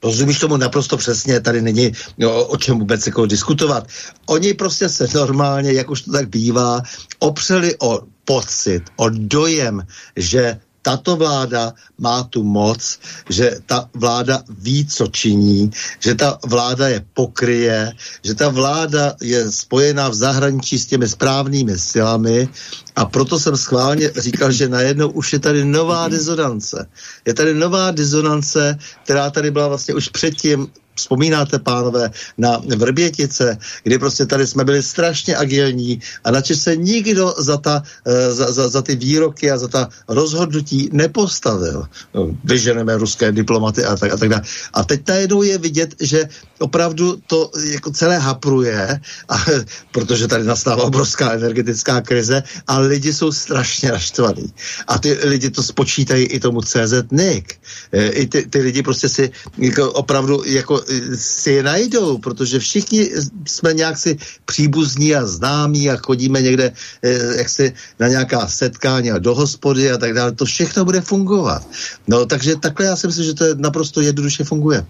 Rozumíš 0.00 0.38
tomu 0.38 0.56
naprosto 0.56 0.96
přesně, 0.96 1.40
tady 1.40 1.62
není 1.62 1.92
no, 2.18 2.44
o 2.44 2.56
čem 2.56 2.78
vůbec 2.78 3.06
jako 3.06 3.26
diskutovat. 3.26 3.84
Oni 4.26 4.54
prostě 4.54 4.88
se 4.88 5.08
normálně, 5.14 5.72
jak 5.72 5.90
už 5.90 6.02
to 6.02 6.12
tak 6.12 6.28
bývá, 6.28 6.82
opřeli 7.18 7.76
o 7.78 8.00
pocit, 8.24 8.82
o 8.96 9.08
dojem, 9.08 9.84
že 10.16 10.60
tato 10.82 11.16
vláda 11.16 11.74
má 11.98 12.22
tu 12.22 12.42
moc, 12.42 12.98
že 13.28 13.60
ta 13.66 13.88
vláda 13.94 14.42
ví, 14.48 14.86
co 14.86 15.06
činí, 15.06 15.70
že 15.98 16.14
ta 16.14 16.38
vláda 16.46 16.88
je 16.88 17.04
pokryje, 17.14 17.92
že 18.24 18.34
ta 18.34 18.48
vláda 18.48 19.16
je 19.20 19.52
spojená 19.52 20.08
v 20.08 20.14
zahraničí 20.14 20.78
s 20.78 20.86
těmi 20.86 21.08
správnými 21.08 21.78
silami 21.78 22.48
a 22.96 23.04
proto 23.04 23.40
jsem 23.40 23.56
schválně 23.56 24.10
říkal, 24.16 24.52
že 24.52 24.68
najednou 24.68 25.08
už 25.08 25.32
je 25.32 25.38
tady 25.38 25.64
nová 25.64 26.08
dizonance. 26.08 26.86
Je 27.26 27.34
tady 27.34 27.54
nová 27.54 27.90
dizonance, 27.90 28.78
která 29.04 29.30
tady 29.30 29.50
byla 29.50 29.68
vlastně 29.68 29.94
už 29.94 30.08
předtím 30.08 30.68
vzpomínáte, 31.00 31.58
pánové, 31.58 32.10
na 32.38 32.60
Vrbětice, 32.76 33.58
kdy 33.82 33.98
prostě 33.98 34.26
tady 34.26 34.46
jsme 34.46 34.64
byli 34.64 34.82
strašně 34.82 35.36
agilní 35.36 36.00
a 36.24 36.30
načež 36.30 36.58
se 36.58 36.76
nikdo 36.76 37.34
za, 37.38 37.56
ta, 37.56 37.82
eh, 38.06 38.32
za, 38.32 38.52
za, 38.52 38.68
za 38.68 38.82
ty 38.82 38.96
výroky 38.96 39.50
a 39.50 39.58
za 39.58 39.68
ta 39.68 39.88
rozhodnutí 40.08 40.90
nepostavil. 40.92 41.88
No, 42.14 42.30
vyženeme 42.44 42.96
ruské 42.96 43.32
diplomaty 43.32 43.84
a 43.84 43.96
tak, 43.96 44.12
a 44.12 44.16
tak 44.16 44.28
dále. 44.28 44.42
A 44.72 44.84
teď 44.84 45.00
najednou 45.08 45.42
je 45.42 45.58
vidět, 45.58 45.90
že 46.00 46.28
opravdu 46.58 47.16
to 47.26 47.50
jako 47.64 47.90
celé 47.90 48.18
hapruje, 48.18 49.00
a, 49.28 49.36
protože 49.92 50.28
tady 50.28 50.44
nastává 50.44 50.82
obrovská 50.84 51.32
energetická 51.32 52.00
krize 52.00 52.42
a 52.66 52.78
lidi 52.78 53.12
jsou 53.12 53.32
strašně 53.32 53.92
naštvaní. 53.92 54.52
A 54.86 54.98
ty 54.98 55.12
lidi 55.24 55.50
to 55.50 55.62
spočítají 55.62 56.24
i 56.26 56.40
tomu 56.40 56.60
CZ 56.62 57.10
Nick. 57.10 57.56
E, 57.92 58.08
I 58.08 58.26
ty, 58.26 58.46
ty 58.46 58.58
lidi 58.58 58.82
prostě 58.82 59.08
si 59.08 59.30
jako 59.58 59.92
opravdu 59.92 60.42
jako 60.46 60.82
si 61.14 61.50
je 61.50 61.62
najdou, 61.62 62.18
protože 62.18 62.58
všichni 62.58 63.10
jsme 63.46 63.74
nějak 63.74 63.98
si 63.98 64.18
příbuzní 64.44 65.14
a 65.14 65.26
známí 65.26 65.90
a 65.90 65.96
chodíme 65.96 66.42
někde 66.42 66.72
e, 67.02 67.36
jak 67.38 67.48
si 67.48 67.72
na 67.98 68.08
nějaká 68.08 68.46
setkání 68.46 69.10
a 69.10 69.18
do 69.18 69.34
hospody 69.34 69.90
a 69.90 69.98
tak 69.98 70.14
dále. 70.14 70.32
To 70.32 70.44
všechno 70.44 70.84
bude 70.84 71.00
fungovat. 71.00 71.66
No 72.08 72.26
takže 72.26 72.56
takhle 72.56 72.86
já 72.86 72.96
si 72.96 73.06
myslím, 73.06 73.24
že 73.24 73.34
to 73.34 73.44
je 73.44 73.54
naprosto 73.54 74.00
jednoduše 74.00 74.44
funguje. 74.44 74.86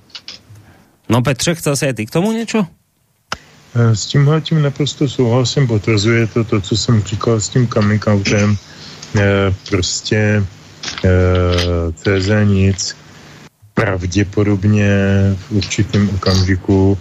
No 1.08 1.22
Petře, 1.22 1.54
chcel 1.54 1.76
se 1.76 1.92
ty 1.92 2.06
k 2.06 2.10
tomu 2.10 2.32
něco? 2.32 2.66
S 3.74 4.06
tímhle 4.06 4.40
tím 4.40 4.62
naprosto 4.62 5.08
souhlasím, 5.08 5.66
potvrzuje 5.66 6.26
to 6.26 6.44
to, 6.44 6.60
co 6.60 6.76
jsem 6.76 7.02
říkal 7.02 7.40
s 7.40 7.48
tím 7.48 7.66
kamikautem. 7.66 8.56
E, 9.16 9.54
prostě 9.68 10.44
e, 11.04 11.12
CZ 11.92 12.28
nic 12.44 12.96
pravděpodobně 13.80 14.88
v 15.36 15.52
určitém 15.52 16.08
okamžiku 16.08 16.98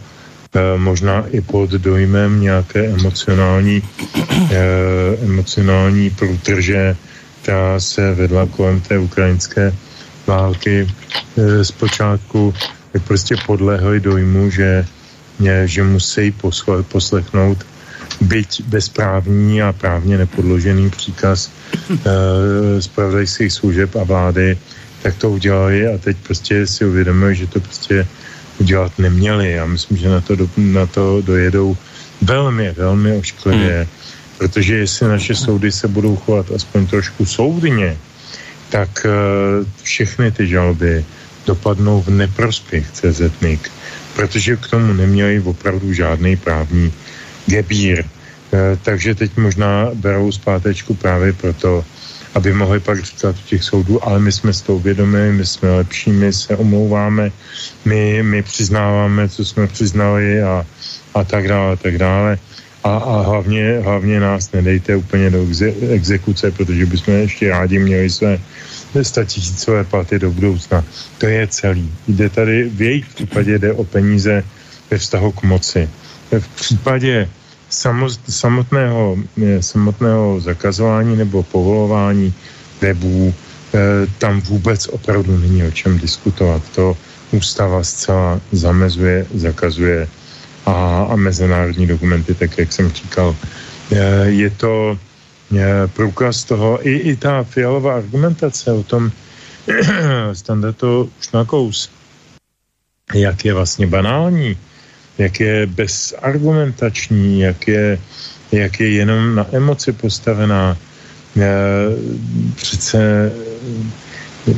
e, 0.56 0.78
možná 0.78 1.28
i 1.28 1.42
pod 1.42 1.70
dojmem 1.70 2.42
nějaké 2.42 2.86
emocionální 2.86 3.84
e, 4.52 4.58
emocionální 5.24 6.10
průtrže, 6.10 6.96
která 7.42 7.80
se 7.80 8.14
vedla 8.14 8.46
kolem 8.46 8.82
té 8.82 8.98
ukrajinské 8.98 9.76
války 10.28 10.88
e, 10.88 11.66
zpočátku, 11.66 12.54
tak 12.92 13.04
prostě 13.04 13.36
podlehli 13.46 14.00
dojmu, 14.00 14.50
že 14.50 14.86
že 15.66 15.84
musí 15.84 16.32
posle, 16.32 16.84
poslechnout 16.84 17.64
byť 18.22 18.64
bezprávní 18.68 19.62
a 19.62 19.74
právně 19.74 20.18
nepodložený 20.18 20.90
příkaz 20.90 21.48
e, 21.48 22.82
zpravodajských 22.82 23.52
služeb 23.52 23.96
a 23.96 24.04
vlády, 24.04 24.58
tak 25.04 25.16
to 25.16 25.30
udělali 25.30 25.88
a 25.88 25.98
teď 25.98 26.18
prostě 26.18 26.68
si 26.68 26.86
uvědomují, 26.86 27.36
že 27.36 27.48
to 27.48 27.60
prostě 27.60 28.08
udělat 28.60 29.00
neměli. 29.00 29.52
Já 29.52 29.66
myslím, 29.66 29.98
že 29.98 30.10
na 30.10 30.22
to, 30.22 30.36
do, 30.36 30.50
na 30.58 30.86
to 30.86 31.22
dojedou 31.22 31.78
velmi, 32.22 32.72
velmi 32.72 33.18
ošklivě, 33.18 33.78
hmm. 33.78 33.88
protože 34.38 34.76
jestli 34.76 35.08
naše 35.08 35.36
soudy 35.36 35.72
se 35.72 35.88
budou 35.88 36.16
chovat 36.16 36.52
aspoň 36.56 36.88
trošku 36.88 37.26
soudně, 37.26 37.98
tak 38.70 39.06
e, 39.06 39.10
všechny 39.84 40.32
ty 40.32 40.48
žalby 40.48 41.06
dopadnou 41.46 42.02
v 42.02 42.10
neprospěch 42.10 42.92
CZNIK 42.92 43.72
protože 44.20 44.60
k 44.60 44.68
tomu 44.68 44.94
neměli 44.94 45.40
opravdu 45.40 45.94
žádný 45.94 46.36
právní 46.36 46.92
gebír. 47.48 48.04
E, 48.04 48.78
takže 48.84 49.16
teď 49.16 49.38
možná 49.38 49.96
berou 49.96 50.32
zpátečku 50.32 50.94
právě 50.94 51.34
proto, 51.34 51.86
aby 52.34 52.54
mohli 52.54 52.80
pak 52.80 53.06
říkat 53.06 53.36
u 53.36 53.48
těch 53.48 53.64
soudů, 53.64 54.04
ale 54.04 54.20
my 54.20 54.32
jsme 54.32 54.54
s 54.54 54.62
tou 54.62 54.80
vědomi, 54.80 55.32
my 55.32 55.46
jsme 55.46 55.76
lepší, 55.76 56.12
my 56.12 56.34
se 56.34 56.56
omlouváme, 56.56 57.32
my, 57.86 58.24
my 58.24 58.44
přiznáváme, 58.44 59.30
co 59.30 59.46
jsme 59.46 59.68
přiznali 59.68 60.42
a, 60.42 60.66
a 61.14 61.24
tak 61.24 61.48
dále, 61.48 61.74
a 61.74 61.76
tak 61.76 61.98
dále. 61.98 62.38
A, 62.84 62.98
a 62.98 63.22
hlavně, 63.22 63.80
hlavně 63.84 64.20
nás 64.20 64.52
nedejte 64.52 64.96
úplně 64.96 65.30
do 65.30 65.44
exe, 65.44 65.74
exekuce, 65.90 66.52
protože 66.52 66.86
bychom 66.86 67.14
ještě 67.14 67.50
rádi 67.50 67.80
měli 67.80 68.10
své 68.10 68.40
statisícové 69.02 69.84
platy 69.84 70.20
do 70.20 70.32
budoucna. 70.32 70.86
To 71.18 71.26
je 71.28 71.48
celý. 71.48 71.92
Jde 72.08 72.30
tady, 72.30 72.70
v 72.70 72.82
jejich 72.82 73.06
případě 73.06 73.60
jde 73.60 73.74
o 73.74 73.84
peníze 73.84 74.44
ve 74.92 74.98
vztahu 74.98 75.32
k 75.32 75.44
moci. 75.44 75.90
V 76.40 76.48
případě 76.56 77.30
samotného, 77.70 79.18
samotného 79.60 80.40
zakazování 80.40 81.16
nebo 81.16 81.44
povolování 81.44 82.34
webů 82.82 83.34
eh, 83.34 83.80
tam 84.18 84.42
vůbec 84.42 84.88
opravdu 84.88 85.38
není 85.38 85.64
o 85.64 85.72
čem 85.72 86.00
diskutovat. 86.00 86.62
To 86.76 86.98
ústava 87.32 87.84
zcela 87.84 88.42
zamezuje, 88.52 89.26
zakazuje 89.34 90.08
a, 90.66 91.08
a 91.10 91.16
mezinárodní 91.16 91.88
dokumenty, 91.88 92.34
tak 92.34 92.58
jak 92.58 92.74
jsem 92.74 92.90
říkal. 92.90 93.36
Eh, 93.92 94.26
je 94.26 94.50
to 94.50 94.98
průkaz 95.94 96.44
toho, 96.44 96.88
i, 96.88 96.94
i 96.94 97.16
ta 97.16 97.44
fialová 97.44 97.96
argumentace 97.96 98.72
o 98.72 98.84
tom, 98.84 99.12
stande 100.34 100.74
to 100.74 101.10
už 101.20 101.32
na 101.32 101.46
kous, 101.46 101.90
jak 103.14 103.46
je 103.46 103.54
vlastně 103.54 103.88
banální, 103.88 104.58
jak 105.20 105.40
je 105.40 105.66
bezargumentační, 105.66 107.40
jak 107.40 107.68
je, 107.68 108.00
jak 108.52 108.80
je 108.80 108.90
jenom 108.90 109.36
na 109.36 109.46
emoci 109.52 109.92
postavená. 109.92 110.78
Přece 112.56 113.32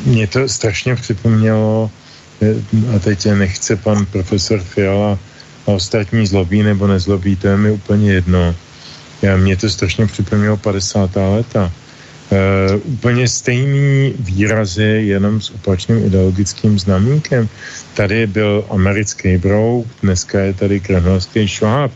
mě 0.05 0.27
to 0.27 0.49
strašně 0.49 0.95
připomnělo, 0.95 1.91
a 2.95 2.99
teď 2.99 3.25
nechce 3.25 3.75
pan 3.75 4.05
profesor 4.05 4.59
Fiala 4.59 5.19
a 5.67 5.71
ostatní 5.71 6.27
zlobí 6.27 6.63
nebo 6.63 6.87
nezlobí, 6.87 7.35
to 7.35 7.47
je 7.47 7.57
mi 7.57 7.71
úplně 7.71 8.13
jedno 8.13 8.55
já, 9.21 9.37
mě 9.37 9.57
to 9.57 9.69
strašně 9.69 10.07
připomnělo 10.07 10.57
50. 10.57 11.09
leta. 11.15 11.71
E, 12.31 12.75
úplně 12.75 13.27
stejný 13.27 14.13
výrazy, 14.19 15.03
jenom 15.11 15.41
s 15.41 15.49
opačným 15.49 16.05
ideologickým 16.05 16.79
znamínkem. 16.79 17.49
Tady 17.93 18.27
byl 18.27 18.65
americký 18.69 19.37
brouk, 19.37 19.87
dneska 20.03 20.39
je 20.39 20.53
tady 20.53 20.79
kremelský 20.79 21.47
šváb. 21.47 21.91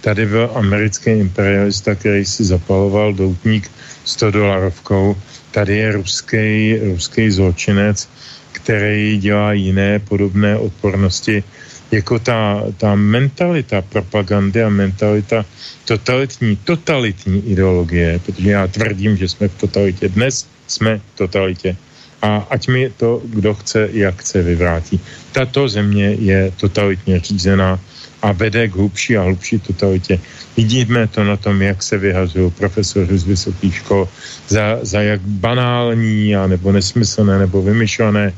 Tady 0.00 0.26
byl 0.26 0.50
americký 0.54 1.10
imperialista, 1.10 1.94
který 1.94 2.24
si 2.24 2.44
zapaloval 2.44 3.14
doutník 3.14 3.70
100 4.04 4.30
dolarovkou. 4.30 5.16
Tady 5.50 5.76
je 5.76 5.92
ruský, 5.92 6.78
ruský 6.82 7.30
zločinec, 7.30 8.08
který 8.52 9.18
dělá 9.18 9.52
jiné 9.52 9.98
podobné 9.98 10.56
odpornosti 10.56 11.44
jako 11.90 12.18
ta, 12.18 12.62
ta 12.76 12.94
mentalita 12.94 13.82
propagandy 13.82 14.62
a 14.62 14.68
mentalita 14.68 15.44
totalitní, 15.84 16.56
totalitní 16.56 17.50
ideologie, 17.50 18.20
protože 18.26 18.50
já 18.50 18.66
tvrdím, 18.66 19.16
že 19.16 19.28
jsme 19.28 19.48
v 19.48 19.54
totalitě. 19.54 20.08
Dnes 20.08 20.46
jsme 20.66 20.98
v 20.98 21.18
totalitě. 21.18 21.76
A 22.22 22.46
ať 22.50 22.68
mi 22.68 22.90
to, 22.90 23.22
kdo 23.24 23.54
chce, 23.54 23.88
jak 23.92 24.22
chce, 24.22 24.42
vyvrátí. 24.42 25.00
Tato 25.32 25.68
země 25.68 26.16
je 26.18 26.52
totalitně 26.56 27.20
řízená 27.20 27.80
a 28.22 28.32
vede 28.32 28.68
k 28.68 28.74
hlubší 28.74 29.16
a 29.16 29.22
hlubší 29.22 29.58
totalitě. 29.58 30.18
Vidíme 30.56 31.06
to 31.06 31.24
na 31.24 31.36
tom, 31.36 31.62
jak 31.62 31.82
se 31.82 31.98
vyhazují 31.98 32.50
profesoři 32.50 33.18
z 33.18 33.24
vysokých 33.24 33.74
škol 33.74 34.08
za, 34.48 34.78
za 34.82 35.00
jak 35.02 35.20
banální 35.20 36.36
a 36.36 36.46
nebo 36.46 36.72
nesmyslné 36.72 37.38
nebo 37.38 37.62
vymyšlené 37.62 38.32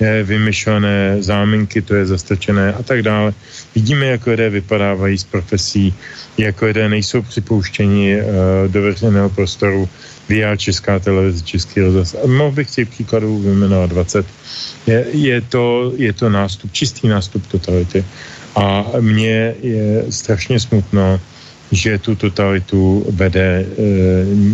vymyšlené 0.00 1.22
záminky, 1.22 1.82
to 1.82 1.94
je 1.94 2.06
zastačené 2.06 2.74
a 2.74 2.82
tak 2.82 3.02
dále. 3.02 3.34
Vidíme, 3.74 4.06
jak 4.06 4.26
lidé 4.26 4.50
vypadávají 4.50 5.18
z 5.18 5.24
profesí, 5.24 5.94
jak 6.38 6.62
lidé 6.62 6.88
nejsou 6.88 7.22
připouštěni 7.22 8.16
uh, 8.16 8.26
do 8.68 8.82
veřejného 8.82 9.30
prostoru 9.30 9.88
via 10.28 10.56
Česká 10.56 10.98
televize, 10.98 11.44
Český 11.44 11.80
rozhlas. 11.80 12.16
Mohl 12.26 12.52
bych 12.52 12.70
těch 12.70 12.88
příkladů 12.88 13.38
vyjmenovat 13.38 13.90
20. 13.90 14.26
Je, 14.86 15.06
je, 15.12 15.40
to, 15.40 15.92
je 15.96 16.12
to 16.12 16.30
nástup, 16.30 16.72
čistý 16.72 17.08
nástup 17.08 17.46
totality. 17.46 18.04
A 18.56 18.86
mně 19.00 19.54
je 19.62 20.04
strašně 20.10 20.60
smutno, 20.60 21.20
že 21.72 21.98
tu 21.98 22.14
totalitu 22.14 23.06
vede 23.10 23.66
e, 23.66 23.66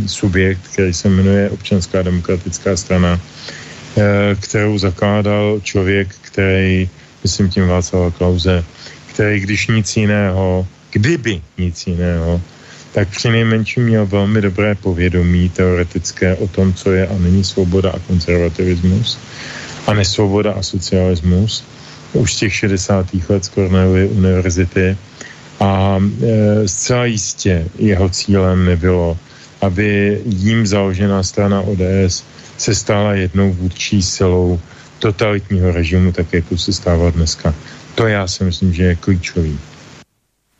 subjekt, 0.08 0.60
který 0.72 0.94
se 0.94 1.08
jmenuje 1.08 1.50
Občanská 1.50 2.02
demokratická 2.02 2.76
strana, 2.76 3.20
Eh, 3.20 3.69
kterou 4.40 4.78
zakládal 4.78 5.60
člověk, 5.62 6.08
který, 6.20 6.88
myslím 7.22 7.50
tím 7.50 7.68
Václava 7.68 8.10
Klauze, 8.10 8.64
který 9.06 9.40
když 9.40 9.66
nic 9.66 9.96
jiného, 9.96 10.66
kdyby 10.90 11.40
nic 11.58 11.86
jiného, 11.86 12.40
tak 12.92 13.08
při 13.08 13.30
nejmenším 13.30 13.82
měl 13.82 14.06
velmi 14.06 14.40
dobré 14.40 14.74
povědomí 14.74 15.48
teoretické 15.48 16.36
o 16.36 16.48
tom, 16.48 16.74
co 16.74 16.92
je 16.92 17.06
a 17.06 17.18
není 17.18 17.44
svoboda 17.44 17.90
a 17.90 17.98
konzervativismus 17.98 19.18
a 19.86 19.94
nesvoboda 19.94 20.52
a 20.52 20.62
socialismus 20.62 21.64
už 22.12 22.34
z 22.34 22.36
těch 22.36 22.54
60. 22.54 23.06
let 23.28 23.44
z 23.44 23.48
Cornelly 23.48 24.08
univerzity 24.08 24.96
a 25.60 25.98
e, 25.98 26.68
zcela 26.68 27.04
jistě 27.04 27.66
jeho 27.78 28.08
cílem 28.08 28.64
nebylo, 28.64 29.18
aby 29.60 30.20
jím 30.24 30.66
založená 30.66 31.22
strana 31.22 31.60
ODS 31.60 32.24
se 32.60 32.74
stala 32.76 33.14
jednou 33.14 33.52
vůdčí 33.52 34.02
silou 34.02 34.60
totalitního 34.98 35.72
režimu, 35.72 36.12
tak 36.12 36.32
jako 36.32 36.58
se 36.58 36.72
stává 36.72 37.10
dneska. 37.10 37.54
To 37.94 38.06
já 38.06 38.28
si 38.28 38.44
myslím, 38.44 38.74
že 38.74 38.82
je 38.84 38.94
klíčový. 38.96 39.58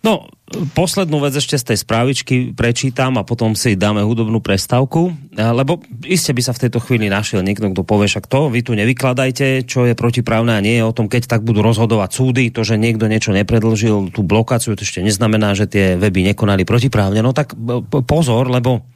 No, 0.00 0.32
poslednú 0.72 1.20
vec 1.20 1.36
ešte 1.36 1.60
z 1.60 1.64
tej 1.68 1.78
správičky 1.84 2.56
prečítam 2.56 3.20
a 3.20 3.26
potom 3.28 3.52
si 3.52 3.76
dáme 3.76 4.00
hudobnú 4.00 4.40
prestávku, 4.40 5.12
lebo 5.36 5.84
iste 6.08 6.32
by 6.32 6.40
sa 6.40 6.56
v 6.56 6.62
tejto 6.64 6.80
chvíli 6.80 7.12
našiel 7.12 7.44
niekto, 7.44 7.68
kto 7.68 7.84
povie, 7.84 8.08
však 8.08 8.24
to 8.24 8.48
vy 8.48 8.64
tu 8.64 8.72
nevykladajte, 8.72 9.68
čo 9.68 9.84
je 9.84 9.92
protiprávne 9.92 10.56
a 10.56 10.64
nie 10.64 10.80
je 10.80 10.88
o 10.88 10.96
tom, 10.96 11.04
keď 11.04 11.28
tak 11.28 11.44
budú 11.44 11.60
rozhodovať 11.60 12.16
súdy, 12.16 12.48
to, 12.48 12.64
že 12.64 12.80
niekto 12.80 13.12
niečo 13.12 13.36
nepredlžil, 13.36 14.08
tú 14.08 14.24
blokáciu, 14.24 14.72
to 14.72 14.88
ešte 14.88 15.04
neznamená, 15.04 15.52
že 15.52 15.68
tie 15.68 16.00
weby 16.00 16.32
nekonali 16.32 16.64
protiprávne. 16.64 17.20
No 17.20 17.36
tak 17.36 17.52
pozor, 18.08 18.48
lebo 18.48 18.88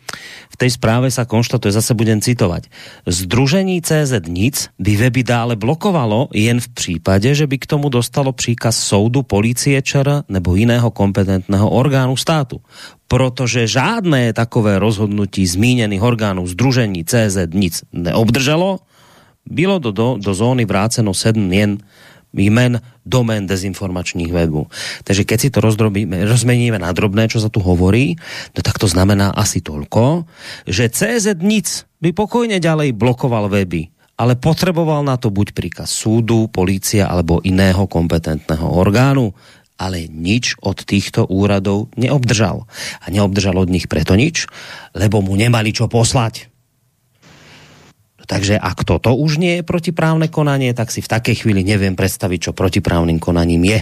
v 0.51 0.57
tej 0.57 0.71
správe 0.71 1.11
sa 1.11 1.27
konštatuje, 1.27 1.75
zase 1.75 1.93
budem 1.99 2.23
citovať, 2.23 2.71
Združení 3.07 3.83
CZ 3.83 4.27
nic 4.31 4.71
by 4.79 4.93
weby 4.97 5.23
dále 5.27 5.55
blokovalo 5.59 6.31
jen 6.31 6.61
v 6.61 6.69
případě, 6.69 7.35
že 7.35 7.47
by 7.47 7.59
k 7.59 7.67
tomu 7.67 7.89
dostalo 7.89 8.33
příkaz 8.33 8.79
soudu, 8.79 9.23
policie 9.23 9.83
ČR 9.83 10.23
nebo 10.29 10.55
jiného 10.55 10.91
kompetentného 10.91 11.71
orgánu 11.71 12.17
státu. 12.17 12.61
Protože 13.09 13.67
žádné 13.67 14.33
takové 14.33 14.79
rozhodnutí 14.79 15.47
zmíněných 15.47 16.03
orgánů 16.03 16.47
Združení 16.47 17.05
CZ 17.05 17.51
nic 17.53 17.83
neobdrželo, 17.93 18.79
bylo 19.51 19.79
do, 19.79 19.93
do, 19.93 20.17
do 20.21 20.35
zóny 20.35 20.65
vráceno 20.65 21.15
sedm 21.15 21.53
jen 21.53 21.79
jmen 22.39 22.81
domén 23.07 23.47
dezinformačních 23.47 24.33
webů. 24.33 24.67
Takže 25.05 25.23
keď 25.25 25.39
si 25.41 25.49
to 25.53 25.61
rozmeníme 25.61 26.79
na 26.79 26.91
drobné, 26.91 27.29
čo 27.29 27.39
sa 27.39 27.53
tu 27.53 27.61
hovorí, 27.61 28.17
no 28.57 28.61
tak 28.65 28.81
to 28.81 28.89
znamená 28.89 29.31
asi 29.37 29.61
toľko, 29.61 30.25
že 30.67 30.89
CZ 30.89 31.39
nic 31.45 31.85
by 32.01 32.11
pokojne 32.17 32.57
ďalej 32.59 32.97
blokoval 32.97 33.53
weby, 33.53 33.93
ale 34.17 34.39
potreboval 34.39 35.03
na 35.03 35.19
to 35.19 35.29
buď 35.29 35.53
príkaz 35.53 35.91
súdu, 35.91 36.49
polícia 36.49 37.11
alebo 37.11 37.43
iného 37.45 37.85
kompetentného 37.85 38.67
orgánu, 38.67 39.35
ale 39.75 40.07
nič 40.07 40.55
od 40.63 40.87
týchto 40.87 41.27
úradov 41.27 41.91
neobdržal. 41.99 42.63
A 43.03 43.07
neobdržal 43.11 43.59
od 43.59 43.69
nich 43.69 43.91
preto 43.91 44.15
nič, 44.15 44.47
lebo 44.95 45.19
mu 45.19 45.35
nemali 45.35 45.75
čo 45.75 45.91
poslať 45.91 46.54
Takže 48.25 48.57
ak 48.57 48.85
toto 48.89 49.13
už 49.13 49.37
nie 49.37 49.61
je 49.61 49.67
protiprávne 49.67 50.33
konanie, 50.33 50.73
tak 50.73 50.91
si 50.91 51.05
v 51.05 51.13
takej 51.13 51.45
chvíli 51.45 51.61
neviem 51.65 51.97
predstaviť, 51.97 52.51
čo 52.51 52.57
protiprávnym 52.57 53.21
konaním 53.21 53.63
je. 53.69 53.79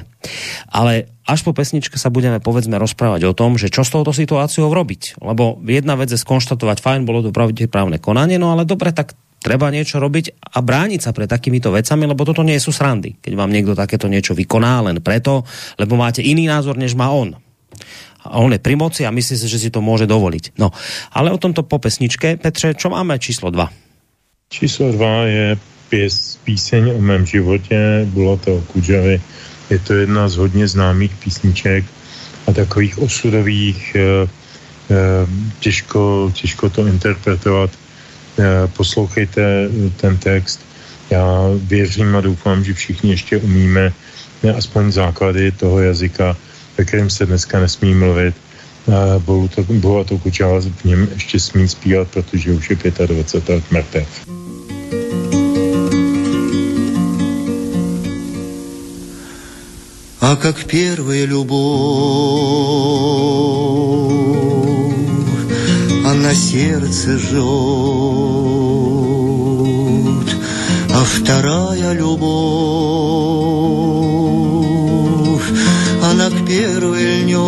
Ale 0.70 1.10
až 1.26 1.46
po 1.46 1.54
pesničke 1.54 1.98
sa 1.98 2.10
budeme 2.10 2.42
povedzme 2.42 2.78
rozprávať 2.78 3.30
o 3.30 3.36
tom, 3.36 3.54
že 3.58 3.70
čo 3.70 3.86
s 3.86 3.90
touto 3.94 4.10
situáciou 4.10 4.70
robiť. 4.70 5.22
Lebo 5.22 5.62
jedna 5.66 5.94
vec 5.94 6.10
je 6.10 6.18
skonštatovať, 6.18 6.82
fajn, 6.82 7.06
bolo 7.06 7.22
to 7.22 7.30
protiprávne 7.30 8.02
konanie, 8.02 8.38
no 8.38 8.50
ale 8.50 8.66
dobre, 8.66 8.90
tak 8.90 9.14
treba 9.42 9.74
niečo 9.74 9.98
robiť 9.98 10.54
a 10.54 10.62
brániť 10.62 11.00
sa 11.02 11.10
pre 11.10 11.26
takýmito 11.26 11.74
vecami, 11.74 12.06
lebo 12.06 12.22
toto 12.22 12.46
nie 12.46 12.58
sú 12.62 12.70
srandy. 12.70 13.18
Keď 13.18 13.32
vám 13.34 13.50
niekto 13.50 13.74
takéto 13.74 14.06
niečo 14.06 14.38
vykoná 14.38 14.86
len 14.86 15.02
preto, 15.02 15.42
lebo 15.82 15.98
máte 15.98 16.22
iný 16.22 16.46
názor, 16.46 16.78
než 16.78 16.94
má 16.94 17.10
on 17.10 17.34
a 18.22 18.38
on 18.38 18.54
je 18.54 18.62
pri 18.62 18.78
moci 18.78 19.02
a 19.02 19.10
myslí 19.10 19.34
si, 19.34 19.46
že 19.50 19.58
si 19.58 19.68
to 19.74 19.82
môže 19.82 20.06
dovoliť. 20.06 20.54
No, 20.58 20.70
ale 21.10 21.34
o 21.34 21.38
tomto 21.42 21.66
po 21.66 21.82
pesničke. 21.82 22.38
Petře, 22.38 22.78
čo 22.78 22.94
máme 22.94 23.18
číslo 23.18 23.50
2? 23.50 23.81
Číslo 24.52 24.92
dva 24.92 25.24
je 25.24 25.56
pěs, 25.88 26.38
píseň 26.44 26.92
o 26.92 27.00
mém 27.00 27.26
životě 27.26 28.04
Bulatého 28.04 28.60
Kudžavy. 28.60 29.20
Je 29.70 29.78
to 29.78 29.94
jedna 29.94 30.28
z 30.28 30.36
hodně 30.36 30.68
známých 30.68 31.16
písniček 31.24 31.84
a 32.46 32.52
takových 32.52 32.98
osudových, 32.98 33.96
eh, 33.96 34.28
eh, 34.90 35.26
těžko, 35.60 36.32
těžko 36.36 36.68
to 36.68 36.86
interpretovat. 36.86 37.70
Eh, 37.72 38.68
poslouchejte 38.76 39.72
ten 39.96 40.20
text. 40.20 40.60
Já 41.10 41.48
věřím 41.56 42.16
a 42.16 42.20
doufám, 42.20 42.64
že 42.64 42.76
všichni 42.76 43.10
ještě 43.10 43.40
umíme 43.40 43.92
aspoň 44.56 44.92
základy 44.92 45.52
toho 45.52 45.80
jazyka, 45.80 46.36
ve 46.76 46.84
kterém 46.84 47.10
se 47.10 47.26
dneska 47.26 47.60
nesmí 47.60 47.94
mluvit. 47.94 48.34
Bohuto 49.80 50.18
Kučava 50.18 50.60
v 50.60 50.84
něm 50.84 51.08
ještě 51.14 51.40
smí 51.40 51.68
zpívat, 51.68 52.08
protože 52.08 52.52
už 52.52 52.70
je 52.70 52.76
25 52.76 53.54
let 53.54 53.64
mrtev. 53.70 54.41
А 60.24 60.36
как 60.36 60.54
первая 60.66 61.24
любовь, 61.24 61.58
она 66.06 66.32
сердце 66.32 67.18
жжет, 67.18 67.42
а 70.94 71.02
вторая 71.02 71.94
любовь, 71.94 72.22
она 76.04 76.30
к 76.30 76.46
первой 76.46 77.22
льнет, 77.22 77.42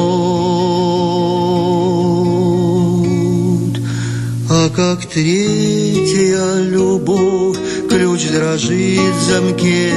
а 4.50 4.68
как 4.70 5.06
третья 5.06 6.56
любовь, 6.56 7.56
ключ 8.14 8.28
дрожит 8.30 9.14
в 9.16 9.22
замке, 9.28 9.92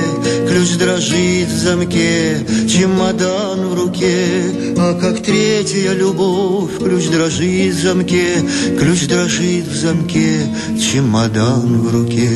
ключ 0.50 0.70
дрожит 0.78 1.50
в 1.50 1.58
замке, 1.60 2.44
чемодан 2.68 3.68
в 3.68 3.76
руке, 3.76 4.74
а 4.76 5.00
как 5.00 5.22
третья 5.22 5.94
любовь, 5.94 6.80
ключ 6.80 7.10
дрожит 7.10 7.76
в 7.76 7.80
замке, 7.80 8.44
ключ 8.80 9.06
дрожит 9.06 9.68
в 9.68 9.76
замке, 9.76 10.52
чемодан 10.82 11.82
в 11.82 11.94
руке. 11.94 12.28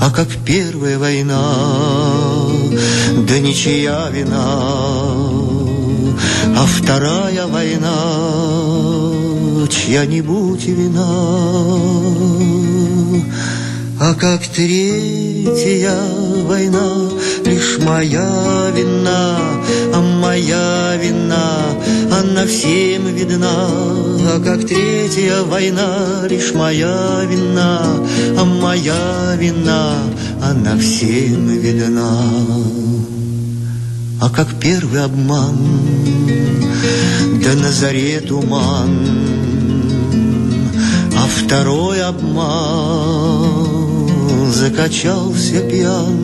А 0.00 0.10
как 0.10 0.26
первая 0.44 0.98
война, 0.98 1.54
да 3.28 3.38
ничья 3.38 4.10
вина, 4.10 4.48
а 6.56 6.66
вторая 6.66 7.46
война, 7.46 7.94
чья-нибудь 9.68 10.66
вина. 10.66 12.00
А 14.02 14.14
как 14.14 14.40
третья 14.46 15.94
война, 16.46 17.10
лишь 17.44 17.78
моя 17.80 18.72
вина, 18.74 19.36
а 19.92 20.00
моя 20.00 20.96
вина, 20.96 21.66
она 22.10 22.46
всем 22.46 23.14
видна. 23.14 23.68
А 24.32 24.40
как 24.42 24.66
третья 24.66 25.42
война, 25.42 26.22
лишь 26.30 26.54
моя 26.54 27.20
вина, 27.28 27.82
а 28.38 28.44
моя 28.46 29.36
вина, 29.36 29.92
она 30.42 30.78
всем 30.78 31.48
видна. 31.48 32.22
А 34.22 34.30
как 34.30 34.48
первый 34.58 35.04
обман, 35.04 35.58
да 37.44 37.52
на 37.52 37.70
заре 37.70 38.20
туман, 38.20 38.98
а 41.18 41.26
второй 41.28 42.02
обман, 42.02 43.49
закачался 44.60 45.60
пьян. 45.62 46.18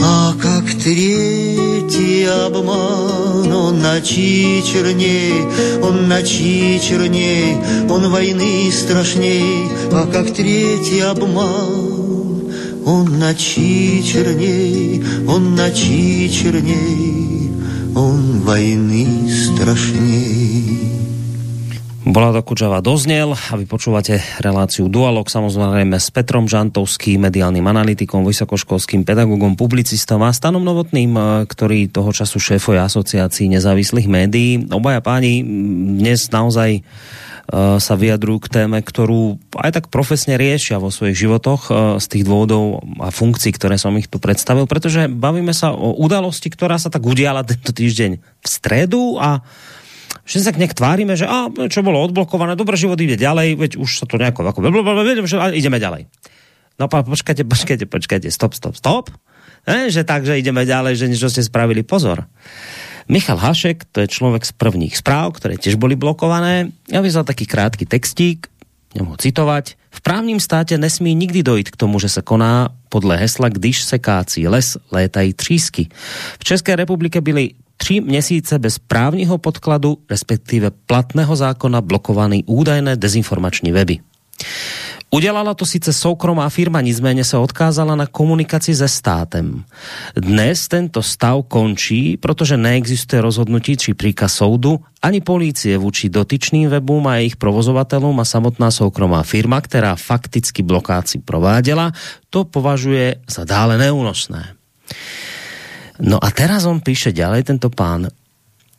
А 0.00 0.32
как 0.40 0.64
третий 0.80 2.24
обман, 2.24 3.52
он 3.52 3.82
ночи 3.82 4.62
черней, 4.64 5.32
он 5.82 6.08
ночи 6.08 6.80
черней, 6.80 7.56
он 7.90 8.12
войны 8.12 8.70
страшней. 8.70 9.68
А 9.90 10.06
как 10.06 10.32
третий 10.32 11.00
обман, 11.00 12.52
он 12.86 13.18
ночи 13.18 14.04
черней, 14.04 15.02
он 15.26 15.56
ночи 15.56 16.30
черней, 16.30 17.50
он 17.96 18.42
войны 18.42 19.28
страшней. 19.28 20.65
Bola 22.16 22.32
to 22.32 22.40
Kučava 22.40 22.80
doznel 22.80 23.36
a 23.36 23.60
vy 23.60 23.68
počúvate 23.68 24.16
reláciu 24.40 24.88
Dualog 24.88 25.28
samozrejme 25.28 26.00
s 26.00 26.08
Petrom 26.08 26.48
Žantovským, 26.48 27.20
mediálnym 27.20 27.60
analytikom, 27.60 28.24
vysokoškolským 28.24 29.04
pedagogom, 29.04 29.52
publicistom 29.52 30.24
a 30.24 30.32
Stanom 30.32 30.64
Novotným, 30.64 31.12
e, 31.12 31.20
ktorý 31.44 31.92
toho 31.92 32.16
času 32.16 32.40
šéfuje 32.40 32.80
asociácii 32.80 33.52
nezávislých 33.52 34.08
médií. 34.08 34.64
Obaja 34.72 35.04
páni 35.04 35.44
dnes 36.00 36.32
naozaj 36.32 36.80
e, 36.80 36.82
sa 37.76 37.94
vyjadrujú 38.00 38.48
k 38.48 38.64
téme, 38.64 38.80
ktorú 38.80 39.36
aj 39.60 39.76
tak 39.76 39.84
profesne 39.92 40.40
riešia 40.40 40.80
vo 40.80 40.88
svojich 40.88 41.20
životoch 41.20 41.68
e, 41.68 42.00
z 42.00 42.06
tých 42.16 42.24
dôvodov 42.24 42.80
a 42.96 43.12
funkcií, 43.12 43.52
ktoré 43.52 43.76
som 43.76 43.92
ich 44.00 44.08
tu 44.08 44.16
predstavil, 44.16 44.64
pretože 44.64 45.04
bavíme 45.12 45.52
sa 45.52 45.76
o 45.76 45.92
udalosti, 46.00 46.48
ktorá 46.48 46.80
sa 46.80 46.88
tak 46.88 47.04
udiala 47.04 47.44
tento 47.44 47.76
týždeň 47.76 48.16
v 48.16 48.46
stredu 48.48 49.20
a 49.20 49.44
že 50.26 50.42
sa 50.42 50.50
nejak 50.50 50.74
tvárime, 50.74 51.14
že 51.14 51.26
a, 51.28 51.46
čo 51.70 51.86
bolo 51.86 52.02
odblokované, 52.02 52.58
dobrý 52.58 52.74
život 52.74 52.98
ide 52.98 53.14
ďalej, 53.14 53.54
veď 53.54 53.72
už 53.78 54.02
sa 54.02 54.04
to 54.04 54.18
nejako, 54.18 54.42
ako, 54.42 54.60
ideme 55.54 55.78
ďalej. 55.78 56.10
No 56.76 56.90
počkajte, 56.90 57.46
počkajte, 57.46 57.86
počkajte, 57.88 58.28
stop, 58.28 58.52
stop, 58.52 58.76
stop. 58.76 59.08
E, 59.64 59.88
že 59.88 60.04
tak, 60.04 60.28
že 60.28 60.36
ideme 60.36 60.66
ďalej, 60.66 60.94
že 60.98 61.08
niečo 61.08 61.32
ste 61.32 61.40
spravili, 61.42 61.86
pozor. 61.86 62.28
Michal 63.06 63.38
Hašek, 63.38 63.86
to 63.94 64.02
je 64.02 64.10
človek 64.10 64.42
z 64.42 64.52
prvních 64.58 64.98
správ, 64.98 65.38
ktoré 65.38 65.56
tiež 65.56 65.78
boli 65.78 65.94
blokované. 65.94 66.74
Ja 66.90 66.98
vyzval 67.00 67.22
taký 67.22 67.46
krátky 67.46 67.86
textík, 67.86 68.50
ho 68.96 69.16
citovať, 69.16 69.76
v 69.90 70.00
právním 70.00 70.40
státě 70.40 70.78
nesmí 70.78 71.14
nikdy 71.14 71.42
dojít 71.42 71.70
k 71.70 71.76
tomu, 71.76 72.00
že 72.00 72.08
se 72.08 72.22
koná 72.22 72.68
podle 72.88 73.16
hesla, 73.16 73.48
když 73.48 73.82
se 73.84 73.98
kácí 73.98 74.48
les, 74.48 74.76
létají 74.92 75.34
třísky. 75.34 75.88
V 76.38 76.44
České 76.44 76.76
republike 76.76 77.20
byly 77.20 77.50
tři 77.76 78.00
měsíce 78.00 78.58
bez 78.58 78.78
právního 78.78 79.38
podkladu, 79.38 79.98
respektive 80.10 80.70
platného 80.70 81.36
zákona 81.36 81.80
blokovaný 81.80 82.44
údajné 82.44 82.96
dezinformační 82.96 83.72
weby. 83.72 83.98
Udělala 85.10 85.54
to 85.54 85.66
sice 85.66 85.92
soukromá 85.92 86.48
firma, 86.48 86.80
nicméně 86.80 87.24
se 87.24 87.36
odkázala 87.36 87.96
na 87.96 88.06
komunikaci 88.06 88.74
se 88.74 88.88
státem. 88.88 89.64
Dnes 90.14 90.68
tento 90.68 91.02
stav 91.02 91.44
končí, 91.48 92.16
protože 92.16 92.56
neexistuje 92.56 93.22
rozhodnutí 93.22 93.76
či 93.76 93.94
příkaz 93.94 94.34
soudu 94.34 94.80
ani 95.02 95.20
policie 95.20 95.78
vůči 95.78 96.08
dotyčným 96.08 96.70
webům 96.70 97.06
a 97.06 97.16
jejich 97.16 97.36
provozovatelům 97.36 98.20
a 98.20 98.24
samotná 98.24 98.70
soukromá 98.70 99.22
firma, 99.22 99.60
která 99.60 99.96
fakticky 99.96 100.62
blokáci 100.62 101.18
prováděla, 101.18 101.92
to 102.30 102.44
považuje 102.44 103.16
za 103.30 103.44
dále 103.44 103.78
neúnosné. 103.78 104.54
No 106.00 106.20
a 106.20 106.28
teraz 106.30 106.68
on 106.68 106.80
píše 106.80 107.12
ďalej, 107.12 107.48
tento 107.48 107.72
pán, 107.72 108.08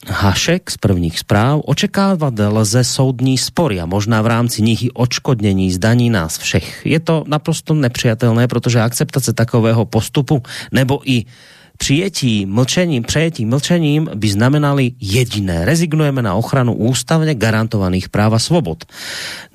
Hašek 0.07 0.71
z 0.71 0.77
prvních 0.77 1.19
zpráv 1.19 1.61
očekávat 1.65 2.33
lze 2.37 2.83
soudní 2.83 3.37
spory 3.37 3.81
a 3.81 3.85
možná 3.85 4.21
v 4.21 4.27
rámci 4.27 4.61
nich 4.61 4.83
i 4.83 4.91
odškodnění 4.93 5.71
zdaní 5.71 6.09
nás 6.09 6.37
všech. 6.37 6.85
Je 6.85 6.99
to 6.99 7.23
naprosto 7.27 7.73
nepřijatelné, 7.73 8.47
protože 8.47 8.81
akceptace 8.81 9.33
takového 9.33 9.85
postupu 9.85 10.43
nebo 10.71 11.01
i 11.03 11.25
přijetí 11.77 12.45
mlčením, 12.45 13.03
přejetí 13.03 13.45
mlčením 13.45 14.09
by 14.15 14.27
znamenali 14.29 14.91
jediné. 15.01 15.65
Rezignujeme 15.65 16.21
na 16.21 16.35
ochranu 16.35 16.73
ústavně 16.73 17.35
garantovaných 17.35 18.09
práv 18.09 18.33
a 18.33 18.39
svobod. 18.39 18.85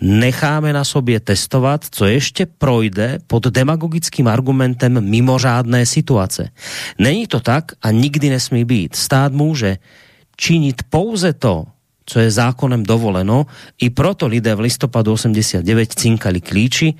Necháme 0.00 0.72
na 0.72 0.84
sobě 0.84 1.20
testovat, 1.20 1.84
co 1.90 2.04
ještě 2.04 2.46
projde 2.46 3.18
pod 3.26 3.46
demagogickým 3.46 4.28
argumentem 4.28 5.00
mimořádné 5.00 5.86
situace. 5.86 6.48
Není 6.98 7.26
to 7.26 7.40
tak 7.40 7.72
a 7.82 7.90
nikdy 7.90 8.30
nesmí 8.30 8.64
být. 8.64 8.96
Stát 8.96 9.32
může 9.32 9.78
činit 10.36 10.82
pouze 10.90 11.32
to, 11.32 11.64
co 12.06 12.18
je 12.20 12.30
zákonem 12.30 12.82
dovoleno. 12.82 13.46
I 13.80 13.90
proto 13.90 14.26
lidé 14.26 14.54
v 14.54 14.60
listopadu 14.60 15.12
89 15.12 15.92
cinkali 15.92 16.40
klíči, 16.40 16.94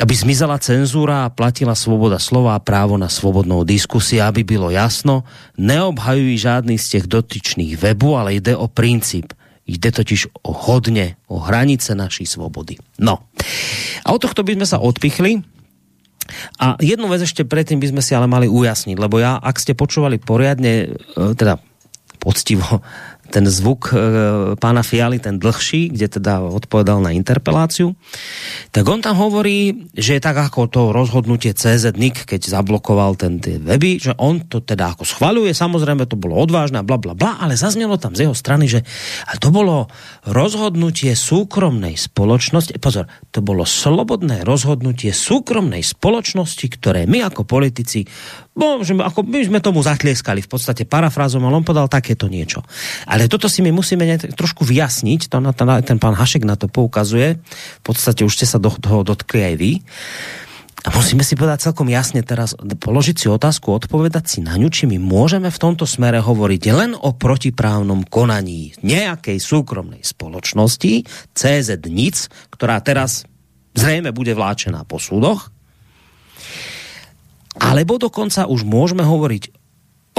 aby 0.00 0.14
zmizela 0.16 0.56
cenzúra 0.56 1.28
a 1.28 1.32
platila 1.32 1.76
svoboda 1.76 2.16
slova 2.16 2.56
a 2.56 2.64
právo 2.64 2.96
na 2.96 3.12
svobodnou 3.12 3.68
diskusi, 3.68 4.16
aby 4.16 4.40
bylo 4.40 4.72
jasno, 4.72 5.28
neobhajují 5.60 6.40
žádný 6.40 6.80
z 6.80 6.88
těch 6.88 7.04
dotyčných 7.04 7.76
webu, 7.76 8.16
ale 8.16 8.40
jde 8.40 8.56
o 8.56 8.64
princíp. 8.64 9.36
Jde 9.68 9.92
totiž 9.92 10.26
o 10.42 10.52
hodně, 10.52 11.14
o 11.28 11.38
hranice 11.38 11.94
naší 11.94 12.26
svobody. 12.26 12.74
No. 12.98 13.18
A 14.02 14.08
od 14.10 14.18
tohto 14.18 14.42
by 14.42 14.56
sme 14.58 14.66
sa 14.66 14.82
odpichli. 14.82 15.44
A 16.58 16.74
jednu 16.80 17.06
vec 17.06 17.22
ešte 17.22 17.46
predtým 17.46 17.78
by 17.78 17.92
sme 17.92 18.02
si 18.02 18.16
ale 18.16 18.26
mali 18.26 18.50
ujasniť, 18.50 18.96
lebo 18.98 19.22
ja, 19.22 19.38
ak 19.38 19.62
ste 19.62 19.78
počúvali 19.78 20.18
poriadne, 20.18 20.90
e, 20.90 21.34
teda 21.38 21.58
poctivo 22.18 22.82
ten 23.30 23.46
zvuk 23.46 23.94
e, 23.94 23.96
pána 24.58 24.82
Fialy, 24.82 25.22
ten 25.22 25.38
dlhší, 25.38 25.94
kde 25.94 26.20
teda 26.20 26.42
odpovedal 26.42 26.98
na 26.98 27.14
interpeláciu, 27.14 27.94
tak 28.74 28.84
on 28.90 28.98
tam 28.98 29.14
hovorí, 29.16 29.88
že 29.94 30.18
je 30.18 30.22
tak 30.22 30.36
ako 30.36 30.66
to 30.66 30.82
rozhodnutie 30.90 31.54
CZ 31.54 31.94
NIK, 31.94 32.26
keď 32.26 32.50
zablokoval 32.50 33.14
ten 33.14 33.38
tie 33.38 33.62
weby, 33.62 34.02
že 34.02 34.12
on 34.18 34.42
to 34.44 34.58
teda 34.58 34.92
ako 34.98 35.06
schvaluje, 35.06 35.54
samozrejme 35.54 36.04
to 36.10 36.18
bolo 36.18 36.36
odvážne, 36.36 36.82
bla 36.82 36.98
bla 36.98 37.14
bla, 37.14 37.38
ale 37.38 37.54
zaznelo 37.54 37.96
tam 37.96 38.18
z 38.18 38.26
jeho 38.26 38.34
strany, 38.34 38.66
že 38.66 38.82
ale 39.30 39.38
to 39.38 39.54
bolo 39.54 39.86
rozhodnutie 40.26 41.14
súkromnej 41.14 41.94
spoločnosti, 41.94 42.76
pozor, 42.82 43.06
to 43.30 43.40
bolo 43.40 43.62
slobodné 43.62 44.42
rozhodnutie 44.42 45.14
súkromnej 45.14 45.86
spoločnosti, 45.86 46.66
ktoré 46.66 47.06
my 47.06 47.30
ako 47.30 47.46
politici 47.46 48.04
Bo, 48.50 48.82
že 48.82 48.98
ako 48.98 49.22
my 49.22 49.46
sme 49.46 49.62
tomu 49.62 49.78
zatlieskali, 49.78 50.42
v 50.42 50.50
podstate 50.50 50.82
parafrázom, 50.82 51.38
ale 51.46 51.62
on 51.62 51.66
podal 51.66 51.86
takéto 51.86 52.26
niečo. 52.26 52.66
Ale 53.06 53.30
toto 53.30 53.46
si 53.46 53.62
my 53.62 53.70
musíme 53.70 54.02
trošku 54.34 54.66
vyjasniť, 54.66 55.30
to 55.30 55.38
na, 55.38 55.54
to, 55.54 55.62
ten 55.86 56.02
pán 56.02 56.18
Hašek 56.18 56.42
na 56.42 56.58
to 56.58 56.66
poukazuje, 56.66 57.38
v 57.78 57.82
podstate 57.86 58.26
už 58.26 58.34
ste 58.34 58.46
sa 58.50 58.58
do 58.58 58.74
toho 58.74 59.06
dotkli 59.06 59.54
aj 59.54 59.54
vy. 59.54 59.72
A 60.80 60.88
musíme 60.96 61.20
si 61.20 61.36
povedať 61.36 61.70
celkom 61.70 61.92
jasne 61.92 62.24
teraz, 62.24 62.56
položiť 62.56 63.16
si 63.20 63.26
otázku, 63.28 63.68
odpovedať 63.68 64.24
si 64.26 64.38
na 64.40 64.56
ňu, 64.56 64.72
či 64.72 64.88
my 64.88 64.96
môžeme 64.96 65.52
v 65.52 65.60
tomto 65.60 65.84
smere 65.84 66.24
hovoriť 66.24 66.62
len 66.72 66.90
o 66.96 67.12
protiprávnom 67.12 68.08
konaní 68.08 68.72
nejakej 68.80 69.38
súkromnej 69.44 70.00
spoločnosti, 70.00 71.04
CZ 71.36 71.84
NIC, 71.84 72.16
ktorá 72.48 72.80
teraz 72.80 73.28
zrejme 73.76 74.16
bude 74.16 74.32
vláčená 74.32 74.88
po 74.88 74.96
súdoch, 74.96 75.52
Alebo 77.58 77.98
dokonca 77.98 78.46
už 78.46 78.62
môžeme 78.62 79.02
hovoriť 79.02 79.50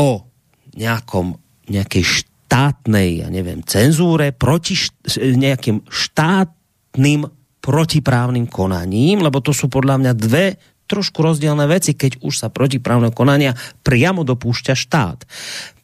o 0.02 0.28
nejakom, 0.76 1.40
nejakej 1.72 2.04
štátnej, 2.04 3.24
ja 3.24 3.28
neviem, 3.32 3.64
cenzúre 3.64 4.36
proti 4.36 4.76
št, 4.76 4.96
nejakým 5.40 5.88
štátnym 5.88 7.28
protiprávnym 7.62 8.50
konaním, 8.50 9.24
lebo 9.24 9.40
to 9.40 9.56
sú 9.56 9.72
podľa 9.72 10.02
mňa 10.02 10.14
dve 10.18 10.46
trošku 10.90 11.24
rozdielne 11.24 11.64
veci, 11.72 11.96
keď 11.96 12.20
už 12.20 12.34
sa 12.36 12.48
protiprávne 12.52 13.16
konania 13.16 13.56
priamo 13.80 14.28
dopúšťa 14.28 14.74
štát. 14.76 15.24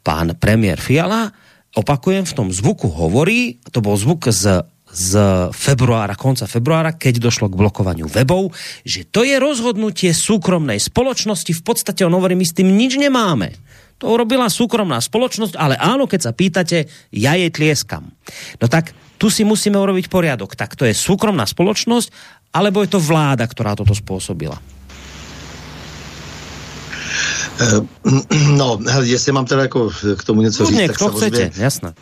Pán 0.04 0.36
premiér 0.36 0.84
Fiala, 0.84 1.32
opakujem, 1.72 2.28
v 2.28 2.36
tom 2.36 2.50
zvuku 2.52 2.91
hovorí, 2.91 3.64
to 3.72 3.80
bol 3.80 3.95
zvuk 3.95 4.28
z 4.28 4.68
z 4.91 5.11
februára, 5.51 6.15
konca 6.15 6.47
februára, 6.47 6.95
keď 6.95 7.19
došlo 7.19 7.51
k 7.51 7.59
blokovaniu 7.59 8.07
webov, 8.07 8.55
že 8.88 9.03
to 9.03 9.27
je 9.27 9.35
rozhodnutie 9.38 10.15
súkromnej 10.15 10.79
spoločnosti. 10.79 11.51
V 11.51 11.63
podstate 11.63 12.07
on 12.07 12.15
hovorí, 12.15 12.33
my 12.33 12.45
s 12.47 12.55
tým 12.55 12.71
nič 12.71 12.95
nemáme. 12.95 13.53
To 13.97 14.13
urobila 14.13 14.47
súkromná 14.47 15.01
spoločnosť, 15.01 15.57
ale 15.57 15.75
áno, 15.75 16.05
keď 16.05 16.29
sa 16.29 16.31
pýtate, 16.31 16.88
ja 17.09 17.33
jej 17.33 17.49
tlieskam. 17.49 18.13
No 18.61 18.65
tak 18.69 18.93
tu 19.17 19.33
si 19.33 19.41
musíme 19.41 19.75
urobiť 19.81 20.07
poriadok. 20.07 20.53
Tak 20.53 20.77
to 20.77 20.85
je 20.85 20.93
súkromná 20.93 21.49
spoločnosť, 21.49 22.13
alebo 22.53 22.85
je 22.85 22.89
to 22.93 23.01
vláda, 23.01 23.49
ktorá 23.49 23.73
toto 23.73 23.97
spôsobila? 23.97 24.61
Eh, 27.57 27.81
no, 28.59 28.77
jestli 29.01 29.31
mám 29.33 29.45
teda 29.45 29.61
jako 29.61 29.89
k 30.17 30.23
tomu 30.23 30.41
něco 30.41 30.65
říct, 30.65 30.88
tak 30.88 30.99
samozřejmě... 30.99 31.49
Chcete, 31.49 31.61
jasné 31.61 31.93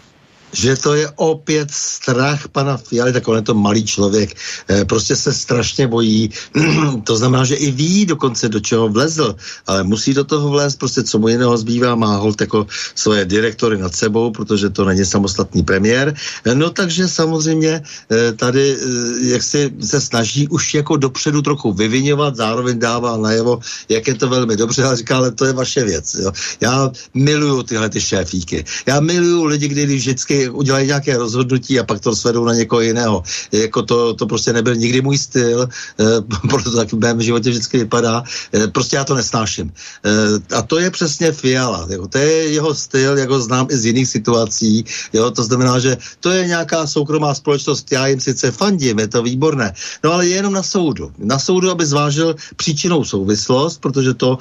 že 0.55 0.75
to 0.75 0.95
je 0.95 1.09
opět 1.15 1.71
strach 1.71 2.47
pana 2.47 2.77
Fialy, 2.77 3.13
tak 3.13 3.27
on 3.27 3.35
je 3.35 3.41
to 3.41 3.53
malý 3.53 3.85
člověk, 3.85 4.33
e, 4.69 4.85
prostě 4.85 5.15
se 5.15 5.33
strašně 5.33 5.87
bojí, 5.87 6.29
to 7.03 7.17
znamená, 7.17 7.43
že 7.45 7.55
i 7.55 7.71
ví 7.71 8.05
dokonce, 8.05 8.49
do 8.49 8.59
čeho 8.59 8.89
vlezl, 8.89 9.35
ale 9.67 9.83
musí 9.83 10.13
do 10.13 10.23
toho 10.23 10.49
vlézt, 10.49 10.79
prostě 10.79 11.03
co 11.03 11.19
mu 11.19 11.27
jiného 11.27 11.57
zbývá, 11.57 11.95
má 11.95 12.17
hold 12.17 12.41
jako 12.41 12.67
svoje 12.95 13.25
direktory 13.25 13.77
nad 13.77 13.95
sebou, 13.95 14.31
protože 14.31 14.69
to 14.69 14.85
není 14.85 15.05
samostatný 15.05 15.63
premiér, 15.63 16.15
e, 16.45 16.55
no 16.55 16.69
takže 16.69 17.07
samozřejmě 17.07 17.83
e, 18.11 18.33
tady, 18.33 18.77
jak 19.21 19.43
si 19.43 19.71
se 19.81 20.01
snaží 20.01 20.47
už 20.47 20.73
jako 20.73 20.97
dopředu 20.97 21.41
trochu 21.41 21.73
vyvinovat, 21.73 22.35
zároveň 22.35 22.79
dává 22.79 23.17
najevo, 23.17 23.59
jak 23.89 24.07
je 24.07 24.15
to 24.15 24.29
velmi 24.29 24.55
dobře, 24.55 24.83
ale 24.83 24.97
říká, 24.97 25.17
ale 25.17 25.31
to 25.31 25.45
je 25.45 25.53
vaše 25.53 25.83
věc. 25.83 26.15
Jo. 26.15 26.31
Já 26.61 26.91
miluju 27.13 27.63
tyhle 27.63 27.89
ty 27.89 28.01
šéfíky. 28.01 28.65
Já 28.85 28.99
miluju 28.99 29.43
lidi, 29.43 29.67
kdy 29.67 29.85
vždycky 29.85 30.44
udělají 30.49 30.87
nějaké 30.87 31.17
rozhodnutí 31.17 31.79
a 31.79 31.83
pak 31.83 31.99
to 31.99 32.15
svedou 32.15 32.45
na 32.45 32.53
někoho 32.53 32.81
jiného. 32.81 33.23
Jako 33.51 33.81
to, 33.81 34.13
to 34.13 34.25
prostě 34.27 34.53
nebyl 34.53 34.75
nikdy 34.75 35.01
můj 35.01 35.17
styl, 35.17 35.63
e, 35.63 35.67
proto 36.49 36.71
tak 36.71 36.93
v 36.93 36.99
mém 36.99 37.21
životě 37.21 37.49
vždycky 37.49 37.77
vypadá. 37.77 38.23
E, 38.53 38.67
prostě 38.67 38.95
já 38.95 39.03
to 39.03 39.15
nesnáším. 39.15 39.71
E, 39.71 40.55
a 40.55 40.61
to 40.61 40.79
je 40.79 40.91
přesně 40.91 41.31
Fiala. 41.31 41.87
Jo. 41.89 42.07
To 42.07 42.17
je 42.17 42.31
jeho 42.53 42.75
styl, 42.75 43.17
jak 43.17 43.29
ho 43.29 43.39
znám 43.39 43.67
i 43.71 43.77
z 43.77 43.85
jiných 43.85 44.09
situací. 44.09 44.85
Jo. 45.13 45.31
To 45.31 45.43
znamená, 45.43 45.79
že 45.79 45.97
to 46.19 46.29
je 46.29 46.47
nějaká 46.47 46.87
soukromá 46.87 47.33
společnost, 47.33 47.91
já 47.91 48.07
jim 48.07 48.19
sice 48.19 48.51
fandím, 48.51 48.99
je 48.99 49.07
to 49.07 49.23
výborné, 49.23 49.73
no 50.03 50.13
ale 50.13 50.27
jenom 50.27 50.53
na 50.53 50.63
soudu. 50.63 51.11
Na 51.17 51.39
soudu, 51.39 51.71
aby 51.71 51.85
zvážil 51.85 52.35
příčinou 52.55 53.03
souvislost, 53.03 53.81
protože 53.81 54.13
to 54.13 54.37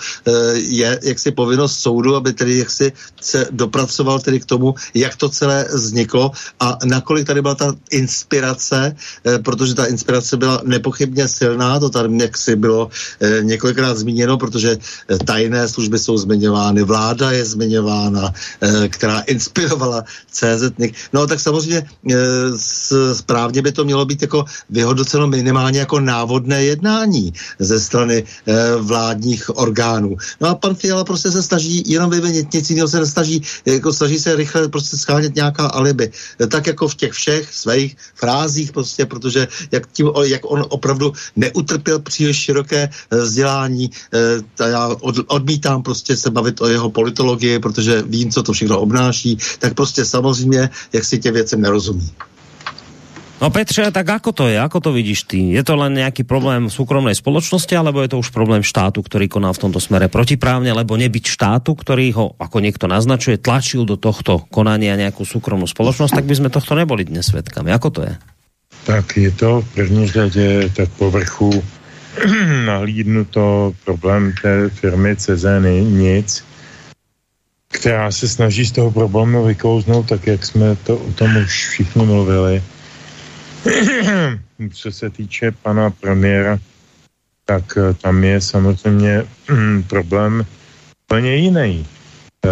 je 0.54 1.00
jaksi 1.02 1.30
povinnost 1.30 1.78
soudu, 1.78 2.16
aby 2.16 2.32
tedy 2.32 2.58
jaksi 2.58 2.92
se 3.20 3.48
dopracoval 3.50 4.20
tedy 4.20 4.40
k 4.40 4.44
tomu, 4.44 4.74
jak 4.94 5.16
to 5.16 5.28
celé 5.28 5.66
vzniklo 5.94 6.34
a 6.60 6.78
nakolik 6.84 7.26
tady 7.26 7.42
byla 7.42 7.54
ta 7.54 7.74
inspirace, 7.90 8.96
eh, 9.24 9.38
protože 9.38 9.74
ta 9.74 9.86
inspirace 9.86 10.36
byla 10.36 10.60
nepochybně 10.66 11.28
silná, 11.28 11.78
to 11.78 11.90
tady 11.90 12.10
jaksi 12.18 12.56
bylo 12.58 12.90
eh, 12.90 13.46
několikrát 13.46 13.94
zmíněno, 13.94 14.34
protože 14.38 14.74
eh, 14.74 15.18
tajné 15.22 15.68
služby 15.70 15.98
jsou 15.98 16.18
zmiňovány, 16.18 16.82
vláda 16.82 17.30
je 17.30 17.44
zmiňována, 17.44 18.32
která 18.88 19.20
inspirovala 19.20 20.02
CZ. 20.30 20.72
No 21.12 21.26
tak 21.26 21.40
samozřejmě 21.40 21.86
správně 23.12 23.62
by 23.62 23.72
to 23.72 23.84
mělo 23.84 24.04
být 24.04 24.22
jako 24.22 24.44
vyhodnoceno 24.70 25.26
minimálně 25.26 25.78
jako 25.84 26.00
návodné 26.00 26.64
jednání 26.64 27.32
ze 27.58 27.80
strany 27.80 28.24
vládních 28.78 29.58
orgánů. 29.58 30.16
No 30.40 30.48
a 30.48 30.54
pan 30.54 30.74
Fiala 30.74 31.04
prostě 31.04 31.30
se 31.30 31.42
snaží 31.42 31.82
jenom 31.86 32.10
vyvinit, 32.10 32.52
nic 32.52 32.70
jiného 32.70 32.88
se 32.88 33.00
nesnaží, 33.00 33.42
jako 33.66 33.92
snaží 33.92 34.18
se 34.18 34.36
rychle 34.36 34.68
prostě 34.68 34.96
schánět 34.96 35.34
nějaká 35.34 35.68
alibi. 35.84 36.10
Tak 36.48 36.66
jako 36.66 36.88
v 36.88 36.94
těch 36.94 37.12
všech 37.12 37.54
svých 37.54 37.96
frázích 38.14 38.72
prostě, 38.72 39.06
protože 39.06 39.48
jak, 39.72 39.92
tím, 39.92 40.10
jak 40.24 40.40
on 40.44 40.64
opravdu 40.68 41.12
neutrpěl 41.36 41.98
příliš 41.98 42.36
široké 42.36 42.88
vzdělání, 43.10 43.90
já 44.60 44.88
od, 44.88 45.16
odmítám 45.28 45.82
prostě 45.82 46.16
se 46.16 46.30
bavit 46.30 46.60
o 46.60 46.66
jeho 46.68 46.90
politologii, 46.90 47.58
protože 47.58 48.02
vím, 48.02 48.30
co 48.32 48.42
to 48.42 48.52
všechno 48.52 48.80
obnáší, 48.80 49.38
tak 49.58 49.74
prostě 49.74 50.04
samozřejmě, 50.04 50.70
jak 50.92 51.04
si 51.04 51.18
tě 51.18 51.30
věcem 51.30 51.60
nerozumí. 51.60 52.10
No 53.42 53.50
Petře, 53.50 53.90
tak 53.90 54.06
ako 54.08 54.30
to 54.30 54.44
je? 54.46 54.54
Ako 54.62 54.78
to 54.78 54.94
vidíš 54.94 55.26
ty? 55.26 55.50
Je 55.50 55.62
to 55.66 55.74
len 55.74 55.98
nejaký 55.98 56.22
problém 56.22 56.70
súkromnej 56.70 57.18
spoločnosti, 57.18 57.74
alebo 57.74 57.98
je 57.98 58.14
to 58.14 58.22
už 58.22 58.30
problém 58.30 58.62
štátu, 58.62 59.02
ktorý 59.02 59.26
koná 59.26 59.50
v 59.50 59.66
tomto 59.66 59.82
smere 59.82 60.06
protiprávne, 60.06 60.70
lebo 60.70 60.94
nebyť 60.94 61.24
štátu, 61.26 61.74
ktorý 61.74 62.06
ho, 62.14 62.26
ako 62.38 62.62
niekto 62.62 62.86
naznačuje, 62.86 63.42
tlačil 63.42 63.82
do 63.82 63.98
tohto 63.98 64.46
konania 64.54 64.94
nejakú 64.94 65.26
súkromnú 65.26 65.66
spoločnosť, 65.66 66.22
tak 66.22 66.26
by 66.30 66.34
sme 66.38 66.48
tohto 66.54 66.78
neboli 66.78 67.02
dnes 67.02 67.26
svedkami. 67.26 67.74
Ako 67.74 67.88
to 67.90 68.00
je? 68.06 68.14
Tak 68.86 69.16
je 69.16 69.30
to 69.34 69.60
v 69.60 69.68
první 69.74 70.08
řadě 70.08 70.70
tak 70.76 70.88
povrchu 70.94 71.50
nahlídnuto 72.66 73.74
problém 73.84 74.32
té 74.42 74.68
firmy 74.70 75.16
Cezeny 75.16 75.84
nic, 75.84 76.44
která 77.68 78.10
se 78.12 78.28
snaží 78.28 78.66
z 78.66 78.72
toho 78.72 78.90
problému 78.90 79.44
vykouznout, 79.44 80.06
tak 80.06 80.26
jak 80.26 80.46
jsme 80.46 80.76
to 80.76 80.96
o 80.96 81.12
tom 81.12 81.36
už 81.36 81.68
všichni 81.68 82.06
mluvili 82.06 82.62
Co 84.72 84.92
se 84.92 85.10
týče 85.10 85.52
pana 85.62 85.90
premiéra, 85.90 86.58
tak 87.44 87.64
eh, 87.76 87.94
tam 87.94 88.24
je 88.24 88.40
samozřejmě 88.40 89.24
mm, 89.50 89.82
problém 89.82 90.46
úplně 91.08 91.36
jiný. 91.36 91.86
Eh, 92.44 92.48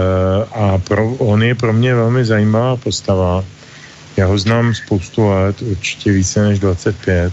a 0.55 0.79
pro, 0.79 1.15
on 1.15 1.43
je 1.43 1.55
pro 1.55 1.73
mě 1.73 1.95
velmi 1.95 2.25
zajímavá 2.25 2.77
postava. 2.77 3.45
Já 4.17 4.27
ho 4.27 4.39
znám 4.39 4.75
spoustu 4.75 5.29
let, 5.29 5.63
určitě 5.63 6.13
více 6.13 6.43
než 6.43 6.59
25. 6.59 7.33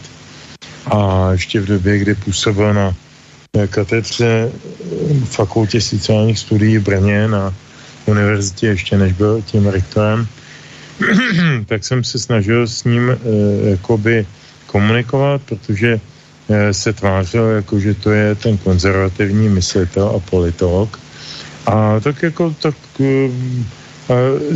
A 0.85 1.31
ještě 1.31 1.59
v 1.59 1.65
době, 1.65 1.97
kdy 1.97 2.15
působil 2.15 2.73
na 2.73 2.95
katedře 3.69 4.51
fakultě 5.25 5.81
sociálních 5.81 6.39
studií 6.39 6.77
v 6.77 6.83
Brně 6.83 7.27
na 7.27 7.53
univerzitě, 8.05 8.67
ještě 8.67 8.97
než 8.97 9.13
byl 9.13 9.41
tím 9.41 9.67
rektorem, 9.67 10.27
tak 11.65 11.83
jsem 11.83 12.03
se 12.03 12.19
snažil 12.19 12.67
s 12.67 12.83
ním 12.83 13.09
e, 13.09 13.17
jakoby 13.69 14.25
komunikovat, 14.65 15.41
protože 15.45 15.99
e, 16.49 16.73
se 16.73 16.93
tvářil, 16.93 17.45
jako 17.45 17.79
že 17.79 17.93
to 17.93 18.11
je 18.11 18.35
ten 18.35 18.57
konzervativní 18.57 19.49
myslitel 19.49 20.07
a 20.07 20.19
politolog. 20.19 20.99
A 21.65 21.99
tak 21.99 22.23
jako 22.23 22.55
tak 22.61 22.75
e, 22.99 23.29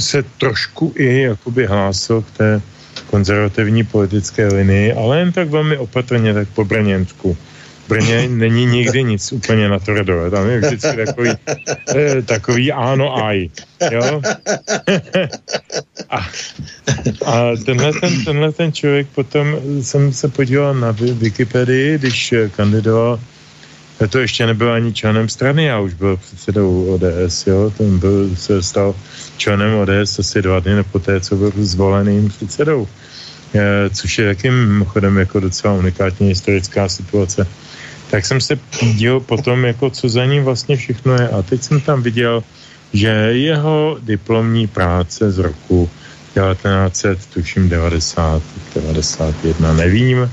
se 0.02 0.24
trošku 0.38 0.94
i 0.96 1.22
jakoby 1.22 1.66
hlásil 1.66 2.22
k 2.22 2.38
té 2.38 2.62
konzervativní 3.10 3.84
politické 3.84 4.48
linii, 4.48 4.94
ale 4.94 5.20
jen 5.20 5.32
tak 5.32 5.50
velmi 5.50 5.78
opatrně, 5.78 6.34
tak 6.34 6.48
po 6.48 6.66
Brněnsku. 6.66 7.38
Brně 7.94 8.28
není 8.30 8.66
nikdy 8.66 9.04
nic 9.04 9.32
úplně 9.32 9.70
na 9.70 9.80
tvrdo. 9.80 10.32
Tam 10.32 10.50
je 10.50 10.60
vždycky 10.60 10.96
takový, 11.06 11.32
eh, 11.96 12.22
takový 12.22 12.72
áno 12.72 13.14
aj. 13.14 13.50
Jo? 13.92 14.06
a, 16.10 16.18
a 17.26 17.34
tenhle, 17.66 17.94
ten, 17.94 18.26
tenhle 18.26 18.52
ten 18.52 18.74
člověk 18.74 19.08
potom 19.16 19.56
jsem 19.82 20.14
se 20.14 20.28
podíval 20.28 20.74
na 20.74 20.92
Wikipedii, 20.92 21.98
když 21.98 22.34
kandidoval 22.56 23.20
to 24.10 24.20
ještě 24.20 24.46
nebyl 24.46 24.72
ani 24.74 24.94
členem 24.94 25.30
strany, 25.30 25.66
já 25.66 25.80
už 25.80 25.94
byl 25.94 26.18
předsedou 26.18 26.86
ODS, 26.86 27.48
jo, 27.48 27.72
ten 27.78 28.00
byl, 28.00 28.36
se 28.36 28.64
stal 28.64 28.96
členem 29.38 29.76
ODS 29.76 30.20
asi 30.20 30.42
dva 30.42 30.60
dny 30.60 30.84
po 30.92 31.00
té, 31.00 31.20
co 31.20 31.36
byl 31.36 31.52
zvoleným 31.56 32.30
předsedou, 32.30 32.88
e, 33.56 33.90
což 33.90 34.18
je 34.18 34.36
taky 34.36 34.52
mimochodem 34.52 35.18
jako 35.18 35.40
docela 35.40 35.74
unikátní 35.74 36.28
historická 36.28 36.90
situace 36.90 37.48
tak 38.14 38.26
jsem 38.26 38.42
se 38.42 38.60
díval 38.94 39.20
potom, 39.20 39.66
jako 39.66 39.90
co 39.90 40.10
za 40.10 40.26
ním 40.26 40.44
vlastně 40.44 40.78
všechno 40.78 41.14
je. 41.14 41.30
A 41.30 41.42
teď 41.42 41.64
jsem 41.64 41.82
tam 41.82 42.04
viděl, 42.04 42.44
že 42.94 43.10
jeho 43.34 43.98
diplomní 44.02 44.68
práce 44.68 45.32
z 45.32 45.38
roku 45.38 45.90
1900, 46.38 47.26
tuším 47.34 47.70
90, 47.70 48.42
91, 48.76 49.74
nevím, 49.74 50.32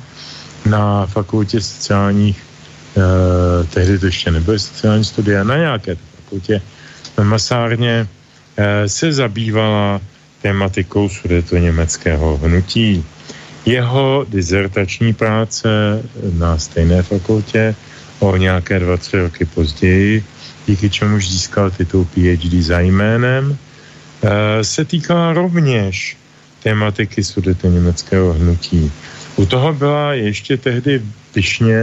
na 0.68 1.06
fakultě 1.06 1.60
sociálních, 1.60 2.36
eh, 2.36 3.64
tehdy 3.72 3.98
to 3.98 4.06
ještě 4.06 4.30
nebyly 4.30 4.58
sociální 4.58 5.04
studia, 5.04 5.44
na 5.44 5.56
nějaké 5.56 5.96
fakultě 5.96 6.60
na 7.18 7.24
Masárně 7.24 8.04
eh, 8.56 8.88
se 8.88 9.12
zabývala 9.12 10.00
tematikou 10.42 11.08
sudeto 11.08 11.56
německého 11.56 12.36
hnutí. 12.44 13.04
Jeho 13.66 14.26
dizertační 14.28 15.14
práce 15.14 15.68
na 16.38 16.58
stejné 16.58 17.02
fakultě 17.02 17.74
o 18.18 18.36
nějaké 18.36 18.78
20 18.78 19.16
roky 19.16 19.44
později, 19.44 20.24
díky 20.66 20.90
čemuž 20.90 21.28
získal 21.28 21.70
titul 21.70 22.04
PhD 22.04 22.52
za 22.62 22.80
jménem, 22.80 23.56
eh, 24.22 24.64
se 24.64 24.84
týkala 24.84 25.32
rovněž 25.32 26.16
tematiky 26.62 27.24
sudety 27.24 27.68
německého 27.68 28.32
hnutí. 28.32 28.92
U 29.36 29.46
toho 29.46 29.72
byla 29.72 30.14
ještě 30.14 30.56
tehdy 30.56 31.02
pyšně 31.32 31.82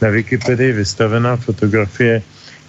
na 0.00 0.08
Wikipedii 0.08 0.72
vystavená 0.72 1.36
fotografie, 1.36 2.22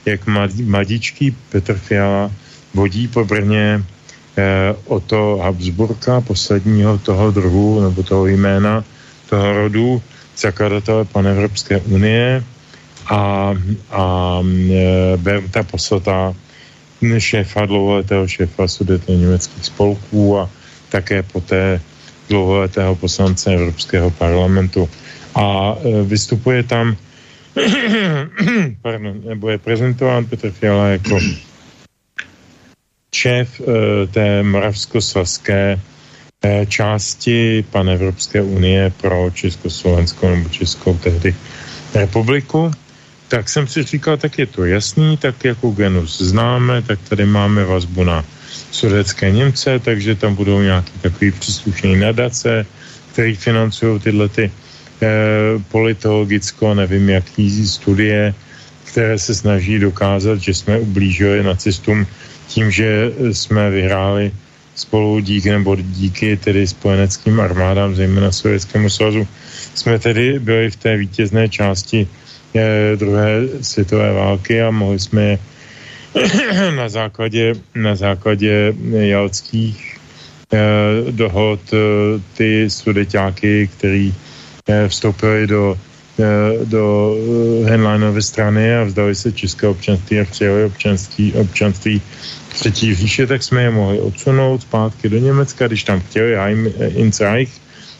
jak 0.06 0.22
mladíčký 0.64 1.36
Petr 1.50 1.74
Fiala 1.78 2.32
vodí 2.74 3.08
po 3.08 3.26
Brně 3.26 3.84
o 4.86 5.00
to 5.00 5.40
Habsburka, 5.44 6.22
posledního 6.22 6.98
toho 6.98 7.32
druhu, 7.32 7.82
nebo 7.82 8.04
toho 8.04 8.28
jména, 8.28 8.84
toho 9.30 9.54
rodu, 9.54 10.02
zakladatele 10.38 11.06
Panevropské 11.06 11.78
unie 11.78 12.44
a, 13.10 13.54
a 13.92 14.04
e, 14.72 15.18
Berta 15.18 15.64
Poslata, 15.64 16.34
šéfa 17.18 17.66
dlouholetého 17.66 18.28
šéfa 18.28 18.68
sudetně 18.68 19.18
německých 19.18 19.66
spolků 19.66 20.40
a 20.40 20.50
také 20.90 21.24
poté 21.24 21.82
dlouholetého 22.30 22.96
poslance 22.96 23.54
Evropského 23.54 24.12
parlamentu. 24.12 24.90
A 25.36 25.76
e, 25.76 26.04
vystupuje 26.04 26.64
tam, 26.64 26.96
pardon, 28.82 29.22
nebo 29.26 29.50
je 29.50 29.58
prezentován 29.58 30.26
Petr 30.26 30.52
Fiala 30.52 30.88
jako 30.88 31.20
šéf 33.26 33.50
uh, 33.58 33.66
té 34.14 34.46
moravskoslezské 34.46 35.82
uh, 35.82 36.66
části 36.70 37.66
Panevropské 37.74 38.42
unie 38.42 38.94
pro 39.02 39.34
Československo 39.34 40.30
nebo 40.30 40.50
Českou 40.54 40.94
tehdy 41.02 41.34
republiku. 41.98 42.70
Tak 43.28 43.50
jsem 43.50 43.66
si 43.66 43.82
říkal, 43.84 44.22
tak 44.22 44.38
je 44.38 44.46
to 44.46 44.66
jasný, 44.70 45.18
tak 45.18 45.42
jako 45.42 45.74
genus 45.74 46.22
známe, 46.22 46.86
tak 46.86 47.02
tady 47.10 47.26
máme 47.26 47.66
vazbu 47.66 48.04
na 48.06 48.22
sudecké 48.72 49.32
Němce, 49.34 49.80
takže 49.82 50.16
tam 50.16 50.38
budou 50.38 50.62
nějaký 50.62 50.94
takový 51.02 51.32
příslušný 51.32 51.98
nadace, 51.98 52.66
který 53.12 53.36
financují 53.36 54.00
tyhle 54.00 54.30
ty 54.30 54.46
eh, 54.46 55.10
politologicko, 55.74 56.78
nevím 56.78 57.10
jaký 57.10 57.50
studie, 57.68 58.34
které 58.86 59.18
se 59.20 59.36
snaží 59.36 59.80
dokázat, 59.80 60.38
že 60.38 60.54
jsme 60.54 60.80
ublížili 60.80 61.44
nacistům 61.44 62.06
tím, 62.48 62.72
že 62.72 63.12
jsme 63.32 63.70
vyhráli 63.70 64.32
spolu 64.76 65.20
díky 65.20 65.50
nebo 65.50 65.76
díky 65.76 66.38
tedy 66.38 66.68
spojeneckým 66.68 67.40
armádám, 67.40 67.96
zejména 67.96 68.32
Sovětskému 68.32 68.90
svazu, 68.90 69.28
jsme 69.76 70.00
tedy 70.00 70.40
byli 70.40 70.72
v 70.72 70.76
té 70.76 70.98
vítězné 70.98 71.50
části 71.50 72.08
eh, 72.56 72.96
druhé 72.96 73.48
světové 73.62 74.14
války 74.14 74.62
a 74.62 74.72
mohli 74.72 75.00
jsme 75.00 75.40
na 76.76 76.90
základě, 76.90 77.56
na 77.76 77.96
základě 77.96 78.74
jalských 78.92 79.98
eh, 80.54 80.58
dohod 81.12 81.60
eh, 81.74 81.78
ty 82.38 82.70
sudeťáky, 82.70 83.70
který 83.78 84.14
vstoupili 84.88 85.48
do 85.48 85.78
do 86.66 87.16
eh, 87.16 87.70
Henleinovy 87.70 88.22
strany 88.22 88.76
a 88.76 88.84
vzdali 88.84 89.16
se 89.16 89.32
české 89.32 89.68
občanství 89.68 90.20
a 90.20 90.26
přijeli 90.26 90.64
občanství, 90.64 91.34
občanství 91.34 92.02
třetí 92.50 92.96
říše, 92.96 93.28
tak 93.28 93.44
jsme 93.44 93.62
je 93.62 93.72
mohli 93.72 94.00
odsunout 94.00 94.62
zpátky 94.62 95.10
do 95.10 95.18
Německa, 95.18 95.68
když 95.68 95.84
tam 95.84 96.00
chtěli, 96.00 96.36
Heim 96.36 96.68
eh, 96.68 96.88
ins 96.88 97.20
Reich, 97.20 97.52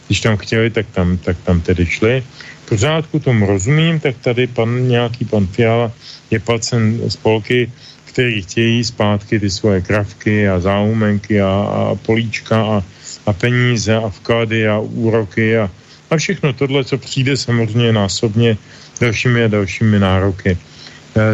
když 0.06 0.20
tam 0.20 0.36
chtěli, 0.36 0.70
tak 0.70 0.86
tam, 0.92 1.18
tak 1.18 1.36
tam 1.44 1.60
tedy 1.60 1.86
šli. 1.86 2.22
Pořádku 2.68 3.18
tomu 3.18 3.46
rozumím, 3.46 4.00
tak 4.00 4.16
tady 4.18 4.46
pan, 4.46 4.88
nějaký 4.88 5.24
pan 5.24 5.46
Fiala 5.46 5.92
je 6.30 6.40
placen 6.40 7.00
spolky, 7.08 7.72
který 8.04 8.42
chtějí 8.42 8.84
zpátky 8.84 9.40
ty 9.40 9.50
svoje 9.50 9.80
kravky 9.80 10.48
a 10.48 10.60
záumenky 10.60 11.40
a, 11.40 11.48
a 11.48 11.94
políčka 11.94 12.62
a, 12.62 12.82
a 13.26 13.32
peníze 13.32 13.94
a 13.94 14.08
vklady 14.08 14.68
a 14.68 14.78
úroky 14.78 15.58
a, 15.58 15.70
a 16.10 16.16
všechno 16.16 16.52
tohle, 16.52 16.84
co 16.84 16.98
přijde 16.98 17.36
samozřejmě 17.36 17.92
násobně 17.92 18.56
dalšími 19.00 19.44
a 19.44 19.48
dalšími 19.48 19.98
nároky. 19.98 20.58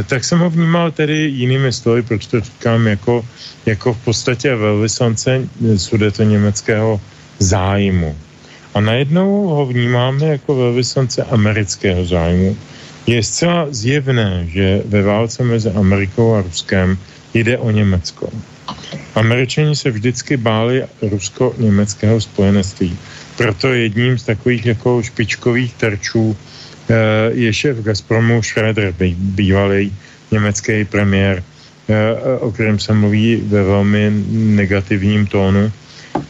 tak 0.06 0.24
jsem 0.24 0.38
ho 0.38 0.50
vnímal 0.50 0.90
tedy 0.90 1.14
jinými 1.14 1.72
slovy, 1.72 2.02
proč 2.02 2.26
to 2.26 2.40
říkám, 2.40 2.86
jako, 2.86 3.26
jako 3.66 3.94
v 3.94 3.98
podstatě 4.04 4.54
velvyslance 4.54 5.48
sudeto 5.76 6.22
německého 6.22 7.00
zájmu. 7.38 8.16
A 8.74 8.80
najednou 8.80 9.46
ho 9.46 9.66
vnímáme 9.66 10.26
jako 10.26 10.56
velvyslance 10.56 11.22
amerického 11.22 12.04
zájmu. 12.04 12.56
Je 13.06 13.22
zcela 13.22 13.66
zjevné, 13.70 14.46
že 14.48 14.82
ve 14.86 15.02
válce 15.02 15.44
mezi 15.44 15.70
Amerikou 15.70 16.34
a 16.34 16.42
Ruskem 16.42 16.98
jde 17.34 17.58
o 17.58 17.70
Německo. 17.70 18.30
Američani 19.14 19.76
se 19.76 19.90
vždycky 19.90 20.36
báli 20.36 20.84
rusko-německého 21.02 22.20
spojenství. 22.20 22.96
Proto 23.36 23.72
jedním 23.72 24.18
z 24.18 24.22
takových 24.22 24.66
jako 24.66 25.02
špičkových 25.02 25.74
terčů 25.74 26.36
eh, 26.90 26.94
je 27.32 27.52
šéf 27.52 27.76
Gazpromu 27.76 28.42
Schroeder, 28.42 28.94
bývalý 29.16 29.92
německý 30.30 30.84
premiér, 30.84 31.42
eh, 31.88 32.38
o 32.38 32.50
kterém 32.50 32.78
se 32.78 32.92
mluví 32.92 33.36
ve 33.36 33.62
velmi 33.62 34.12
negativním 34.32 35.26
tónu. 35.26 35.72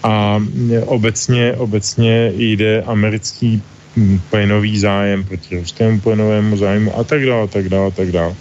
A 0.03 0.43
obecně, 0.87 1.53
obecně 1.53 2.33
jde 2.37 2.83
americký 2.83 3.63
hm, 3.97 4.21
plynový 4.31 4.79
zájem 4.79 5.25
proti 5.25 5.59
ruskému 5.59 6.01
plynovému 6.01 6.57
zájmu 6.57 6.99
a 6.99 7.05
tak 7.05 7.27
dále, 7.27 7.49
tak 7.49 7.69
dále, 7.69 7.91
tak 7.91 8.13
dále. 8.13 8.35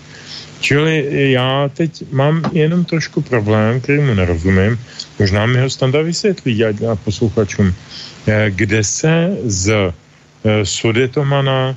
Čili 0.61 1.07
já 1.31 1.69
teď 1.73 2.03
mám 2.11 2.41
jenom 2.51 2.85
trošku 2.85 3.21
problém, 3.21 3.81
který 3.81 4.01
mu 4.01 4.13
nerozumím. 4.13 4.79
Možná 5.19 5.45
mi 5.45 5.61
ho 5.61 5.69
standa 5.69 6.01
vysvětlí 6.01 6.65
a 6.65 6.95
posluchačům. 6.95 7.67
Eh, 7.67 7.73
kde 8.26 8.84
se 8.84 9.38
z 9.43 9.69
eh, 9.72 10.65
Sudetomana 10.65 11.76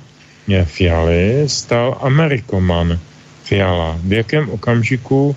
eh, 0.48 0.64
Fialy 0.64 1.44
stal 1.46 1.98
Amerikoman 2.00 2.98
Fiala. 3.44 3.98
V 4.00 4.12
jakém 4.12 4.50
okamžiku, 4.50 5.36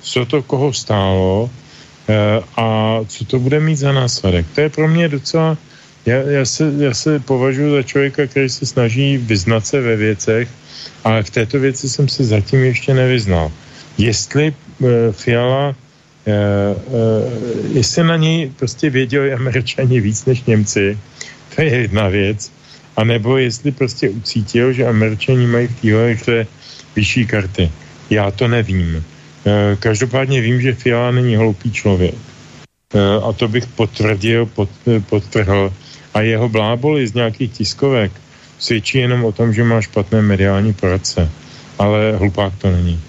co 0.00 0.26
to 0.26 0.42
koho 0.42 0.72
stálo 0.72 1.50
a 2.56 2.98
co 3.06 3.24
to 3.24 3.38
bude 3.38 3.60
mít 3.60 3.76
za 3.76 3.92
následek. 3.92 4.46
To 4.54 4.60
je 4.60 4.68
pro 4.68 4.88
mě 4.88 5.08
docela 5.08 5.56
já, 6.06 6.16
já, 6.16 6.44
se, 6.44 6.72
já 6.78 6.94
se 6.94 7.20
považuji 7.20 7.70
za 7.70 7.82
člověka, 7.82 8.26
který 8.26 8.48
se 8.48 8.66
snaží 8.66 9.16
vyznat 9.18 9.66
se 9.66 9.80
ve 9.80 9.96
věcech, 9.96 10.48
ale 11.04 11.22
v 11.22 11.30
této 11.30 11.58
věci 11.58 11.88
jsem 11.88 12.08
se 12.08 12.24
zatím 12.24 12.64
ještě 12.64 12.94
nevyznal. 12.94 13.52
Jestli 13.98 14.54
Fiala, 15.12 15.74
jestli 17.72 18.04
na 18.04 18.16
něj 18.16 18.52
prostě 18.56 18.90
věděli 18.90 19.32
američani 19.32 20.00
víc 20.00 20.24
než 20.24 20.44
Němci, 20.44 20.98
to 21.54 21.62
je 21.62 21.68
jedna 21.68 22.08
věc, 22.08 22.52
a 22.96 23.04
nebo 23.04 23.36
jestli 23.36 23.72
prostě 23.72 24.10
ucítil, 24.10 24.72
že 24.72 24.86
američani 24.86 25.46
mají 25.46 25.66
v 25.66 25.80
téhle 25.80 26.12
hře 26.12 26.46
vyšší 26.96 27.26
karty. 27.26 27.70
Já 28.10 28.30
to 28.30 28.48
nevím. 28.48 28.96
Uh, 28.96 29.02
každopádně 29.78 30.40
vím, 30.40 30.60
že 30.60 30.74
Fiala 30.74 31.10
není 31.10 31.36
hloupý 31.36 31.72
člověk. 31.72 32.14
A 33.28 33.32
to 33.32 33.48
bych 33.48 33.66
potvrdil, 33.66 34.46
pod, 34.46 34.68
podtrhl. 35.08 35.72
A 36.14 36.20
jeho 36.20 36.48
bláboli 36.48 37.06
z 37.06 37.14
nějakých 37.14 37.52
tiskovek 37.52 38.12
svědčí 38.58 38.98
jenom 38.98 39.24
o 39.24 39.32
tom, 39.32 39.52
že 39.52 39.64
má 39.64 39.80
špatné 39.80 40.22
mediální 40.22 40.72
poradce. 40.72 41.30
Ale 41.78 42.16
hlupák 42.16 42.52
to 42.58 42.70
není. 42.70 43.00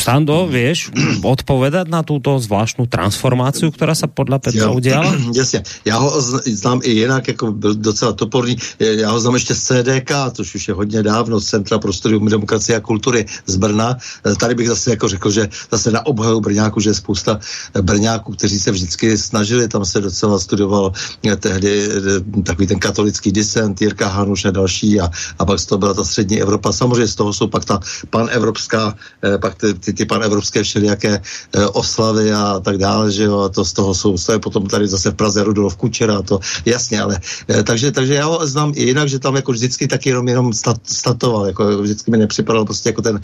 Sando, 0.00 0.48
vieš 0.48 0.88
odpovedať 1.20 1.92
na 1.92 2.00
túto 2.00 2.40
zvláštnu 2.40 2.88
transformáciu, 2.88 3.70
která 3.70 3.94
se 3.94 4.06
podle 4.06 4.38
Petra 4.38 4.72
jo, 4.72 4.74
udělala? 4.74 5.14
Jasně, 5.34 5.62
já 5.84 5.98
ho 5.98 6.20
znám 6.46 6.80
i 6.82 6.90
jinak, 6.90 7.28
jako 7.28 7.52
byl 7.52 7.74
docela 7.74 8.12
toporný, 8.12 8.56
já 8.78 9.10
ho 9.10 9.20
znám 9.20 9.34
ještě 9.34 9.54
z 9.54 9.62
CDK, 9.62 10.10
což 10.32 10.54
už 10.54 10.68
je 10.68 10.74
hodně 10.74 11.02
dávno, 11.02 11.40
z 11.40 11.44
Centra 11.44 11.78
pro 11.78 11.92
studium 11.92 12.28
demokracie 12.28 12.76
a 12.76 12.80
kultury 12.80 13.26
z 13.46 13.56
Brna. 13.56 13.96
Tady 14.40 14.54
bych 14.54 14.68
zase 14.68 14.90
jako 14.90 15.08
řekl, 15.08 15.30
že 15.30 15.48
zase 15.70 15.90
na 15.90 16.06
obhaju 16.06 16.40
Brňáku, 16.40 16.80
že 16.80 16.90
je 16.90 16.94
spousta 16.94 17.38
Brňáků, 17.80 18.32
kteří 18.32 18.58
se 18.58 18.70
vždycky 18.70 19.18
snažili, 19.18 19.68
tam 19.68 19.84
se 19.84 20.00
docela 20.00 20.38
studoval 20.38 20.92
tehdy 21.36 21.88
eh, 21.88 22.42
takový 22.42 22.66
ten 22.66 22.78
katolický 22.78 23.32
disent, 23.32 23.80
Jirka 23.80 24.08
Hanuš 24.08 24.44
a 24.44 24.50
další 24.50 25.00
a, 25.00 25.10
a 25.38 25.44
pak 25.44 25.58
z 25.58 25.66
toho 25.66 25.78
byla 25.78 25.94
ta 25.94 26.04
střední 26.04 26.40
Evropa. 26.40 26.72
Samozřejmě 26.72 27.06
z 27.06 27.14
toho 27.14 27.32
jsou 27.32 27.46
pak 27.46 27.64
ta 27.64 27.80
panevropská, 28.10 28.94
eh, 29.22 29.38
pak 29.38 29.54
ty, 29.54 29.74
ty 29.74 29.89
ty, 29.92 30.04
panevropské 30.04 30.62
všelijaké 30.62 31.20
e, 31.52 31.66
oslavy 31.66 32.32
a 32.32 32.60
tak 32.60 32.78
dále, 32.78 33.12
že 33.12 33.24
jo, 33.24 33.40
a 33.40 33.48
to 33.48 33.64
z 33.64 33.72
toho 33.72 33.94
jsou, 33.94 34.16
to 34.18 34.32
je 34.32 34.38
potom 34.38 34.66
tady 34.66 34.88
zase 34.88 35.10
v 35.10 35.14
Praze 35.14 35.44
Rudolf 35.44 35.76
Kučera, 35.76 36.18
a 36.18 36.22
to 36.22 36.40
jasně, 36.64 37.02
ale 37.02 37.20
e, 37.50 37.62
takže, 37.62 37.92
takže 37.92 38.14
já 38.14 38.26
ho 38.26 38.46
znám 38.46 38.72
i 38.76 38.82
jinak, 38.82 39.08
že 39.08 39.18
tam 39.18 39.36
jako 39.36 39.52
vždycky 39.52 39.88
taky 39.88 40.08
jenom, 40.08 40.28
jenom 40.28 40.52
stat, 40.52 40.76
statoval, 40.84 41.46
jako 41.46 41.82
vždycky 41.82 42.10
mi 42.10 42.18
nepřipadal 42.18 42.64
prostě 42.64 42.88
jako 42.88 43.02
ten, 43.02 43.20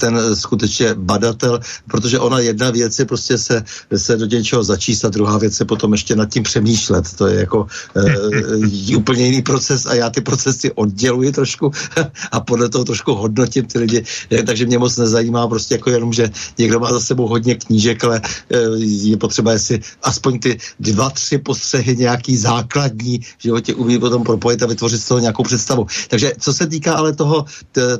ten 0.00 0.36
skutečně 0.36 0.94
badatel, 0.94 1.60
protože 1.88 2.18
ona 2.18 2.38
jedna 2.38 2.70
věc 2.70 2.98
je 2.98 3.04
prostě 3.04 3.38
se, 3.38 3.64
se 3.96 4.16
do 4.16 4.26
něčeho 4.26 4.64
začíst 4.64 5.04
a 5.04 5.08
druhá 5.08 5.38
věc 5.38 5.60
je 5.60 5.66
potom 5.66 5.92
ještě 5.92 6.16
nad 6.16 6.30
tím 6.30 6.42
přemýšlet, 6.42 7.04
to 7.16 7.26
je 7.26 7.40
jako 7.40 7.66
e, 7.96 8.96
úplně 8.96 9.26
jiný 9.26 9.42
proces 9.42 9.86
a 9.86 9.94
já 9.94 10.10
ty 10.10 10.20
procesy 10.20 10.72
odděluji 10.72 11.32
trošku 11.32 11.72
a 12.32 12.40
podle 12.40 12.68
toho 12.68 12.84
trošku 12.84 13.14
hodnotím 13.14 13.64
ty 13.64 13.78
lidi, 13.78 14.04
takže 14.46 14.66
mě 14.66 14.78
moc 14.78 14.96
nezajímá 14.96 15.48
prostě 15.48 15.74
jako 15.74 15.90
jenom, 15.90 16.03
že 16.12 16.30
někdo 16.58 16.80
má 16.80 16.92
za 16.92 17.00
sebou 17.00 17.28
hodně 17.28 17.54
knížek, 17.54 18.04
ale 18.04 18.20
eh, 18.24 18.58
je 18.78 19.16
potřeba, 19.16 19.52
jestli 19.52 19.80
aspoň 20.02 20.38
ty 20.38 20.58
dva, 20.80 21.10
tři 21.10 21.38
postřehy 21.38 21.96
nějaký 21.96 22.36
základní 22.36 23.18
v 23.18 23.42
životě 23.42 23.74
umí 23.74 23.98
potom 23.98 24.24
propojit 24.24 24.62
a 24.62 24.66
vytvořit 24.66 25.00
z 25.00 25.08
toho 25.08 25.20
nějakou 25.20 25.42
představu. 25.42 25.86
Takže 26.08 26.32
co 26.40 26.52
se 26.54 26.66
týká 26.66 26.94
ale 26.94 27.12
toho, 27.12 27.44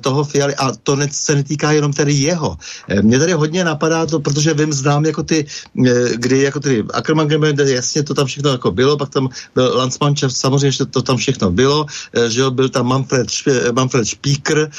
toho 0.01 0.25
Fialy, 0.25 0.55
a 0.55 0.73
to 0.83 0.97
ne, 0.97 1.09
se 1.13 1.35
netýká 1.35 1.73
jenom 1.73 1.93
tedy 1.93 2.13
jeho. 2.13 2.57
Eh, 2.89 3.03
mě 3.03 3.19
tady 3.19 3.33
hodně 3.33 3.65
napadá 3.65 4.07
to, 4.07 4.21
protože 4.21 4.55
vím, 4.55 4.73
znám 4.73 5.05
jako 5.05 5.23
ty, 5.23 5.47
eh, 5.87 6.17
kdy 6.17 6.43
jako 6.43 6.61
ty 6.61 6.85
Ackermann 6.93 7.31
jasně 7.65 8.03
to 8.03 8.15
tam 8.15 8.27
všechno 8.27 8.51
jako 8.51 8.71
bylo, 8.71 8.97
pak 8.97 9.09
tam 9.09 9.29
byl 9.55 9.73
Landsmannschaft, 9.77 10.37
samozřejmě, 10.37 10.73
že 10.73 10.85
to 10.87 11.03
tam 11.03 11.17
všechno 11.17 11.51
bylo, 11.51 11.87
že 12.29 12.51
byl 12.51 12.69
tam 12.69 12.87
Manfred, 12.87 13.27
Manfred 13.73 14.09
Spíker 14.09 14.71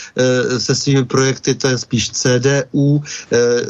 se 0.57 0.75
svými 0.75 1.05
projekty, 1.05 1.55
to 1.55 1.67
je 1.67 1.77
spíš 1.77 2.09
CDU, 2.09 3.01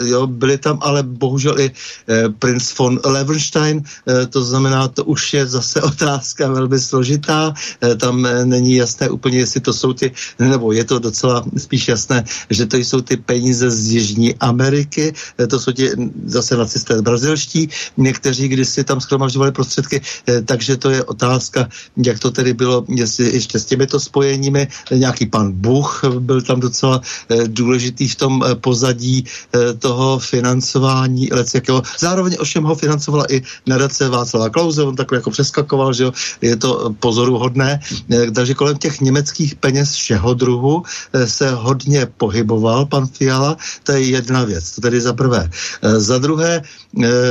jo, 0.06 0.28
byli 0.28 0.58
tam 0.58 0.78
ale 0.82 1.04
bohužel 1.04 1.60
i 1.60 1.72
eh, 1.72 2.30
princ 2.30 2.78
von 2.78 3.00
Levenstein, 3.06 3.84
eh, 3.84 4.26
to 4.26 4.44
znamená, 4.44 4.88
to 4.88 5.04
už 5.04 5.34
je 5.34 5.48
zase 5.48 5.82
otázka 5.92 6.52
velmi 6.52 6.80
složitá, 6.80 7.54
tam 8.00 8.28
není 8.44 8.76
jasné 8.76 9.10
úplně, 9.10 9.38
jestli 9.38 9.62
to 9.62 9.74
jsou 9.74 9.94
ty, 9.94 10.12
nebo 10.40 10.72
je 10.72 10.84
to 10.84 11.00
docela 11.00 11.46
spíš 11.58 11.88
jasné, 11.88 12.24
že 12.50 12.66
to 12.66 12.78
jsou 12.78 13.02
ty 13.02 13.18
peníze 13.18 13.72
z 13.72 13.92
Jižní 13.92 14.36
Ameriky, 14.36 15.14
to 15.50 15.60
jsou 15.60 15.72
ti 15.72 15.90
zase 16.26 16.58
nacisté 16.58 17.02
brazilští, 17.02 17.70
někteří 17.98 18.48
kdysi 18.48 18.84
tam 18.84 19.02
schromažďovali 19.02 19.52
prostředky, 19.52 20.02
takže 20.46 20.78
to 20.78 20.90
je 20.90 21.04
otázka, 21.04 21.70
jak 21.98 22.20
to 22.20 22.32
tedy 22.32 22.54
bylo, 22.54 22.86
jestli 22.90 23.34
ještě 23.34 23.60
s 23.60 23.66
těmito 23.66 24.00
spojeními, 24.00 24.68
nějaký 24.92 25.26
pan 25.26 25.52
Buch 25.52 26.02
byl 26.20 26.42
tam 26.42 26.60
docela 26.60 27.02
důležitý 27.48 28.08
v 28.08 28.16
tom 28.16 28.44
pozadí, 28.62 29.16
Eh, 29.16 29.35
toho 29.80 30.20
financování 30.20 31.30
jakého. 31.54 31.82
Zároveň 32.00 32.38
ovšem 32.40 32.64
ho 32.64 32.76
financovala 32.76 33.26
i 33.30 33.42
nadace 33.68 34.10
Václava 34.10 34.50
Klauze, 34.50 34.84
on 34.84 34.96
takhle 34.96 35.18
jako 35.18 35.30
přeskakoval, 35.32 35.94
že 35.94 36.04
jo, 36.04 36.12
je 36.42 36.56
to 36.56 36.94
pozoruhodné. 37.00 37.80
Eh, 38.12 38.32
takže 38.32 38.54
kolem 38.54 38.78
těch 38.78 39.02
německých 39.02 39.56
peněz 39.56 39.94
všeho 39.94 40.34
druhu 40.34 40.84
eh, 41.14 41.28
se 41.28 41.52
hodně 41.52 42.06
pohyboval 42.18 42.86
pan 42.86 43.08
Fiala, 43.08 43.58
to 43.84 43.92
je 43.92 44.02
jedna 44.02 44.44
věc, 44.44 44.72
to 44.72 44.82
tedy 44.82 45.02
za 45.02 45.14
prvé. 45.14 45.50
Za 45.98 46.18
druhé, 46.18 46.62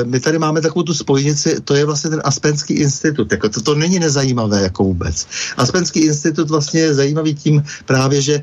my 0.04 0.20
tady 0.20 0.38
máme 0.38 0.60
takovou 0.60 0.82
tu 0.82 0.94
spojnici, 0.94 1.60
to 1.60 1.74
je 1.74 1.84
vlastně 1.84 2.10
ten 2.10 2.20
Aspenský 2.24 2.74
institut, 2.74 3.32
jako 3.32 3.48
to, 3.48 3.60
to 3.60 3.74
není 3.74 3.98
nezajímavé 3.98 4.62
jako 4.62 4.84
vůbec. 4.84 5.26
Aspenský 5.56 6.00
institut 6.00 6.50
vlastně 6.50 6.80
je 6.80 6.94
zajímavý 6.94 7.34
tím 7.34 7.64
právě, 7.84 8.22
že 8.22 8.42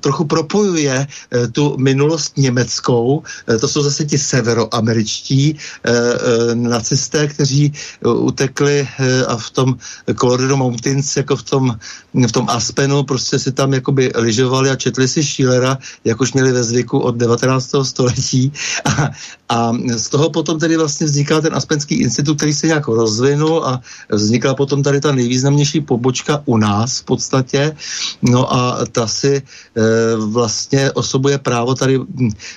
trochu 0.00 0.24
propojuje 0.24 1.06
tu 1.52 1.76
minulost 1.78 2.36
Německo 2.36 2.73
Amerikou. 2.74 3.22
Eh, 3.48 3.58
to 3.58 3.68
jsou 3.68 3.82
zase 3.82 4.04
ti 4.04 4.18
severoameričtí 4.18 5.56
eh, 5.56 5.92
eh, 5.92 6.54
nacisté, 6.54 7.26
kteří 7.26 7.72
utekli 8.04 8.88
a 9.26 9.36
v 9.36 9.50
tom 9.50 9.76
Colorado 10.20 10.56
Mountains, 10.56 11.16
jako 11.16 11.36
v 11.36 11.42
tom, 11.42 11.78
v 12.14 12.32
tom 12.32 12.46
Aspenu, 12.48 13.02
prostě 13.02 13.38
si 13.38 13.52
tam 13.52 13.74
jakoby 13.74 14.12
lyžovali 14.14 14.70
a 14.70 14.76
četli 14.76 15.08
si 15.08 15.24
Schillera, 15.24 15.78
jak 16.04 16.20
už 16.20 16.32
měli 16.32 16.52
ve 16.52 16.62
zvyku 16.62 16.98
od 16.98 17.16
19. 17.16 17.70
století. 17.82 18.52
A, 18.84 19.10
A 19.54 19.70
z 19.96 20.08
toho 20.08 20.30
potom 20.30 20.58
tedy 20.58 20.76
vlastně 20.76 21.06
vzniká 21.06 21.40
ten 21.40 21.54
Aspenský 21.54 21.94
institut, 21.94 22.36
který 22.36 22.54
se 22.54 22.66
nějak 22.66 22.88
rozvinul 22.88 23.62
a 23.64 23.80
vznikla 24.10 24.54
potom 24.54 24.82
tady 24.82 25.00
ta 25.00 25.12
nejvýznamnější 25.12 25.80
pobočka 25.80 26.42
u 26.44 26.56
nás 26.56 26.98
v 26.98 27.04
podstatě. 27.04 27.76
No 28.22 28.54
a 28.54 28.86
ta 28.92 29.06
si 29.06 29.36
e, 29.36 29.42
vlastně 30.16 30.90
osobuje 30.92 31.38
právo 31.38 31.74
tady 31.74 32.00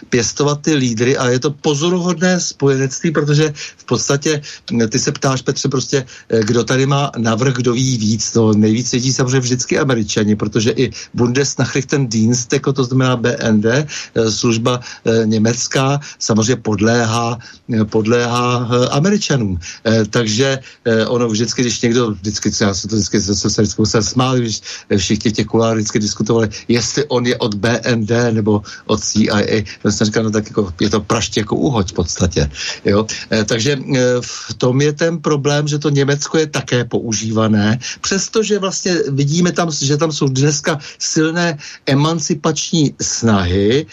pěstovat 0.09 0.61
ty 0.61 0.73
lídry 0.73 1.17
a 1.17 1.29
je 1.29 1.39
to 1.39 1.51
pozoruhodné 1.51 2.39
spojenectví, 2.39 3.11
protože 3.11 3.53
v 3.77 3.85
podstatě 3.85 4.41
ty 4.89 4.99
se 4.99 5.11
ptáš, 5.11 5.41
Petře, 5.41 5.69
prostě 5.69 6.05
e, 6.29 6.43
kdo 6.43 6.63
tady 6.63 6.85
má 6.85 7.11
navrh, 7.17 7.53
kdo 7.53 7.73
ví 7.73 7.97
víc. 7.97 8.33
No, 8.33 8.53
nejvíc 8.53 8.91
vědí 8.91 9.13
samozřejmě 9.13 9.39
vždycky 9.39 9.79
američani, 9.79 10.35
protože 10.35 10.71
i 10.71 10.91
Bundesnachrichtendienst, 11.13 12.53
jako 12.53 12.73
to 12.73 12.83
znamená 12.83 13.15
BND, 13.15 13.65
e, 13.65 13.85
služba 14.31 14.79
e, 15.05 15.25
německá, 15.25 15.99
samozřejmě 16.19 16.55
podléhá, 16.87 17.37
e, 17.73 17.85
podléhá 17.85 18.69
e, 18.71 18.87
američanům. 18.87 19.59
E, 19.85 20.05
takže 20.05 20.59
ono 21.07 21.27
vždycky, 21.27 21.61
když 21.61 21.81
někdo, 21.81 22.11
vždycky, 22.11 22.51
já 22.61 22.73
se 22.73 22.87
to 22.87 22.95
vždycky 22.95 23.21
se, 23.21 23.35
se, 23.35 23.49
se, 23.49 23.85
se 23.85 24.01
smál, 24.03 24.37
když 24.37 24.61
všichni 24.97 25.31
těch 25.31 25.45
kulárů 25.45 25.75
vždycky 25.77 25.99
diskutovali, 25.99 26.49
jestli 26.67 27.03
on 27.07 27.25
je 27.27 27.35
od 27.37 27.55
BND 27.55 28.11
nebo 28.31 28.61
od 28.85 29.03
CIA. 29.03 29.63
To 29.81 29.91
jsem 29.91 30.05
říkal, 30.05 30.23
no 30.23 30.31
tak 30.31 30.47
jako, 30.47 30.73
je 30.79 30.89
to 30.89 31.01
praště 31.01 31.39
jako 31.43 31.55
uhoď 31.55 31.91
v 31.91 31.93
podstatě. 31.93 32.49
Jo? 32.85 33.05
Takže 33.45 33.79
v 34.21 34.53
tom 34.57 34.81
je 34.81 34.93
ten 34.93 35.19
problém, 35.19 35.67
že 35.67 35.79
to 35.79 35.89
Německo 35.89 36.37
je 36.37 36.47
také 36.47 36.85
používané, 36.85 37.79
přestože 38.01 38.59
vlastně 38.59 38.95
vidíme 39.11 39.51
tam, 39.51 39.71
že 39.71 39.97
tam 39.97 40.11
jsou 40.11 40.27
dneska 40.27 40.79
silné 40.99 41.57
emancipační 41.85 42.95
snahy, 43.01 43.85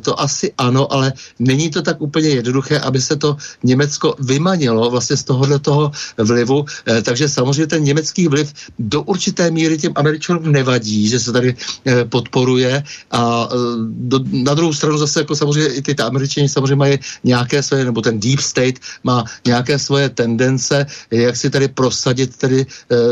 to 0.00 0.20
asi 0.20 0.52
ano, 0.58 0.92
ale 0.92 1.12
není 1.38 1.70
to 1.70 1.82
tak 1.82 2.00
úplně 2.18 2.34
jednoduché, 2.34 2.78
aby 2.78 3.00
se 3.00 3.16
to 3.16 3.36
Německo 3.62 4.14
vymanilo 4.18 4.90
vlastně 4.90 5.16
z 5.16 5.24
tohohle 5.24 5.58
toho 5.58 5.92
vlivu, 6.18 6.64
e, 6.88 7.02
takže 7.02 7.28
samozřejmě 7.28 7.66
ten 7.66 7.84
německý 7.84 8.28
vliv 8.28 8.50
do 8.78 9.02
určité 9.06 9.50
míry 9.50 9.78
těm 9.78 9.92
Američanům 9.94 10.50
nevadí, 10.52 11.08
že 11.08 11.20
se 11.20 11.30
tady 11.32 11.54
e, 11.86 12.04
podporuje. 12.04 12.82
A 13.10 13.46
e, 13.46 13.56
do, 13.86 14.18
na 14.32 14.54
druhou 14.54 14.74
stranu 14.74 14.98
zase 14.98 15.22
jako 15.22 15.36
samozřejmě 15.36 15.68
i 15.78 15.82
ty 15.82 15.94
Američani 15.94 16.48
samozřejmě 16.48 16.76
mají 16.76 16.98
nějaké 17.24 17.62
své, 17.62 17.84
nebo 17.86 18.02
ten 18.02 18.18
deep 18.18 18.42
state 18.42 18.82
má 19.06 19.24
nějaké 19.46 19.78
svoje 19.78 20.10
tendence, 20.10 20.86
jak 21.10 21.36
si 21.36 21.50
tady 21.50 21.68
prosadit 21.70 22.36
tedy 22.36 22.66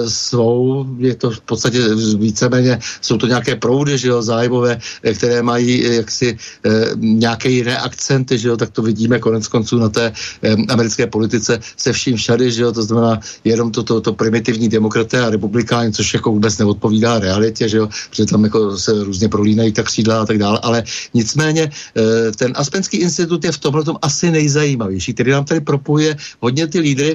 svou, 0.08 0.86
je 0.98 1.14
to 1.14 1.30
v 1.30 1.40
podstatě 1.40 1.78
víceméně, 2.18 2.78
jsou 3.00 3.16
to 3.16 3.26
nějaké 3.26 3.56
proudy, 3.56 3.98
že 3.98 4.08
jo, 4.08 4.22
zájmové, 4.22 4.78
které 5.14 5.42
mají 5.42 5.94
jaksi 6.02 6.38
nějaké 6.96 7.48
jiné 7.48 7.78
akcenty, 7.78 8.38
že 8.38 8.48
jo, 8.48 8.56
tak 8.56 8.70
to 8.70 8.82
vidíme 8.96 9.20
konec 9.20 9.44
konců 9.48 9.78
na 9.78 9.88
té 9.88 10.12
americké 10.68 11.06
politice 11.06 11.60
se 11.76 11.92
vším 11.92 12.16
všady, 12.16 12.48
že 12.48 12.62
jo, 12.62 12.72
to 12.72 12.82
znamená 12.82 13.20
jenom 13.44 13.68
to, 13.68 13.82
to, 13.84 14.00
to 14.00 14.12
primitivní 14.16 14.72
demokraté 14.72 15.20
a 15.20 15.30
republikáni, 15.30 15.92
což 15.92 16.14
jako 16.14 16.32
vůbec 16.32 16.58
neodpovídá 16.58 17.20
realitě, 17.20 17.68
že 17.68 17.76
jo, 17.76 17.88
protože 18.10 18.26
tam 18.26 18.44
jako 18.44 18.78
se 18.80 19.04
různě 19.04 19.28
prolínají 19.28 19.72
tak 19.72 19.86
křídla 19.86 20.24
a 20.24 20.26
tak 20.26 20.38
dále, 20.40 20.58
ale 20.62 20.82
nicméně 21.14 21.68
e, 21.68 22.32
ten 22.32 22.56
Aspenský 22.56 22.96
institut 23.04 23.44
je 23.44 23.52
v 23.52 23.58
tomhle 23.58 23.84
asi 24.02 24.30
nejzajímavější, 24.30 25.12
který 25.14 25.30
nám 25.30 25.44
tady 25.44 25.60
propuje 25.60 26.16
hodně 26.40 26.66
ty 26.66 26.80
lídry 26.80 27.14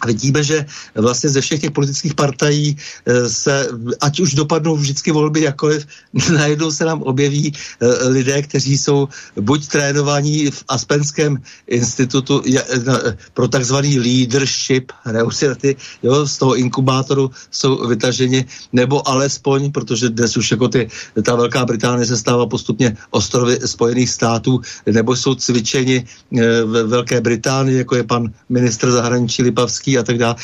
a 0.00 0.06
vidíme, 0.06 0.44
že 0.44 0.66
vlastně 0.94 1.30
ze 1.30 1.40
všech 1.40 1.60
těch 1.60 1.70
politických 1.70 2.14
partají 2.14 2.76
eh, 2.76 3.28
se, 3.28 3.68
ať 4.00 4.20
už 4.20 4.34
dopadnou 4.34 4.76
vždycky 4.76 5.12
volby 5.12 5.40
jakkoliv, 5.40 5.86
najednou 6.32 6.70
se 6.70 6.84
nám 6.84 7.02
objeví 7.02 7.52
eh, 7.52 8.08
lidé, 8.08 8.42
kteří 8.42 8.78
jsou 8.78 9.08
buď 9.40 9.68
trénovaní 9.68 10.50
v 10.50 10.64
Aspenském 10.68 11.38
institutu 11.66 12.42
pro 13.34 13.48
takzvaný 13.48 13.98
leadership, 13.98 14.92
reusiraty, 15.06 15.76
jo, 16.02 16.26
z 16.26 16.38
toho 16.38 16.56
inkubátoru 16.56 17.30
jsou 17.50 17.88
vytaženi, 17.88 18.44
nebo 18.72 19.08
alespoň, 19.08 19.72
protože 19.72 20.08
dnes 20.08 20.36
už 20.36 20.50
jako 20.50 20.68
ty, 20.68 20.88
ta 21.22 21.36
Velká 21.36 21.64
Británie 21.64 22.06
se 22.06 22.16
stává 22.16 22.46
postupně 22.46 22.96
ostrovy 23.10 23.58
Spojených 23.64 24.10
států, 24.10 24.60
nebo 24.86 25.16
jsou 25.16 25.34
cvičeni 25.34 26.04
eh, 26.04 26.64
ve 26.64 26.84
Velké 26.84 27.20
Británii, 27.20 27.78
jako 27.78 27.96
je 27.96 28.04
pan 28.04 28.32
ministr 28.48 28.90
zahraničí 28.90 29.42
Lipavský, 29.42 29.85
a 29.94 30.02
tak 30.02 30.18
dále. 30.18 30.34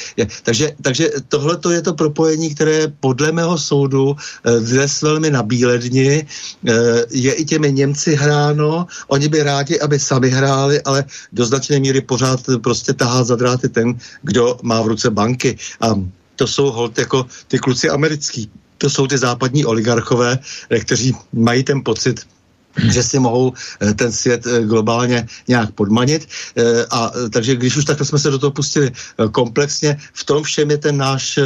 Takže, 0.42 0.78
takže 0.82 1.10
tohle 1.28 1.58
je 1.74 1.82
to 1.82 1.94
propojení, 1.94 2.54
které 2.54 2.92
podle 3.00 3.32
mého 3.32 3.58
soudu 3.58 4.14
eh, 4.14 4.60
dnes 4.60 5.02
velmi 5.02 5.30
nabíledni. 5.30 6.22
Eh, 6.22 6.72
je 7.10 7.32
i 7.34 7.44
těmi 7.44 7.72
Němci 7.72 8.14
hráno, 8.14 8.86
oni 9.08 9.28
by 9.28 9.42
rádi, 9.42 9.80
aby 9.80 9.98
sami 9.98 10.30
hráli, 10.30 10.78
ale 10.82 11.04
do 11.32 11.46
značné 11.46 11.80
míry 11.80 12.00
pořád 12.00 12.40
prostě 12.62 12.92
tahá 12.92 13.24
za 13.24 13.36
dráty 13.36 13.68
ten, 13.68 13.98
kdo 14.22 14.58
má 14.62 14.82
v 14.82 14.86
ruce 14.86 15.10
banky. 15.10 15.58
A 15.80 15.98
to 16.36 16.46
jsou 16.46 16.70
hold 16.70 16.98
jako 16.98 17.26
ty 17.48 17.58
kluci 17.58 17.90
americký. 17.90 18.50
To 18.78 18.90
jsou 18.90 19.06
ty 19.06 19.18
západní 19.18 19.64
oligarchové, 19.64 20.38
eh, 20.70 20.80
kteří 20.80 21.14
mají 21.32 21.64
ten 21.64 21.82
pocit, 21.84 22.26
že 22.76 23.02
si 23.02 23.18
mohou 23.18 23.52
eh, 23.80 23.94
ten 23.94 24.12
svět 24.12 24.46
eh, 24.46 24.64
globálně 24.64 25.26
nějak 25.48 25.70
podmanit. 25.72 26.28
Eh, 26.56 26.86
a 26.90 27.12
takže 27.30 27.56
když 27.56 27.76
už 27.76 27.84
takhle 27.84 28.06
jsme 28.06 28.18
se 28.18 28.30
do 28.30 28.38
toho 28.38 28.50
pustili 28.50 28.92
komplexně, 29.32 29.98
v 30.14 30.24
tom 30.24 30.42
všem 30.42 30.70
je 30.70 30.78
ten 30.78 30.96
náš 30.96 31.38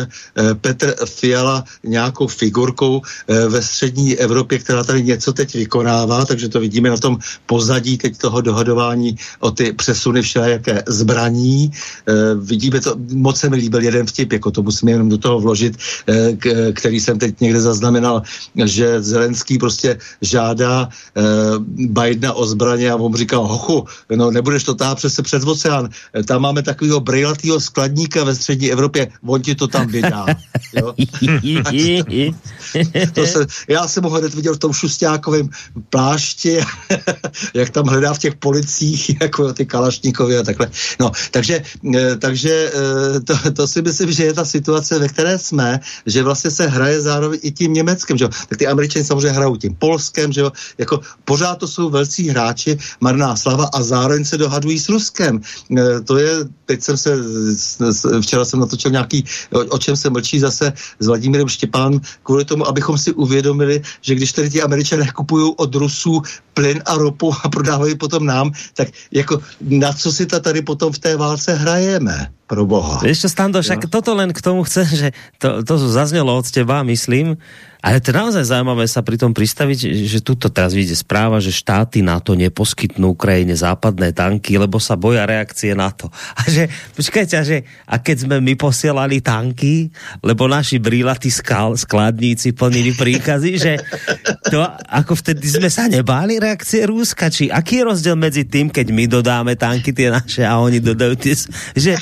Petr 0.61 0.95
Fiala 1.07 1.65
nějakou 1.85 2.27
figurkou 2.27 3.03
ve 3.49 3.63
střední 3.63 4.17
Evropě, 4.17 4.59
která 4.59 4.85
tady 4.85 5.03
něco 5.03 5.33
teď 5.33 5.55
vykonává, 5.55 6.25
takže 6.25 6.49
to 6.49 6.61
vidíme 6.61 6.91
na 6.91 6.97
tom 6.97 7.19
pozadí 7.47 7.99
teď 7.99 8.19
toho 8.19 8.41
dohadování 8.41 9.17
o 9.41 9.51
ty 9.51 9.73
přesuny 9.73 10.23
všelijaké 10.23 10.83
zbraní. 10.87 11.73
Vidíme 12.41 12.81
to, 12.81 12.97
moc 13.13 13.41
se 13.41 13.51
mi 13.51 13.57
líbil 13.57 13.83
jeden 13.83 14.07
vtip, 14.07 14.33
jako 14.33 14.51
to 14.51 14.63
musíme 14.63 14.93
jenom 14.93 15.09
do 15.09 15.19
toho 15.19 15.41
vložit, 15.41 15.77
který 16.75 17.01
jsem 17.01 17.19
teď 17.19 17.41
někde 17.41 17.61
zaznamenal, 17.61 18.23
že 18.65 19.03
Zelenský 19.03 19.59
prostě 19.59 19.99
žádá 20.23 20.89
Bidena 21.79 22.33
o 22.33 22.47
zbraně 22.47 22.91
a 22.91 22.97
on 22.97 23.15
říkal, 23.15 23.47
hochu, 23.47 23.87
no 24.17 24.31
nebudeš 24.31 24.65
to 24.65 24.75
táhat 24.75 24.99
přes 24.99 25.21
před 25.23 25.43
oceán, 25.43 25.89
eh, 26.15 26.23
tam 26.23 26.43
máme 26.43 26.63
takového 26.63 27.01
brejlatýho 27.01 27.61
skladníka 27.61 28.25
ve 28.25 28.35
střední 28.35 28.73
Evropě, 28.73 29.09
on 29.27 29.43
ti 29.43 29.55
to 29.55 29.67
tam 29.69 29.87
vydá. 29.87 30.27
to 33.13 33.27
se, 33.27 33.47
já 33.69 33.89
jsem 33.89 34.05
ho 34.05 34.11
hned 34.11 34.35
viděl 34.35 34.55
v 34.55 34.59
tom 34.59 34.73
šustákovém 34.73 35.49
plášti, 35.91 36.61
jak 37.55 37.71
tam 37.71 37.87
hledá 37.87 38.15
v 38.15 38.19
těch 38.19 38.35
policích, 38.35 39.21
jako 39.21 39.53
ty 39.53 39.67
kalašníkovi 39.67 40.39
a 40.39 40.43
takhle. 40.43 40.71
No, 41.01 41.11
takže, 41.31 41.63
eh, 41.95 42.17
takže 42.17 42.73
to, 43.25 43.53
to 43.53 43.67
si 43.67 43.83
myslím, 43.83 44.13
že 44.13 44.25
je 44.25 44.35
ta 44.35 44.45
situace, 44.45 44.99
ve 44.99 45.09
které 45.09 45.39
jsme, 45.39 45.81
že 46.07 46.23
vlastně 46.23 46.51
se 46.51 46.67
hraje 46.67 47.01
zároveň 47.01 47.41
i 47.43 47.51
tím 47.51 47.73
Německem, 47.73 48.19
že 48.19 48.25
jo? 48.25 48.31
Tak 48.49 48.59
ty 48.59 48.67
Američani 48.67 49.05
samozřejmě 49.05 49.31
hrajou 49.31 49.57
tím 49.57 49.75
Polskem, 49.75 50.33
že 50.33 50.41
jo? 50.41 50.53
Jako 50.79 51.01
pořád 51.25 51.59
to 51.59 51.69
jsou 51.69 51.91
velcí 51.91 52.29
hráči, 52.29 52.79
marná 53.01 53.37
slava 53.37 53.69
a 53.73 53.83
zároveň 53.83 54.25
se 54.25 54.39
dohadují 54.39 54.79
s 54.79 54.89
Ruskem. 54.89 55.41
E, 55.79 56.01
to 56.01 56.19
je, 56.19 56.33
teď 56.65 56.83
jsem 56.83 56.97
se, 56.97 57.17
včera 58.21 58.45
jsem 58.45 58.61
natočil 58.61 58.91
nějaký, 58.91 59.25
o, 59.53 59.59
o 59.59 59.79
čem 59.79 59.97
se 59.97 60.11
mlčí 60.11 60.39
zase 60.41 60.73
s 61.01 61.07
Vladimírem 61.07 61.49
Štěpán, 61.49 62.01
kvůli 62.23 62.45
tomu, 62.45 62.67
abychom 62.69 62.99
si 62.99 63.13
uvědomili, 63.13 63.83
že 64.01 64.15
když 64.15 64.33
tady 64.33 64.51
ti 64.51 64.63
američané 64.63 65.11
kupují 65.13 65.55
od 65.57 65.75
Rusů 65.75 66.23
plyn 66.55 66.83
a 66.87 66.95
ropu 66.95 67.35
a 67.45 67.49
prodávají 67.49 67.97
potom 67.97 68.27
nám, 68.27 68.53
tak 68.75 68.89
jako 69.11 69.41
na 69.61 69.93
co 69.93 70.13
si 70.13 70.27
to 70.27 70.41
tady 70.41 70.63
potom 70.63 70.93
v 70.93 70.99
té 70.99 71.17
válce 71.17 71.55
hrajeme? 71.55 72.36
Pro 72.47 72.63
boha. 72.63 73.03
Vieš 73.03 73.27
čo, 73.27 73.29
Stando, 73.29 73.59
však 73.59 73.91
toto 73.91 74.15
len 74.15 74.31
k 74.31 74.39
tomu 74.39 74.63
chcem, 74.63 74.87
že 75.07 75.09
to, 75.43 75.67
to 75.67 75.75
zaznelo 75.91 76.31
od 76.31 76.47
teba, 76.47 76.87
myslím, 76.87 77.35
ale 77.87 78.03
to 78.03 78.11
je 78.11 78.19
naozaj 78.19 78.51
zaujímavé 78.51 78.83
sa 78.91 78.99
pri 79.07 79.15
tom 79.15 79.31
pristaviť, 79.31 79.79
že 80.11 80.19
tuto 80.19 80.51
teraz 80.51 80.75
vyjde 80.75 80.99
správa, 80.99 81.39
že 81.39 81.55
štáty 81.55 82.03
NATO 82.03 82.35
neposkytnú 82.35 83.15
Ukrajine 83.15 83.55
západné 83.55 84.11
tanky, 84.11 84.59
lebo 84.59 84.83
sa 84.83 84.99
boja 84.99 85.23
reakcie 85.23 85.71
NATO. 85.71 86.11
A 86.35 86.43
že, 86.51 86.67
počkajte, 86.99 87.35
a 87.39 87.45
že, 87.47 87.63
a 87.87 88.03
keď 88.03 88.27
sme 88.27 88.37
my 88.43 88.59
posielali 88.59 89.23
tanky, 89.23 89.95
lebo 90.19 90.51
naši 90.51 90.83
brílatí 90.83 91.31
skal, 91.31 91.79
skladníci 91.79 92.59
plnili 92.59 92.91
príkazy, 92.91 93.51
že 93.55 93.73
to, 94.51 94.67
ako 94.91 95.15
vtedy 95.23 95.47
sme 95.47 95.71
sa 95.71 95.87
nebáli 95.87 96.43
reakcie 96.43 96.83
Rúska, 96.91 97.31
či 97.31 97.55
aký 97.55 97.87
je 97.87 97.87
rozdiel 97.87 98.19
medzi 98.19 98.51
tým, 98.51 98.67
keď 98.67 98.87
my 98.91 99.05
dodáme 99.07 99.55
tanky 99.55 99.95
tie 99.95 100.11
naše 100.11 100.43
a 100.43 100.59
oni 100.59 100.83
dodajú 100.83 101.15
tie, 101.23 101.39
že 101.79 101.95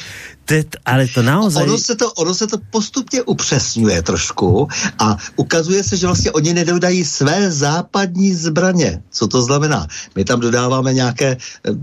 Teď, 0.45 0.67
ale 0.85 1.09
to 1.09 1.23
naozaj... 1.23 1.63
Ono 1.63 1.79
se 1.79 1.95
to, 1.95 2.13
ono 2.13 2.35
se 2.35 2.47
to 2.47 2.59
postupně 2.71 3.23
upřesňuje 3.23 4.03
trošku 4.03 4.69
a 4.99 5.17
ukazuje 5.37 5.85
se, 5.85 5.97
že 5.97 6.07
vlastně 6.07 6.33
oni 6.33 6.55
nedodají 6.55 7.05
své 7.05 7.51
západní 7.51 8.35
zbraně. 8.35 9.03
Co 9.11 9.29
to 9.29 9.43
znamená? 9.43 9.87
My 10.15 10.25
tam 10.25 10.41
dodáváme 10.41 10.95
nějaké, 10.95 11.37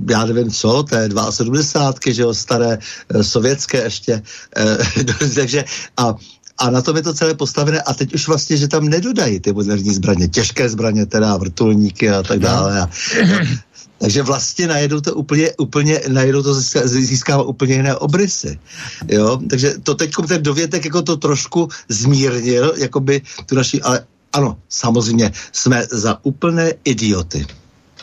já 0.10 0.26
nevím 0.26 0.52
co, 0.52 0.84
to 0.84 0.96
je 0.96 1.10
72, 1.30 2.14
že 2.14 2.22
jo, 2.22 2.34
staré, 2.34 2.78
eh, 3.10 3.24
sovětské 3.24 3.84
ještě. 3.84 4.22
Eh, 4.58 4.78
takže 5.36 5.66
a 5.98 6.16
a 6.62 6.70
na 6.70 6.82
tom 6.82 6.96
je 6.96 7.04
to 7.04 7.14
celé 7.14 7.34
postavené 7.34 7.82
a 7.82 7.94
teď 7.94 8.14
už 8.14 8.28
vlastně, 8.28 8.58
že 8.58 8.68
tam 8.68 8.90
nedodají 8.90 9.40
ty 9.40 9.54
moderní 9.54 9.94
zbraně, 9.94 10.28
těžké 10.28 10.70
zbraně, 10.70 11.06
teda 11.06 11.38
vrtulníky 11.38 12.10
a 12.10 12.24
tak 12.24 12.40
dále. 12.40 12.82
A, 12.82 12.90
takže 13.98 14.22
vlastně 14.22 14.68
najednou 14.68 15.02
to 15.02 15.14
úplně, 15.14 15.52
úplně 15.58 16.02
najednou 16.08 16.44
to 16.44 16.54
získává 16.84 17.44
úplně 17.44 17.74
jiné 17.74 17.96
obrysy. 17.96 18.60
Jo? 19.08 19.40
Takže 19.50 19.74
to 19.84 19.96
teď 19.96 20.12
ten 20.28 20.44
dovětek 20.44 20.86
jako 20.86 21.02
to 21.02 21.18
trošku 21.18 21.70
zmírnil, 21.90 22.74
jakoby 22.78 23.22
tu 23.46 23.56
naši, 23.56 23.82
ale 23.82 24.04
ano, 24.34 24.58
samozřejmě 24.70 25.32
jsme 25.52 25.86
za 25.92 26.20
úplné 26.24 26.74
idioty. 26.84 27.46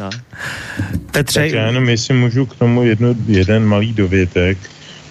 No. 0.01 0.11
Petře... 1.13 1.41
Tak 1.41 1.51
já 1.51 1.67
jenom, 1.67 1.89
jestli 1.89 2.15
můžu 2.15 2.47
k 2.47 2.57
tomu 2.57 2.83
jedno, 2.83 3.15
jeden 3.27 3.65
malý 3.67 3.93
dovětek, 3.93 4.59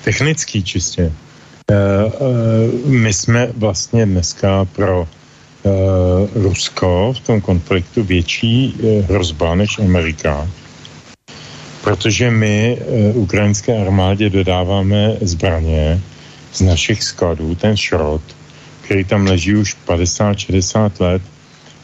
technický 0.04 0.64
čistě. 0.64 1.12
Uh, 1.72 2.28
uh, 2.28 2.92
my 2.92 3.14
jsme 3.14 3.50
vlastně 3.56 4.06
dneska 4.06 4.66
pro 4.66 5.08
Rusko 6.36 7.14
v 7.18 7.20
tom 7.20 7.42
konfliktu 7.42 8.04
větší 8.04 8.74
uh, 8.74 9.06
hrozba 9.06 9.56
než 9.56 9.80
Amerika 9.80 10.48
protože 11.88 12.32
my 12.32 12.78
e, 12.78 13.14
ukrajinské 13.14 13.82
armádě 13.82 14.30
dodáváme 14.30 15.18
zbraně 15.22 16.02
z 16.54 16.62
našich 16.62 17.04
skladů, 17.04 17.56
ten 17.56 17.78
šrot, 17.78 18.22
který 18.82 19.04
tam 19.04 19.28
leží 19.28 19.56
už 19.56 19.78
50-60 19.88 20.92
let, 21.00 21.22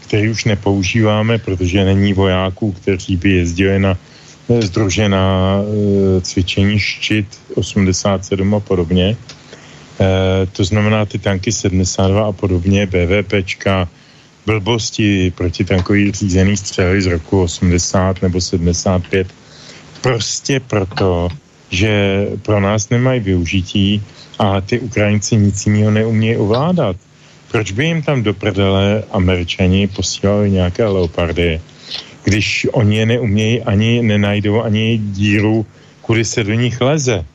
který 0.03 0.29
už 0.29 0.45
nepoužíváme, 0.45 1.37
protože 1.37 1.85
není 1.85 2.13
vojáků, 2.13 2.71
kteří 2.71 3.15
by 3.15 3.31
jezdili 3.31 3.79
na 3.79 3.97
združená 4.59 5.63
cvičení 6.21 6.79
štit 6.79 7.27
87 7.55 8.55
a 8.55 8.59
podobně. 8.59 9.15
E, 9.99 10.45
to 10.45 10.63
znamená 10.63 11.05
ty 11.05 11.19
tanky 11.19 11.51
72 11.51 12.25
a 12.25 12.31
podobně, 12.31 12.85
BVPčka, 12.85 13.89
blbosti 14.45 15.31
protitankový 15.31 16.11
řízený 16.11 16.57
střely 16.57 17.01
z 17.01 17.05
roku 17.05 17.41
80 17.41 18.21
nebo 18.21 18.41
75 18.41 19.27
Prostě 20.01 20.59
proto, 20.59 21.29
že 21.69 22.27
pro 22.41 22.59
nás 22.59 22.89
nemají 22.89 23.19
využití 23.19 24.03
a 24.39 24.61
ty 24.61 24.79
Ukrajinci 24.79 25.35
nic 25.35 25.65
jiného 25.65 25.91
neumějí 25.91 26.37
ovládat. 26.37 26.95
Proč 27.51 27.71
by 27.71 27.85
jim 27.85 28.01
tam 28.01 28.23
do 28.23 28.33
prdele 28.33 29.03
američani 29.11 29.87
posílali 29.87 30.51
nějaké 30.51 30.85
leopardy, 30.85 31.61
když 32.23 32.67
oni 32.71 32.97
je 32.97 33.05
neumějí 33.05 33.61
ani 33.61 34.01
nenajdou 34.03 34.61
ani 34.61 34.97
díru, 34.97 35.65
kudy 36.01 36.25
se 36.25 36.43
do 36.43 36.53
nich 36.53 36.81
leze. 36.81 37.25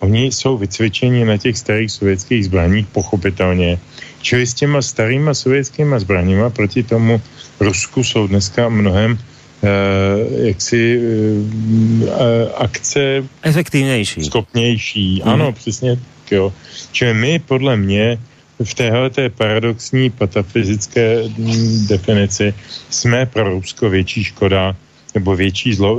Oni 0.00 0.32
jsou 0.32 0.56
vycvičeni 0.56 1.24
na 1.24 1.36
těch 1.36 1.58
starých 1.58 1.92
sovětských 1.92 2.44
zbraních, 2.44 2.86
pochopitelně. 2.86 3.78
Čili 4.22 4.46
s 4.46 4.54
těma 4.54 4.82
starýma 4.82 5.34
sovětskými 5.34 6.00
zbraněma 6.00 6.50
proti 6.50 6.82
tomu 6.82 7.20
Rusku 7.60 8.04
jsou 8.04 8.26
dneska 8.26 8.68
mnohem 8.68 9.18
Uh, 9.60 10.46
jaksi 10.46 10.98
uh, 10.98 12.12
akce 12.56 13.24
efektivnější. 13.42 14.24
Schopnější, 14.24 15.22
mm. 15.24 15.28
ano, 15.28 15.52
přesně 15.52 15.96
tak, 15.96 16.32
jo. 16.32 16.52
Čili 16.92 17.14
my 17.14 17.38
podle 17.38 17.76
mě 17.76 18.18
v 18.64 18.74
téhle 18.74 19.10
té 19.10 19.28
paradoxní 19.28 20.10
patafyzické 20.10 21.28
mm, 21.28 21.86
definici 21.86 22.54
jsme 22.90 23.26
pro 23.26 23.44
Rusko 23.44 23.90
větší 23.90 24.24
škoda 24.24 24.76
nebo 25.14 25.36
větší 25.36 25.74
zlo, 25.74 25.98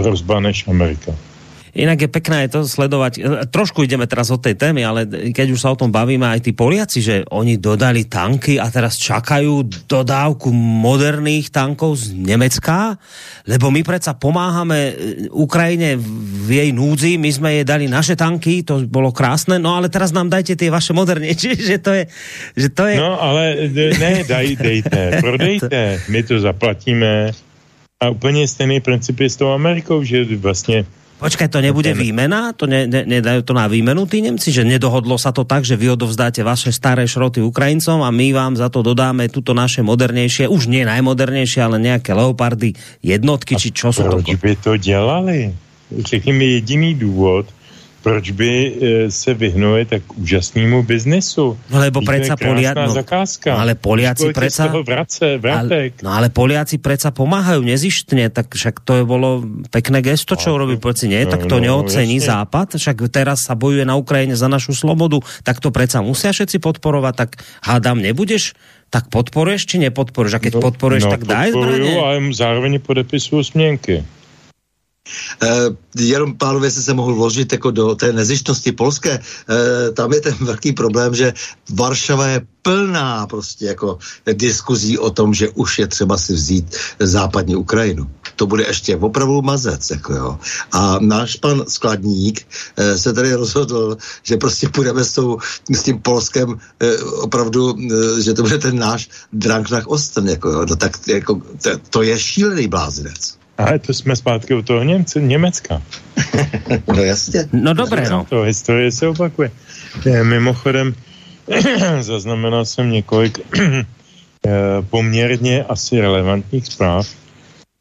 hrozba 0.00 0.40
než 0.40 0.68
Amerika. 0.68 1.12
Inak 1.72 2.04
je 2.04 2.08
pekné 2.12 2.52
to 2.52 2.68
sledovať. 2.68 3.12
E, 3.16 3.20
trošku 3.48 3.80
ideme 3.80 4.04
teraz 4.04 4.28
od 4.28 4.44
tej 4.44 4.60
témy, 4.60 4.84
ale 4.84 5.08
keď 5.32 5.56
už 5.56 5.60
sa 5.64 5.72
o 5.72 5.80
tom 5.80 5.88
bavíme, 5.88 6.28
aj 6.28 6.44
tí 6.44 6.52
Poliaci, 6.52 7.00
že 7.00 7.16
oni 7.32 7.56
dodali 7.56 8.04
tanky 8.04 8.60
a 8.60 8.68
teraz 8.68 9.00
čakajú 9.00 9.64
dodávku 9.88 10.52
moderných 10.52 11.48
tankov 11.48 11.96
z 11.96 12.12
Nemecka, 12.12 13.00
lebo 13.48 13.72
my 13.72 13.80
predsa 13.80 14.12
pomáhame 14.12 14.78
e, 14.78 14.92
Ukrajine 15.32 15.96
v 15.96 16.60
jej 16.60 16.70
núdzi, 16.76 17.16
my 17.16 17.30
sme 17.32 17.48
jej 17.56 17.64
dali 17.64 17.88
naše 17.88 18.20
tanky, 18.20 18.60
to 18.68 18.84
bolo 18.84 19.08
krásne, 19.08 19.56
no 19.56 19.72
ale 19.72 19.88
teraz 19.88 20.12
nám 20.12 20.28
dajte 20.28 20.60
tie 20.60 20.68
vaše 20.68 20.92
modernejšie, 20.92 21.56
že 21.72 21.76
to 21.80 21.96
je... 21.96 22.04
Že 22.52 22.68
to 22.76 22.82
je... 22.84 22.96
No 23.00 23.16
ale 23.16 23.72
ne, 23.72 24.28
daj, 24.28 24.60
dejte, 24.60 25.24
prodejte, 25.24 26.04
my 26.12 26.20
to 26.20 26.36
zaplatíme. 26.36 27.32
A 28.02 28.10
úplně 28.10 28.48
stejný 28.48 28.80
princip 28.80 29.20
je 29.20 29.30
s 29.30 29.36
tou 29.36 29.48
Amerikou, 29.54 30.02
že 30.04 30.26
vlastně 30.36 30.84
Počkaj, 31.22 31.54
to 31.54 31.62
nebude 31.62 31.94
výmena? 31.94 32.50
To 32.58 32.66
ne, 32.66 32.90
ne, 32.90 33.06
nedajú 33.06 33.46
to 33.46 33.54
na 33.54 33.70
výmenu 33.70 34.10
tí 34.10 34.18
Nemci? 34.26 34.50
Že 34.50 34.66
nedohodlo 34.66 35.14
sa 35.14 35.30
to 35.30 35.46
tak, 35.46 35.62
že 35.62 35.78
vy 35.78 35.94
odovzdáte 35.94 36.42
vaše 36.42 36.74
staré 36.74 37.06
šroty 37.06 37.38
Ukrajincom 37.38 38.02
a 38.02 38.10
my 38.10 38.34
vám 38.34 38.58
za 38.58 38.66
to 38.66 38.82
dodáme 38.82 39.30
tuto 39.30 39.54
naše 39.54 39.86
modernejšie, 39.86 40.50
už 40.50 40.66
nie 40.66 40.82
najmodernejšie, 40.82 41.62
ale 41.62 41.78
nejaké 41.78 42.10
leopardy, 42.10 42.74
jednotky, 43.06 43.54
a 43.54 43.62
či 43.62 43.70
čo 43.70 43.94
sú 43.94 44.02
to? 44.02 44.18
Proč 44.18 44.34
by 44.34 44.52
to 44.58 44.72
dělali? 44.74 45.54
Řekni 45.94 46.32
mi 46.32 46.46
jediný 46.58 46.94
důvod, 46.94 47.46
proč 48.02 48.34
by 48.34 48.50
e, 48.50 48.70
se 49.10 49.30
vyhnuli 49.34 49.86
tak 49.86 50.02
úžasnému 50.18 50.82
biznesu? 50.82 51.54
No 51.70 51.78
lebo 51.78 52.02
predsa 52.02 52.34
Polia... 52.34 52.74
no, 52.74 52.90
zakázka. 52.90 53.54
No, 53.54 53.62
ale 53.62 53.78
Poliaci 53.78 54.34
predsa... 54.34 54.68
Vrace, 54.68 55.38
ale, 55.38 55.94
no 56.02 56.10
ale 56.10 56.28
Poliaci 56.28 56.82
predsa 56.82 57.14
pomáhajú 57.14 57.62
nezištne, 57.62 58.28
tak 58.34 58.50
však 58.52 58.82
to 58.82 59.00
je 59.00 59.04
bolo 59.06 59.46
pekné 59.70 60.02
gesto, 60.02 60.34
čo 60.34 60.58
urobí 60.58 60.76
Poliaci. 60.82 61.06
Nie, 61.06 61.24
no, 61.24 61.38
tak 61.38 61.46
to 61.46 61.62
no, 61.62 61.64
neocení 61.70 62.18
jasne. 62.18 62.28
Západ, 62.42 62.68
však 62.82 62.96
teraz 63.08 63.46
sa 63.46 63.54
bojuje 63.54 63.86
na 63.86 63.94
Ukrajine 63.94 64.34
za 64.34 64.50
našu 64.50 64.74
slobodu, 64.74 65.22
tak 65.46 65.62
to 65.62 65.70
predsa 65.70 66.02
musia 66.02 66.34
všetci 66.34 66.58
podporovať, 66.58 67.14
tak 67.14 67.30
hádam, 67.62 68.02
nebudeš 68.02 68.58
tak 68.92 69.08
podporuješ 69.08 69.64
či 69.64 69.76
nepodporuješ? 69.88 70.36
A 70.36 70.44
keď 70.44 70.60
no, 70.60 70.68
podporuješ, 70.68 71.08
no, 71.08 71.12
tak 71.16 71.24
daj 71.24 71.56
zbraně. 71.56 71.96
ale 71.96 72.16
zároveň 72.36 72.76
podepisuju 72.76 73.40
směnky. 73.44 74.04
Uh, 75.42 75.76
jenom 75.98 76.36
pánové 76.36 76.70
se 76.70 76.82
se 76.82 76.94
mohl 76.94 77.14
vložit 77.14 77.52
jako 77.52 77.70
do 77.70 77.94
té 77.94 78.12
nezištnosti 78.12 78.72
polské. 78.72 79.18
Uh, 79.18 79.94
tam 79.94 80.12
je 80.12 80.20
ten 80.20 80.34
velký 80.40 80.72
problém, 80.72 81.14
že 81.14 81.34
Varšava 81.70 82.26
je 82.26 82.46
plná 82.62 83.26
prostě 83.26 83.66
jako 83.66 83.98
diskuzí 84.32 84.98
o 84.98 85.10
tom, 85.10 85.34
že 85.34 85.48
už 85.48 85.78
je 85.78 85.86
třeba 85.86 86.18
si 86.18 86.32
vzít 86.32 86.76
západní 86.98 87.56
Ukrajinu. 87.56 88.10
To 88.36 88.46
bude 88.46 88.64
ještě 88.66 88.96
opravdu 88.96 89.42
mazec, 89.42 89.90
jako 89.90 90.12
jo. 90.12 90.38
A 90.72 90.98
náš 91.00 91.36
pan 91.36 91.64
skladník 91.68 92.46
uh, 92.78 92.96
se 92.96 93.12
tady 93.12 93.34
rozhodl, 93.34 93.96
že 94.22 94.36
prostě 94.36 94.68
půjdeme 94.68 95.04
s, 95.04 95.12
tou, 95.12 95.38
s 95.70 95.82
tím 95.82 95.98
Polskem 95.98 96.58
opravdu, 97.20 97.76
že 98.20 98.34
to 98.34 98.42
bude 98.42 98.58
ten 98.58 98.78
náš 98.78 99.08
Dranknach 99.32 99.86
Osten, 99.86 100.28
jako 100.28 100.48
jo. 100.48 100.66
No 100.70 100.76
tak 100.76 101.08
jako, 101.08 101.42
to, 101.62 101.70
to 101.90 102.02
je 102.02 102.18
šílený 102.18 102.68
blázinec. 102.68 103.41
Ale 103.62 103.78
to 103.78 103.94
jsme 103.94 104.16
zpátky 104.16 104.54
u 104.54 104.62
toho 104.62 104.82
Němce, 104.82 105.20
Německa. 105.20 105.82
no 106.94 107.02
jasně. 107.02 107.48
No 107.52 107.74
dobré, 107.74 108.10
no. 108.10 108.26
To 108.28 108.42
historie 108.42 108.92
se 108.92 109.08
opakuje. 109.08 109.50
Mimochodem, 110.22 110.94
zaznamenal 112.00 112.64
jsem 112.64 112.90
několik 112.90 113.40
eh, 113.58 113.84
poměrně 114.90 115.64
asi 115.64 116.00
relevantních 116.00 116.66
zpráv, 116.66 117.08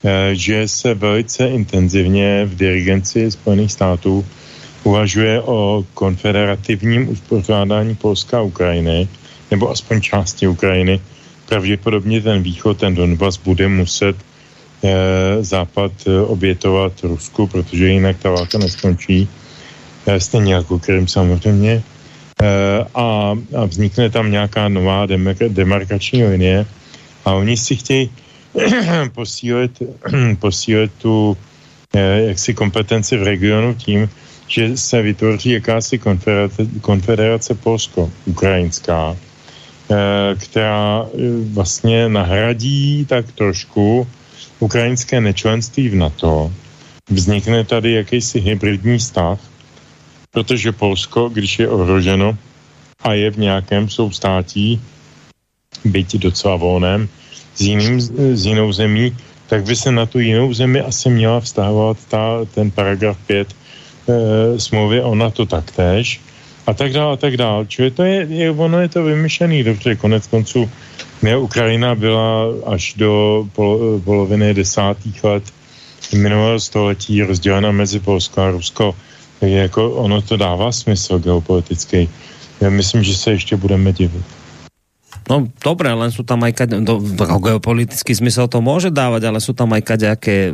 eh, 0.04 0.36
že 0.36 0.68
se 0.68 0.94
velice 0.94 1.48
intenzivně 1.48 2.46
v 2.46 2.56
dirigenci 2.56 3.32
Spojených 3.32 3.72
států 3.72 4.26
uvažuje 4.84 5.42
o 5.42 5.86
konfederativním 5.94 7.10
uspořádání 7.10 7.96
Polska 7.96 8.38
a 8.38 8.42
Ukrajiny, 8.42 9.08
nebo 9.52 9.70
aspoň 9.70 10.02
části 10.02 10.48
Ukrajiny. 10.48 11.00
Pravděpodobně 11.46 12.22
ten 12.22 12.44
východ, 12.44 12.78
ten 12.78 12.96
Donbass 12.96 13.38
bude 13.38 13.68
muset 13.68 14.16
Eh, 14.16 14.31
Západ 15.42 15.92
eh, 16.08 16.22
obětovat 16.22 16.94
Rusku, 17.04 17.48
protože 17.48 17.88
jinak 17.88 18.18
ta 18.18 18.30
válka 18.30 18.58
neskončí. 18.58 19.30
Eh, 20.06 20.20
stejně 20.20 20.54
jako 20.54 20.80
Krym 20.80 21.08
samozřejmě. 21.08 21.84
A, 22.96 23.38
a 23.58 23.66
vznikne 23.66 24.10
tam 24.10 24.32
nějaká 24.32 24.68
nová 24.68 25.06
demarkační 25.48 26.24
linie 26.24 26.66
a 27.26 27.34
oni 27.34 27.58
si 27.58 27.76
chtějí 27.76 28.10
posílit, 29.14 29.84
posílit 30.40 30.92
tu 30.98 31.38
jaksi 32.26 32.54
kompetenci 32.54 33.18
v 33.18 33.24
regionu 33.24 33.74
tím, 33.74 34.10
že 34.48 34.78
se 34.78 35.02
vytvoří 35.02 35.50
jakási 35.50 35.98
konfederace, 35.98 36.66
konfederace 36.82 37.54
polsko-ukrajinská, 37.56 39.18
která 40.38 41.06
vlastně 41.54 42.10
nahradí 42.10 43.06
tak 43.06 43.32
trošku 43.32 44.08
ukrajinské 44.62 45.22
nečlenství 45.22 45.90
v 45.90 45.96
NATO, 45.96 46.54
vznikne 47.10 47.66
tady 47.66 47.92
jakýsi 47.92 48.40
hybridní 48.40 49.00
stav, 49.00 49.42
protože 50.32 50.72
Polsko, 50.72 51.30
když 51.30 51.60
je 51.60 51.68
ohroženo 51.70 52.38
a 53.04 53.14
je 53.14 53.32
v 53.32 53.38
nějakém 53.38 53.90
soustátí, 53.90 54.82
byť 55.86 56.16
docela 56.18 56.56
volném, 56.56 57.10
s, 57.56 57.62
jiným, 57.62 58.02
s 58.38 58.46
jinou 58.46 58.72
zemí, 58.74 59.18
tak 59.48 59.64
by 59.64 59.76
se 59.76 59.92
na 59.92 60.06
tu 60.06 60.20
jinou 60.20 60.54
zemi 60.54 60.82
asi 60.82 61.10
měla 61.10 61.40
vztahovat 61.40 61.98
ta, 62.08 62.46
ten 62.54 62.72
paragraf 62.72 63.18
5 63.28 63.48
e, 63.48 64.60
smlouvy 64.60 65.02
o 65.02 65.16
NATO 65.16 65.46
taktéž. 65.46 66.22
A 66.72 66.74
tak 66.74 66.96
dále, 66.96 67.14
a 67.14 67.18
tak 67.20 67.36
dále. 67.38 67.68
Čili 67.68 67.92
to 67.92 68.04
je, 68.04 68.28
je, 68.30 68.52
ono 68.52 68.80
je 68.80 68.90
to 68.90 69.04
vymyšlený, 69.04 69.64
dobře, 69.64 69.96
konec 69.96 70.28
konců 70.28 70.72
ne, 71.22 71.38
Ukrajina 71.38 71.96
byla 71.96 72.48
až 72.66 72.94
do 72.96 73.44
pol, 73.52 74.00
poloviny 74.00 74.54
desátých 74.54 75.24
let 75.24 75.44
minulého 76.16 76.60
století 76.60 77.24
rozdělena 77.24 77.72
mezi 77.72 78.00
Polsko 78.00 78.42
a 78.42 78.52
Rusko. 78.52 78.96
Takže 79.40 79.56
jako 79.58 79.92
ono 79.92 80.22
to 80.22 80.38
dává 80.38 80.72
smysl 80.72 81.20
geopolitický. 81.20 82.10
Já 82.62 82.70
myslím, 82.70 83.04
že 83.04 83.16
se 83.16 83.32
ještě 83.32 83.56
budeme 83.56 83.92
divit. 83.92 84.26
No 85.30 85.48
dobré, 85.62 85.94
len 85.94 86.10
sú 86.10 86.26
tam 86.26 86.42
aj 86.42 86.54
kade, 86.58 86.82
do, 86.82 86.98
geopolitický 87.18 88.18
zmysel 88.18 88.50
to 88.50 88.58
môže 88.58 88.90
dávať, 88.90 89.30
ale 89.30 89.38
sú 89.38 89.54
tam 89.54 89.70
aj 89.78 89.86
kadejaké 89.86 90.50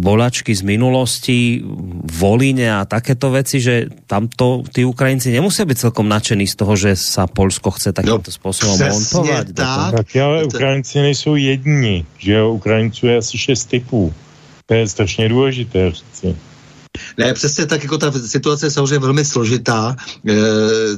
bolačky 0.00 0.56
z 0.56 0.64
minulosti, 0.64 1.60
Volíne 2.08 2.72
a 2.72 2.88
takéto 2.88 3.28
veci, 3.28 3.60
že 3.60 3.92
tamto 4.08 4.64
tí 4.72 4.82
Ukrajinci 4.82 5.28
nemusia 5.28 5.68
byť 5.68 5.76
celkom 5.88 6.08
nadšení 6.08 6.48
z 6.48 6.54
toho, 6.56 6.72
že 6.74 6.96
sa 6.96 7.28
Polsko 7.28 7.70
chce 7.76 7.92
takýmto 7.92 8.32
no, 8.32 8.36
spôsobom 8.40 8.76
montovať. 8.80 9.46
Tak. 9.52 10.02
tak 10.02 10.08
ale 10.16 10.48
Ukrajinci 10.48 11.04
nejsou 11.04 11.36
jedni, 11.36 12.08
že 12.18 12.32
jo, 12.32 12.56
Ukrajinců 12.56 13.06
je 13.06 13.16
asi 13.16 13.38
šest 13.38 13.64
typů. 13.64 14.12
To 14.66 14.74
je 14.74 14.88
strašně 14.88 15.28
důležité 15.28 15.90
říci. 15.90 16.36
Ne, 17.18 17.34
přesně 17.34 17.66
tak, 17.66 17.82
jako 17.82 17.98
ta 17.98 18.12
situace 18.12 18.66
je 18.66 18.70
samozřejmě 18.70 18.98
velmi 18.98 19.24
složitá 19.24 19.96
e, 20.28 20.34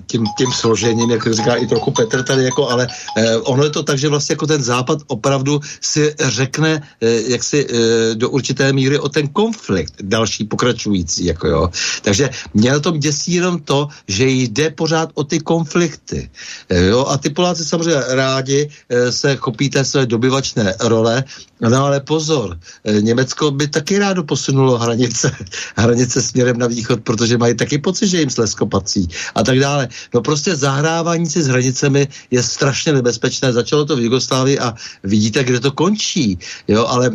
tím, 0.07 0.25
tím 0.39 0.53
složením, 0.53 1.11
jak 1.11 1.35
říká 1.35 1.55
i 1.55 1.67
trochu 1.67 1.91
Petr 1.91 2.23
tady, 2.23 2.45
jako, 2.45 2.69
ale 2.69 2.89
e, 3.17 3.37
ono 3.37 3.65
je 3.65 3.71
to 3.71 3.83
tak, 3.83 3.99
že 3.99 4.09
vlastně 4.09 4.33
jako 4.33 4.47
ten 4.47 4.63
západ 4.63 4.99
opravdu 5.07 5.61
si 5.81 6.15
řekne 6.21 6.83
e, 7.01 7.21
jak 7.33 7.45
si 7.45 7.67
do 8.15 8.31
určité 8.31 8.73
míry 8.73 8.99
o 8.99 9.09
ten 9.09 9.29
konflikt 9.29 9.95
další 10.03 10.45
pokračující, 10.45 11.25
jako 11.25 11.49
jo. 11.49 11.71
Takže 12.03 12.31
mě 12.55 12.71
na 12.71 12.81
tom 12.81 12.99
děsí 12.99 13.33
jenom 13.33 13.59
to, 13.59 13.89
že 14.09 14.25
jde 14.27 14.71
pořád 14.71 15.11
o 15.15 15.25
ty 15.25 15.41
konflikty. 15.41 16.31
Jo, 16.71 17.07
a 17.07 17.19
ty 17.19 17.31
Poláci 17.31 17.65
samozřejmě 17.65 18.03
rádi 18.09 18.69
se 19.11 19.37
chopí 19.37 19.71
té 19.71 19.85
své 19.85 20.07
dobyvačné 20.07 20.75
role, 20.81 21.25
no 21.69 21.85
ale 21.85 22.01
pozor, 22.01 22.59
e, 22.85 23.01
Německo 23.01 23.51
by 23.51 23.69
taky 23.69 23.99
rádo 23.99 24.25
posunulo 24.25 24.79
hranice 24.79 25.37
hranice 25.77 26.23
směrem 26.23 26.59
na 26.59 26.67
východ, 26.67 27.01
protože 27.01 27.39
mají 27.39 27.55
taky 27.55 27.79
pocit, 27.79 28.09
že 28.09 28.21
jim 28.21 28.31
Slezko 28.31 28.67
patří 28.67 29.09
a 29.35 29.43
tak 29.43 29.59
dále. 29.59 29.89
No 30.15 30.21
prostě 30.23 30.57
zahrávání 30.57 31.27
si 31.27 31.43
s 31.43 31.47
hranicemi 31.47 32.09
je 32.31 32.43
strašně 32.43 32.93
nebezpečné. 32.93 33.53
Začalo 33.53 33.85
to 33.85 33.97
v 33.97 34.01
Jugoslávii 34.01 34.59
a 34.59 34.75
vidíte, 35.03 35.45
kde 35.45 35.61
to 35.61 35.73
končí. 35.73 36.39
Jo, 36.69 36.87
ale 36.87 37.11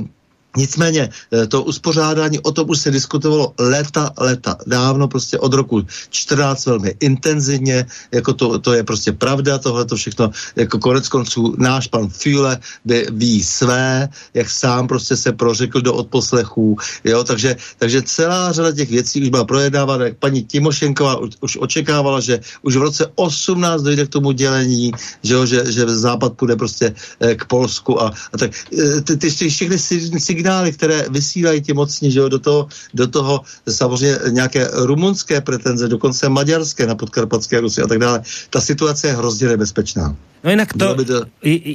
Nicméně 0.57 1.09
eh, 1.09 1.47
to 1.47 1.63
uspořádání, 1.63 2.39
o 2.39 2.51
tom 2.51 2.69
už 2.69 2.79
se 2.79 2.91
diskutovalo 2.91 3.53
leta, 3.59 4.11
leta, 4.17 4.57
dávno, 4.67 5.07
prostě 5.07 5.39
od 5.39 5.53
roku 5.53 5.83
14 6.09 6.65
velmi 6.65 6.95
intenzivně, 6.99 7.85
jako 8.11 8.33
to, 8.33 8.59
to 8.59 8.73
je 8.73 8.83
prostě 8.83 9.11
pravda, 9.11 9.57
tohle 9.57 9.85
to 9.85 9.95
všechno, 9.95 10.31
jako 10.55 10.79
konec 10.79 11.09
konců 11.09 11.55
náš 11.57 11.87
pan 11.87 12.09
Füle 12.09 12.59
by 12.85 13.07
ví 13.11 13.43
své, 13.43 14.09
jak 14.33 14.49
sám 14.49 14.87
prostě 14.87 15.15
se 15.17 15.31
prořekl 15.31 15.81
do 15.81 15.93
odposlechů, 15.93 16.77
jo, 17.03 17.23
takže, 17.23 17.55
takže 17.77 18.01
celá 18.01 18.51
řada 18.51 18.71
těch 18.71 18.89
věcí 18.89 19.21
už 19.21 19.29
byla 19.29 19.45
projednávána, 19.45 20.05
jak 20.05 20.17
paní 20.17 20.43
Timošenková 20.43 21.17
už, 21.17 21.29
už 21.41 21.57
očekávala, 21.61 22.19
že 22.19 22.39
už 22.61 22.75
v 22.75 22.81
roce 22.81 23.11
18 23.15 23.81
dojde 23.81 24.05
k 24.05 24.09
tomu 24.09 24.31
dělení, 24.31 24.91
že, 25.23 25.33
jo, 25.33 25.45
že, 25.45 25.71
že 25.71 25.85
západ 25.87 26.33
půjde 26.33 26.55
prostě 26.55 26.93
eh, 27.19 27.35
k 27.35 27.45
Polsku 27.45 28.01
a, 28.01 28.13
a 28.33 28.35
tak. 28.37 28.51
Eh, 28.79 29.01
ty, 29.01 29.17
ty 29.17 29.29
všechny 29.49 29.77
signály 30.19 30.44
signály, 30.45 30.71
které 30.71 31.05
vysílají 31.09 31.61
ti 31.61 31.73
mocní, 31.73 32.11
že 32.11 32.19
jo, 32.19 32.29
do 32.29 32.39
toho, 32.39 32.67
do 32.93 33.07
toho 33.07 33.41
samozřejmě 33.69 34.19
nějaké 34.29 34.69
rumunské 34.73 35.41
pretenze, 35.41 35.87
dokonce 35.87 36.29
maďarské 36.29 36.85
na 36.85 36.95
podkarpatské 36.95 37.59
Rusy 37.59 37.81
a 37.81 37.87
tak 37.87 37.99
dále. 37.99 38.21
Ta 38.49 38.61
situace 38.61 39.07
je 39.07 39.13
hrozně 39.17 39.47
nebezpečná. 39.47 40.15
No 40.45 40.53
inak 40.53 40.77
to, 40.77 40.93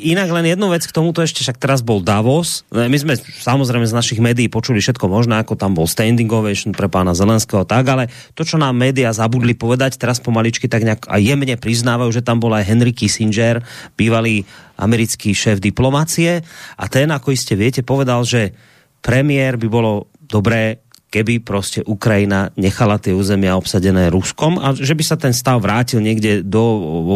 inak 0.07 0.31
len 0.31 0.47
jednu 0.47 0.71
vec 0.71 0.87
k 0.87 0.95
tomuto 0.95 1.27
ešte, 1.27 1.43
však 1.43 1.59
teraz 1.59 1.83
bol 1.83 1.99
Davos. 1.99 2.63
My 2.71 2.95
sme 2.95 3.19
samozrejme 3.19 3.83
z 3.83 3.91
našich 3.91 4.23
médií 4.23 4.47
počuli 4.47 4.79
všetko 4.79 5.11
možné, 5.11 5.43
ako 5.43 5.59
tam 5.59 5.75
bol 5.75 5.91
standing 5.91 6.31
ovation 6.31 6.71
pre 6.71 6.87
pána 6.87 7.11
Zelenského, 7.11 7.67
tak, 7.67 7.83
ale 7.91 8.07
to, 8.39 8.47
čo 8.47 8.63
nám 8.63 8.79
média 8.79 9.11
zabudli 9.11 9.59
povedať, 9.59 9.99
teraz 9.99 10.23
pomaličky 10.23 10.71
tak 10.71 10.87
nejak 10.87 11.11
a 11.11 11.19
jemne 11.19 11.59
priznávajú, 11.59 12.15
že 12.15 12.23
tam 12.23 12.39
bol 12.39 12.55
aj 12.55 12.63
Henry 12.63 12.95
Kissinger, 12.95 13.59
bývalý 13.99 14.47
americký 14.79 15.35
šéf 15.35 15.59
diplomácie 15.59 16.47
a 16.79 16.85
ten, 16.87 17.11
ako 17.11 17.35
iste 17.35 17.59
viete, 17.59 17.83
povedal, 17.83 18.23
že 18.23 18.55
premiér 19.03 19.59
by 19.59 19.67
bolo 19.67 20.07
dobré 20.31 20.79
keby 21.11 21.43
prostě 21.43 21.83
Ukrajina 21.83 22.55
nechala 22.57 22.99
ty 22.99 23.11
územia 23.13 23.59
obsadené 23.59 24.11
Ruskom 24.11 24.63
a 24.63 24.73
že 24.79 24.95
by 24.95 25.05
sa 25.05 25.17
ten 25.19 25.35
stav 25.35 25.59
vrátil 25.59 26.01
někde 26.01 26.47
do 26.47 26.63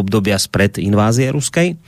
obdobia 0.03 0.39
spred 0.39 0.79
invázie 0.83 1.31
ruskej. 1.31 1.79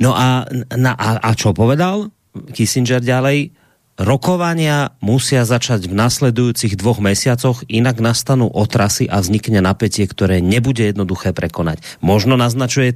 No 0.00 0.16
a, 0.16 0.48
na, 0.72 0.92
a, 0.96 1.20
a 1.20 1.30
čo 1.36 1.52
povedal 1.52 2.08
Kissinger 2.56 3.04
ďalej? 3.04 3.52
Rokovania 3.98 4.94
musia 5.02 5.42
začať 5.42 5.90
v 5.90 5.98
nasledujúcich 5.98 6.78
dvoch 6.78 7.02
mesiacoch, 7.02 7.66
inak 7.66 7.98
nastanú 7.98 8.46
otrasy 8.46 9.10
a 9.10 9.18
vznikne 9.18 9.58
napätie, 9.58 10.06
ktoré 10.06 10.38
nebude 10.38 10.86
jednoduché 10.86 11.34
prekonať. 11.34 11.82
Možno 11.98 12.38
naznačuje 12.38 12.94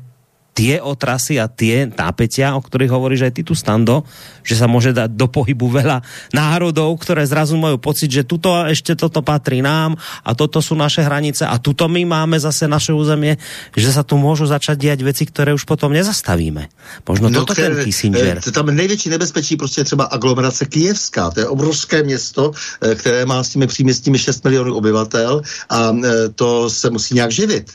tie 0.53 0.85
otrasy 0.85 1.41
a 1.41 1.49
tie 1.49 1.89
nápetia, 1.89 2.53
o 2.53 2.61
ktorých 2.61 2.93
hovoríš 2.93 3.29
aj 3.29 3.33
ty 3.33 3.43
tu 3.43 3.57
stando, 3.57 4.05
že 4.45 4.61
sa 4.61 4.69
môže 4.69 4.93
dať 4.93 5.17
do 5.17 5.25
pohybu 5.25 5.73
veľa 5.73 6.05
národov, 6.37 6.93
ktoré 7.01 7.25
zrazu 7.25 7.57
majú 7.57 7.81
pocit, 7.81 8.13
že 8.13 8.29
tuto 8.29 8.53
ešte 8.69 8.93
toto 8.93 9.25
patrí 9.25 9.65
nám 9.65 9.97
a 10.21 10.37
toto 10.37 10.61
sú 10.61 10.77
naše 10.77 11.01
hranice 11.01 11.49
a 11.49 11.57
tuto 11.57 11.89
my 11.89 12.05
máme 12.05 12.37
zase 12.37 12.69
naše 12.69 12.93
územie, 12.93 13.41
že 13.73 13.89
sa 13.89 14.05
tu 14.05 14.21
môžu 14.21 14.45
začať 14.45 14.77
diať 14.93 15.01
veci, 15.01 15.25
ktoré 15.25 15.57
už 15.57 15.65
potom 15.65 15.97
nezastavíme. 15.97 16.69
Možno 17.09 17.33
no, 17.33 17.43
toto 17.43 17.57
ten 17.57 17.73
Kissinger. 17.81 18.45
Eh, 18.45 18.53
tam 18.53 18.69
největší 18.69 19.09
nebezpečí 19.09 19.57
prostě 19.57 19.85
třeba 19.85 20.05
aglomerace 20.05 20.67
Kijevská. 20.67 21.31
To 21.31 21.41
je 21.41 21.47
obrovské 21.49 22.03
město, 22.03 22.53
eh, 22.53 22.95
které 22.95 23.25
má 23.27 23.45
s 23.45 23.49
těmi 23.49 23.67
příměstími 23.67 24.19
6 24.19 24.45
milionů 24.45 24.75
obyvatel 24.77 25.43
a 25.69 25.97
eh, 25.97 26.29
to 26.35 26.71
se 26.71 26.91
musí 26.91 27.15
nějak 27.15 27.33
živit. 27.33 27.73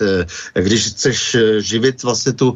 Když 0.53 0.85
chceš 0.85 1.37
živit 1.59 2.03
vlastně 2.03 2.33
tu 2.33 2.55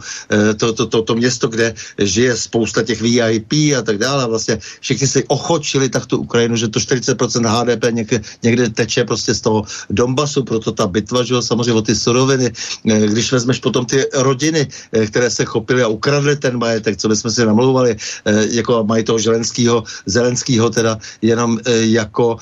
to, 0.58 0.74
to, 0.74 0.86
to, 0.86 1.02
to 1.02 1.16
město, 1.16 1.48
kde 1.48 1.74
žije 1.98 2.38
spousta 2.38 2.84
těch 2.84 3.02
VIP 3.02 3.54
a 3.78 3.82
tak 3.82 3.98
dále. 3.98 4.28
Vlastně 4.28 4.60
všichni 4.80 5.08
si 5.08 5.20
ochočili 5.28 5.90
tak 5.90 6.06
tu 6.06 6.18
Ukrajinu, 6.18 6.56
že 6.56 6.68
to 6.68 6.80
40% 6.80 7.16
HDP 7.46 7.86
někde, 7.92 8.22
někde 8.44 8.70
teče 8.70 9.04
prostě 9.04 9.34
z 9.34 9.42
toho 9.42 9.64
Donbasu, 9.90 10.44
proto 10.44 10.72
ta 10.72 10.88
bitva, 10.88 11.24
že 11.24 11.34
jo, 11.34 11.42
samozřejmě 11.42 11.74
o 11.74 11.82
ty 11.82 11.96
suroviny. 11.96 12.52
Eh, 12.90 13.08
když 13.08 13.32
vezmeš 13.32 13.60
potom 13.60 13.86
ty 13.86 14.06
rodiny, 14.14 14.68
eh, 14.92 15.06
které 15.08 15.30
se 15.30 15.46
chopily 15.46 15.84
a 15.84 15.88
ukradly 15.88 16.36
ten 16.36 16.58
majetek, 16.58 16.98
co 16.98 17.08
bychom 17.08 17.32
si 17.32 17.46
namlouvali, 17.46 17.96
jako 18.52 18.84
mají 18.84 19.04
toho 19.04 19.20
Zelenskýho, 19.20 19.84
Zelenskýho 20.06 20.70
teda 20.70 20.98
jenom 21.22 21.60
jako 21.68 22.38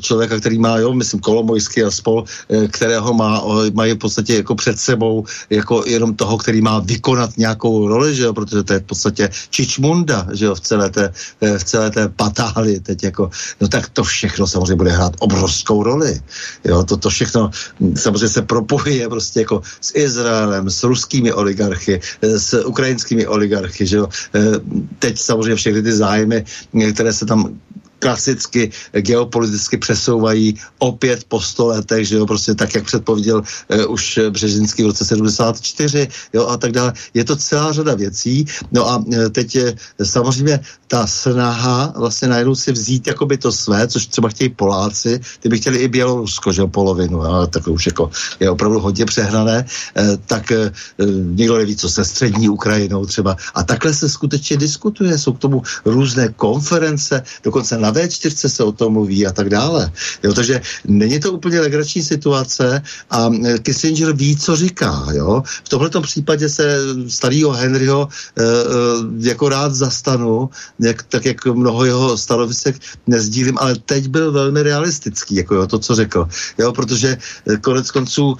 člověka, 0.00 0.40
který 0.40 0.58
má, 0.58 0.78
jo, 0.78 0.94
myslím, 0.94 1.20
Kolomojský 1.20 1.82
a 1.82 1.90
spol, 1.90 2.24
kterého 2.70 3.14
má, 3.14 3.42
mají 3.72 3.92
v 3.92 3.98
podstatě 3.98 4.34
jako 4.34 4.54
před 4.54 4.78
sebou, 4.78 5.24
jako 5.50 5.84
jenom 5.86 6.14
toho, 6.14 6.38
který 6.38 6.60
má 6.60 6.78
vy 6.78 6.98
vykonat 7.04 7.36
nějakou 7.36 7.88
roli, 7.88 8.16
že 8.16 8.24
jo, 8.24 8.32
protože 8.32 8.62
to 8.62 8.72
je 8.72 8.80
v 8.80 8.88
podstatě 8.88 9.30
čičmunda, 9.50 10.26
že 10.32 10.44
jo, 10.44 10.54
v 10.54 10.60
celé 10.60 10.88
té, 10.90 11.12
eh, 11.40 11.58
v 11.58 11.64
celé 11.64 11.90
té 11.90 12.08
patáli 12.08 12.80
teď 12.80 13.12
jako, 13.12 13.30
no 13.60 13.68
tak 13.68 13.92
to 13.92 14.04
všechno 14.04 14.46
samozřejmě 14.48 14.80
bude 14.80 14.90
hrát 14.90 15.12
obrovskou 15.20 15.84
roli, 15.84 16.16
jo, 16.64 16.80
to, 16.84 16.96
to 16.96 17.12
všechno 17.12 17.50
hm, 17.80 17.96
samozřejmě 17.96 18.28
se 18.28 18.42
propojuje 18.48 19.04
prostě 19.08 19.44
jako 19.44 19.60
s 19.80 19.92
Izraelem, 19.92 20.64
s 20.70 20.80
ruskými 20.80 21.28
oligarchy, 21.28 22.00
eh, 22.00 22.40
s 22.40 22.56
ukrajinskými 22.64 23.28
oligarchy, 23.28 23.84
že 23.84 23.96
jo, 24.00 24.08
eh, 24.08 24.56
teď 24.98 25.12
samozřejmě 25.20 25.56
všechny 25.60 25.82
ty 25.84 25.92
zájmy, 25.92 26.44
které 26.72 27.12
se 27.12 27.28
tam 27.28 27.52
klasicky 28.04 28.70
geopoliticky 28.92 29.80
přesouvají 29.80 30.60
opět 30.78 31.24
po 31.24 31.40
sto 31.40 31.66
letech, 31.66 32.08
že 32.08 32.16
jo, 32.16 32.26
prostě 32.26 32.54
tak, 32.54 32.74
jak 32.74 32.84
předpověděl 32.84 33.40
uh, 33.40 33.92
už 33.92 34.20
Břežinský 34.30 34.82
v 34.82 34.86
roce 34.86 35.04
74, 35.04 36.08
jo, 36.32 36.46
a 36.46 36.56
tak 36.56 36.72
dále. 36.72 36.92
Je 37.14 37.24
to 37.24 37.36
celá 37.36 37.72
řada 37.72 37.94
věcí, 37.94 38.44
no 38.72 38.88
a 38.88 38.96
uh, 38.96 39.28
teď 39.32 39.54
je 39.54 39.74
samozřejmě 40.04 40.60
ta 40.86 41.06
snaha 41.06 41.96
vlastně 41.96 42.28
najednou 42.28 42.54
si 42.54 42.72
vzít 42.72 43.06
jakoby 43.06 43.38
to 43.38 43.52
své, 43.52 43.88
což 43.88 44.06
třeba 44.06 44.28
chtějí 44.28 44.50
Poláci, 44.52 45.20
ty 45.40 45.48
by 45.48 45.58
chtěli 45.58 45.78
i 45.78 45.88
Bělorusko, 45.88 46.52
že 46.52 46.60
jo, 46.60 46.68
polovinu, 46.68 47.22
ale 47.22 47.46
tak 47.48 47.68
už 47.68 47.86
jako 47.86 48.10
je 48.40 48.50
opravdu 48.50 48.80
hodně 48.80 49.04
přehnané, 49.04 49.64
uh, 49.64 50.20
tak 50.26 50.52
uh, 50.52 51.08
nikdo 51.08 51.56
neví, 51.58 51.76
co 51.76 51.88
se 51.88 52.04
střední 52.04 52.48
Ukrajinou 52.48 53.06
třeba. 53.06 53.36
A 53.54 53.64
takhle 53.64 53.94
se 53.94 54.08
skutečně 54.08 54.56
diskutuje, 54.56 55.18
jsou 55.18 55.32
k 55.32 55.38
tomu 55.38 55.62
různé 55.84 56.28
konference, 56.36 57.22
dokonce 57.44 57.78
na 57.78 57.93
V4 57.94 58.48
se 58.48 58.64
o 58.64 58.72
tom 58.72 58.92
mluví 58.92 59.26
a 59.26 59.32
tak 59.32 59.50
dále. 59.50 59.92
Jo, 60.22 60.34
takže 60.34 60.60
není 60.84 61.20
to 61.20 61.32
úplně 61.32 61.60
legrační 61.60 62.02
situace 62.02 62.82
a 63.10 63.30
Kissinger 63.62 64.12
ví, 64.12 64.36
co 64.36 64.56
říká. 64.56 65.06
Jo. 65.12 65.42
V 65.64 65.68
tomto 65.68 66.00
případě 66.00 66.48
se 66.48 66.76
starého 67.08 67.52
Henryho 67.52 68.08
e, 68.08 68.42
e, 68.42 68.46
jako 69.18 69.48
rád 69.48 69.74
zastanu, 69.74 70.50
jak, 70.80 71.02
tak 71.02 71.24
jak 71.24 71.46
mnoho 71.46 71.84
jeho 71.84 72.16
stanovisek 72.16 72.76
nezdílím, 73.06 73.58
ale 73.58 73.74
teď 73.86 74.08
byl 74.08 74.32
velmi 74.32 74.62
realistický, 74.62 75.34
jako 75.34 75.54
jo, 75.54 75.66
to, 75.66 75.78
co 75.78 75.94
řekl. 75.94 76.28
Jo, 76.58 76.72
protože 76.72 77.18
e, 77.46 77.56
konec 77.56 77.90
konců 77.90 78.36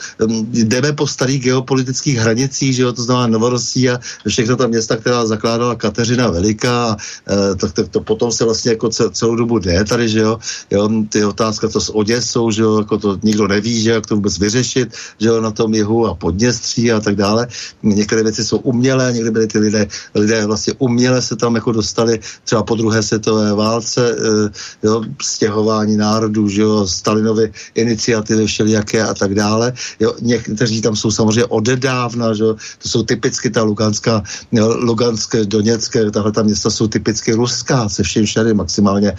jdeme 0.52 0.93
po 0.93 1.06
starých 1.06 1.43
geopolitických 1.43 2.18
hranicích, 2.18 2.74
že 2.74 2.82
jo, 2.82 2.93
to 2.93 3.02
znamená 3.02 3.26
Novorosí 3.26 3.90
a 3.90 3.98
všechno 4.28 4.56
ta 4.56 4.66
města, 4.66 4.97
která 4.97 5.26
zakládala 5.26 5.74
Kateřina 5.74 6.31
Veliká, 6.31 6.97
e, 7.28 7.55
tak, 7.55 7.72
tak 7.72 7.89
to 7.89 8.01
potom 8.01 8.32
se 8.32 8.44
vlastně 8.44 8.70
jako 8.70 8.89
celou 8.89 9.36
dobu 9.36 9.44
jde 9.47 9.85
tady, 9.85 10.09
že 10.09 10.19
jo, 10.19 10.39
jo 10.71 10.89
ty 11.09 11.25
otázka 11.25 11.69
to 11.69 11.81
s 11.81 11.95
Oděsou, 11.95 12.51
že 12.51 12.62
jo, 12.62 12.79
jako 12.79 12.99
to 12.99 13.19
nikdo 13.23 13.49
neví, 13.49 13.83
že 13.83 13.91
jak 13.91 14.07
to 14.07 14.15
vůbec 14.15 14.39
vyřešit, 14.39 14.89
že 15.21 15.29
jo, 15.29 15.41
na 15.41 15.51
tom 15.51 15.75
jihu 15.75 16.07
a 16.07 16.15
Podněstří 16.15 16.93
a 16.93 17.01
tak 17.01 17.16
dále. 17.16 17.47
Některé 17.83 18.23
věci 18.23 18.45
jsou 18.45 18.59
umělé, 18.59 19.12
někdy 19.12 19.31
byly 19.31 19.47
ty 19.47 19.59
lidé, 19.59 19.87
lidé 20.15 20.47
vlastně 20.47 20.73
uměle 20.79 21.23
se 21.23 21.37
tam 21.37 21.55
jako 21.55 21.73
dostali 21.73 22.21
třeba 22.45 22.62
po 22.62 22.75
druhé 22.75 23.03
světové 23.03 23.53
válce, 23.53 24.11
e, 24.11 24.87
jo, 24.87 25.03
stěhování 25.23 25.97
národů, 25.97 26.49
že 26.49 26.62
jo, 26.62 26.87
Stalinovy 26.87 27.53
iniciativy 27.75 28.47
všelijaké 28.47 29.03
a 29.03 29.15
tak 29.15 29.35
dále. 29.35 29.73
Jo, 30.01 30.15
někteří 30.21 30.81
tam 30.81 30.97
jsou 30.97 31.11
samozřejmě 31.11 31.45
odedávna, 31.45 32.35
že 32.35 32.43
jo, 32.43 32.57
to 32.83 32.89
jsou 32.89 33.03
typicky 33.03 33.51
ta 33.51 33.62
Luganská, 33.62 34.23
Luganské, 34.62 35.45
Doněcké, 35.45 36.11
tahle 36.11 36.33
ta 36.33 36.43
města 36.43 36.71
jsou 36.71 36.89
typicky 36.89 37.33
ruská, 37.33 37.89
se 37.89 38.03
vším 38.03 38.27
všady 38.27 38.55
maximálně 38.55 39.12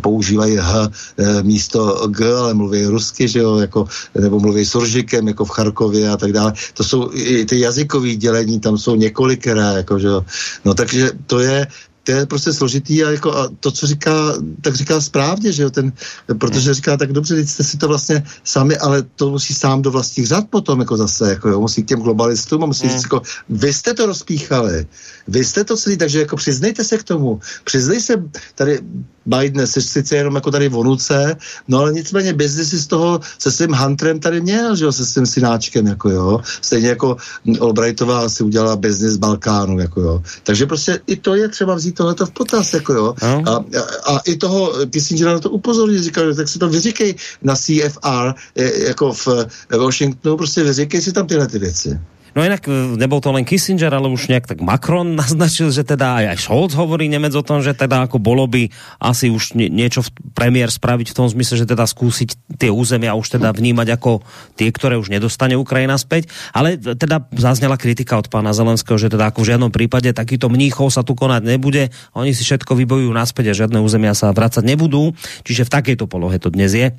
používají 0.00 0.56
H 0.56 0.88
e, 1.18 1.42
místo 1.42 2.08
G, 2.08 2.34
ale 2.34 2.54
mluví 2.54 2.86
rusky, 2.86 3.28
že 3.28 3.38
jo, 3.38 3.56
jako, 3.56 3.86
nebo 4.14 4.40
mluví 4.40 4.64
s 4.64 4.74
Uržikem, 4.74 5.28
jako 5.28 5.44
v 5.44 5.50
Charkově 5.50 6.10
a 6.10 6.16
tak 6.16 6.32
dále. 6.32 6.52
To 6.74 6.84
jsou 6.84 7.10
i 7.12 7.44
ty 7.44 7.60
jazykové 7.60 8.14
dělení, 8.14 8.60
tam 8.60 8.78
jsou 8.78 8.94
několikeré, 8.94 9.62
jako, 9.62 9.98
že 9.98 10.06
jo. 10.06 10.24
No 10.64 10.74
takže 10.74 11.10
to 11.26 11.38
je, 11.40 11.66
to 12.04 12.12
je 12.12 12.26
prostě 12.26 12.52
složitý 12.52 13.04
a, 13.04 13.10
jako 13.10 13.36
a 13.36 13.50
to, 13.60 13.70
co 13.70 13.86
říká, 13.86 14.34
tak 14.60 14.74
říká 14.74 15.00
správně, 15.00 15.52
že 15.52 15.62
jo, 15.62 15.70
ten, 15.70 15.92
protože 16.38 16.74
říká, 16.74 16.96
tak 16.96 17.12
dobře, 17.12 17.34
teď 17.34 17.48
jste 17.48 17.64
si 17.64 17.76
to 17.76 17.88
vlastně 17.88 18.24
sami, 18.44 18.76
ale 18.76 19.02
to 19.16 19.30
musí 19.30 19.54
sám 19.54 19.82
do 19.82 19.90
vlastních 19.90 20.26
řad 20.26 20.44
potom, 20.50 20.80
jako 20.80 20.96
zase, 20.96 21.28
jako 21.28 21.48
jo, 21.48 21.60
musí 21.60 21.82
k 21.82 21.88
těm 21.88 22.00
globalistům 22.00 22.62
a 22.62 22.66
musí 22.66 22.86
mm. 22.86 22.92
říct, 22.92 23.02
jako, 23.02 23.22
vy 23.48 23.72
jste 23.72 23.94
to 23.94 24.06
rozpíchali, 24.06 24.86
vy 25.28 25.44
jste 25.44 25.64
to 25.64 25.76
celý, 25.76 25.96
takže 25.96 26.20
jako 26.20 26.36
přiznejte 26.36 26.84
se 26.84 26.98
k 26.98 27.02
tomu, 27.02 27.40
přiznej 27.64 28.00
se, 28.00 28.24
tady 28.54 28.80
Biden 29.26 29.66
jsi 29.66 29.82
sice 29.82 30.16
jenom 30.16 30.34
jako 30.34 30.50
tady 30.50 30.68
vonuce, 30.68 31.36
no 31.68 31.78
ale 31.78 31.92
nicméně 31.92 32.32
biznesy 32.32 32.78
z 32.78 32.86
toho 32.86 33.20
se 33.38 33.50
svým 33.50 33.72
Hunterem 33.72 34.20
tady 34.20 34.40
měl, 34.40 34.76
že 34.76 34.84
jo, 34.84 34.92
se 34.92 35.06
svým 35.06 35.26
synáčkem, 35.26 35.86
jako 35.86 36.10
jo. 36.10 36.40
Stejně 36.60 36.88
jako 36.88 37.16
Albrightová 37.60 38.28
si 38.28 38.44
udělala 38.44 38.76
biznis 38.76 39.16
Balkánu, 39.16 39.78
jako 39.78 40.00
jo. 40.00 40.22
Takže 40.42 40.66
prostě 40.66 41.00
i 41.06 41.16
to 41.16 41.34
je 41.34 41.48
třeba 41.48 41.74
vzít 41.74 41.93
tohleto 41.94 42.26
v 42.26 42.30
potaz, 42.30 42.74
jako 42.74 42.92
jo. 42.92 43.14
No. 43.22 43.42
A, 43.46 43.56
a, 43.56 44.14
a, 44.14 44.18
i 44.18 44.36
toho 44.36 44.72
Kissingera 44.90 45.32
na 45.32 45.40
to 45.40 45.50
upozorní, 45.50 46.02
říkal, 46.02 46.34
tak 46.34 46.48
si 46.48 46.58
to 46.58 46.68
vyříkej 46.68 47.14
na 47.42 47.56
CFR, 47.56 48.34
jako 48.74 49.12
v 49.12 49.28
Washingtonu, 49.70 50.36
prostě 50.36 50.62
vyříkej 50.62 51.02
si 51.02 51.12
tam 51.12 51.26
tyhle 51.26 51.46
ty 51.46 51.58
věci. 51.58 52.00
No 52.34 52.42
inak 52.42 52.66
e, 52.66 52.98
nebol 52.98 53.22
to 53.22 53.30
len 53.30 53.46
Kissinger, 53.46 53.94
ale 53.94 54.10
už 54.10 54.26
nejak 54.26 54.50
tak 54.50 54.58
Macron 54.58 55.14
naznačil, 55.22 55.70
že 55.70 55.86
teda 55.86 56.18
aj, 56.18 56.24
aj 56.34 56.38
Scholz 56.42 56.74
hovorí 56.74 57.06
Nemec 57.06 57.32
o 57.38 57.46
tom, 57.46 57.62
že 57.62 57.72
teda 57.72 58.10
ako 58.10 58.18
bolo 58.18 58.50
by 58.50 58.68
asi 58.98 59.30
už 59.30 59.54
niečo 59.54 60.02
v 60.02 60.10
premiér 60.34 60.68
spraviť 60.68 61.14
v 61.14 61.16
tom 61.16 61.30
zmysle, 61.30 61.62
že 61.62 61.70
teda 61.70 61.86
skúsiť 61.86 62.58
tie 62.58 62.74
územia 62.74 63.14
už 63.14 63.38
teda 63.38 63.54
vnímať 63.54 63.88
ako 63.94 64.26
tie, 64.58 64.68
ktoré 64.74 64.98
už 64.98 65.14
nedostane 65.14 65.54
Ukrajina 65.54 65.94
späť. 65.94 66.26
Ale 66.50 66.74
teda 66.76 67.30
zaznela 67.38 67.78
kritika 67.78 68.18
od 68.18 68.26
pána 68.26 68.50
Zelenského, 68.50 68.98
že 68.98 69.14
teda 69.14 69.30
ako 69.30 69.46
v 69.46 69.48
žiadnom 69.54 69.70
prípade 69.70 70.10
takýto 70.10 70.50
mníchov 70.50 70.90
sa 70.90 71.06
tu 71.06 71.14
konať 71.14 71.46
nebude. 71.46 71.94
Oni 72.18 72.34
si 72.34 72.42
všetko 72.42 72.74
vybojujú 72.74 73.14
naspäť 73.14 73.54
a 73.54 73.58
žiadne 73.64 73.78
územia 73.78 74.12
sa 74.18 74.34
vracať 74.34 74.66
nebudú. 74.66 75.14
Čiže 75.46 75.70
v 75.70 75.70
takejto 75.70 76.10
polohe 76.10 76.42
to 76.42 76.50
dnes 76.50 76.74
je. 76.74 76.90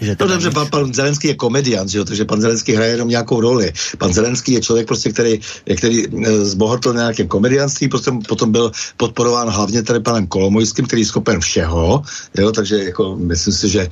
Že 0.00 0.16
no 0.20 0.26
dobře, 0.26 0.50
pan, 0.50 0.66
pan 0.70 0.94
Zelenský 0.94 1.28
je 1.28 1.34
komediant, 1.34 1.88
že 1.88 1.98
jo? 1.98 2.04
takže 2.04 2.24
pan 2.24 2.40
Zelenský 2.40 2.72
hraje 2.72 2.90
jenom 2.90 3.08
nějakou 3.08 3.40
roli. 3.40 3.72
Pan 3.98 4.12
Zelenský 4.12 4.52
je 4.52 4.60
člověk, 4.60 4.86
prostě, 4.86 5.12
který, 5.12 5.40
který 5.76 6.04
e, 6.04 6.44
zbohatl 6.44 6.92
na 6.92 7.00
nějakém 7.00 7.28
komedianství, 7.28 7.88
prostě 7.88 8.10
potom 8.28 8.52
byl 8.52 8.72
podporován 8.96 9.48
hlavně 9.48 9.82
tady 9.82 10.00
panem 10.00 10.26
Kolomojským, 10.26 10.86
který 10.86 11.02
je 11.02 11.06
schopen 11.06 11.40
všeho, 11.40 12.02
jo? 12.38 12.52
takže 12.52 12.84
jako 12.84 13.16
myslím 13.16 13.54
si, 13.54 13.68
že 13.68 13.88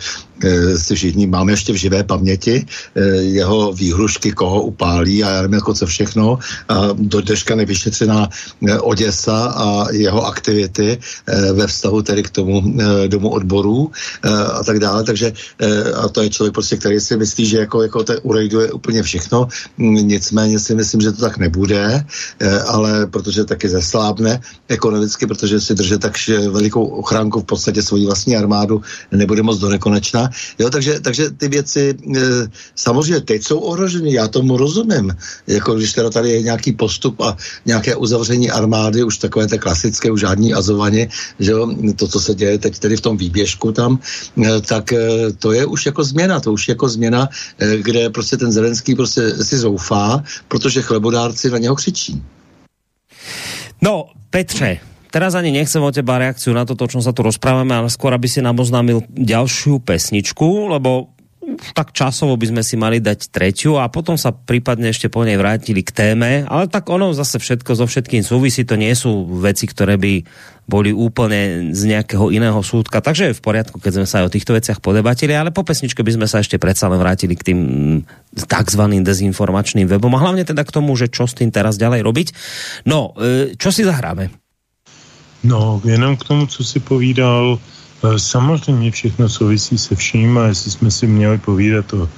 si 0.77 0.95
všichni 0.95 1.27
máme 1.27 1.53
ještě 1.53 1.73
v 1.73 1.77
živé 1.77 2.05
paměti 2.05 2.67
e, 2.95 3.01
jeho 3.39 3.73
výhrušky, 3.73 4.33
koho 4.33 4.63
upálí 4.63 5.25
a 5.25 5.31
já 5.31 5.43
nevím, 5.43 5.55
jako 5.55 5.75
co 5.75 5.87
všechno. 5.87 6.39
A 6.69 6.89
do 6.93 7.21
dneška 7.21 7.55
nevyšetřená 7.55 8.29
e, 8.69 8.79
Oděsa 8.79 9.47
a 9.57 9.93
jeho 9.93 10.27
aktivity 10.27 10.99
ve 11.53 11.67
vztahu 11.67 12.03
tedy 12.03 12.23
k 12.23 12.31
tomu 12.31 12.63
domu 13.07 13.29
odborů 13.29 13.91
a 14.53 14.65
tak 14.65 14.79
dále, 14.79 15.05
takže 15.05 15.33
a 15.95 16.09
to 16.09 16.23
je 16.23 16.31
člověk 16.31 16.55
prostě, 16.55 16.77
který 16.77 17.01
si 17.01 17.17
myslí, 17.17 17.47
že 17.47 17.59
jako, 17.59 17.83
jako 17.83 18.05
ten 18.05 18.19
urejduje 18.23 18.73
úplně 18.73 19.03
všechno. 19.03 19.49
Nicméně 19.79 20.59
si 20.59 20.75
myslím, 20.75 21.01
že 21.01 21.13
to 21.13 21.21
tak 21.21 21.39
nebude, 21.39 22.05
eh, 22.41 22.61
ale 22.61 23.07
protože 23.07 23.45
taky 23.45 23.69
zeslábne 23.69 24.41
ekonomicky, 24.69 25.27
protože 25.27 25.61
si 25.61 25.75
drže 25.75 25.99
tak 25.99 26.13
velikou 26.51 26.85
ochránku 26.85 27.41
v 27.41 27.45
podstatě 27.45 27.83
svoji 27.83 28.07
vlastní 28.07 28.37
armádu, 28.37 28.83
nebude 29.13 29.43
moc 29.43 29.59
do 29.59 29.69
nekonečna. 29.69 30.24
Jo, 30.59 30.71
takže, 30.71 31.01
takže 31.01 31.31
ty 31.31 31.49
věci 31.49 31.95
eh, 32.17 32.21
samozřejmě 32.75 33.21
teď 33.21 33.45
jsou 33.45 33.59
ohroženy, 33.59 34.13
já 34.13 34.29
tomu 34.29 34.57
rozumím. 34.57 35.17
Jako 35.47 35.75
když 35.75 35.93
teda 35.93 36.11
tady 36.11 36.31
je 36.31 36.43
nějaký 36.43 36.73
postup 36.73 37.21
a 37.21 37.37
nějaké 37.67 37.97
uzavření 37.97 38.51
armády, 38.51 39.05
už 39.05 39.19
takové 39.19 39.47
té 39.47 39.59
klasické, 39.59 40.11
už 40.11 40.21
žádní 40.21 40.55
azovaně, 40.55 41.09
že 41.39 41.51
jo, 41.51 41.75
to, 41.97 42.09
co 42.09 42.21
se 42.21 42.35
děje 42.35 42.59
teď 42.59 42.79
tedy 42.79 42.97
v 42.97 43.01
tom 43.01 43.17
výběžku 43.17 43.73
tam, 43.73 43.99
eh, 44.45 44.61
tak 44.61 44.93
to 45.39 45.53
je 45.53 45.67
už 45.67 45.87
jako 45.87 46.05
změna, 46.05 46.41
to 46.41 46.53
už 46.53 46.69
jako 46.69 46.89
změna, 46.89 47.29
eh, 47.59 47.77
kde 47.77 48.11
prostě 48.11 48.37
ten 48.37 48.53
Zelenský 48.53 48.95
prostě 48.95 49.45
si 49.45 49.59
zoufá, 49.59 50.25
protože 50.49 50.83
chlebodárci 50.83 51.51
na 51.51 51.59
něho 51.59 51.75
křičí. 51.75 52.23
No, 53.83 54.07
Petře, 54.31 54.94
teraz 55.15 55.39
ani 55.39 55.55
nechcem 55.55 55.79
od 55.79 55.95
teba 55.95 56.19
reakciu 56.19 56.51
na 56.51 56.67
to, 56.67 56.75
o 56.75 56.91
čom 56.91 56.99
sa 56.99 57.15
tu 57.15 57.23
rozprávame, 57.23 57.71
ale 57.71 57.87
skôr, 57.87 58.11
aby 58.11 58.27
si 58.27 58.43
nám 58.43 58.59
oznámil 58.59 59.07
ďalšiu 59.15 59.79
pesničku, 59.87 60.75
lebo 60.75 61.15
tak 61.77 61.93
časovo 61.93 62.35
by 62.35 62.51
sme 62.51 62.63
si 62.65 62.75
mali 62.75 62.99
dať 62.99 63.29
tretiu 63.31 63.77
a 63.77 63.93
potom 63.93 64.17
sa 64.17 64.33
prípadne 64.33 64.91
ešte 64.91 65.13
po 65.13 65.23
nej 65.23 65.37
vrátili 65.37 65.85
k 65.85 65.93
téme, 65.93 66.49
ale 66.49 66.67
tak 66.67 66.89
ono 66.89 67.13
zase 67.13 67.37
všetko 67.37 67.77
so 67.77 67.85
všetkým 67.85 68.25
súvisí, 68.25 68.65
to 68.65 68.81
nie 68.81 68.91
sú 68.97 69.29
veci, 69.39 69.69
ktoré 69.69 70.01
by 70.01 70.25
boli 70.65 70.97
úplne 70.97 71.71
z 71.77 71.83
nejakého 71.93 72.33
iného 72.33 72.57
súdka, 72.65 73.05
takže 73.05 73.31
je 73.31 73.37
v 73.37 73.45
poriadku, 73.45 73.77
keď 73.77 73.93
sme 74.01 74.07
sa 74.09 74.25
aj 74.25 74.33
o 74.33 74.35
týchto 74.35 74.57
veciach 74.57 74.81
podebatili, 74.81 75.37
ale 75.37 75.53
po 75.53 75.61
pesničke 75.61 76.01
by 76.01 76.17
sme 76.17 76.27
sa 76.27 76.41
ešte 76.41 76.57
predsa 76.57 76.89
len 76.89 76.97
vrátili 76.97 77.37
k 77.37 77.53
tým 77.53 77.61
takzvaným 78.49 79.05
dezinformačným 79.05 79.85
webom 79.85 80.17
a 80.17 80.23
hlavne 80.25 80.49
teda 80.49 80.65
k 80.65 80.75
tomu, 80.75 80.97
že 80.97 81.13
čo 81.13 81.29
s 81.29 81.37
tým 81.37 81.53
teraz 81.53 81.77
ďalej 81.77 82.01
robiť. 82.01 82.29
No, 82.89 83.13
e, 83.21 83.53
čo 83.61 83.69
si 83.69 83.85
zahráme? 83.85 84.44
No, 85.45 85.81
jenom 85.85 86.17
k 86.17 86.25
tomu, 86.25 86.47
co 86.47 86.65
si 86.65 86.81
povídal, 86.81 87.59
E, 88.05 88.19
samozřejmě 88.19 88.91
všechno 88.91 89.29
souvisí 89.29 89.79
se 89.79 89.97
vším 89.97 90.39
a 90.39 90.47
jestli 90.47 90.71
jsme 90.71 90.91
si 90.91 91.07
měli 91.07 91.39
povídat 91.39 91.93
o, 91.93 92.09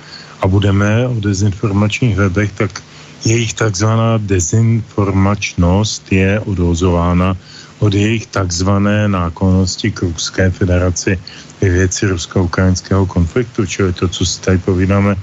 a 0.40 0.48
budeme 0.48 1.06
o 1.06 1.14
dezinformačních 1.20 2.16
webech, 2.16 2.52
tak 2.52 2.82
jejich 3.24 3.54
takzvaná 3.54 4.18
dezinformačnost 4.18 6.12
je 6.12 6.40
odvozována 6.40 7.36
od 7.78 7.94
jejich 7.94 8.26
takzvané 8.26 9.08
náklonosti 9.08 9.92
k 9.92 10.02
Ruské 10.02 10.50
federaci 10.50 11.18
ve 11.60 11.68
věci 11.68 12.06
rusko-ukrajinského 12.06 13.06
konfliktu, 13.06 13.66
čili 13.66 13.92
to, 13.92 14.08
co 14.08 14.26
si 14.26 14.40
tady 14.40 14.58
povídáme 14.58 15.16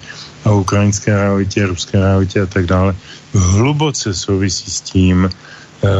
o 0.43 0.59
ukrajinské 0.59 1.15
realitě, 1.15 1.65
ruské 1.65 1.99
realitě 1.99 2.41
a 2.41 2.45
tak 2.45 2.65
dále, 2.65 2.95
hluboce 3.33 4.13
souvisí 4.13 4.71
s 4.71 4.81
tím, 4.81 5.29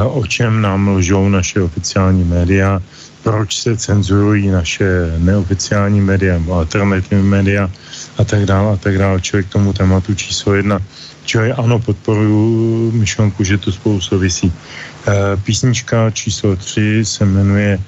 o 0.07 0.27
čem 0.27 0.61
nám 0.61 0.87
lžou 0.87 1.29
naše 1.29 1.61
oficiální 1.61 2.23
média, 2.23 2.81
proč 3.23 3.61
se 3.61 3.77
cenzurují 3.77 4.47
naše 4.47 5.15
neoficiální 5.17 6.01
média, 6.01 6.41
alternativní 6.51 7.23
média 7.23 7.69
a 8.17 8.23
tak 8.23 8.45
dále 8.45 8.73
a 8.73 8.77
tak 8.77 8.97
dále. 8.97 9.21
Člověk 9.21 9.47
k 9.47 9.53
tomu 9.53 9.73
tématu 9.73 10.15
číslo 10.15 10.53
jedna. 10.53 10.79
Čili 11.25 11.51
ano, 11.51 11.79
podporuji 11.79 12.91
myšlenku, 12.91 13.43
že 13.43 13.57
to 13.57 13.71
spolu 13.71 14.01
souvisí. 14.01 14.51
E, 14.51 15.37
písnička 15.37 16.11
číslo 16.11 16.55
tři 16.55 17.05
se 17.05 17.25
jmenuje 17.25 17.79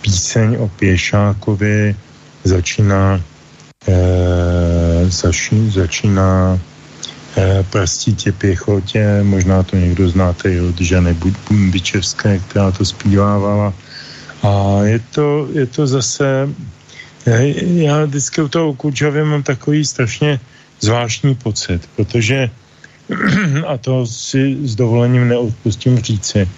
Píseň 0.00 0.56
o 0.60 0.68
Pěšákovi, 0.68 1.96
začíná 2.44 3.20
e, 3.88 5.10
zači, 5.10 5.70
začíná 5.70 6.58
e, 7.36 7.62
Prstítě 7.62 8.32
pěchotě, 8.32 9.22
možná 9.22 9.62
to 9.62 9.76
někdo 9.76 10.08
znáte 10.08 10.52
i 10.52 10.60
od 10.60 10.80
Žany 10.80 11.16
Byčevské, 11.50 12.38
která 12.38 12.70
to 12.70 12.84
zpívávala 12.84 13.74
A 14.42 14.82
je 14.84 15.00
to, 15.14 15.48
je 15.52 15.66
to 15.66 15.86
zase, 15.86 16.48
já 17.76 18.04
vždycky 18.04 18.42
u 18.42 18.48
toho 18.48 18.74
Kučavě 18.74 19.24
mám 19.24 19.42
takový 19.42 19.84
strašně 19.84 20.40
zvláštní 20.80 21.34
pocit, 21.34 21.88
protože 21.96 22.50
a 23.66 23.78
to 23.78 24.06
si 24.06 24.56
s 24.62 24.74
dovolením 24.74 25.28
neodpustím 25.28 25.98
říci. 25.98 26.48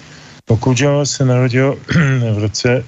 Kučava 0.61 1.05
se 1.05 1.24
narodil 1.24 1.78
v 2.35 2.39
roce 2.39 2.85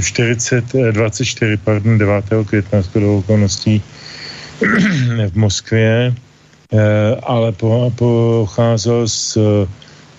40, 0.00 0.64
24, 0.92 1.56
pardon, 1.56 1.98
9. 1.98 2.24
května 2.46 2.82
z 2.82 2.96
okolností 2.96 3.82
v 5.30 5.34
Moskvě, 5.34 6.14
eh, 6.14 6.27
ale 7.22 7.52
po, 7.52 7.92
pocházel 7.96 9.08
z 9.08 9.36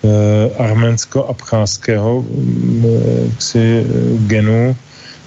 eh, 0.04 0.50
arménsko-abcházského 0.58 2.22
mm, 2.22 3.32
si 3.38 3.86
genu, 4.26 4.76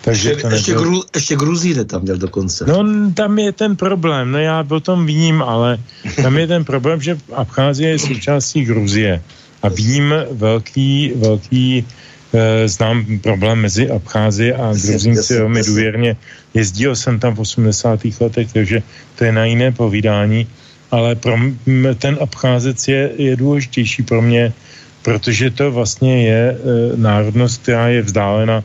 takže 0.01 0.29
ještě, 0.29 0.41
to 0.41 0.47
nebyl... 0.47 0.57
ještě, 0.57 0.73
Gru, 0.73 1.03
ještě 1.15 1.35
Gruzíne 1.35 1.85
tam 1.85 2.01
měl 2.01 2.17
dokonce. 2.17 2.65
No 2.67 2.83
tam 3.13 3.39
je 3.39 3.51
ten 3.51 3.75
problém, 3.75 4.31
no 4.31 4.39
já 4.39 4.65
o 4.69 4.79
tom 4.79 5.05
vím, 5.05 5.41
ale 5.41 5.77
tam 6.21 6.37
je 6.37 6.47
ten 6.47 6.65
problém, 6.65 7.01
že 7.01 7.17
Abcházie 7.33 7.89
je 7.89 7.99
součástí 7.99 8.65
Gruzie 8.65 9.21
a 9.61 9.69
vím 9.69 10.13
velký, 10.31 11.13
velký 11.15 11.85
e, 12.33 12.67
znám 12.67 13.19
problém 13.23 13.59
mezi 13.59 13.91
Abcházie 13.91 14.55
a 14.55 14.73
Gruzínci 14.73 15.37
velmi 15.37 15.63
důvěrně. 15.63 16.17
Jezdil 16.53 16.95
jsem 16.95 17.19
tam 17.19 17.35
v 17.35 17.39
80. 17.39 17.99
letech, 18.19 18.53
takže 18.53 18.83
to 19.15 19.23
je 19.23 19.31
na 19.31 19.45
jiné 19.45 19.71
povídání, 19.71 20.47
ale 20.93 21.17
pro 21.17 21.33
m, 21.33 21.57
ten 21.97 22.17
Abcházec 22.21 22.77
je, 22.87 23.11
je 23.17 23.33
důležitější 23.35 24.03
pro 24.05 24.21
mě, 24.21 24.53
protože 25.01 25.49
to 25.49 25.71
vlastně 25.71 26.27
je 26.27 26.41
e, 26.53 26.57
národnost, 26.97 27.65
která 27.65 27.87
je 27.87 28.01
vzdálena 28.01 28.63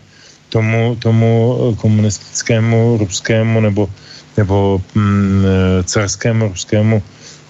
tomu, 0.48 0.96
tomu 1.00 1.56
komunistickému 1.80 2.96
ruskému 3.00 3.60
nebo, 3.60 3.88
nebo 4.36 4.80
mm, 4.94 5.44
carskému 5.84 6.48
ruskému 6.48 7.02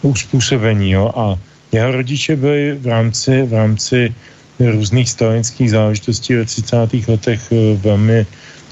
uspůsobení. 0.02 0.90
Jo? 0.90 1.10
A 1.16 1.34
jeho 1.72 1.92
rodiče 1.92 2.36
byli 2.36 2.78
v 2.78 2.86
rámci, 2.86 3.42
v 3.42 3.52
rámci 3.52 4.14
různých 4.60 5.10
stalinských 5.10 5.70
záležitostí 5.70 6.34
ve 6.34 6.44
30. 6.44 6.76
letech 7.08 7.40
eh, 7.52 7.76
velmi 7.76 8.26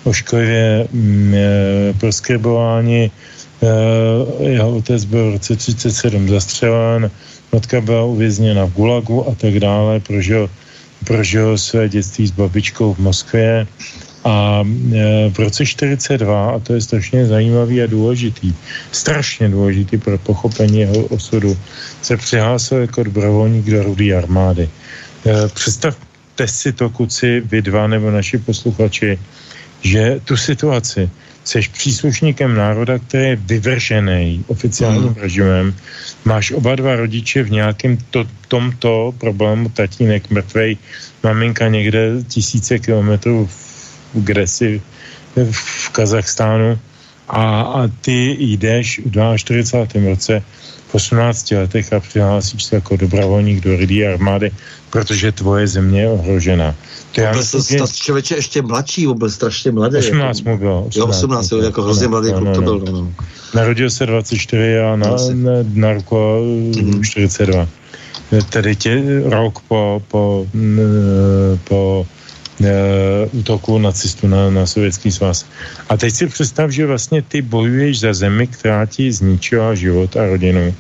ošklivě 0.05 0.87
mm, 0.93 1.35
eh, 1.35 1.95
proskribováni. 1.99 3.11
Eh, 3.63 4.49
jeho 4.49 4.77
otec 4.77 5.05
byl 5.05 5.31
v 5.31 5.33
roce 5.33 5.57
37 5.57 6.29
zastřelen, 6.29 7.11
matka 7.53 7.81
byla 7.81 8.05
uvězněna 8.05 8.65
v 8.65 8.73
Gulagu 8.73 9.29
a 9.29 9.35
tak 9.35 9.61
dále, 9.61 10.01
prožil, 10.01 10.51
prožil 11.05 11.59
své 11.59 11.89
dětství 11.89 12.27
s 12.27 12.31
babičkou 12.31 12.95
v 12.95 12.99
Moskvě 12.99 13.67
a 14.27 14.65
e, 14.93 15.31
v 15.31 15.39
roce 15.39 15.67
42, 15.67 16.51
a 16.51 16.59
to 16.59 16.75
je 16.75 16.81
strašně 16.81 17.27
zajímavý 17.27 17.83
a 17.83 17.87
důležitý, 17.87 18.55
strašně 18.93 19.49
důležitý 19.49 19.99
pro 19.99 20.19
pochopení 20.19 20.81
jeho 20.81 21.07
osudu, 21.15 21.57
se 22.03 22.17
přihlásil 22.17 22.79
jako 22.79 23.03
dobrovolník 23.03 23.71
do 23.71 23.83
rudé 23.83 24.15
armády. 24.19 24.67
E, 24.67 25.49
představte 25.49 26.49
si 26.49 26.73
to, 26.73 26.91
kuci, 26.91 27.41
vy 27.41 27.63
dva 27.63 27.87
nebo 27.87 28.11
naši 28.11 28.39
posluchači, 28.39 29.19
že 29.83 30.21
tu 30.25 30.37
situaci 30.37 31.11
seš 31.47 31.69
příslušníkem 31.69 32.55
národa, 32.55 32.99
který 32.99 33.25
je 33.25 33.37
vyvržený 33.37 34.45
oficiálním 34.47 35.15
mm. 35.15 35.15
režimem, 35.15 35.75
máš 36.25 36.51
oba 36.51 36.75
dva 36.75 36.97
rodiče 36.97 37.43
v 37.43 37.51
nějakém 37.51 37.99
to, 38.11 38.27
tomto 38.49 39.15
problému, 39.19 39.69
tatínek 39.69 40.31
mrtvej, 40.31 40.77
maminka 41.23 41.69
někde 41.69 42.27
tisíce 42.29 42.79
kilometrů 42.79 43.47
v 43.47 43.77
kde 44.17 44.47
si 44.47 44.83
v 45.51 45.91
Kazachstánu 45.91 46.79
a, 47.29 47.61
a 47.61 47.89
ty 48.01 48.37
jdeš 48.41 49.01
v 49.05 49.37
42. 49.37 50.11
roce 50.11 50.43
18 50.97 51.51
letech 51.51 51.93
a 51.93 52.01
přihlásíš 52.01 52.65
se 52.65 52.75
jako 52.75 52.97
dobrovolník 52.97 53.65
do 53.65 53.77
rydí 53.77 54.07
armády, 54.07 54.51
protože 54.91 55.33
tvoje 55.33 55.67
země 55.69 56.01
je 56.01 56.09
ohrožena. 56.09 56.75
To 57.13 57.21
já 57.21 57.33
myslím, 57.33 57.63
že... 57.63 57.79
člověče 57.93 58.35
ještě 58.35 58.63
mladší, 58.63 59.07
byl 59.07 59.31
strašně 59.31 59.71
mladý. 59.73 59.97
18 59.97 60.39
jako, 60.39 60.51
mu 60.51 60.59
bylo. 60.59 60.85
18, 60.85 60.97
jo, 60.97 61.07
18, 61.07 61.53
jo, 61.53 61.59
jako 61.59 61.83
hrozně 61.83 62.09
mladý 62.09 62.33
no, 62.33 62.41
no, 62.41 62.55
to 62.55 62.63
byl. 62.63 62.79
No, 62.79 62.93
no. 62.93 63.13
Narodil 63.55 63.91
se 63.91 64.07
24 64.07 64.79
a 64.79 64.97
na, 64.97 65.09
na, 65.33 65.53
na 65.75 65.93
roku 65.93 66.17
mm-hmm. 66.17 67.05
42. 67.05 67.69
Tedy 68.51 68.77
tě, 68.77 69.03
rok 69.25 69.61
po, 69.69 70.03
po, 70.09 70.47
po 71.65 72.07
e, 72.13 72.16
útoku 73.33 73.79
nacistů 73.79 74.29
na, 74.29 74.51
na 74.51 74.67
sovětský 74.67 75.13
svaz. 75.13 75.47
A 75.89 75.97
teď 75.97 76.15
si 76.15 76.27
představ, 76.27 76.71
že 76.71 76.87
vlastně 76.87 77.23
ty 77.23 77.43
bojuješ 77.43 78.01
za 78.01 78.13
zemi, 78.15 78.47
která 78.47 78.87
ti 78.87 79.13
zničila 79.13 79.75
život 79.75 80.17
a 80.17 80.27
rodinu, 80.27 80.75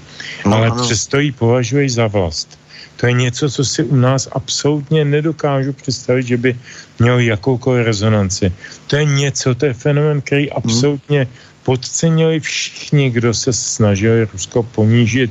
no, 0.46 0.56
ale 0.56 0.66
ano. 0.66 0.84
přesto 0.84 1.18
ji 1.18 1.32
považuješ 1.32 1.92
za 1.92 2.06
vlast. 2.06 2.58
To 2.96 3.06
je 3.06 3.12
něco, 3.12 3.50
co 3.50 3.64
si 3.64 3.84
u 3.84 3.96
nás 3.96 4.28
absolutně 4.32 5.04
nedokážu 5.04 5.72
představit, 5.72 6.26
že 6.26 6.36
by 6.36 6.56
měl 6.98 7.18
jakoukoliv 7.18 7.86
rezonanci. 7.86 8.52
To 8.86 8.96
je 8.96 9.04
něco, 9.04 9.54
to 9.54 9.66
je 9.66 9.74
fenomen, 9.74 10.20
který 10.20 10.48
hmm. 10.48 10.56
absolutně 10.56 11.28
podcenili 11.62 12.40
všichni, 12.40 13.10
kdo 13.10 13.34
se 13.34 13.52
snažili 13.52 14.24
Rusko 14.32 14.62
ponížit, 14.62 15.30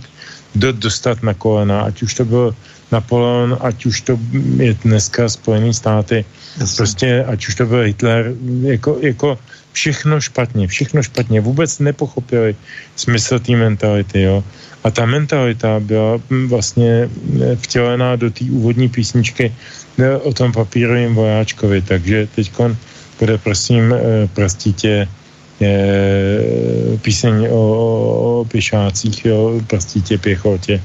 do, 0.55 0.71
dostat 0.71 1.23
na 1.23 1.33
kolena, 1.33 1.81
ať 1.81 2.03
už 2.03 2.13
to 2.13 2.25
byl 2.25 2.55
Napoleon, 2.91 3.57
ať 3.61 3.85
už 3.85 4.01
to 4.01 4.19
je 4.57 4.73
dneska 4.73 5.29
Spojené 5.29 5.73
státy, 5.73 6.25
Jasně. 6.59 6.77
prostě 6.77 7.23
ať 7.23 7.47
už 7.47 7.55
to 7.55 7.65
byl 7.65 7.81
Hitler, 7.81 8.33
jako, 8.61 8.97
jako 9.01 9.37
všechno 9.71 10.21
špatně, 10.21 10.67
všechno 10.67 11.03
špatně, 11.03 11.41
vůbec 11.41 11.79
nepochopili 11.79 12.55
smysl 12.95 13.39
té 13.39 13.55
mentality, 13.55 14.21
jo. 14.21 14.43
A 14.83 14.91
ta 14.91 15.05
mentalita 15.05 15.79
byla 15.79 16.21
vlastně 16.47 17.09
vtělená 17.55 18.15
do 18.15 18.29
té 18.29 18.45
úvodní 18.45 18.89
písničky 18.89 19.53
o 20.21 20.33
tom 20.33 20.51
papírovém 20.51 21.15
vojáčkovi, 21.15 21.81
takže 21.81 22.27
teď 22.35 22.51
bude 23.19 23.37
prosím 23.37 23.93
eh, 23.93 24.27
prostítě 24.33 25.07
píseň 27.01 27.47
o, 27.51 27.61
o 28.41 28.45
pěšácích, 28.45 29.27
o 29.33 29.61
prostítě 29.67 30.17
pěchotě. 30.17 30.81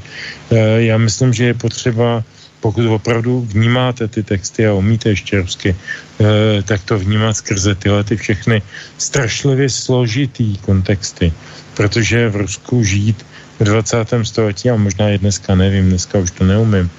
E, 0.50 0.82
já 0.82 0.98
myslím, 0.98 1.32
že 1.32 1.44
je 1.44 1.54
potřeba, 1.54 2.24
pokud 2.60 2.86
opravdu 2.86 3.40
vnímáte 3.40 4.08
ty 4.08 4.22
texty 4.22 4.66
a 4.66 4.72
umíte 4.74 5.08
ještě 5.08 5.40
rusky, 5.40 5.70
e, 5.74 6.62
tak 6.62 6.84
to 6.84 6.98
vnímat 6.98 7.34
skrze 7.34 7.74
tyhle 7.74 8.04
ty 8.04 8.16
všechny 8.16 8.62
strašlivě 8.98 9.68
složitý 9.70 10.56
kontexty, 10.56 11.32
protože 11.74 12.28
v 12.28 12.36
Rusku 12.36 12.84
žít 12.84 13.26
v 13.59 13.63
20. 13.63 13.97
století 14.23 14.69
a 14.69 14.75
možná 14.75 15.09
i 15.09 15.17
dneska, 15.17 15.55
nevím, 15.55 15.89
dneska 15.89 16.19
už 16.19 16.31
to 16.31 16.43
neumím, 16.43 16.89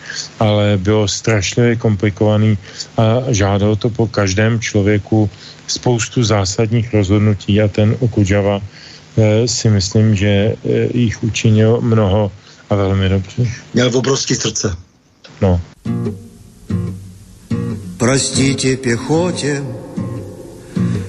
ale 0.41 0.79
bylo 0.83 1.09
strašlivě 1.09 1.77
komplikovaný 1.77 2.59
a 2.97 3.23
žádalo 3.29 3.77
to 3.77 3.91
po 3.91 4.07
každém 4.07 4.61
člověku 4.61 5.31
spoustu 5.67 6.25
zásadních 6.25 6.95
rozhodnutí 6.95 7.61
a 7.61 7.69
ten 7.69 7.97
Okudžava 8.01 8.61
eh, 8.61 9.49
si 9.49 9.71
myslím, 9.71 10.17
že 10.17 10.27
eh, 10.27 10.57
jich 10.95 11.23
učinil 11.23 11.81
mnoho 11.81 12.33
a 12.71 12.75
velmi 12.75 13.09
dobře. 13.09 13.47
Měl 13.75 13.91
obrovské 13.95 14.35
srdce. 14.35 14.77
No. 15.41 15.61
Простите 17.99 18.77
пехоте, 18.77 19.63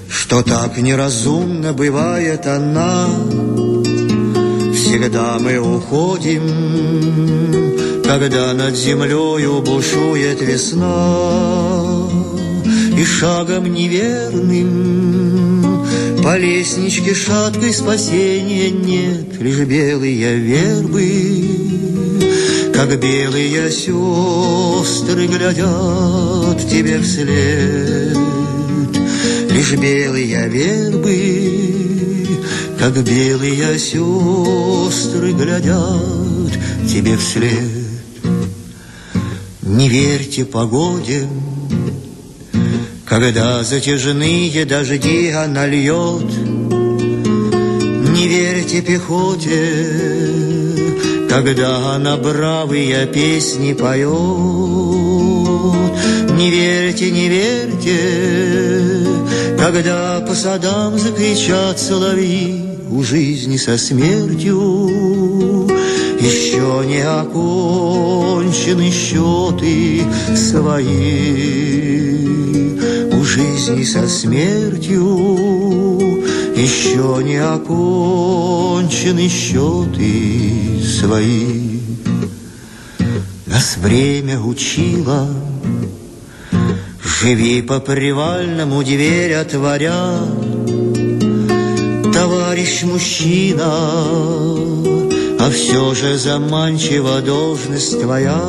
что 0.09 0.41
так 0.41 0.77
неразумно 0.77 1.73
бывает 1.73 2.47
она. 2.47 3.07
Всегда 4.82 5.38
мы 5.38 5.58
уходим, 5.60 6.42
когда 8.04 8.52
над 8.52 8.74
землею 8.74 9.62
бушует 9.62 10.42
весна 10.42 12.08
и 12.98 13.04
шагом 13.04 13.72
неверным 13.72 14.82
По 16.24 16.36
лестничке 16.36 17.14
шаткой 17.14 17.72
спасения 17.72 18.70
нет, 18.70 19.40
Лишь 19.40 19.60
белые 19.60 20.34
вербы, 20.34 21.44
Как 22.74 22.98
белые 22.98 23.70
сестры 23.70 25.28
глядят 25.28 26.58
тебе 26.68 26.98
вслед. 27.00 28.18
Лишь 29.48 29.74
белые 29.74 30.48
вербы, 30.48 31.61
как 32.82 32.94
белые 33.04 33.78
сестры 33.78 35.32
глядят 35.34 36.50
тебе 36.90 37.16
вслед. 37.16 37.62
Не 39.62 39.88
верьте 39.88 40.44
погоде, 40.44 41.28
когда 43.04 43.62
затяжные 43.62 44.64
дожди 44.64 45.28
она 45.30 45.64
льет, 45.68 46.26
Не 48.10 48.26
верьте 48.26 48.82
пехоте, 48.82 49.52
Тогда 51.30 51.94
она 51.94 52.16
бравые 52.16 53.06
песни 53.06 53.74
поет. 53.74 55.11
Не 56.36 56.50
верьте, 56.50 57.10
не 57.10 57.28
верьте, 57.28 57.98
когда 59.58 60.20
по 60.20 60.34
садам 60.34 60.98
закричат 60.98 61.78
соловьи 61.78 62.64
у 62.90 63.02
жизни 63.02 63.56
со 63.56 63.78
смертью. 63.78 64.58
Еще 66.20 66.84
не 66.86 67.00
окончены 67.00 68.90
счеты 68.90 70.02
свои 70.36 71.82
у 73.12 73.24
жизни 73.24 73.84
со 73.84 74.08
смертью. 74.08 75.04
Еще 76.56 77.22
не 77.24 77.36
окончены 77.36 79.28
счеты 79.28 80.82
свои. 80.84 81.80
Нас 83.46 83.76
время 83.78 84.40
учило, 84.40 85.28
живи 87.22 87.62
по 87.62 87.78
привальному 87.78 88.82
дверь 88.82 89.34
отворя, 89.34 90.18
товарищ 92.12 92.82
мужчина, 92.82 93.72
а 95.38 95.50
все 95.52 95.94
же 95.94 96.18
заманчива 96.18 97.20
должность 97.20 98.00
твоя. 98.00 98.42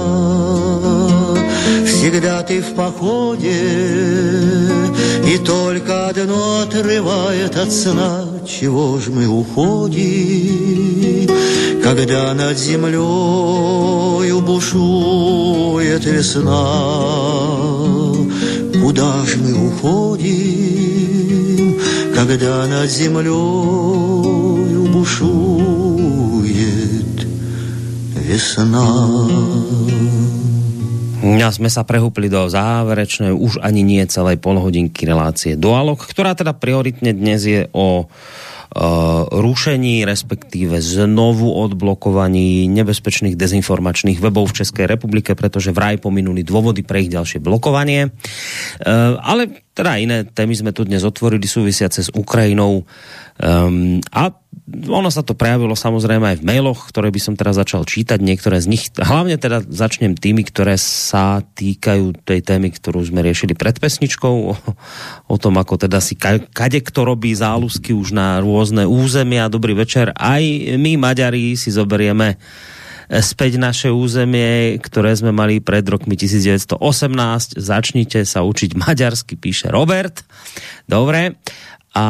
Всегда 1.86 2.42
ты 2.42 2.62
в 2.62 2.74
походе, 2.74 3.62
и 5.32 5.38
только 5.38 6.08
одно 6.08 6.62
отрывает 6.62 7.56
от 7.56 7.72
сна, 7.72 8.26
чего 8.48 8.98
ж 8.98 9.10
мы 9.10 9.28
уходим, 9.28 11.30
когда 11.84 12.34
над 12.34 12.58
землей 12.58 14.32
бушует 14.42 16.06
весна. 16.06 17.83
Куда 18.83 19.25
ж 19.25 19.37
мы 19.39 19.55
уходим, 19.69 20.19
когда 22.15 22.67
над 22.67 22.91
землей 22.91 23.31
бушует 24.91 26.47
весна? 28.15 28.89
A 31.49 31.51
sme 31.55 31.73
sa 31.73 31.81
prehúpli 31.81 32.29
do 32.29 32.45
záverečnej, 32.45 33.33
už 33.33 33.65
ani 33.65 33.81
nie 33.81 34.05
celej 34.05 34.37
polhodinky 34.37 35.09
relácie 35.09 35.57
Dualog, 35.57 35.97
ktorá 35.97 36.37
teda 36.37 36.53
prioritne 36.53 37.17
dnes 37.17 37.49
je 37.49 37.73
o 37.73 38.05
rušení, 39.30 40.02
respektíve 40.02 40.82
znovu 40.82 41.54
odblokovaní 41.54 42.66
nebezpečných 42.74 43.38
dezinformačných 43.38 44.18
webov 44.18 44.50
v 44.50 44.66
Českej 44.66 44.90
republike, 44.90 45.38
pretože 45.38 45.70
vraj 45.70 46.02
pominuli 46.02 46.42
dôvody 46.42 46.82
pre 46.82 47.06
ich 47.06 47.14
ďalšie 47.14 47.38
blokovanie. 47.38 48.10
Ale 49.22 49.42
teda 49.78 50.02
iné 50.02 50.26
témy 50.26 50.58
sme 50.58 50.72
tu 50.74 50.90
dnes 50.90 51.06
otvorili 51.06 51.46
súvisiace 51.46 52.02
s 52.02 52.10
Ukrajinou. 52.14 52.86
Um, 53.42 53.98
a 54.14 54.30
ono 54.72 55.12
sa 55.12 55.28
to 55.28 55.36
prejavilo 55.36 55.76
samozrejme 55.76 56.24
aj 56.34 56.38
v 56.40 56.48
mailoch, 56.48 56.88
ktoré 56.88 57.12
by 57.12 57.20
som 57.20 57.36
teraz 57.36 57.60
začal 57.60 57.84
čítať, 57.84 58.24
niektoré 58.24 58.64
z 58.64 58.72
nich, 58.72 58.88
hlavne 58.96 59.36
teda 59.36 59.60
začnem 59.68 60.16
tými, 60.16 60.48
ktoré 60.48 60.80
sa 60.80 61.44
týkajú 61.44 62.24
tej 62.24 62.40
témy, 62.40 62.72
ktorú 62.72 63.04
sme 63.04 63.20
riešili 63.20 63.60
pred 63.60 63.76
pesničkou, 63.76 64.36
o, 64.50 64.56
o 65.28 65.36
tom, 65.36 65.60
ako 65.60 65.84
teda 65.84 66.00
si 66.00 66.16
ka, 66.16 66.40
kade 66.40 66.80
kto 66.80 67.04
robí 67.04 67.36
zálusky 67.36 67.92
už 67.92 68.16
na 68.16 68.40
rôzne 68.40 68.88
územia. 68.88 69.52
Dobrý 69.52 69.76
večer, 69.76 70.16
aj 70.16 70.76
my 70.80 70.96
Maďari 70.96 71.60
si 71.60 71.68
zoberieme 71.68 72.40
späť 73.12 73.60
naše 73.60 73.90
územie, 73.92 74.80
ktoré 74.80 75.12
sme 75.12 75.36
mali 75.36 75.60
pred 75.60 75.84
rokmi 75.84 76.16
1918. 76.16 77.60
Začnite 77.60 78.24
sa 78.24 78.48
učiť 78.48 78.80
maďarsky, 78.80 79.36
píše 79.36 79.68
Robert. 79.70 80.24
Dobre. 80.88 81.36
A 81.94 82.06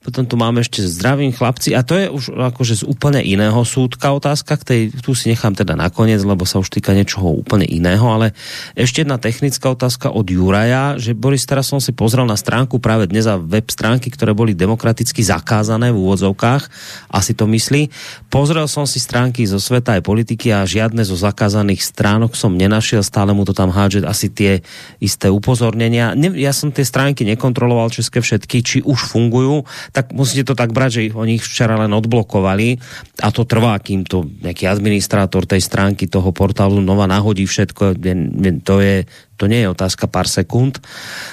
potom 0.00 0.24
tu 0.24 0.40
máme 0.40 0.64
ešte 0.64 0.80
zdravím 0.80 1.28
chlapci 1.28 1.76
a 1.76 1.84
to 1.84 1.92
je 1.92 2.08
už 2.08 2.32
akože 2.32 2.80
z 2.80 2.84
úplne 2.88 3.20
iného 3.20 3.60
súdka 3.68 4.16
otázka, 4.16 4.56
k 4.56 4.64
tej, 4.64 4.80
tu 5.04 5.12
si 5.12 5.28
nechám 5.28 5.52
teda 5.52 5.76
nakoniec, 5.76 6.24
lebo 6.24 6.48
sa 6.48 6.56
už 6.56 6.72
týka 6.72 6.96
niečoho 6.96 7.28
úplne 7.28 7.68
iného, 7.68 8.08
ale 8.08 8.32
ešte 8.80 9.04
jedna 9.04 9.20
technická 9.20 9.68
otázka 9.68 10.08
od 10.08 10.24
Juraja, 10.24 10.96
že 10.96 11.12
Boris, 11.12 11.44
teraz 11.44 11.68
som 11.68 11.84
si 11.84 11.92
pozrel 11.92 12.24
na 12.24 12.40
stránku 12.40 12.80
práve 12.80 13.12
dnes 13.12 13.28
a 13.28 13.36
web 13.36 13.68
stránky, 13.68 14.08
ktoré 14.08 14.32
boli 14.32 14.56
demokraticky 14.56 15.20
zakázané 15.20 15.92
v 15.92 16.00
úvodzovkách, 16.00 16.72
asi 17.12 17.36
to 17.36 17.44
myslí. 17.52 17.92
Pozrel 18.32 18.72
som 18.72 18.88
si 18.88 18.96
stránky 19.04 19.44
zo 19.44 19.60
sveta 19.60 20.00
aj 20.00 20.02
politiky 20.08 20.48
a 20.48 20.64
žiadne 20.64 21.04
zo 21.04 21.20
zakázaných 21.20 21.84
stránok 21.84 22.40
som 22.40 22.56
nenašiel, 22.56 23.04
stále 23.04 23.36
mu 23.36 23.44
to 23.44 23.52
tam 23.52 23.68
hádže 23.68 24.08
asi 24.08 24.32
tie 24.32 24.64
isté 24.96 25.28
upozornenia. 25.28 26.16
Ne, 26.16 26.32
ja 26.40 26.56
som 26.56 26.72
tie 26.72 26.88
stránky 26.88 27.28
nekontroloval 27.28 27.92
české 27.92 28.24
všetky, 28.24 28.56
či 28.64 28.78
už 28.80 29.12
fungujú, 29.12 29.68
tak 29.90 30.14
musíte 30.14 30.50
to 30.50 30.54
tak 30.54 30.70
brať, 30.70 30.90
že 30.90 31.02
oni 31.14 31.38
ich 31.38 31.44
včera 31.44 31.74
len 31.78 31.90
odblokovali 31.90 32.78
a 33.22 33.28
to 33.34 33.42
trvá, 33.46 33.78
kým 33.82 34.06
to 34.06 34.26
nejaký 34.42 34.70
administrátor 34.70 35.46
tej 35.46 35.62
stránky 35.62 36.06
toho 36.06 36.30
portálu 36.30 36.78
nova 36.78 37.10
nahodí 37.10 37.46
všetko, 37.46 37.98
to 38.62 38.74
je, 38.80 38.96
to 39.40 39.48
nie 39.48 39.64
je 39.64 39.72
otázka 39.72 40.04
pár 40.04 40.28
sekúnd, 40.28 40.76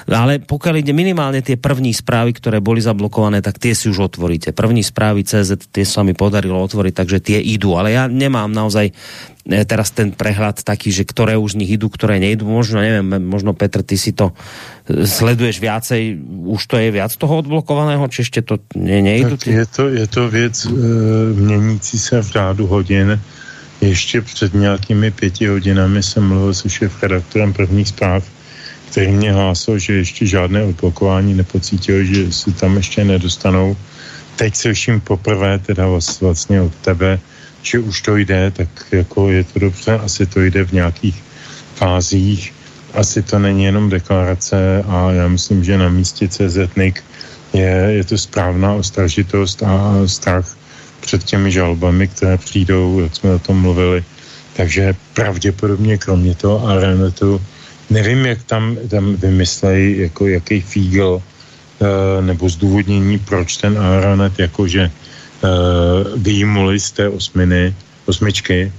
ale 0.08 0.40
pokiaľ 0.40 0.80
ide 0.80 0.96
minimálne 0.96 1.44
tie 1.44 1.60
první 1.60 1.92
správy, 1.92 2.32
ktoré 2.32 2.64
boli 2.64 2.80
zablokované, 2.80 3.44
tak 3.44 3.60
tie 3.60 3.76
si 3.76 3.92
už 3.92 4.16
otvoríte. 4.16 4.56
První 4.56 4.80
správy 4.80 5.28
CZ, 5.28 5.68
tie 5.68 5.84
sa 5.84 6.08
mi 6.08 6.16
podarilo 6.16 6.56
otvoriť, 6.64 6.94
takže 6.96 7.20
tie 7.20 7.44
idú, 7.44 7.76
ale 7.76 7.92
ja 7.92 8.08
nemám 8.08 8.48
naozaj 8.48 8.88
e, 8.88 8.94
teraz 9.68 9.92
ten 9.92 10.16
prehľad 10.16 10.64
taký, 10.64 10.96
že 10.96 11.04
ktoré 11.04 11.36
už 11.36 11.60
z 11.60 11.60
nich 11.60 11.76
idú, 11.76 11.92
ktoré 11.92 12.24
nejdu. 12.24 12.48
Možno, 12.48 12.80
neviem, 12.80 13.20
možno 13.28 13.52
Petr, 13.52 13.84
ty 13.84 14.00
si 14.00 14.16
to 14.16 14.32
e, 14.88 15.04
sleduješ 15.04 15.60
viacej, 15.60 16.16
už 16.48 16.64
to 16.64 16.80
je 16.80 16.96
viac 16.96 17.12
toho 17.12 17.44
odblokovaného, 17.44 18.08
či 18.08 18.24
ešte 18.24 18.40
to 18.40 18.64
ne, 18.80 19.04
nejdu? 19.04 19.36
Tak 19.36 19.52
je 19.52 19.66
to, 19.68 19.84
je 19.92 20.08
to 20.08 20.24
věc 20.32 20.56
e, 20.64 20.70
měnící 21.36 22.00
se 22.00 22.24
v 22.24 22.28
řádu 22.32 22.64
hodin 22.72 23.20
ještě 23.82 24.22
před 24.22 24.54
nějakými 24.54 25.12
pěti 25.12 25.48
hodinami 25.48 26.04
jsem 26.04 26.28
mluvil 26.28 26.54
se 26.54 26.70
šéf 26.70 27.04
redaktorem 27.04 27.54
prvních 27.54 27.88
zpráv, 27.88 28.24
který 28.92 29.12
mě 29.12 29.32
hlásil, 29.34 29.80
že 29.80 29.94
ještě 29.94 30.26
žádné 30.26 30.64
odblokování 30.64 31.34
nepocítil, 31.34 32.04
že 32.04 32.32
se 32.32 32.52
tam 32.52 32.78
ještě 32.78 33.04
nedostanou. 33.04 33.78
Teď 34.36 34.56
se 34.56 34.74
vším 34.74 35.02
poprvé 35.02 35.60
teda 35.60 35.88
vlastně 36.22 36.62
od 36.62 36.76
tebe, 36.76 37.20
že 37.62 37.80
už 37.80 38.02
to 38.02 38.18
jde, 38.18 38.52
tak 38.52 38.70
jako 38.92 39.30
je 39.30 39.44
to 39.44 39.60
dobře, 39.60 39.94
asi 39.94 40.26
to 40.26 40.42
jde 40.42 40.66
v 40.66 40.72
nějakých 40.72 41.24
fázích, 41.76 42.54
asi 42.94 43.22
to 43.22 43.40
není 43.40 43.64
jenom 43.64 43.90
deklarace 43.90 44.84
a 44.88 45.12
já 45.12 45.28
myslím, 45.28 45.64
že 45.64 45.78
na 45.78 45.90
místě 45.90 46.28
CZNIC 46.28 46.96
je, 47.54 47.70
je 47.90 48.04
to 48.04 48.18
správná 48.18 48.74
ostražitost 48.74 49.64
a 49.64 50.08
strach 50.08 50.57
před 51.02 51.24
těmi 51.24 51.52
žalbami, 51.52 52.08
které 52.08 52.38
přijdou, 52.38 53.00
jak 53.00 53.16
jsme 53.16 53.34
o 53.34 53.40
tom 53.40 53.62
mluvili. 53.62 54.04
Takže 54.54 54.94
pravděpodobně 55.14 55.98
kromě 55.98 56.36
toho 56.36 56.68
Arenetu, 56.68 57.42
nevím, 57.90 58.26
jak 58.26 58.44
tam, 58.44 58.78
tam 58.90 59.16
vymyslejí, 59.16 60.00
jako 60.00 60.28
jaký 60.28 60.62
fígl 60.62 61.22
e, 61.22 62.22
nebo 62.22 62.50
zdůvodnění, 62.50 63.20
proč 63.20 63.58
ten 63.58 63.78
Arenet 63.78 64.40
jakože 64.40 64.82
e, 64.82 64.92
vyjmuli 66.18 66.80
z 66.80 66.92
té 66.92 67.10
osminy, 67.10 67.76
osmičky, 68.06 68.72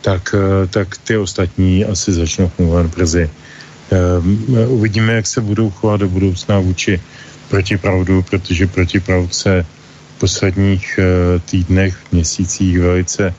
tak, 0.00 0.34
e, 0.34 0.66
tak 0.66 0.96
ty 1.04 1.16
ostatní 1.16 1.84
asi 1.84 2.12
začnou 2.12 2.48
fungovat 2.48 2.86
brzy. 2.86 3.30
Uvidíme, 4.68 5.12
jak 5.12 5.26
se 5.26 5.40
budou 5.40 5.70
chovat 5.70 6.00
do 6.00 6.08
budoucna 6.08 6.58
vůči 6.58 7.00
protipravdu, 7.48 8.22
protože 8.22 8.66
protipravd 8.66 9.34
se 9.34 9.64
posledních 10.18 10.98
eh, 10.98 11.38
týdnech, 11.38 12.12
měsících 12.12 12.78
velice 12.78 13.34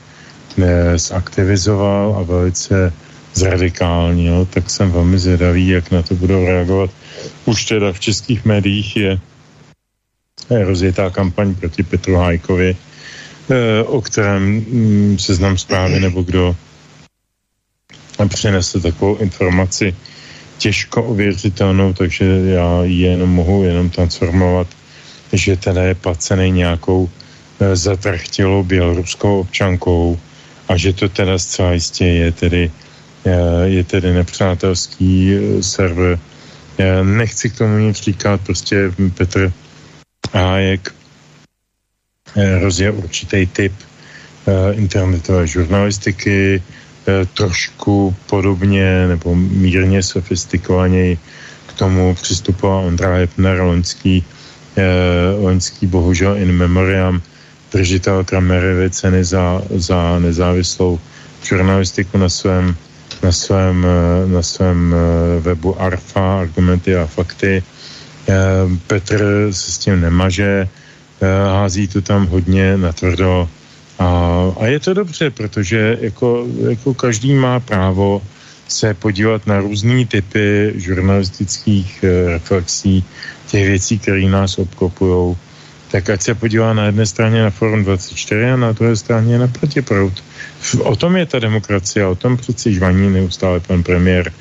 eh, 0.62 0.98
zaktivizoval 0.98 2.16
a 2.18 2.22
velice 2.22 2.92
zradikálnil, 3.34 4.46
tak 4.50 4.70
jsem 4.70 4.90
velmi 4.90 5.18
zvědavý, 5.18 5.68
jak 5.68 5.90
na 5.90 6.02
to 6.02 6.14
budou 6.14 6.46
reagovat. 6.46 6.90
Už 7.44 7.64
teda 7.64 7.92
v 7.92 8.00
českých 8.00 8.44
médiích 8.44 8.96
je 8.96 9.18
rozjetá 10.50 11.10
kampaň 11.10 11.54
proti 11.54 11.82
Petru 11.82 12.16
Hajkovi, 12.16 12.76
eh, 12.76 13.82
o 13.82 14.00
kterém 14.00 14.42
mm, 14.42 15.18
seznam 15.18 15.58
zprávy 15.58 16.00
nebo 16.00 16.22
kdo 16.22 16.56
přinesl 18.28 18.80
takovou 18.80 19.16
informaci 19.16 19.96
těžko 20.58 21.02
ověřitelnou, 21.02 21.92
takže 21.92 22.24
já 22.24 22.84
ji 22.84 23.00
jenom 23.00 23.30
mohu 23.30 23.64
jenom 23.64 23.90
transformovat 23.90 24.66
že 25.32 25.56
teda 25.56 25.82
je 25.82 25.94
placený 25.94 26.50
nějakou 26.50 27.10
e, 27.60 28.62
běloruskou 28.62 29.40
občankou 29.40 30.18
a 30.68 30.76
že 30.76 30.92
to 30.92 31.08
teda 31.08 31.38
zcela 31.38 31.72
jistě 31.72 32.06
je 32.06 32.32
tedy, 32.32 32.70
e, 33.24 33.68
je 33.68 33.84
tedy 33.84 34.14
nepřátelský 34.14 35.34
e, 35.34 35.62
server. 35.62 36.18
E, 36.78 37.04
nechci 37.04 37.50
k 37.50 37.58
tomu 37.58 37.78
nic 37.78 37.96
říkat, 37.96 38.40
prostě 38.40 38.92
Petr 39.14 39.52
Hájek 40.32 40.94
e, 42.36 42.58
rozje 42.58 42.90
určitý 42.90 43.46
typ 43.46 43.72
internetové 44.72 45.46
žurnalistiky, 45.46 46.62
trošku 47.34 48.16
podobně 48.26 49.06
nebo 49.06 49.34
mírně 49.36 50.02
sofistikovaněji 50.02 51.18
k 51.66 51.72
tomu 51.72 52.14
přistupoval 52.14 52.84
Ondra 52.84 53.14
Hepner, 53.14 53.60
loňský, 53.60 54.24
loňský 55.38 55.86
bohužel 55.86 56.36
in 56.36 56.52
memoriam 56.52 57.22
držitel 57.72 58.24
Kramerevy 58.24 58.90
ceny 58.90 59.24
za, 59.24 59.62
za 59.70 60.18
nezávislou 60.18 60.98
žurnalistiku 61.42 62.18
na 62.18 62.28
svém, 62.28 62.76
na 63.22 63.32
svém, 63.32 63.86
na 64.26 64.42
svém 64.42 64.94
webu 65.40 65.80
Arfa, 65.80 66.40
argumenty 66.40 66.96
a 66.96 67.06
fakty. 67.06 67.62
Petr 68.86 69.48
se 69.50 69.72
s 69.72 69.78
tím 69.78 70.00
nemaže, 70.00 70.68
hází 71.50 71.88
to 71.88 72.02
tam 72.02 72.26
hodně 72.26 72.76
natvrdo 72.76 73.48
a, 73.98 74.08
a 74.60 74.66
je 74.66 74.80
to 74.80 74.94
dobře, 74.94 75.30
protože 75.30 75.98
jako, 76.00 76.46
jako 76.68 76.94
každý 76.94 77.34
má 77.34 77.60
právo 77.60 78.22
se 78.72 78.94
podívat 78.94 79.46
na 79.46 79.60
různé 79.60 80.06
typy 80.06 80.72
žurnalistických 80.76 82.04
reflexí, 82.26 83.04
těch 83.46 83.66
věcí, 83.66 83.98
které 83.98 84.22
nás 84.22 84.58
obklopují 84.58 85.36
tak 85.90 86.10
ať 86.10 86.22
se 86.22 86.34
podívá 86.34 86.72
na 86.74 86.86
jedné 86.86 87.06
straně 87.06 87.42
na 87.42 87.50
Forum 87.50 87.84
24 87.84 88.44
a 88.44 88.56
na 88.56 88.72
druhé 88.72 88.96
straně 88.96 89.38
na 89.38 89.48
protiprout. 89.48 90.24
O 90.82 90.96
tom 90.96 91.16
je 91.16 91.26
ta 91.26 91.38
demokracie, 91.38 92.06
o 92.06 92.14
tom 92.14 92.36
přeci 92.36 92.74
žvaní 92.74 93.10
neustále 93.10 93.60
pan 93.60 93.82
premiér, 93.82 94.32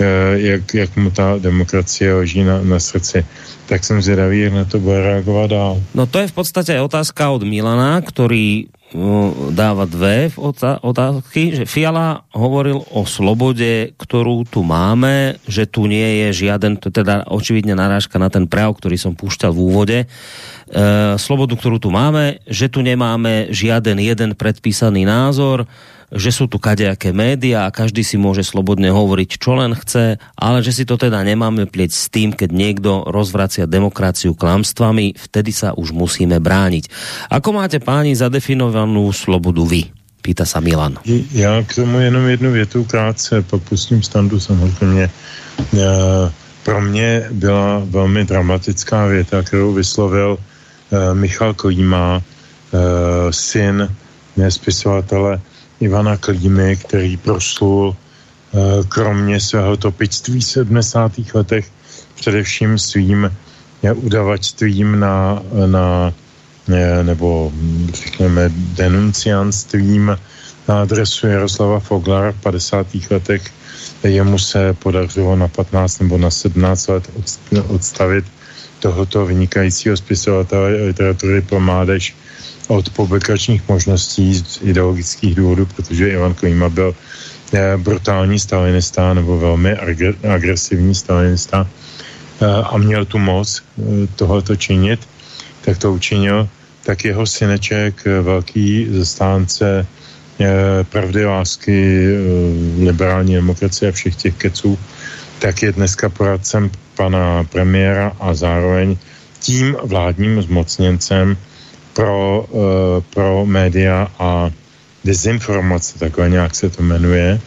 eh, 0.00 0.04
jak, 0.34 0.74
jak 0.74 0.96
mu 0.96 1.10
ta 1.10 1.38
demokracie 1.38 2.14
leží 2.14 2.44
na, 2.44 2.62
na 2.62 2.80
srdci. 2.80 3.26
Tak 3.66 3.84
jsem 3.84 4.02
zvědavý, 4.02 4.40
jak 4.40 4.52
na 4.52 4.64
to 4.64 4.78
bude 4.78 5.02
reagovat 5.02 5.50
dál. 5.50 5.82
No 5.94 6.06
to 6.06 6.18
je 6.18 6.28
v 6.28 6.32
podstatě 6.32 6.80
otázka 6.80 7.30
od 7.30 7.42
Milana, 7.42 8.00
který 8.00 8.64
dáva 9.52 9.84
dve 9.84 10.32
otázky, 10.80 11.52
že 11.52 11.64
Fiala 11.68 12.24
hovoril 12.32 12.80
o 12.88 13.04
slobode, 13.04 13.92
ktorú 14.00 14.48
tu 14.48 14.64
máme, 14.64 15.36
že 15.44 15.68
tu 15.68 15.84
nie 15.84 16.24
je 16.26 16.46
žiaden, 16.46 16.80
to 16.80 16.88
teda 16.88 17.28
očividne 17.28 17.76
narážka 17.76 18.16
na 18.16 18.32
ten 18.32 18.48
prejav, 18.48 18.76
ktorý 18.80 18.96
som 18.96 19.12
púšťal 19.12 19.52
v 19.52 19.60
úvode, 19.60 19.98
e, 20.02 20.06
slobodu, 21.20 21.54
ktorú 21.60 21.76
tu 21.76 21.92
máme, 21.92 22.40
že 22.48 22.72
tu 22.72 22.80
nemáme 22.80 23.52
žiaden 23.52 24.00
jeden 24.00 24.32
predpísaný 24.32 25.04
názor, 25.04 25.68
že 26.12 26.30
sú 26.30 26.46
tu 26.46 26.62
kadejaké 26.62 27.10
média 27.10 27.66
a 27.66 27.74
každý 27.74 28.06
si 28.06 28.14
môže 28.14 28.46
slobodne 28.46 28.94
hovoriť, 28.94 29.28
čo 29.38 29.58
len 29.58 29.74
chce, 29.74 30.22
ale 30.38 30.58
že 30.62 30.72
si 30.72 30.84
to 30.86 30.94
teda 30.94 31.22
nemáme 31.26 31.66
plieť 31.66 31.90
s 31.90 32.06
tým, 32.06 32.30
keď 32.30 32.50
niekto 32.54 32.90
rozvracia 33.10 33.66
demokraciu 33.66 34.38
klamstvami, 34.38 35.18
vtedy 35.18 35.50
sa 35.50 35.74
už 35.74 35.90
musíme 35.90 36.38
brániť. 36.38 36.90
Ako 37.30 37.50
máte 37.50 37.82
páni 37.82 38.14
zadefinovanú 38.14 39.10
slobodu 39.10 39.66
vy? 39.66 39.90
Pýta 40.22 40.42
sa 40.42 40.58
Milan. 40.58 40.98
Já 41.30 41.62
k 41.62 41.74
tomu 41.74 42.02
jenom 42.02 42.26
jednu 42.26 42.50
větu 42.50 42.84
krátce, 42.84 43.42
pak 43.42 43.62
pustím 43.62 44.02
standu 44.02 44.40
samozřejmě. 44.40 45.10
Pro 46.62 46.80
mě 46.80 47.30
byla 47.30 47.82
velmi 47.84 48.24
dramatická 48.24 49.06
věta, 49.06 49.42
kterou 49.42 49.72
vyslovil 49.72 50.38
eh, 50.38 51.14
Michal 51.14 51.54
Kolíma, 51.54 52.18
eh, 52.18 53.32
syn 53.32 53.88
spisovatele 54.48 55.40
Ivana 55.80 56.16
Klímy, 56.16 56.76
který 56.76 57.16
proslul 57.16 57.96
eh, 57.96 58.58
kromě 58.88 59.40
svého 59.40 59.76
topictví 59.76 60.40
v 60.40 60.44
70. 60.44 61.12
letech 61.34 61.70
především 62.14 62.78
svým 62.78 63.30
eh, 63.82 63.92
udavačstvím 63.92 65.00
na, 65.00 65.42
na 65.66 66.12
eh, 66.72 67.04
nebo 67.04 67.52
řekněme 67.92 68.50
denuncianstvím 68.54 70.18
na 70.68 70.82
adresu 70.82 71.26
Jaroslava 71.26 71.80
Foglara 71.80 72.32
v 72.32 72.40
50. 72.40 72.86
letech. 73.10 73.42
Jemu 74.02 74.38
se 74.38 74.72
podařilo 74.72 75.36
na 75.36 75.48
15 75.48 75.98
nebo 75.98 76.18
na 76.18 76.30
17 76.30 76.88
let 76.88 77.10
odstavit 77.68 78.24
tohoto 78.80 79.26
vynikajícího 79.26 79.96
spisovatele 79.96 80.68
literatury 80.68 81.42
pro 81.42 81.60
mládež 81.60 82.16
od 82.68 82.90
publikačních 82.90 83.68
možností 83.68 84.34
z 84.34 84.58
ideologických 84.62 85.34
důvodů, 85.34 85.66
protože 85.66 86.08
Ivan 86.08 86.34
Klima 86.34 86.68
byl 86.68 86.94
eh, 87.52 87.76
brutální 87.76 88.38
stalinista 88.38 89.14
nebo 89.14 89.38
velmi 89.38 89.76
agresivní 90.28 90.94
stalinista 90.94 91.66
eh, 91.66 92.46
a 92.46 92.78
měl 92.78 93.04
tu 93.04 93.18
moc 93.18 93.62
eh, 93.62 93.82
tohoto 94.16 94.56
činit, 94.56 95.08
tak 95.60 95.78
to 95.78 95.92
učinil, 95.92 96.48
tak 96.82 97.04
jeho 97.04 97.26
syneček, 97.26 98.04
velký 98.22 98.86
zastánce 98.90 99.86
pravdy, 100.90 101.24
lásky, 101.24 102.06
liberální 102.78 103.34
demokracie 103.34 103.88
a 103.88 103.92
všech 103.92 104.16
těch 104.16 104.34
keců, 104.34 104.78
tak 105.38 105.62
je 105.62 105.72
dneska 105.72 106.08
poradcem 106.08 106.70
pana 106.94 107.44
premiéra 107.44 108.12
a 108.20 108.34
zároveň 108.34 108.96
tím 109.40 109.76
vládním 109.82 110.42
zmocněncem 110.42 111.36
pro, 111.96 112.44
uh, 112.50 112.60
pro 113.14 113.46
média 113.46 114.08
a 114.18 114.50
dezinformace, 115.04 115.98
takhle 115.98 116.30
nějak 116.30 116.54
se 116.54 116.70
to 116.70 116.82
jmenuje, 116.82 117.40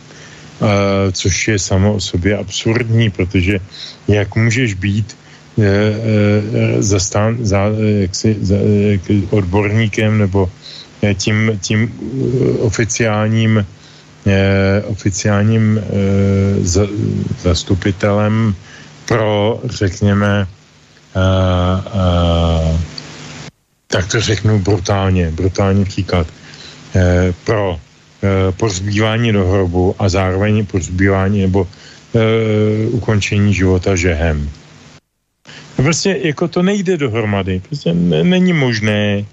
uh, 0.60 0.68
což 1.12 1.48
je 1.48 1.60
samo 1.60 1.94
o 1.94 2.00
sobě 2.02 2.38
absurdní, 2.38 3.10
protože 3.10 3.60
jak 4.08 4.36
můžeš 4.36 4.74
být 4.74 5.18
uh, 5.56 5.66
zastán, 6.80 7.38
za, 7.46 7.70
jaksi, 8.02 8.38
za, 8.42 8.56
odborníkem 9.30 10.18
nebo 10.18 10.50
tím, 11.14 11.60
tím 11.62 11.94
oficiálním 12.60 13.66
oficiálním 14.84 15.82
za, 16.62 16.88
zastupitelem 17.42 18.56
pro, 19.06 19.62
řekněme, 19.66 20.48
tak 23.92 24.08
to 24.08 24.22
řeknu 24.22 24.60
brutálně, 24.60 25.32
brutální 25.32 25.86
příklad, 25.86 26.28
eh, 26.96 27.34
pro 27.44 27.80
eh, 28.24 28.52
pozbývání 28.52 29.34
do 29.34 29.48
hrobu 29.48 29.96
a 30.00 30.10
zároveň 30.10 30.66
pozbývání 30.66 31.42
nebo 31.42 31.68
eh, 32.16 32.88
ukončení 32.88 33.54
života 33.54 33.96
žehem. 33.96 34.50
No 35.78 35.84
prostě 35.84 36.20
jako 36.24 36.48
to 36.48 36.62
nejde 36.62 36.98
dohromady. 36.98 37.62
Prostě 37.68 37.94
není 38.24 38.54
možné 38.54 39.26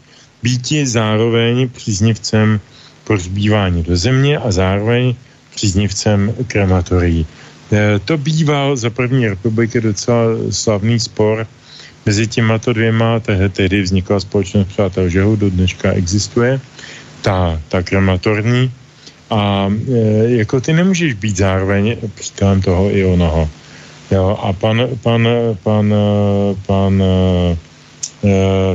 být 0.43 0.87
zároveň 0.87 1.69
příznivcem 1.69 2.61
pozbývání 3.05 3.83
do 3.83 3.97
země 3.97 4.39
a 4.39 4.53
zároveň 4.53 5.15
příznivcem 5.55 6.35
krematorií. 6.47 7.27
E, 7.73 7.99
to 7.99 8.19
býval 8.19 8.77
za 8.77 8.91
první 8.91 9.29
republiky 9.29 9.81
docela 9.81 10.39
slavný 10.51 11.01
spor 11.01 11.47
Mezi 12.07 12.27
těmato 12.27 12.73
dvěma 12.73 13.21
tehdy 13.53 13.83
vznikla 13.83 14.21
společnost 14.21 14.69
Přátel 14.69 15.09
Žehu, 15.09 15.37
do 15.37 15.51
dneška 15.51 15.93
existuje, 15.93 16.61
ta, 17.23 17.61
ta 17.69 17.83
krematorní, 17.83 18.71
a 19.31 19.67
e, 19.67 20.31
jako 20.39 20.61
ty 20.61 20.73
nemůžeš 20.73 21.15
být 21.15 21.37
zároveň 21.37 21.97
příkladem 22.15 22.63
toho 22.63 22.91
i 22.97 23.05
onoho. 23.05 23.51
Jo, 24.11 24.39
a 24.43 24.53
pan, 24.53 24.87
pan, 25.03 25.29
pan, 25.63 25.95
pan 26.67 27.03
e, 27.03 27.57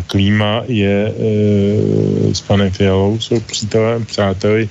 Klíma 0.08 0.64
je 0.68 1.08
e, 1.08 1.16
s 2.36 2.42
panem 2.42 2.72
Fialou, 2.72 3.20
jsou 3.20 3.40
přítelem, 3.40 4.06
přáteli 4.06 4.70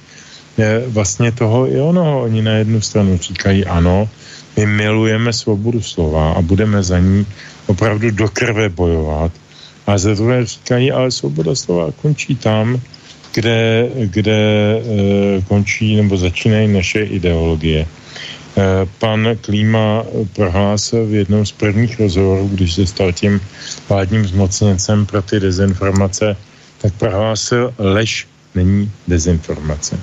vlastně 0.86 1.32
toho 1.32 1.72
i 1.72 1.80
onoho. 1.80 2.22
Oni 2.22 2.42
na 2.42 2.52
jednu 2.52 2.80
stranu 2.80 3.18
říkají 3.18 3.64
ano, 3.64 4.08
my 4.56 4.66
milujeme 4.66 5.32
svobodu 5.32 5.82
slova 5.82 6.32
a 6.32 6.42
budeme 6.42 6.82
za 6.82 6.98
ní 6.98 7.26
opravdu 7.66 8.10
do 8.10 8.28
krve 8.28 8.68
bojovat. 8.68 9.32
A 9.86 9.98
ze 9.98 10.14
druhé 10.14 10.46
říkají, 10.46 10.92
ale 10.92 11.10
svoboda 11.10 11.54
slova 11.54 11.92
končí 12.02 12.36
tam, 12.36 12.80
kde, 13.34 13.90
kde 13.94 14.40
e, 14.40 15.42
končí 15.48 15.96
nebo 15.96 16.16
začínají 16.16 16.68
naše 16.68 17.02
ideologie. 17.02 17.80
E, 17.80 17.86
pan 18.98 19.28
Klíma 19.40 20.04
prohlásil 20.32 21.06
v 21.06 21.14
jednom 21.14 21.46
z 21.46 21.52
prvních 21.52 22.00
rozhovorů, 22.00 22.48
když 22.52 22.74
se 22.74 22.86
stal 22.86 23.12
tím 23.12 23.40
vládním 23.88 24.26
zmocněncem 24.26 25.06
pro 25.06 25.22
ty 25.22 25.40
dezinformace, 25.40 26.36
tak 26.78 26.92
prohlásil, 26.94 27.74
lež 27.78 28.26
není 28.54 28.90
dezinformace. 29.08 29.98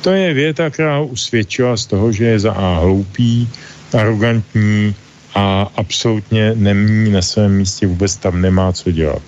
To 0.00 0.10
je 0.10 0.34
věta, 0.34 0.70
která 0.70 1.00
usvědčila 1.00 1.76
z 1.76 1.86
toho, 1.86 2.12
že 2.12 2.24
je 2.24 2.38
za 2.38 2.52
A 2.52 2.78
hloupý, 2.78 3.48
arrogantní, 3.94 4.94
a 5.34 5.72
absolutně 5.76 6.52
nemí 6.54 7.10
na 7.10 7.22
svém 7.22 7.56
místě, 7.56 7.86
vůbec 7.86 8.16
tam 8.16 8.40
nemá 8.40 8.72
co 8.72 8.90
dělat. 8.90 9.22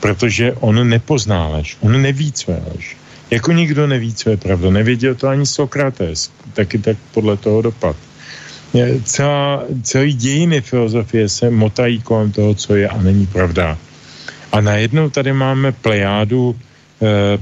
Protože 0.00 0.52
on 0.52 0.88
nepozná 0.88 1.48
lež, 1.48 1.76
on 1.80 2.02
neví, 2.02 2.32
co 2.32 2.52
je 2.52 2.60
lež. 2.74 2.96
Jako 3.30 3.52
nikdo 3.52 3.86
neví, 3.86 4.14
co 4.14 4.30
je 4.30 4.36
pravda. 4.36 4.70
Nevěděl 4.70 5.14
to 5.14 5.28
ani 5.28 5.46
Sokrates, 5.46 6.30
taky 6.52 6.78
tak 6.78 6.96
podle 7.12 7.36
toho 7.36 7.62
dopad. 7.62 7.96
Celá, 9.04 9.62
celý 9.82 10.12
dějiny 10.12 10.60
filozofie 10.60 11.28
se 11.28 11.50
motají 11.50 12.00
kolem 12.00 12.32
toho, 12.32 12.54
co 12.54 12.74
je 12.74 12.88
a 12.88 13.02
není 13.02 13.26
pravda. 13.26 13.78
A 14.52 14.60
najednou 14.60 15.10
tady 15.10 15.32
máme 15.32 15.72
plejádu 15.72 16.56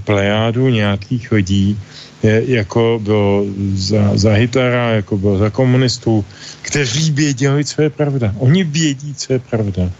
plejádu 0.05 0.68
nějakých 0.68 1.32
lidí, 1.32 1.78
jako 2.23 3.01
bylo 3.03 3.44
za, 3.74 4.16
za 4.16 4.32
Hitlera, 4.32 4.90
jako 4.90 5.19
bylo 5.19 5.39
za 5.39 5.51
komunistů, 5.51 6.24
kteří 6.62 7.11
věděli, 7.11 7.65
co 7.65 7.82
je 7.82 7.90
pravda. 7.90 8.35
Oni 8.39 8.65
vědí, 8.65 9.15
co 9.15 9.32
je 9.32 9.39
pravda. 9.39 9.90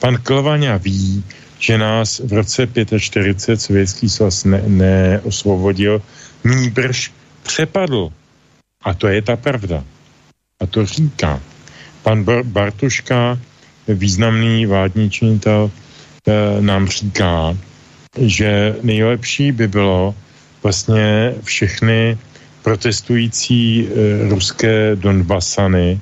Pan 0.00 0.16
Klvaňa 0.22 0.76
ví, 0.76 1.24
že 1.58 1.78
nás 1.78 2.18
v 2.18 2.32
roce 2.32 2.68
45 2.98 3.60
sovětský 3.60 4.08
svaz 4.08 4.44
ne, 4.44 4.62
neosvobodil, 4.66 6.02
přepadl. 7.42 8.10
A 8.84 8.94
to 8.94 9.08
je 9.08 9.22
ta 9.22 9.36
pravda. 9.36 9.84
A 10.60 10.66
to 10.66 10.86
říká. 10.86 11.40
Pan 12.02 12.24
Bartuška, 12.42 13.38
významný 13.88 14.66
vládní 14.66 15.10
činitel, 15.10 15.70
eh, 16.26 16.60
nám 16.60 16.88
říká, 16.88 17.56
že 18.18 18.76
nejlepší 18.82 19.52
by 19.52 19.68
bylo 19.68 20.14
vlastně 20.62 21.34
všechny 21.42 22.18
protestující 22.62 23.86
e, 23.86 23.88
ruské 24.28 24.96
Donbasany 24.96 26.00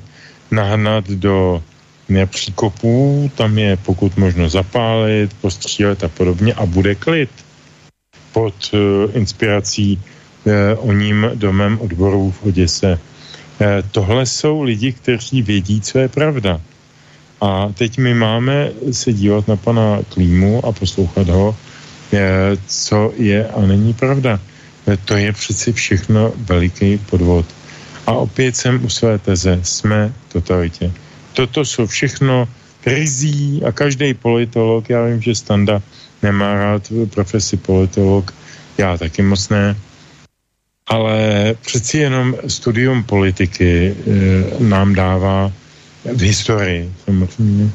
nahnat 0.51 1.11
do 1.11 1.63
nepříkopů, 2.09 3.31
tam 3.35 3.59
je 3.59 3.77
pokud 3.77 4.17
možno 4.17 4.49
zapálit, 4.49 5.31
postřílet 5.41 6.05
a 6.05 6.09
podobně 6.09 6.55
a 6.55 6.67
bude 6.67 6.95
klid 6.95 7.31
pod 8.33 8.55
e, 8.73 8.77
inspirací 9.19 9.97
e, 9.97 10.75
o 10.75 10.93
ním 10.93 11.31
domem 11.35 11.79
odborů 11.81 12.31
v 12.31 12.43
Oděse. 12.47 12.99
E, 13.61 13.83
tohle 13.91 14.27
jsou 14.27 14.63
lidi, 14.63 14.93
kteří 14.93 15.43
vědí, 15.43 15.81
co 15.81 15.99
je 15.99 16.09
pravda. 16.09 16.61
A 17.41 17.69
teď 17.75 17.99
my 17.99 18.15
máme 18.15 18.71
se 18.93 19.13
dívat 19.13 19.49
na 19.49 19.57
pana 19.57 19.99
Klímu 20.09 20.67
a 20.67 20.73
poslouchat 20.73 21.29
ho, 21.29 21.57
co 22.67 23.13
je 23.17 23.49
a 23.49 23.61
není 23.61 23.95
pravda. 23.95 24.41
To 25.05 25.15
je 25.17 25.33
přeci 25.33 25.73
všechno 25.73 26.33
veliký 26.37 26.99
podvod. 26.99 27.47
A 28.07 28.13
opět 28.13 28.57
jsem 28.57 28.85
u 28.85 28.89
své 28.89 29.19
teze, 29.19 29.61
jsme 29.63 30.13
totalitě. 30.33 30.93
Toto 31.33 31.65
jsou 31.65 31.87
všechno 31.87 32.49
rizí 32.87 33.63
a 33.65 33.73
každý 33.73 34.15
politolog, 34.15 34.91
já 34.91 35.05
vím, 35.05 35.23
že 35.23 35.35
Standa 35.35 35.83
nemá 36.23 36.55
rád 36.55 36.93
profesi 37.11 37.57
politolog, 37.57 38.35
já 38.79 38.99
taky 38.99 39.23
moc 39.23 39.49
ne, 39.49 39.77
ale 40.87 41.19
přeci 41.67 41.99
jenom 41.99 42.37
studium 42.47 43.03
politiky 43.03 43.91
e, 43.91 43.95
nám 44.63 44.95
dává 44.95 45.53
v 46.05 46.21
historii, 46.23 46.93
samozřejmě, 47.05 47.71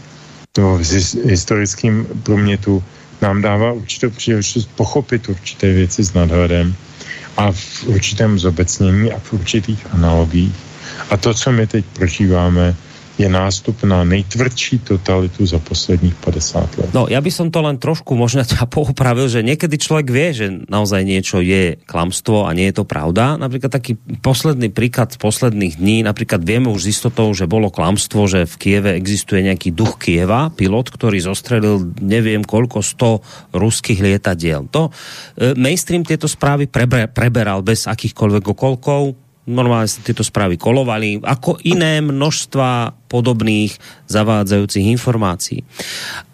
to 0.51 0.77
v 0.77 0.81
historickém 1.25 2.07
průmětu 2.23 2.83
nám 3.21 3.41
dává 3.41 3.71
určitou 3.71 4.09
příležitost 4.09 4.69
pochopit 4.75 5.29
určité 5.29 5.73
věci 5.73 6.03
s 6.03 6.13
nadhledem 6.13 6.75
a 7.37 7.51
v 7.51 7.83
určitém 7.85 8.39
zobecnění 8.39 9.11
a 9.11 9.19
v 9.19 9.33
určitých 9.33 9.87
analogiích. 9.93 10.55
A 11.09 11.17
to, 11.17 11.33
co 11.33 11.51
my 11.51 11.67
teď 11.67 11.85
prožíváme, 11.85 12.75
je 13.21 13.29
nástup 13.29 13.85
na 13.85 14.01
nejtvrdší 14.01 14.81
totalitu 14.81 15.45
za 15.45 15.61
posledních 15.61 16.17
50 16.17 16.77
let. 16.81 16.89
No, 16.97 17.05
ja 17.05 17.21
by 17.21 17.31
som 17.31 17.53
to 17.53 17.61
len 17.61 17.77
trošku 17.77 18.17
možno 18.17 18.41
ťa 18.41 18.65
poupravil, 18.65 19.29
že 19.29 19.45
niekedy 19.45 19.77
človek 19.77 20.07
vie, 20.09 20.27
že 20.33 20.47
naozaj 20.65 21.05
niečo 21.05 21.37
je 21.39 21.77
klamstvo 21.85 22.49
a 22.49 22.51
nie 22.57 22.73
je 22.73 22.81
to 22.81 22.85
pravda. 22.85 23.37
Napríklad 23.37 23.69
taký 23.69 23.95
posledný 24.25 24.73
príklad 24.73 25.13
z 25.13 25.21
posledných 25.21 25.77
dní, 25.77 26.01
napríklad 26.01 26.41
vieme 26.41 26.73
už 26.73 26.89
s 26.89 26.97
istotou, 26.97 27.29
že 27.37 27.45
bolo 27.45 27.69
klamstvo, 27.69 28.25
že 28.25 28.49
v 28.49 28.55
Kieve 28.57 28.91
existuje 28.97 29.45
nejaký 29.45 29.69
duch 29.71 30.01
Kieva, 30.01 30.49
pilot, 30.49 30.89
ktorý 30.89 31.21
zostrelil 31.21 31.93
neviem 32.01 32.41
koľko 32.41 32.81
sto 32.81 33.21
ruských 33.53 34.01
lietadiel. 34.01 34.65
To 34.73 34.89
e, 34.89 35.53
mainstream 35.53 36.01
tieto 36.01 36.25
správy 36.25 36.65
preberal 37.11 37.61
bez 37.61 37.85
akýchkoľvek 37.85 38.45
okolkov, 38.57 39.30
normálne 39.49 39.89
tieto 40.05 40.21
správy 40.21 40.57
kolovali, 40.57 41.17
ako 41.17 41.57
iné 41.65 41.97
množstva 41.97 42.93
podobných 43.09 43.73
zavádzajúcich 44.05 44.85
informácií. 44.93 45.65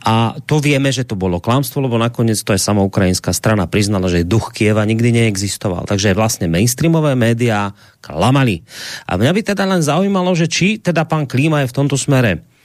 A 0.03 0.35
to 0.43 0.59
vieme, 0.59 0.91
že 0.91 1.07
to 1.07 1.15
bolo 1.15 1.39
klamstvo, 1.39 1.79
lebo 1.79 1.95
nakoniec 1.95 2.37
to 2.43 2.51
je 2.51 2.59
sama 2.59 2.83
ukrajinská 2.83 3.31
strana 3.31 3.63
priznala, 3.65 4.11
že 4.11 4.27
duch 4.27 4.51
Kieva 4.51 4.83
nikdy 4.83 5.23
neexistoval. 5.23 5.87
Takže 5.87 6.11
vlastne 6.15 6.51
mainstreamové 6.51 7.15
médiá 7.15 7.71
klamali. 8.03 8.63
A 9.07 9.15
mňa 9.15 9.31
by 9.31 9.41
teda 9.55 9.63
len 9.63 9.79
zaujímalo, 9.79 10.35
že 10.35 10.51
či 10.51 10.79
teda 10.79 11.07
pán 11.07 11.27
Klíma 11.27 11.63
je 11.63 11.71
v 11.71 11.77
tomto 11.79 11.95
smere 11.95 12.56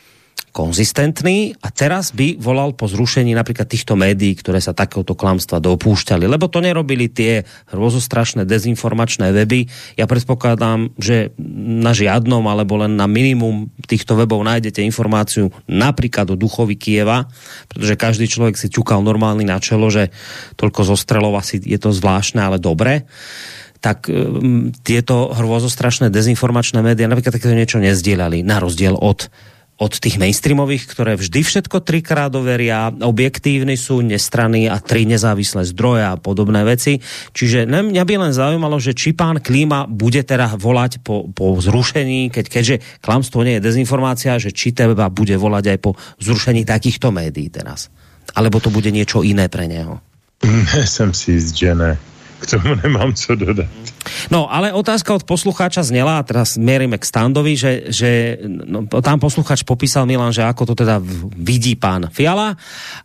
konzistentný 0.53 1.57
a 1.65 1.73
teraz 1.73 2.13
by 2.13 2.37
volal 2.37 2.77
po 2.77 2.85
zrušení 2.85 3.33
napríklad 3.33 3.65
týchto 3.65 3.97
médií, 3.97 4.37
ktoré 4.37 4.61
sa 4.61 4.77
takéhoto 4.77 5.17
klamstva 5.17 5.65
dopúšťali, 5.65 6.29
lebo 6.29 6.53
to 6.53 6.61
nerobili 6.61 7.09
tie 7.09 7.49
hrozostrašné 7.73 8.45
dezinformačné 8.45 9.33
weby. 9.33 9.65
Ja 9.97 10.05
predpokladám, 10.05 10.93
že 11.01 11.33
na 11.81 11.97
žiadnom 11.97 12.45
alebo 12.45 12.85
len 12.85 13.01
na 13.01 13.09
minimum 13.09 13.73
týchto 13.89 14.13
webov 14.13 14.45
nájdete 14.45 14.85
informáciu 14.85 15.49
napríklad 15.65 16.29
o 16.29 16.37
duchovi 16.37 16.77
Kieva, 16.77 17.33
pretože 17.73 17.97
každý 17.97 18.29
človek 18.29 18.61
si 18.61 18.69
ťukal 18.69 19.01
normálny 19.01 19.49
na 19.49 19.57
čelo, 19.57 19.89
že 19.89 20.13
toľko 20.61 20.85
zostrelov 20.85 21.33
asi 21.41 21.65
je 21.65 21.81
to 21.81 21.97
zvláštne, 21.97 22.45
ale 22.45 22.61
dobre 22.61 23.09
tak 23.83 24.07
um, 24.07 24.71
tieto 24.87 25.35
hrôzostrašné 25.35 26.07
dezinformačné 26.15 26.79
médiá 26.87 27.11
napríklad 27.11 27.35
takéto 27.35 27.51
niečo 27.51 27.83
nezdielali, 27.83 28.47
na 28.47 28.63
rozdiel 28.63 28.95
od 28.95 29.27
od 29.81 29.93
tých 29.99 30.21
mainstreamových, 30.21 30.85
ktoré 30.87 31.19
vždy 31.19 31.41
všetko 31.43 31.83
trikrát 31.83 32.31
overia, 32.37 32.93
objektívni 32.93 33.75
sú, 33.75 34.05
nestranní 34.05 34.71
a 34.71 34.79
tri 34.79 35.09
nezávislé 35.09 35.67
zdroje 35.67 36.07
a 36.07 36.15
podobné 36.21 36.63
veci. 36.63 37.03
Čiže 37.33 37.67
mňa 37.67 38.05
by 38.07 38.15
len 38.29 38.33
zaujímalo, 38.37 38.79
že 38.79 38.95
či 38.95 39.17
pán 39.17 39.43
Klíma 39.43 39.91
bude 39.91 40.23
teda 40.23 40.55
volať 40.55 41.03
po, 41.03 41.27
po 41.33 41.59
zrušení, 41.59 42.31
keď, 42.31 42.45
keďže 42.47 42.77
klamstvo 43.03 43.43
nie 43.43 43.59
je 43.59 43.65
dezinformácia, 43.65 44.39
že 44.39 44.55
či 44.55 44.71
teba 44.71 45.11
bude 45.11 45.35
volať 45.35 45.75
aj 45.75 45.79
po 45.83 45.91
zrušení 46.23 46.63
takýchto 46.63 47.11
médií 47.11 47.51
teraz. 47.51 47.91
Alebo 48.39 48.63
to 48.63 48.71
bude 48.71 48.93
niečo 48.95 49.27
iné 49.27 49.51
pre 49.51 49.67
neho. 49.67 49.99
Jsem 50.87 51.11
si 51.15 51.33
jist, 51.39 51.59
že 51.59 51.75
ne 51.75 52.12
k 52.43 52.59
tomu 52.59 52.75
nemám 52.75 53.15
co 53.15 53.39
dodat. 53.39 53.71
No, 54.35 54.51
ale 54.51 54.75
otázka 54.75 55.15
od 55.15 55.23
poslucháča 55.23 55.87
znela, 55.87 56.19
a 56.19 56.27
teraz 56.27 56.59
mierime 56.59 56.99
k 56.99 57.07
standovi, 57.07 57.55
že, 57.55 57.73
že 57.95 58.11
no, 58.47 58.83
tam 58.91 59.23
poslucháč 59.23 59.63
popísal 59.63 60.11
Milan, 60.11 60.35
že 60.35 60.43
ako 60.43 60.75
to 60.75 60.83
teda 60.83 60.99
vidí 61.39 61.79
pán 61.79 62.11
Fiala 62.11 62.59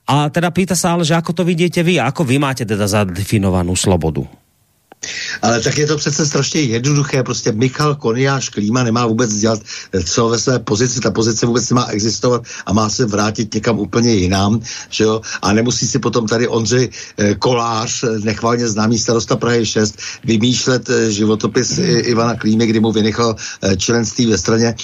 a 0.09 0.33
teda 0.33 0.49
pýta 0.49 0.73
sa 0.73 0.97
ale, 0.97 1.05
že 1.05 1.13
ako 1.13 1.37
to 1.37 1.43
vidíte 1.45 1.85
vy, 1.85 2.01
ako 2.01 2.25
vy 2.25 2.41
máte 2.41 2.65
teda 2.65 2.89
zadefinovanú 2.89 3.77
slobodu? 3.77 4.25
Ale 5.41 5.61
tak 5.61 5.77
je 5.77 5.87
to 5.87 5.97
přece 5.97 6.25
strašně 6.25 6.61
jednoduché, 6.61 7.23
prostě 7.23 7.51
Michal 7.51 7.95
Koniáš 7.95 8.49
Klíma 8.49 8.83
nemá 8.83 9.05
vůbec 9.05 9.33
dělat 9.33 9.59
co 10.05 10.29
ve 10.29 10.39
své 10.39 10.59
pozici, 10.59 10.99
ta 10.99 11.11
pozice 11.11 11.45
vůbec 11.45 11.69
nemá 11.69 11.85
existovat 11.85 12.43
a 12.65 12.73
má 12.73 12.89
se 12.89 13.05
vrátit 13.05 13.53
někam 13.53 13.79
úplně 13.79 14.13
jinam, 14.13 14.59
že 14.89 15.03
jo? 15.03 15.21
A 15.41 15.53
nemusí 15.53 15.87
si 15.87 15.99
potom 15.99 16.27
tady 16.27 16.47
Ondřej 16.47 16.89
eh, 17.17 17.35
Kolář, 17.35 18.03
eh, 18.03 18.19
nechválně 18.19 18.67
známý 18.67 18.99
starosta 18.99 19.35
Prahy 19.35 19.65
6, 19.65 19.97
vymýšlet 20.23 20.89
eh, 20.89 21.11
životopis 21.11 21.77
Ivana 22.11 22.35
Klímy, 22.35 22.67
kdy 22.67 22.79
mu 22.79 22.91
vynechal 22.91 23.35
členství 23.77 24.25
ve 24.25 24.37
straně, 24.37 24.75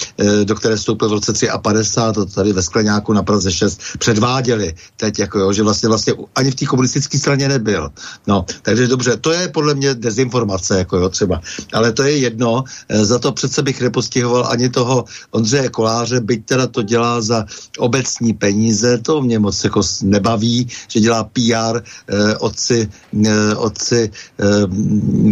do 0.44 0.54
které 0.54 0.76
vstoupil 0.76 1.08
v 1.08 1.12
roce 1.12 1.32
53, 1.62 2.14
to 2.14 2.26
tady 2.26 2.52
ve 2.52 2.62
Skleňáku 2.62 3.12
na 3.12 3.22
Praze 3.22 3.52
6 3.52 3.80
předváděli 3.98 4.74
teď, 4.96 5.18
jako 5.18 5.38
jo, 5.38 5.52
že 5.52 5.62
vlastně, 5.62 5.88
vlastně 5.88 6.12
ani 6.34 6.50
v 6.50 6.54
té 6.54 6.66
komunistické 6.66 7.18
straně 7.18 7.48
nebyl. 7.48 7.90
No, 8.26 8.44
takže 8.62 8.88
dobře, 8.88 9.16
to 9.16 9.32
je 9.32 9.48
podle 9.48 9.74
mě 9.74 9.94
dezinformace, 10.14 10.78
jako 10.78 10.96
jo, 10.96 11.08
třeba. 11.08 11.40
Ale 11.72 11.92
to 11.92 12.02
je 12.02 12.18
jedno, 12.18 12.64
e, 12.88 13.04
za 13.04 13.18
to 13.18 13.32
přece 13.32 13.62
bych 13.62 13.82
nepostihoval 13.82 14.46
ani 14.46 14.70
toho 14.70 15.04
Ondřeje 15.30 15.68
Koláře, 15.68 16.20
byť 16.20 16.46
teda 16.46 16.66
to 16.66 16.82
dělá 16.82 17.20
za 17.20 17.44
obecní 17.78 18.32
peníze, 18.32 18.98
to 18.98 19.22
mě 19.22 19.38
moc 19.38 19.64
jako 19.64 19.82
nebaví, 20.02 20.68
že 20.88 21.00
dělá 21.00 21.24
PR 21.24 21.82
eh, 21.82 22.36
otci, 22.38 22.88
eh, 23.26 23.54
otci 23.56 24.10
eh, 24.10 24.66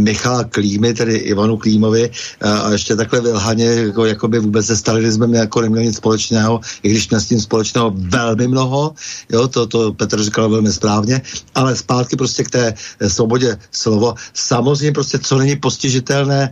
Michala 0.03 0.45
Klímy, 0.45 0.95
tedy 0.95 1.17
Ivanu 1.31 1.57
Klímovi 1.57 2.11
eh, 2.11 2.51
a 2.51 2.71
ještě 2.73 2.97
takhle 2.97 3.21
vylhaně, 3.21 3.67
jako, 3.95 4.05
jako 4.07 4.29
by 4.29 4.39
vůbec 4.39 4.67
se 4.67 4.77
stalinismem 4.77 5.35
jako 5.35 5.61
neměl 5.61 5.83
nic 5.83 5.97
společného, 5.97 6.61
i 6.83 6.91
když 6.91 7.09
měl 7.09 7.21
s 7.21 7.27
tím 7.27 7.41
společného 7.41 7.93
velmi 7.95 8.49
mnoho, 8.49 8.95
jo, 9.31 9.49
to, 9.49 9.67
to 9.67 9.93
Petr 9.93 10.23
říkal 10.23 10.51
velmi 10.51 10.73
správně, 10.73 11.23
ale 11.55 11.77
zpátky 11.77 12.17
prostě 12.17 12.45
k 12.45 12.51
té 12.51 12.65
svobodě 13.09 13.59
slovo. 13.71 14.15
Sam 14.35 14.62
samozřejmě 14.63 14.93
prostě, 14.93 15.19
co 15.19 15.39
není 15.39 15.57
postižitelné 15.57 16.41
e, 16.43 16.51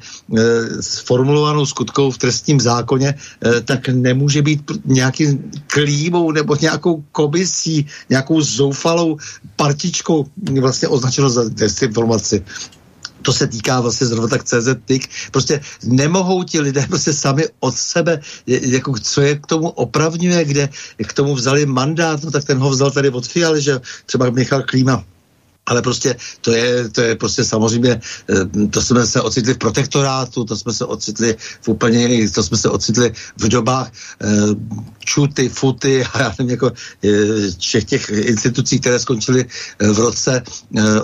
sformulovanou 0.83 1.67
skutkou 1.67 2.11
v 2.11 2.19
trestním 2.19 2.61
zákoně, 2.61 3.15
e, 3.15 3.61
tak 3.61 3.89
nemůže 3.89 4.43
být 4.43 4.63
nějakým 4.85 5.51
klímou 5.67 6.33
nebo 6.33 6.57
nějakou 6.61 7.05
komisí, 7.13 7.87
nějakou 8.11 8.41
zoufalou 8.41 9.17
partičkou 9.57 10.27
vlastně 10.61 10.89
označeno 10.89 11.31
za 11.31 11.49
desinformaci 11.49 12.45
to 13.23 13.33
se 13.33 13.47
týká 13.47 13.81
vlastně 13.81 14.07
zrovna 14.07 14.29
tak 14.29 14.45
CZ 14.45 14.69
TIK, 14.85 15.09
prostě 15.31 15.61
nemohou 15.85 16.45
ti 16.45 16.61
lidé 16.61 16.87
prostě 16.89 17.13
sami 17.13 17.45
od 17.61 17.75
sebe, 17.77 18.21
jako 18.47 18.95
co 18.97 19.21
je 19.21 19.39
k 19.39 19.47
tomu 19.47 19.69
opravňuje, 19.69 20.45
kde 20.45 20.69
k 20.97 21.13
tomu 21.13 21.35
vzali 21.35 21.67
mandát, 21.67 22.25
no 22.25 22.31
tak 22.31 22.45
ten 22.45 22.59
ho 22.59 22.71
vzal 22.71 22.91
tady 22.91 23.11
od 23.11 23.27
Fialy, 23.27 23.61
že 23.61 23.81
třeba 24.07 24.31
Michal 24.31 24.63
Klíma 24.63 25.05
ale 25.67 25.83
prostě 25.83 26.17
to 26.41 26.53
je, 26.53 26.89
to 26.89 27.01
je 27.01 27.17
prostě 27.17 27.45
samozřejmě, 27.45 28.01
eh, 28.31 28.67
to 28.71 28.83
jsme 28.83 29.07
se 29.07 29.21
ocitli 29.21 29.55
v 29.55 29.59
protektorátu, 29.59 30.45
to 30.45 30.57
jsme 30.57 30.73
se 30.73 30.85
ocitli 30.85 31.37
v 31.61 31.69
úplně 31.69 32.29
to 32.31 32.43
jsme 32.43 32.57
se 32.57 32.69
ocitli 32.69 33.13
v 33.37 33.49
dobách 33.49 33.93
eh, 34.23 34.27
čuty, 34.99 35.49
futy 35.49 36.05
a 36.13 36.19
já 36.23 36.35
nevím, 36.39 36.51
jako 36.51 36.73
eh, 37.05 37.09
všech 37.59 37.85
těch 37.85 38.11
institucí, 38.11 38.81
které 38.81 38.99
skončily 38.99 39.47
v 39.79 39.99
roce 39.99 40.43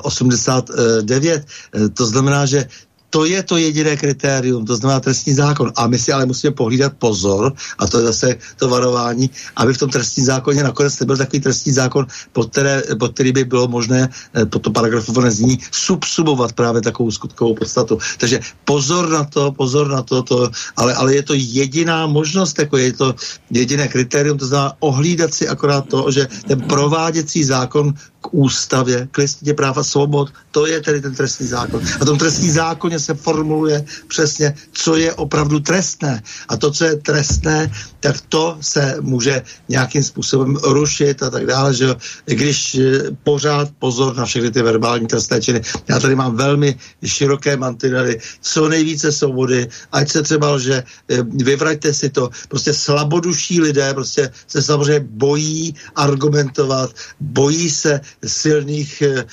89. 0.02 1.46
To 1.94 2.06
znamená, 2.06 2.46
že 2.46 2.68
to 3.10 3.24
je 3.24 3.42
to 3.42 3.56
jediné 3.56 3.96
kritérium, 3.96 4.66
to 4.66 4.76
znamená 4.76 5.00
trestní 5.00 5.34
zákon. 5.34 5.72
A 5.76 5.86
my 5.86 5.98
si 5.98 6.12
ale 6.12 6.26
musíme 6.26 6.50
pohlídat 6.50 6.92
pozor, 6.98 7.52
a 7.78 7.86
to 7.86 7.98
je 7.98 8.04
zase 8.04 8.28
to 8.58 8.68
varování, 8.68 9.30
aby 9.56 9.74
v 9.74 9.78
tom 9.78 9.90
trestním 9.90 10.26
zákoně 10.26 10.62
nakonec 10.62 11.00
nebyl 11.00 11.16
takový 11.16 11.40
trestní 11.40 11.72
zákon, 11.72 12.06
pod, 12.32 12.50
které, 12.50 12.82
pod 12.98 13.14
který 13.14 13.32
by 13.32 13.44
bylo 13.44 13.68
možné 13.68 14.08
eh, 14.34 14.46
pod 14.46 14.62
to 14.62 14.70
paragrafované 14.70 15.30
zní 15.30 15.58
subsumovat 15.70 16.52
právě 16.52 16.82
takovou 16.82 17.10
skutkovou 17.10 17.54
podstatu. 17.54 17.98
Takže 18.18 18.40
pozor 18.64 19.08
na 19.08 19.24
to, 19.24 19.52
pozor 19.52 19.88
na 19.88 20.02
to, 20.02 20.22
to 20.22 20.50
ale, 20.76 20.94
ale 20.94 21.14
je 21.14 21.22
to 21.22 21.34
jediná 21.34 22.06
možnost, 22.06 22.58
jako 22.58 22.76
je 22.76 22.92
to 22.92 23.14
jediné 23.50 23.88
kritérium, 23.88 24.38
to 24.38 24.46
znamená 24.46 24.72
ohlídat 24.80 25.34
si 25.34 25.48
akorát 25.48 25.88
to, 25.88 26.10
že 26.10 26.28
ten 26.46 26.60
prováděcí 26.60 27.44
zákon 27.44 27.94
ústavě, 28.32 29.08
k 29.10 29.18
listině 29.18 29.54
práva 29.54 29.84
svobod, 29.84 30.32
to 30.50 30.66
je 30.66 30.80
tedy 30.80 31.00
ten 31.00 31.14
trestní 31.14 31.46
zákon. 31.46 31.82
A 32.00 32.04
v 32.04 32.06
tom 32.06 32.18
trestní 32.18 32.50
zákoně 32.50 32.98
se 32.98 33.14
formuluje 33.14 33.84
přesně, 34.08 34.54
co 34.72 34.96
je 34.96 35.14
opravdu 35.14 35.60
trestné. 35.60 36.22
A 36.48 36.56
to, 36.56 36.70
co 36.70 36.84
je 36.84 36.96
trestné, 36.96 37.72
tak 38.00 38.20
to 38.28 38.56
se 38.60 38.96
může 39.00 39.42
nějakým 39.68 40.02
způsobem 40.02 40.56
rušit 40.56 41.22
a 41.22 41.30
tak 41.30 41.46
dále, 41.46 41.74
že 41.74 41.94
když 42.24 42.74
eh, 42.74 43.10
pořád 43.24 43.68
pozor 43.78 44.16
na 44.16 44.24
všechny 44.24 44.50
ty 44.50 44.62
verbální 44.62 45.06
trestné 45.06 45.40
činy. 45.40 45.60
Já 45.88 46.00
tady 46.00 46.14
mám 46.14 46.36
velmi 46.36 46.78
široké 47.04 47.56
mantinely, 47.56 48.18
co 48.40 48.68
nejvíce 48.68 49.12
svobody, 49.12 49.68
ať 49.92 50.10
se 50.10 50.22
třeba, 50.22 50.58
že 50.58 50.82
eh, 50.82 51.22
vyvraťte 51.22 51.92
si 51.94 52.08
to, 52.10 52.30
prostě 52.48 52.72
slaboduší 52.72 53.60
lidé 53.60 53.94
prostě 53.94 54.30
se 54.46 54.62
samozřejmě 54.62 55.06
bojí 55.10 55.74
argumentovat, 55.96 56.90
bojí 57.20 57.70
se 57.70 58.00
silných 58.24 59.02
e, 59.02 59.24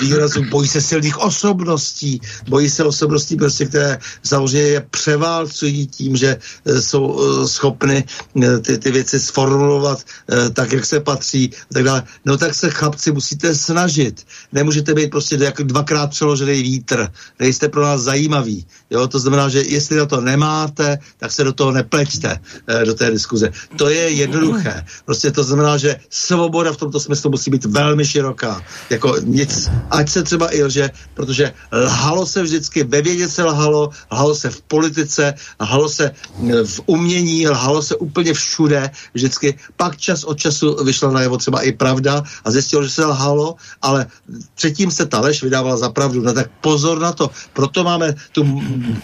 výrazů, 0.00 0.44
bojí 0.50 0.68
se 0.68 0.80
silných 0.80 1.18
osobností, 1.18 2.20
bojí 2.48 2.70
se 2.70 2.84
osobností, 2.84 3.36
prostě, 3.36 3.66
které 3.66 3.98
samozřejmě 4.22 4.68
je 4.68 4.86
převálcují 4.90 5.86
tím, 5.86 6.16
že 6.16 6.36
e, 6.66 6.82
jsou 6.82 7.46
schopny 7.46 8.04
ty, 8.62 8.78
ty 8.78 8.90
věci 8.90 9.20
sformulovat 9.20 10.02
tak, 10.52 10.72
jak 10.72 10.84
se 10.84 11.00
patří 11.00 11.50
a 11.70 11.74
tak 11.74 11.84
dále. 11.84 12.02
No 12.24 12.36
tak 12.36 12.54
se 12.54 12.70
chlapci 12.70 13.12
musíte 13.12 13.54
snažit. 13.54 14.26
Nemůžete 14.52 14.94
být 14.94 15.10
prostě 15.10 15.36
jak 15.40 15.62
dvakrát 15.62 16.10
přeložený 16.10 16.62
vítr. 16.62 17.08
Nejste 17.40 17.68
pro 17.68 17.82
nás 17.82 18.00
zajímaví. 18.00 18.66
Jo? 18.90 19.08
To 19.08 19.18
znamená, 19.18 19.48
že 19.48 19.62
jestli 19.62 19.96
na 19.96 20.06
to 20.06 20.20
nemáte, 20.20 20.98
tak 21.18 21.32
se 21.32 21.44
do 21.44 21.52
toho 21.52 21.72
nepleťte, 21.72 22.40
do 22.84 22.94
té 22.94 23.10
diskuze. 23.10 23.50
To 23.76 23.88
je 23.88 24.10
jednoduché. 24.10 24.84
Prostě 25.04 25.30
to 25.30 25.44
znamená, 25.44 25.76
že 25.76 25.96
svoboda 26.10 26.72
v 26.72 26.76
tomto 26.76 27.00
smyslu 27.00 27.30
musí 27.30 27.50
být 27.50 27.64
velmi 27.64 28.01
široká. 28.04 28.62
Jako 28.90 29.16
nic, 29.24 29.70
ať 29.90 30.08
se 30.08 30.22
třeba 30.22 30.54
i 30.54 30.62
lže, 30.62 30.90
protože 31.14 31.52
lhalo 31.72 32.26
se 32.26 32.42
vždycky, 32.42 32.84
ve 32.84 33.02
vědě 33.02 33.28
se 33.28 33.44
lhalo, 33.44 33.90
lhalo 34.12 34.34
se 34.34 34.50
v 34.50 34.62
politice, 34.62 35.34
lhalo 35.60 35.88
se 35.88 36.10
v 36.64 36.80
umění, 36.86 37.48
lhalo 37.48 37.82
se 37.82 37.96
úplně 37.96 38.34
všude 38.34 38.90
vždycky. 39.14 39.54
Pak 39.76 39.96
čas 39.96 40.24
od 40.24 40.38
času 40.38 40.84
vyšla 40.84 41.10
najevo 41.10 41.36
třeba 41.36 41.62
i 41.62 41.72
pravda 41.72 42.22
a 42.44 42.50
zjistilo, 42.50 42.82
že 42.82 42.90
se 42.90 43.04
lhalo, 43.06 43.54
ale 43.82 44.06
předtím 44.54 44.90
se 44.90 45.06
ta 45.06 45.20
lež 45.20 45.42
vydávala 45.42 45.76
za 45.76 45.90
pravdu. 45.90 46.22
No 46.22 46.32
tak 46.32 46.50
pozor 46.60 46.98
na 47.00 47.12
to. 47.12 47.30
Proto 47.52 47.84
máme 47.84 48.14
tu 48.32 48.46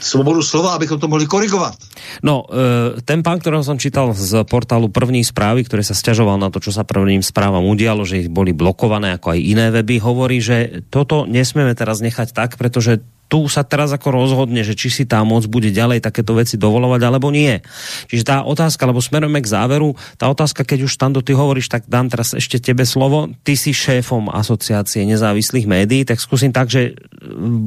svobodu 0.01 0.43
slova, 0.43 0.75
abychom 0.75 0.99
to 1.01 1.09
mohli 1.09 1.27
korigovat. 1.27 1.75
No, 2.23 2.47
e, 2.51 3.01
ten 3.05 3.23
pán, 3.23 3.39
ktorého 3.39 3.63
som 3.63 3.79
čítal 3.79 4.11
z 4.15 4.43
portálu 4.49 4.89
První 4.89 5.23
správy, 5.23 5.63
ktorý 5.63 5.85
sa 5.85 5.95
stiažoval 5.95 6.41
na 6.41 6.49
to, 6.51 6.59
čo 6.59 6.75
sa 6.75 6.83
prvním 6.83 7.23
správam 7.23 7.63
udialo, 7.69 8.03
že 8.03 8.27
ich 8.27 8.31
boli 8.33 8.51
blokované 8.79 9.19
ako 9.19 9.35
aj 9.35 9.41
iné 9.43 9.67
weby, 9.75 9.99
hovorí, 9.99 10.39
že 10.39 10.87
toto 10.87 11.27
nesmieme 11.27 11.75
teraz 11.75 11.99
nechať 11.99 12.31
tak, 12.31 12.55
pretože 12.55 13.03
tu 13.29 13.45
sa 13.47 13.63
teraz 13.63 13.93
ako 13.93 14.09
rozhodne, 14.09 14.65
že 14.65 14.73
či 14.73 14.89
si 14.89 15.05
tá 15.05 15.21
moc 15.23 15.45
bude 15.47 15.69
ďalej 15.69 16.01
takéto 16.01 16.33
veci 16.33 16.57
dovolovať, 16.57 17.01
alebo 17.05 17.29
nie. 17.29 17.61
Čiže 18.09 18.25
tá 18.25 18.37
otázka, 18.43 18.89
lebo 18.89 19.05
smerujeme 19.05 19.45
k 19.45 19.53
záveru, 19.53 19.93
tá 20.17 20.33
otázka, 20.33 20.65
keď 20.65 20.89
už 20.89 20.97
Stando, 20.97 21.21
ty 21.21 21.37
hovoríš, 21.37 21.69
tak 21.69 21.85
dám 21.87 22.09
teraz 22.09 22.33
ešte 22.33 22.59
tebe 22.59 22.89
slovo. 22.89 23.29
Ty 23.45 23.55
si 23.55 23.77
šéfom 23.77 24.33
asociácie 24.33 25.05
nezávislých 25.05 25.69
médií, 25.69 26.09
tak 26.09 26.19
skúsim 26.19 26.51
tak, 26.51 26.73
že 26.73 26.97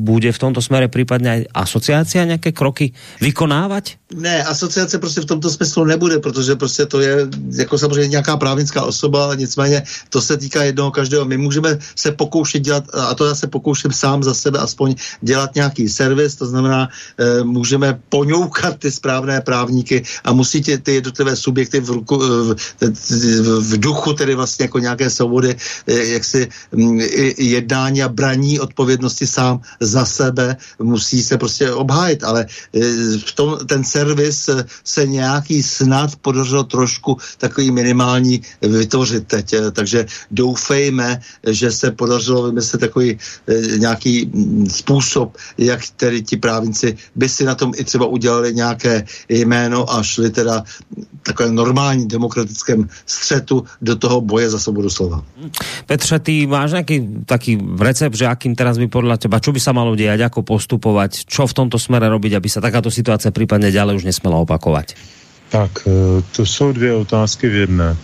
bude 0.02 0.34
v 0.34 0.42
tomto 0.42 0.60
smere 0.60 0.90
prípadne 0.90 1.30
aj 1.30 1.42
asociácia 1.54 2.26
nejaké 2.26 2.52
kroky 2.52 2.98
vykonávať? 3.22 4.02
Ne, 4.16 4.44
asociace 4.44 5.00
prostě 5.00 5.22
v 5.22 5.26
tomto 5.26 5.50
smyslu 5.50 5.86
nebude, 5.86 6.20
protože 6.20 6.56
prostě 6.56 6.86
to 6.86 7.00
je 7.00 7.28
jako 7.56 7.78
samozřejmě 7.78 8.08
nějaká 8.08 8.38
právnická 8.38 8.84
osoba, 8.84 9.36
nicméně 9.36 9.84
to 10.10 10.22
se 10.22 10.38
týká 10.38 10.64
jednoho 10.64 10.92
každého. 10.92 11.26
My 11.26 11.38
můžeme 11.38 11.78
se 11.96 12.12
pokoušet 12.12 12.60
dělat, 12.60 12.84
a 12.94 13.16
to 13.16 13.26
já 13.26 13.36
se 13.36 13.48
pokouším 13.48 13.92
sám 13.92 14.24
za 14.24 14.34
sebe 14.34 14.60
aspoň 14.60 14.96
dělat 15.22 15.51
nějaký 15.56 15.90
servis, 15.90 16.36
to 16.36 16.46
znamená, 16.46 16.90
e, 17.18 17.44
můžeme 17.44 18.00
poňoukat 18.10 18.78
ty 18.80 18.92
správné 18.92 19.42
právníky 19.42 20.04
a 20.24 20.34
musí 20.34 20.62
tě, 20.62 20.78
ty 20.78 20.94
jednotlivé 20.94 21.36
subjekty 21.36 21.80
v, 21.80 21.90
ruku, 21.90 22.18
v, 22.18 22.56
v 23.60 23.80
duchu 23.80 24.14
tedy 24.14 24.36
vlastně 24.36 24.64
jako 24.64 24.80
nějaké 24.80 25.10
svobody, 25.10 25.56
e, 25.88 25.94
jak 26.06 26.24
si 26.24 26.50
m, 26.72 27.00
jednání 27.38 28.04
a 28.04 28.10
braní 28.10 28.60
odpovědnosti 28.60 29.28
sám 29.28 29.62
za 29.80 30.06
sebe 30.06 30.58
musí 30.80 31.24
se 31.24 31.38
prostě 31.38 31.72
obhájit, 31.72 32.24
ale 32.24 32.46
v 33.26 33.32
tom 33.36 33.58
ten 33.66 33.84
servis 33.84 34.50
se 34.84 35.08
nějaký 35.08 35.64
snad 35.64 36.16
podařilo 36.16 36.64
trošku 36.64 37.18
takový 37.38 37.72
minimální 37.72 38.42
vytvořit 38.62 39.28
teď. 39.28 39.56
Takže 39.72 40.06
doufejme, 40.32 41.22
že 41.48 41.72
se 41.72 41.92
podařilo 41.92 42.44
vymyslet 42.44 42.80
takový 42.80 43.18
eh, 43.48 43.78
nějaký 43.78 44.26
mm, 44.26 44.70
způsob, 44.70 45.38
jak 45.58 45.80
tedy 45.96 46.22
ti 46.22 46.38
právníci 46.38 46.98
by 47.16 47.30
si 47.30 47.44
na 47.46 47.56
tom 47.56 47.72
i 47.78 47.84
třeba 47.84 48.06
udělali 48.06 48.54
nějaké 48.54 49.06
jméno 49.30 49.94
a 49.94 50.04
šli 50.04 50.30
teda 50.30 50.64
takovém 51.24 51.56
normální 51.56 52.08
demokratickém 52.08 52.90
střetu 53.06 53.64
do 53.82 53.96
toho 53.96 54.22
boje 54.22 54.50
za 54.50 54.60
svobodu 54.60 54.90
slova. 54.90 55.24
Petře, 55.86 56.20
ty 56.20 56.48
máš 56.48 56.72
nějaký 56.72 57.08
taký 57.26 57.60
recept, 57.80 58.18
že 58.18 58.28
akým 58.28 58.56
teraz 58.56 58.78
by 58.78 58.88
podle 58.88 59.18
teba, 59.18 59.40
čo 59.40 59.54
by 59.54 59.60
sa 59.60 59.74
malo 59.74 59.96
dělat, 59.96 60.22
ako 60.22 60.42
postupovat, 60.42 61.14
čo 61.14 61.46
v 61.46 61.54
tomto 61.54 61.78
smere 61.78 62.10
robiť, 62.10 62.34
aby 62.34 62.50
sa 62.50 62.62
takáto 62.62 62.92
situace 62.92 63.32
případně 63.32 63.72
ďalej 63.72 63.92
ale 63.92 63.98
už 64.00 64.04
nesměla 64.04 64.38
opakovat. 64.38 64.86
Tak, 65.50 65.72
eh, 65.88 65.92
to 66.36 66.46
jsou 66.46 66.72
dvě 66.72 66.94
otázky 66.96 67.50
v 67.50 67.56
jedné. 67.56 67.98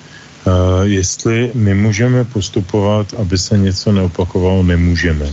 Uh, 0.47 0.87
jestli 0.87 1.51
my 1.53 1.75
můžeme 1.75 2.23
postupovat, 2.23 3.13
aby 3.19 3.37
se 3.37 3.57
něco 3.57 3.91
neopakovalo, 3.91 4.63
nemůžeme. 4.63 5.27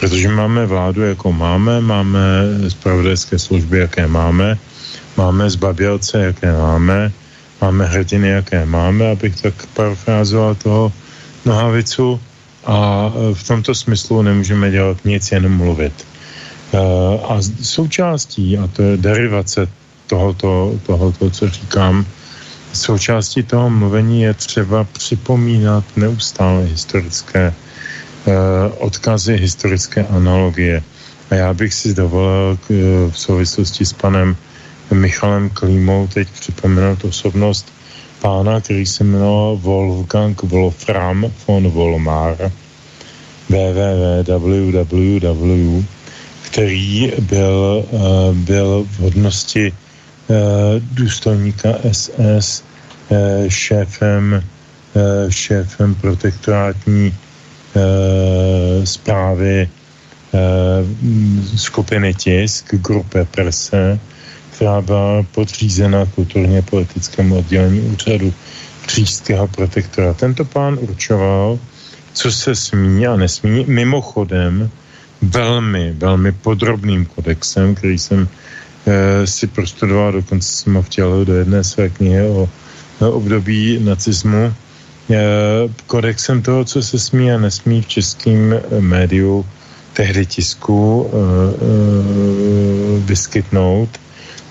Protože 0.00 0.28
máme 0.28 0.66
vládu, 0.66 1.02
jako 1.02 1.32
máme, 1.32 1.80
máme 1.80 2.20
spravodajské 2.68 3.38
služby, 3.38 3.78
jaké 3.78 4.06
máme, 4.06 4.58
máme 5.16 5.50
zbabělce, 5.50 6.18
jaké 6.18 6.52
máme, 6.52 7.12
máme 7.60 7.84
hrdiny, 7.86 8.28
jaké 8.28 8.66
máme, 8.66 9.10
abych 9.10 9.40
tak 9.40 9.54
parafrázoval 9.74 10.54
toho 10.54 10.92
Nohavicu 11.44 12.20
a 12.66 13.08
eh, 13.08 13.34
v 13.34 13.42
tomto 13.46 13.74
smyslu 13.74 14.22
nemůžeme 14.22 14.70
dělat 14.70 15.04
nic, 15.04 15.32
jenom 15.32 15.52
mluvit. 15.52 16.06
A 17.28 17.38
součástí, 17.62 18.58
a 18.58 18.66
to 18.66 18.82
je 18.82 18.96
derivace 18.96 19.68
tohoto, 20.06 20.74
tohoto, 20.86 21.30
co 21.30 21.48
říkám, 21.48 22.06
součástí 22.72 23.42
toho 23.42 23.70
mluvení 23.70 24.22
je 24.22 24.34
třeba 24.34 24.84
připomínat 24.84 25.84
neustále 25.96 26.62
historické 26.62 27.54
odkazy, 28.78 29.36
historické 29.36 30.06
analogie. 30.06 30.82
A 31.30 31.34
já 31.34 31.54
bych 31.54 31.74
si 31.74 31.94
dovolil 31.94 32.58
eh, 32.70 32.74
v 33.10 33.18
souvislosti 33.18 33.84
s 33.84 33.92
panem 33.92 34.36
Michalem 34.90 35.50
Klímou 35.50 36.06
teď 36.06 36.28
připomenout 36.28 37.04
osobnost 37.04 37.72
pána, 38.20 38.60
který 38.60 38.86
se 38.86 39.04
jmenoval 39.04 39.56
Wolfgang 39.56 40.42
Wolfram 40.42 41.26
von 41.46 41.68
Volmar, 41.68 42.52
www, 43.48 44.82
který 46.42 47.12
byl, 47.20 47.84
eh, 47.92 47.98
byl 48.34 48.86
v 48.90 48.98
hodnosti 48.98 49.72
Eh, 50.30 50.80
důstojníka 50.92 51.78
SS, 51.82 52.64
eh, 53.10 53.44
šéfem, 53.48 54.42
eh, 54.96 55.30
šéfem 55.30 55.94
protektorátní 55.94 57.14
zprávy 58.84 59.68
skupiny 61.56 62.14
Tisk, 62.14 62.74
grupy 62.74 63.18
Prese, 63.30 63.98
která 64.50 64.80
byla 64.80 65.22
podřízena 65.22 66.06
kulturně 66.06 66.62
politickému 66.62 67.38
oddělení 67.38 67.80
úřadu 67.80 68.32
Příštského 68.86 69.48
protektora. 69.48 70.14
Tento 70.14 70.44
pán 70.44 70.78
určoval, 70.80 71.58
co 72.12 72.32
se 72.32 72.54
smí 72.54 73.06
a 73.06 73.16
nesmí. 73.16 73.64
Mimochodem, 73.68 74.70
velmi, 75.22 75.92
velmi 75.92 76.32
podrobným 76.32 77.06
kodexem, 77.06 77.74
který 77.74 77.98
jsem 77.98 78.28
e, 78.86 79.26
si 79.26 79.46
prostudoval, 79.46 80.12
dokonce 80.12 80.52
jsem 80.52 80.74
ho 80.74 80.82
vtělil 80.82 81.24
do 81.24 81.34
jedné 81.34 81.64
své 81.64 81.88
knihy 81.88 82.22
o, 82.28 82.48
o 82.98 83.10
období 83.10 83.78
nacismu. 83.84 84.54
E, 85.10 85.18
kodexem 85.86 86.42
toho, 86.42 86.64
co 86.64 86.82
se 86.82 86.98
smí 86.98 87.32
a 87.32 87.38
nesmí 87.38 87.82
v 87.82 87.86
českém 87.86 88.60
médiu 88.80 89.46
tehdy 89.92 90.26
tisku 90.26 91.06
e, 91.06 91.16
e, 91.16 91.66
vyskytnout. 93.00 93.88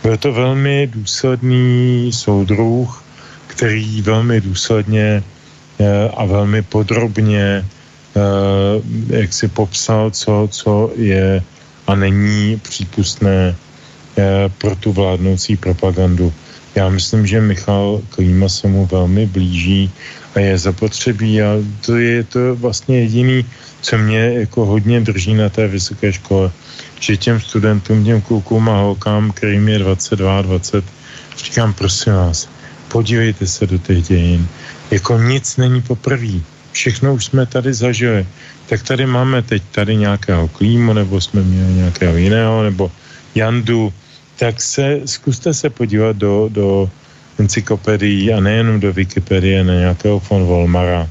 Byl 0.03 0.17
to 0.17 0.33
velmi 0.33 0.87
důsledný 0.87 2.11
soudruh, 2.13 3.03
který 3.47 4.01
velmi 4.01 4.41
důsledně 4.41 5.23
a 6.17 6.25
velmi 6.25 6.61
podrobně 6.61 7.65
Eh, 8.15 8.81
jak 9.19 9.33
si 9.33 9.47
popsal, 9.47 10.11
co, 10.11 10.47
co 10.51 10.91
je 10.95 11.43
a 11.87 11.95
není 11.95 12.59
přípustné 12.59 13.55
eh, 14.17 14.49
pro 14.57 14.75
tu 14.75 14.91
vládnoucí 14.91 15.57
propagandu. 15.57 16.33
Já 16.75 16.89
myslím, 16.89 17.27
že 17.27 17.41
Michal 17.41 18.01
Klíma 18.09 18.49
se 18.49 18.67
mu 18.67 18.85
velmi 18.85 19.25
blíží 19.25 19.91
a 20.35 20.39
je 20.39 20.57
zapotřebí 20.57 21.41
a 21.41 21.55
to 21.85 21.95
je 21.97 22.23
to 22.23 22.55
vlastně 22.55 22.99
jediný, 22.99 23.45
co 23.81 23.97
mě 23.97 24.19
jako 24.19 24.65
hodně 24.65 25.01
drží 25.01 25.33
na 25.33 25.49
té 25.49 25.67
vysoké 25.67 26.13
škole, 26.13 26.51
že 26.99 27.17
těm 27.17 27.39
studentům, 27.39 28.05
těm 28.05 28.21
klukům 28.21 28.69
a 28.69 28.81
holkám, 28.81 29.31
kterým 29.31 29.67
je 29.67 29.79
22, 29.79 30.41
20, 30.41 30.85
říkám, 31.37 31.73
prosím 31.73 32.13
vás, 32.13 32.49
podívejte 32.87 33.47
se 33.47 33.67
do 33.67 33.77
těch 33.77 34.03
dějin. 34.03 34.47
Jako 34.91 35.17
nic 35.17 35.57
není 35.57 35.81
poprvé 35.81 36.39
všechno 36.75 37.13
už 37.13 37.25
jsme 37.25 37.45
tady 37.45 37.73
zažili. 37.73 38.27
Tak 38.67 38.83
tady 38.83 39.05
máme 39.05 39.41
teď 39.41 39.63
tady 39.71 39.95
nějakého 39.95 40.47
klímu, 40.47 40.93
nebo 40.93 41.21
jsme 41.21 41.41
měli 41.41 41.73
nějakého 41.73 42.15
jiného, 42.17 42.63
nebo 42.63 42.91
Jandu, 43.35 43.93
tak 44.39 44.61
se, 44.61 45.01
zkuste 45.05 45.53
se 45.53 45.69
podívat 45.69 46.15
do, 46.15 46.49
do 46.51 46.89
encyklopedií 47.39 48.33
a 48.33 48.39
nejenom 48.39 48.79
do 48.79 48.93
Wikipedie 48.93 49.63
na 49.63 49.73
nějakého 49.73 50.21
von 50.29 50.43
Volmara 50.43 51.09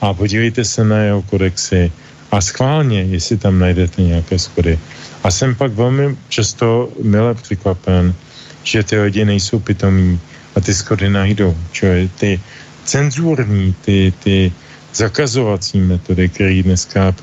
a 0.00 0.14
podívejte 0.14 0.64
se 0.64 0.84
na 0.84 0.98
jeho 0.98 1.22
kodexy 1.22 1.92
a 2.30 2.40
schválně, 2.40 3.02
jestli 3.02 3.36
tam 3.36 3.58
najdete 3.58 4.02
nějaké 4.02 4.38
schody. 4.38 4.78
A 5.24 5.30
jsem 5.30 5.54
pak 5.54 5.72
velmi 5.72 6.16
často 6.28 6.88
mile 7.02 7.34
překvapen, 7.34 8.14
že 8.62 8.82
ty 8.82 9.00
lidi 9.00 9.24
nejsou 9.24 9.58
pitomí 9.58 10.20
a 10.54 10.60
ty 10.60 10.74
schody 10.74 11.10
najdou. 11.10 11.56
Čo 11.72 11.86
ty 12.18 12.40
cenzurní, 12.84 13.74
ty, 13.84 14.12
ty 14.24 14.52
zakazovací 14.94 15.80
metody, 15.80 16.28
které 16.28 16.62
dneska 16.62 17.14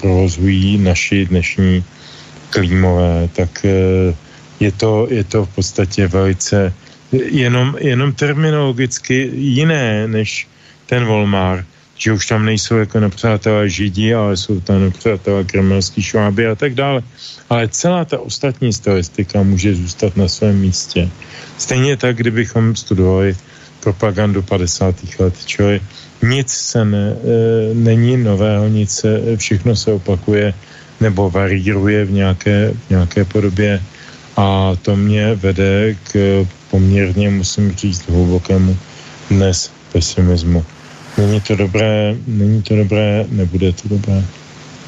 provozují 0.00 0.78
naši 0.78 1.26
dnešní 1.26 1.84
klímové, 2.50 3.28
tak 3.32 3.64
eh, 3.64 4.14
je 4.60 4.72
to, 4.72 5.06
je 5.10 5.24
to 5.24 5.44
v 5.44 5.54
podstatě 5.54 6.06
velice 6.06 6.72
jenom, 7.12 7.76
jenom 7.80 8.12
terminologicky 8.12 9.30
jiné 9.34 10.08
než 10.08 10.48
ten 10.86 11.04
Volmar, 11.04 11.64
že 11.96 12.12
už 12.12 12.26
tam 12.26 12.44
nejsou 12.44 12.76
jako 12.76 13.00
nepřátelé 13.00 13.68
židi, 13.68 14.14
ale 14.14 14.36
jsou 14.36 14.60
tam 14.60 14.80
nepřátelé 14.80 15.44
kremelský 15.44 16.02
šváby 16.02 16.46
a 16.46 16.54
tak 16.54 16.74
dále. 16.74 17.02
Ale 17.50 17.68
celá 17.68 18.04
ta 18.04 18.18
ostatní 18.18 18.72
stylistika 18.72 19.42
může 19.42 19.74
zůstat 19.74 20.16
na 20.16 20.28
svém 20.28 20.60
místě. 20.60 21.08
Stejně 21.58 21.96
tak, 21.96 22.16
kdybychom 22.16 22.76
studovali 22.76 23.36
propagandu 23.80 24.42
50. 24.42 24.94
let, 25.18 25.34
čili 25.44 25.80
nic 26.22 26.50
se 26.50 26.84
ne, 26.84 27.08
e, 27.08 27.74
není 27.74 28.16
nového, 28.16 28.68
nic 28.68 28.90
se, 28.90 29.36
všechno 29.36 29.76
se 29.76 29.92
opakuje 29.92 30.54
nebo 31.00 31.30
varíruje 31.30 32.04
v 32.04 32.10
nějaké, 32.10 32.74
v 32.86 32.90
nějaké 32.90 33.24
podobě 33.24 33.80
a 34.38 34.76
to 34.82 34.96
mě 34.96 35.34
vede 35.34 35.94
k 36.12 36.46
poměrně, 36.70 37.30
musím 37.30 37.72
říct, 37.72 38.08
hlubokému 38.08 38.76
dnes 39.30 39.70
pesimismu. 39.92 40.64
Není 41.18 41.40
to 41.40 41.56
dobré, 41.56 42.14
není 42.26 42.62
to 42.62 42.76
dobré, 42.76 43.26
nebude 43.28 43.72
to 43.72 43.88
dobré. 43.88 44.24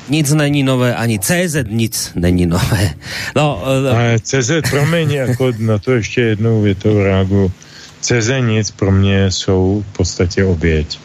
Nic 0.09 0.33
není 0.33 0.63
nové, 0.63 0.95
ani 0.95 1.19
CZ 1.19 1.57
nic 1.69 2.13
není 2.15 2.47
nové. 2.47 2.95
No, 3.37 3.63
uh, 3.63 4.19
CZ, 4.23 4.51
promiň, 4.71 5.13
jako 5.13 5.53
na 5.59 5.79
to 5.79 5.93
ještě 5.93 6.21
jednou 6.21 6.63
větou 6.63 7.03
reaguju. 7.03 7.53
CZ 8.01 8.31
nic 8.47 8.71
pro 8.71 8.93
mě 8.93 9.31
jsou 9.31 9.85
v 9.93 9.97
podstatě 9.97 10.45
oběť. 10.45 10.99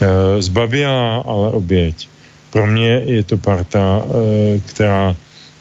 Eh, 0.00 0.42
zbavila 0.42 1.16
ale 1.26 1.50
oběť. 1.50 2.08
Pro 2.50 2.66
mě 2.66 2.88
je 3.04 3.22
to 3.22 3.36
parta, 3.36 4.02
eh, 4.04 4.60
která 4.66 5.16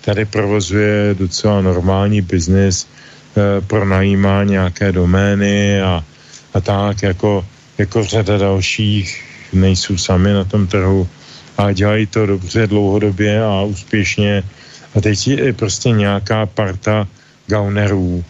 tady 0.06 0.26
provozuje 0.26 1.16
docela 1.18 1.62
normální 1.62 2.22
biznis, 2.22 2.88
eh, 2.88 3.62
pronajímá 3.62 4.44
nějaké 4.44 4.92
domény 4.92 5.82
a, 5.82 6.04
a 6.54 6.58
tak 6.62 7.04
jako, 7.04 7.46
jako 7.78 8.04
řada 8.04 8.38
dalších 8.38 9.24
nejsou 9.54 9.98
sami 9.98 10.34
na 10.34 10.44
tom 10.44 10.68
trhu 10.68 11.08
a 11.58 11.72
dělají 11.72 12.08
to 12.08 12.26
dobře 12.26 12.68
dlouhodobě 12.68 13.44
a 13.44 13.62
úspěšně. 13.64 14.44
A 14.96 15.02
teď 15.02 15.28
je 15.28 15.54
prostě 15.54 15.90
nějaká 15.92 16.46
parta 16.46 17.08
gaunerů 17.48 18.24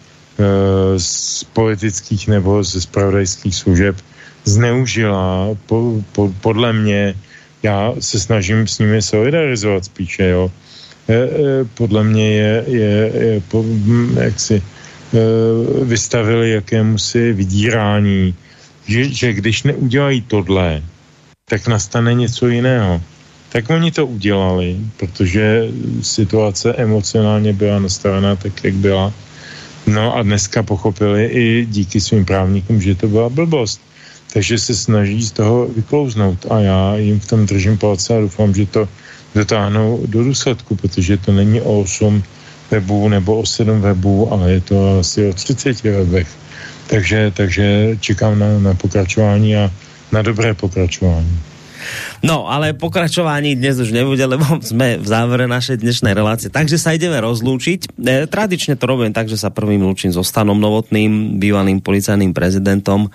z 0.97 1.43
politických 1.43 2.27
nebo 2.27 2.64
ze 2.64 2.81
spravodajských 2.81 3.56
služeb, 3.56 3.95
zneužila, 4.45 5.56
po, 5.65 6.02
po, 6.11 6.34
podle 6.41 6.73
mě, 6.73 7.15
já 7.64 7.93
se 7.99 8.19
snažím 8.19 8.68
s 8.68 8.80
nimi 8.80 9.02
solidarizovat 9.02 9.85
spíše, 9.85 10.23
jo. 10.27 10.52
E, 11.10 11.14
e, 11.14 11.27
podle 11.73 12.03
mě 12.03 12.32
je, 12.32 12.64
je, 12.68 13.11
je 13.14 13.41
po, 13.48 13.64
hm, 13.64 14.18
jak 14.18 14.40
si 14.40 14.56
e, 14.56 14.61
vystavili 15.86 16.52
jakémusi 16.52 17.34
vydírání, 17.34 18.36
že, 18.88 19.10
že 19.10 19.34
když 19.34 19.64
neudělají 19.64 20.22
tohle, 20.22 20.84
tak 21.49 21.68
nastane 21.68 22.14
něco 22.14 22.48
jiného. 22.48 23.02
Tak 23.49 23.69
oni 23.69 23.91
to 23.91 24.06
udělali, 24.06 24.77
protože 24.98 25.69
situace 26.02 26.73
emocionálně 26.73 27.53
byla 27.53 27.80
nastavená 27.80 28.36
tak, 28.36 28.64
jak 28.64 28.73
byla. 28.73 29.14
No 29.88 30.15
a 30.15 30.23
dneska 30.23 30.64
pochopili 30.64 31.26
i 31.26 31.65
díky 31.65 32.02
svým 32.02 32.26
právníkům, 32.26 32.82
že 32.82 32.95
to 32.95 33.07
byla 33.07 33.30
blbost 33.30 33.82
takže 34.36 34.60
se 34.60 34.76
snaží 34.76 35.23
z 35.23 35.32
toho 35.32 35.68
vyklouznout 35.68 36.52
a 36.52 36.60
já 36.60 36.95
jim 36.95 37.19
v 37.19 37.27
tom 37.27 37.45
držím 37.45 37.77
palce 37.77 38.18
a 38.18 38.19
doufám, 38.19 38.53
že 38.53 38.65
to 38.65 38.88
dotáhnou 39.36 40.03
do 40.07 40.24
důsledku, 40.24 40.76
protože 40.76 41.18
to 41.18 41.32
není 41.32 41.62
o 41.62 41.80
8 41.80 42.24
webů 42.72 43.10
nebo 43.10 43.40
o 43.40 43.45
7 43.45 43.82
webů, 43.82 44.34
ale 44.34 44.52
je 44.52 44.62
to 44.62 44.99
asi 44.99 45.30
o 45.30 45.34
30 45.34 45.84
webech. 45.84 46.28
Takže, 46.88 47.32
takže 47.36 47.98
čekám 47.99 48.40
na, 48.40 48.60
na 48.60 48.74
pokračování 48.74 49.56
a 49.56 49.72
na 50.12 50.22
dobré 50.22 50.53
pokračování. 50.53 51.40
No, 52.24 52.49
ale 52.49 52.74
pokračování 52.74 53.56
dnes 53.56 53.80
už 53.80 53.91
nebude, 53.91 54.26
lebo 54.26 54.45
sme 54.62 54.98
v 54.98 55.07
závere 55.07 55.45
našej 55.45 55.82
dnešnej 55.82 56.14
relácie. 56.16 56.49
Takže 56.49 56.78
sa 56.82 56.95
ideme 56.95 57.18
rozlúčiť. 57.22 57.95
E, 57.95 58.26
tradične 58.26 58.76
to 58.80 58.86
robím 58.90 59.14
tak, 59.14 59.30
že 59.30 59.38
sa 59.38 59.53
prvým 59.53 59.84
lúčim 59.84 60.10
so 60.10 60.26
Stanom 60.26 60.57
Novotným, 60.57 61.38
bývalým 61.38 61.80
policajným 61.80 62.34
prezidentom 62.34 63.10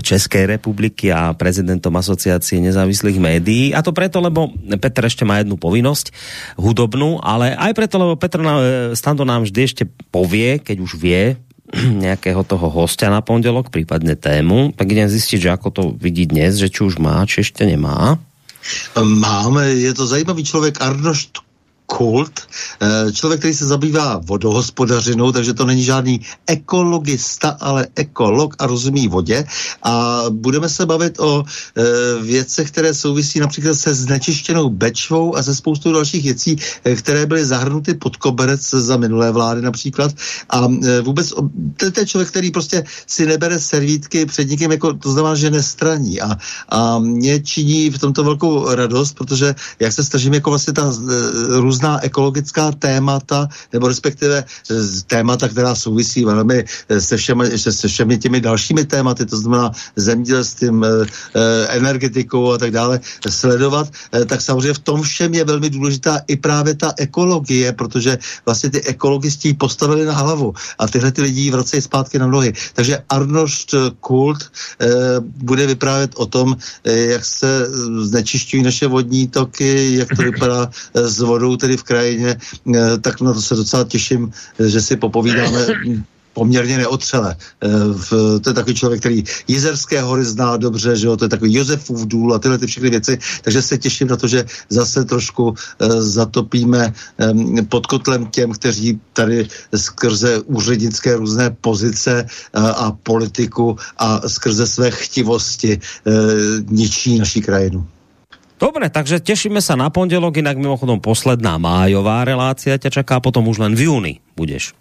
Českej 0.00 0.56
republiky 0.56 1.12
a 1.12 1.34
prezidentom 1.36 1.92
Asociácie 1.94 2.62
nezávislých 2.62 3.18
médií. 3.20 3.76
A 3.76 3.84
to 3.84 3.92
preto, 3.92 4.20
lebo 4.22 4.52
Petr 4.80 5.06
ešte 5.06 5.28
má 5.28 5.40
jednu 5.42 5.60
povinnosť 5.60 6.14
hudobnú, 6.56 7.20
ale 7.20 7.52
aj 7.54 7.72
preto, 7.76 8.00
lebo 8.00 8.14
Petr 8.16 8.40
nám, 8.40 8.58
e, 8.60 8.64
Stando 8.96 9.28
nám 9.28 9.44
vždy 9.44 9.60
ešte 9.64 9.84
povie, 10.08 10.58
keď 10.60 10.76
už 10.80 10.96
vie, 10.96 11.36
nejakého 12.06 12.42
toho 12.46 12.66
hostia 12.70 13.10
na 13.10 13.20
pondelok, 13.20 13.70
prípadne 13.74 14.14
tému, 14.14 14.72
tak 14.74 14.90
idem 14.90 15.10
zistiť, 15.10 15.38
že 15.38 15.54
ako 15.54 15.68
to 15.70 15.82
vidí 15.94 16.24
dnes, 16.24 16.56
že 16.58 16.70
či 16.70 16.86
už 16.86 17.02
má, 17.02 17.22
či 17.26 17.42
ešte 17.42 17.66
nemá. 17.66 18.16
Máme, 18.96 19.76
je 19.76 19.92
to 19.92 20.08
zajímavý 20.08 20.44
člověk 20.44 20.80
Arnošt 20.80 21.44
Kult, 21.86 22.40
eh, 22.80 23.12
člověk, 23.12 23.40
který 23.40 23.54
se 23.54 23.66
zabývá 23.66 24.20
vodohospodařinou, 24.24 25.32
takže 25.32 25.54
to 25.54 25.64
není 25.66 25.82
žádný 25.84 26.20
ekologista, 26.46 27.56
ale 27.60 27.86
ekolog 27.94 28.54
a 28.58 28.66
rozumí 28.66 29.08
vodě. 29.08 29.44
A 29.82 30.24
budeme 30.30 30.68
se 30.68 30.86
bavit 30.86 31.20
o 31.20 31.44
e, 31.44 31.82
věcech, 32.22 32.70
které 32.70 32.94
souvisí 32.94 33.40
například 33.40 33.74
se 33.74 33.94
znečištěnou 33.94 34.70
Bečvou 34.70 35.36
a 35.36 35.42
se 35.42 35.54
spoustou 35.54 35.92
dalších 35.92 36.24
věcí, 36.24 36.56
e, 36.84 36.96
které 36.96 37.26
byly 37.26 37.44
zahrnuty 37.44 37.94
pod 37.94 38.16
koberec 38.16 38.70
za 38.70 38.96
minulé 38.96 39.32
vlády 39.32 39.62
například. 39.62 40.12
A 40.50 40.68
vůbec 41.02 41.32
to 41.76 42.00
je 42.00 42.06
člověk, 42.06 42.28
který 42.28 42.50
prostě 42.50 42.84
si 43.06 43.26
nebere 43.26 43.60
servítky 43.60 44.26
před 44.26 44.50
nikým, 44.50 44.72
jako, 44.72 44.94
to 44.94 45.12
znamená, 45.12 45.34
že 45.34 45.50
nestraní. 45.50 46.20
A, 46.20 46.36
a 46.68 46.98
mě 46.98 47.40
činí 47.40 47.90
v 47.90 47.98
tomto 47.98 48.24
velkou 48.24 48.74
radost, 48.74 49.14
protože 49.14 49.54
jak 49.80 49.92
se 49.92 50.04
snažím 50.04 50.34
jako 50.34 50.50
vlastně 50.50 50.72
ta 50.72 50.92
různá 51.74 51.98
ekologická 52.06 52.70
témata, 52.72 53.48
nebo 53.72 53.90
respektive 53.90 54.44
témata, 55.06 55.48
která 55.48 55.74
souvisí 55.74 56.24
velmi 56.24 56.64
se 56.86 57.16
všemi, 57.16 57.58
se 57.58 57.88
všemi 57.88 58.18
těmi 58.18 58.38
dalšími 58.40 58.84
tématy, 58.86 59.26
to 59.26 59.36
znamená 59.36 59.74
zemědělstvím, 59.96 60.86
energetikou 61.68 62.52
a 62.52 62.58
tak 62.58 62.70
dále, 62.70 63.00
sledovat, 63.26 63.90
tak 64.26 64.40
samozřejmě 64.40 64.74
v 64.74 64.86
tom 64.86 65.02
všem 65.02 65.34
je 65.34 65.44
velmi 65.44 65.70
důležitá 65.70 66.20
i 66.30 66.36
právě 66.36 66.74
ta 66.78 66.94
ekologie, 66.96 67.72
protože 67.72 68.18
vlastně 68.46 68.70
ty 68.70 68.80
ekologisti 68.86 69.54
postavili 69.54 70.06
na 70.06 70.14
hlavu 70.14 70.54
a 70.78 70.86
tyhle 70.86 71.10
ty 71.10 71.22
lidi 71.22 71.50
vracejí 71.50 71.82
zpátky 71.82 72.18
na 72.18 72.26
nohy. 72.30 72.52
Takže 72.74 73.02
Arnold 73.08 73.74
Kult 74.00 74.46
bude 75.42 75.66
vyprávět 75.66 76.14
o 76.14 76.26
tom, 76.26 76.54
jak 76.84 77.24
se 77.24 77.66
znečišťují 78.00 78.62
naše 78.62 78.86
vodní 78.86 79.26
toky, 79.26 79.98
jak 79.98 80.08
to 80.16 80.22
vypadá 80.22 80.70
s 80.94 81.18
vodou 81.18 81.56
tedy 81.64 81.76
v 81.80 81.82
krajině, 81.82 82.36
eh, 82.36 82.98
tak 83.00 83.24
na 83.24 83.32
to 83.32 83.40
se 83.40 83.56
docela 83.56 83.88
těším, 83.88 84.28
eh, 84.28 84.68
že 84.68 84.80
si 84.84 85.00
popovídáme 85.00 85.66
poměrně 86.36 86.84
neotřele. 86.84 87.32
Eh, 87.32 88.38
to 88.40 88.50
je 88.50 88.54
takový 88.54 88.74
člověk, 88.76 89.00
který 89.00 89.24
Jizerské 89.48 90.04
hory 90.04 90.24
zná 90.28 90.60
dobře, 90.60 90.92
že 90.92 91.06
jo, 91.06 91.16
to 91.16 91.24
je 91.24 91.32
takový 91.32 91.54
Josefův 91.54 92.04
důl 92.04 92.34
a 92.34 92.38
tyhle 92.42 92.58
ty 92.58 92.66
všechny 92.66 92.90
věci, 92.90 93.12
takže 93.40 93.62
se 93.62 93.78
těším 93.78 94.12
na 94.12 94.16
to, 94.20 94.28
že 94.28 94.44
zase 94.68 95.04
trošku 95.08 95.54
zatopíme 95.98 96.92
pod 97.68 97.86
kotlem 97.86 98.26
těm, 98.26 98.52
kteří 98.52 99.00
tady 99.12 99.48
skrze 99.70 100.42
úřednické 100.50 101.16
různé 101.16 101.54
pozice 101.60 102.26
a 102.52 102.92
politiku 102.92 103.78
a 103.96 104.28
skrze 104.28 104.66
své 104.66 104.90
chtivosti 104.90 105.80
ničí 106.66 107.18
naší 107.18 107.40
krajinu. 107.40 107.86
Dobre, 108.64 108.88
takže 108.88 109.20
tešíme 109.20 109.60
sa 109.60 109.76
na 109.76 109.92
pondelok, 109.92 110.40
inak 110.40 110.56
mimochodom 110.56 110.96
posledná 110.96 111.60
májová 111.60 112.24
relácia 112.24 112.80
ťa 112.80 112.88
čaká, 112.88 113.20
potom 113.20 113.44
už 113.52 113.60
len 113.60 113.76
v 113.76 113.92
júni 113.92 114.14
budeš. 114.34 114.72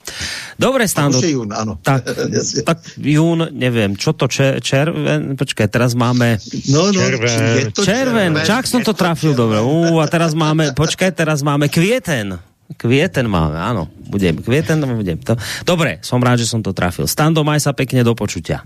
Dobre, 0.56 0.88
Stando. 0.88 1.20
jún, 1.22 1.52
áno. 1.52 1.78
Tak, 1.84 2.08
tak 2.70 2.78
jún, 2.96 3.52
neviem, 3.54 3.94
čo 4.00 4.16
to 4.16 4.32
čer, 4.32 4.64
červen, 4.64 5.36
počkaj, 5.36 5.68
teraz 5.68 5.94
máme... 6.00 6.40
No, 6.72 6.90
no, 6.90 6.96
červen. 6.96 7.38
Je 7.60 7.64
to 7.76 7.82
červen, 7.84 8.32
červen. 8.40 8.48
čak 8.48 8.64
som 8.66 8.82
to 8.82 8.96
trafil 8.96 9.36
dobre. 9.36 9.60
Ú, 9.62 10.00
a 10.00 10.06
teraz 10.08 10.32
máme, 10.34 10.72
počkaj, 10.74 11.14
teraz 11.14 11.46
máme 11.46 11.68
kvieten. 11.70 12.40
Kvieten 12.80 13.30
máme, 13.30 13.60
áno. 13.60 13.92
Budem 14.10 14.40
kvieten, 14.42 14.82
budem 14.82 15.20
to. 15.22 15.38
Dobre, 15.68 16.02
som 16.02 16.18
rád, 16.24 16.42
že 16.42 16.50
som 16.50 16.64
to 16.66 16.74
trafil. 16.74 17.06
Stando, 17.06 17.46
maj 17.46 17.62
sa 17.62 17.76
pekne 17.76 18.02
do 18.02 18.18
počutia. 18.18 18.66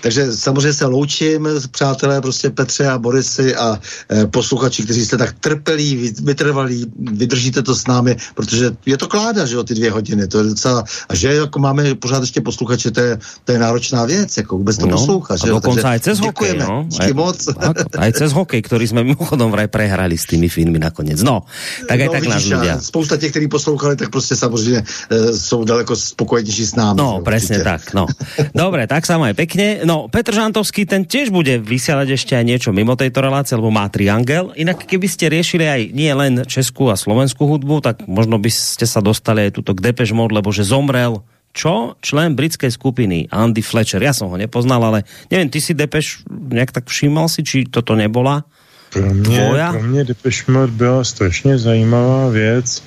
Takže 0.00 0.32
samozřejmě 0.32 0.72
se 0.72 0.86
loučím, 0.86 1.48
přátelé, 1.70 2.20
prostě 2.20 2.50
Petře 2.50 2.88
a 2.88 2.98
Borisy 2.98 3.56
a 3.56 3.80
e, 4.12 4.26
posluchači, 4.26 4.82
kteří 4.82 5.04
jste 5.06 5.16
tak 5.16 5.34
trpelí, 5.40 6.12
vytrvalí, 6.22 6.86
vydržíte 6.96 7.62
to 7.62 7.74
s 7.76 7.86
námi, 7.86 8.16
protože 8.34 8.72
je 8.86 8.96
to 8.96 9.08
kláda, 9.08 9.46
že 9.46 9.54
jo, 9.54 9.62
ty 9.64 9.74
dvě 9.74 9.90
hodiny, 9.90 10.26
to 10.26 10.38
je 10.38 10.44
docela, 10.44 10.84
a 11.08 11.14
že 11.14 11.34
jako 11.34 11.58
máme 11.58 11.94
pořád 11.94 12.22
ještě 12.22 12.40
posluchače, 12.40 12.90
to 12.90 13.00
je, 13.00 13.18
to 13.44 13.52
je 13.52 13.58
náročná 13.58 14.04
věc, 14.04 14.36
jako 14.36 14.56
vůbec 14.56 14.76
to 14.78 14.86
no, 14.86 14.96
poslouchat, 14.96 15.36
že 15.36 15.48
jo. 15.48 15.60
Takže 15.60 15.82
aj 15.82 16.00
cez 16.00 16.18
hokej, 16.20 16.58
no. 16.58 16.84
Díky 16.88 17.12
moc. 17.12 17.48
aj 17.98 18.12
cez 18.12 18.32
hokej, 18.32 18.62
který 18.62 18.88
jsme 18.88 19.04
mimochodom 19.04 19.50
vraj 19.52 19.68
prehrali 19.68 20.18
s 20.18 20.24
tými 20.24 20.48
filmy 20.48 20.78
nakonec. 20.78 21.20
No, 21.22 21.44
tak 21.88 22.00
aj 22.00 22.08
no, 22.08 22.12
tak 22.12 22.22
vidíš, 22.22 22.34
nás 22.34 22.44
ľudia. 22.44 22.74
Spousta 22.80 23.16
těch, 23.16 23.30
kteří 23.30 23.48
poslouchali, 23.48 23.96
tak 23.96 24.10
prostě 24.10 24.36
samozřejmě 24.36 24.82
e, 25.10 25.32
jsou 25.36 25.64
daleko 25.64 25.96
spokojenější 25.96 26.66
s 26.66 26.74
námi. 26.74 26.96
No, 26.98 27.20
přesně 27.20 27.60
tak, 27.60 27.92
no. 27.94 28.06
Dobre, 28.54 28.86
tak 28.86 29.06
sa 29.06 29.20
aj 29.20 29.34
pekne. 29.36 29.79
No, 29.84 30.10
Petr 30.10 30.34
Žantovský, 30.34 30.84
ten 30.84 31.04
tiež 31.08 31.32
bude 31.32 31.60
vysielať 31.60 32.16
ešte 32.16 32.32
aj 32.36 32.44
niečo 32.44 32.70
mimo 32.72 32.96
tejto 32.96 33.24
relácie, 33.24 33.56
lebo 33.56 33.72
má 33.72 33.88
triangel. 33.88 34.52
Inak 34.56 34.84
keby 34.84 35.06
ste 35.08 35.32
riešili 35.32 35.64
aj 35.64 35.80
nie 35.94 36.10
len 36.12 36.44
českú 36.44 36.92
a 36.92 36.96
slovenskú 36.96 37.46
hudbu, 37.46 37.80
tak 37.84 38.04
možno 38.04 38.36
by 38.36 38.50
ste 38.52 38.84
sa 38.84 39.00
dostali 39.00 39.48
aj 39.48 39.60
tuto 39.60 39.72
k 39.76 39.92
Depeche 39.92 40.16
Mode, 40.16 40.36
lebo 40.36 40.52
že 40.52 40.66
zomrel 40.66 41.24
čo? 41.50 41.98
Člen 41.98 42.38
britskej 42.38 42.70
skupiny 42.70 43.26
Andy 43.26 43.62
Fletcher. 43.62 43.98
Ja 43.98 44.14
som 44.14 44.30
ho 44.30 44.38
nepoznal, 44.38 44.86
ale 44.86 44.98
neviem, 45.34 45.50
ty 45.50 45.58
si 45.58 45.74
Depeche 45.74 46.22
nejak 46.30 46.70
tak 46.70 46.86
všímal 46.86 47.26
si, 47.26 47.42
či 47.42 47.66
toto 47.66 47.98
nebola 47.98 48.46
pro 48.90 49.14
mě, 49.14 49.24
tvoja? 49.24 49.72
Pro 49.72 49.82
mě 49.82 50.04
Depeche 50.04 50.52
Mode 50.52 50.72
byla 50.72 51.04
strašně 51.04 51.58
zajímavá 51.58 52.28
věc 52.28 52.82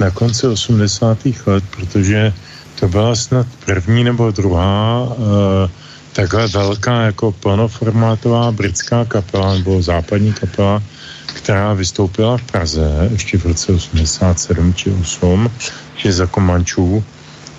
na 0.00 0.10
konci 0.10 0.46
80. 0.46 1.18
let, 1.46 1.64
protože 1.70 2.32
to 2.80 2.88
byla 2.88 3.14
snad 3.14 3.46
první 3.66 4.04
nebo 4.04 4.30
druhá 4.30 5.02
uh, 5.02 5.70
takhle 6.14 6.46
velká 6.46 7.02
jako 7.02 7.32
plnoformátová 7.32 8.52
britská 8.52 9.04
kapela 9.04 9.54
nebo 9.54 9.82
západní 9.82 10.32
kapela, 10.32 10.82
která 11.26 11.72
vystoupila 11.72 12.36
v 12.36 12.42
Praze 12.42 13.08
ještě 13.12 13.38
v 13.38 13.44
roce 13.44 13.72
87 13.72 14.74
či 14.74 14.90
8, 14.90 15.50
že 15.96 16.12
za 16.12 16.26
Komančů. 16.26 17.04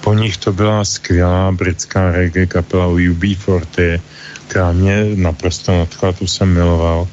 Po 0.02 0.14
nich 0.14 0.38
to 0.38 0.54
byla 0.54 0.86
skvělá 0.86 1.52
britská 1.52 2.12
reggae 2.12 2.46
kapela 2.46 2.88
UB40, 2.88 4.00
která 4.48 4.72
mě 4.72 5.06
naprosto 5.16 5.72
nadchla, 5.72 6.12
tu 6.12 6.28
jsem 6.28 6.54
miloval. 6.54 7.08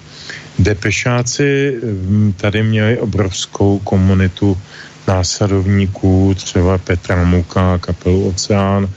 Depešáci 0.59 1.77
hm, 1.83 2.33
tady 2.37 2.63
měli 2.63 2.99
obrovskou 2.99 3.79
komunitu 3.79 4.59
následovníků, 5.09 6.35
třeba 6.37 6.79
Petra 6.79 7.25
Muka, 7.25 7.79
kapelu 7.79 8.29
Oceán, 8.29 8.89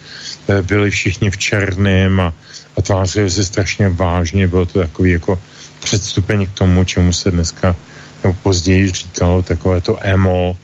byli 0.62 0.92
všichni 0.92 1.30
v 1.32 1.38
černém 1.38 2.20
a, 2.20 2.34
a 2.78 2.82
tvářili 2.82 3.32
se 3.32 3.46
strašně 3.46 3.90
vážně, 3.90 4.48
bylo 4.48 4.66
to 4.66 4.80
takový 4.80 5.12
jako 5.12 5.40
předstupeň 5.80 6.46
k 6.46 6.58
tomu, 6.58 6.84
čemu 6.84 7.14
se 7.14 7.32
dneska 7.32 7.76
nebo 8.24 8.38
později 8.44 8.92
říkalo 8.92 9.42
takové 9.42 9.82
to 9.82 9.98
emo, 10.02 10.58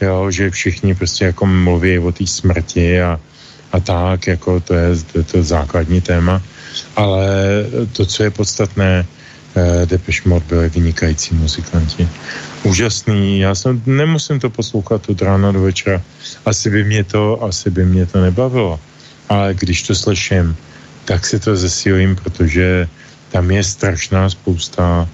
jo, 0.00 0.30
že 0.30 0.50
všichni 0.50 0.94
prostě 0.94 1.24
jako 1.24 1.46
mluví 1.46 1.98
o 1.98 2.12
té 2.12 2.26
smrti 2.26 3.02
a, 3.02 3.20
a 3.72 3.80
tak, 3.80 4.26
jako 4.26 4.60
to 4.60 4.74
je, 4.74 4.88
to 5.12 5.24
to 5.24 5.42
základní 5.42 6.00
téma, 6.00 6.42
ale 6.96 7.28
to, 7.92 8.06
co 8.06 8.22
je 8.22 8.30
podstatné, 8.30 9.06
eh, 9.56 9.86
Depeche 9.86 10.28
Mode 10.28 10.44
byli 10.48 10.68
vynikající 10.68 11.34
muzikanti. 11.34 12.08
Úžasný, 12.62 13.40
já 13.40 13.54
jsem, 13.54 13.82
nemusím 13.86 14.40
to 14.40 14.50
poslouchat 14.50 15.08
od 15.08 15.22
rána 15.22 15.52
do 15.52 15.60
večera, 15.62 16.02
asi 16.44 16.70
by 16.70 16.84
mě 16.84 17.04
to, 17.04 17.42
asi 17.42 17.70
by 17.70 17.84
mě 17.84 18.06
to 18.06 18.20
nebavilo 18.20 18.80
ale 19.28 19.54
když 19.54 19.82
to 19.82 19.94
slyším, 19.94 20.56
tak 21.04 21.26
si 21.26 21.38
to 21.40 21.56
zesílím, 21.56 22.16
protože 22.16 22.88
tam 23.32 23.50
je 23.50 23.64
strašná 23.64 24.30
spousta 24.30 25.08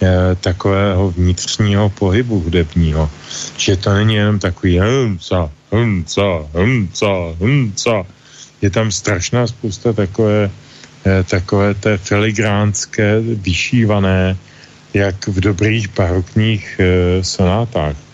je, 0.00 0.08
eh, 0.08 0.34
takového 0.40 1.10
vnitřního 1.10 1.88
pohybu 1.88 2.40
hudebního, 2.40 3.10
že 3.56 3.76
to 3.76 3.94
není 3.94 4.14
jenom 4.14 4.38
takový 4.38 4.80
humca, 4.80 5.50
humca, 5.72 6.44
humca, 6.52 7.12
humca. 7.38 8.04
Je 8.62 8.70
tam 8.70 8.92
strašná 8.92 9.46
spousta 9.46 9.92
takové, 9.92 10.50
je, 11.06 11.20
eh, 11.20 11.22
takové 11.24 11.74
té 11.74 11.96
filigránské, 11.96 13.20
vyšívané, 13.20 14.36
jak 14.94 15.28
v 15.28 15.40
dobrých 15.40 15.88
barokních 15.92 16.80
e, 16.80 17.24
sonátách 17.24 18.05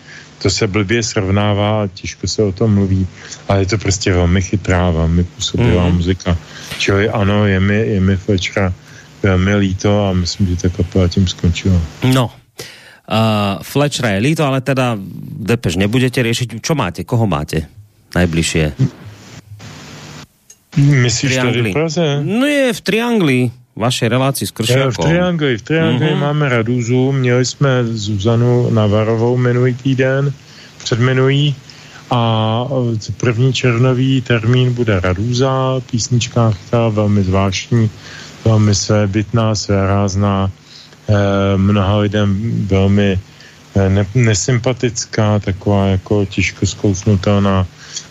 to 0.43 0.49
se 0.49 0.67
blbě 0.67 1.03
srovnává, 1.03 1.87
těžko 1.87 2.27
se 2.27 2.43
o 2.43 2.51
tom 2.51 2.75
mluví, 2.75 3.07
ale 3.47 3.59
je 3.59 3.65
to 3.65 3.77
prostě 3.77 4.13
velmi 4.13 4.41
chytrá, 4.41 4.91
velmi 4.91 5.23
působivá 5.23 5.89
mm. 5.89 5.95
muzika. 5.95 6.37
Čili 6.77 7.09
ano, 7.09 7.47
je 7.47 7.59
mi, 7.59 7.75
je 7.75 7.99
mi 7.99 8.17
Fletchera 8.17 8.73
velmi 9.23 9.55
líto 9.55 10.07
a 10.07 10.13
myslím, 10.13 10.47
že 10.47 10.55
ta 10.55 10.69
kapela 10.69 11.07
tím 11.07 11.27
skončila. 11.27 11.79
No, 12.03 12.31
Uh, 13.03 13.59
Fletchera 13.59 14.15
je 14.15 14.23
líto, 14.23 14.47
ale 14.47 14.63
teda 14.63 14.95
Depeš 15.43 15.75
nebudete 15.75 16.23
riešiť. 16.23 16.63
Čo 16.63 16.71
máte? 16.71 17.03
Koho 17.03 17.27
máte 17.27 17.67
najbližšie? 18.15 18.79
Myslíš 20.79 21.35
tady 21.35 21.61
v 21.61 21.75
Praze? 21.75 22.23
No 22.23 22.47
je 22.47 22.71
v 22.71 22.79
Triangli 22.79 23.51
vašej 23.75 24.07
relácii 24.09 24.47
s 24.47 24.51
Kršiakom. 24.51 24.91
V 24.91 24.97
Triangli, 24.97 25.57
v 25.57 25.61
Triangli 25.61 26.11
uh-huh. 26.13 26.19
máme 26.19 26.49
Raduzu, 26.49 27.11
měli 27.11 27.45
jsme 27.45 27.83
Zuzanu 27.83 28.69
Navarovou 28.69 29.37
minulý 29.37 29.73
týden, 29.73 30.33
předminulý 30.83 31.55
a 32.09 32.65
první 33.17 33.53
červnový 33.53 34.21
termín 34.21 34.73
bude 34.73 34.99
Raduza, 34.99 35.81
písnička 35.91 36.53
velmi 36.89 37.23
zvláštní, 37.23 37.89
velmi 38.45 38.75
svébytná, 38.75 39.55
svérázná, 39.55 40.51
eh, 41.09 41.13
mnoha 41.57 41.97
lidem 41.97 42.37
velmi 42.67 43.19
eh, 43.75 43.89
ne, 43.89 44.05
nesympatická, 44.15 45.39
taková 45.39 45.87
jako 45.87 46.25
těžko 46.25 46.65
zkousnutelná, 46.65 47.65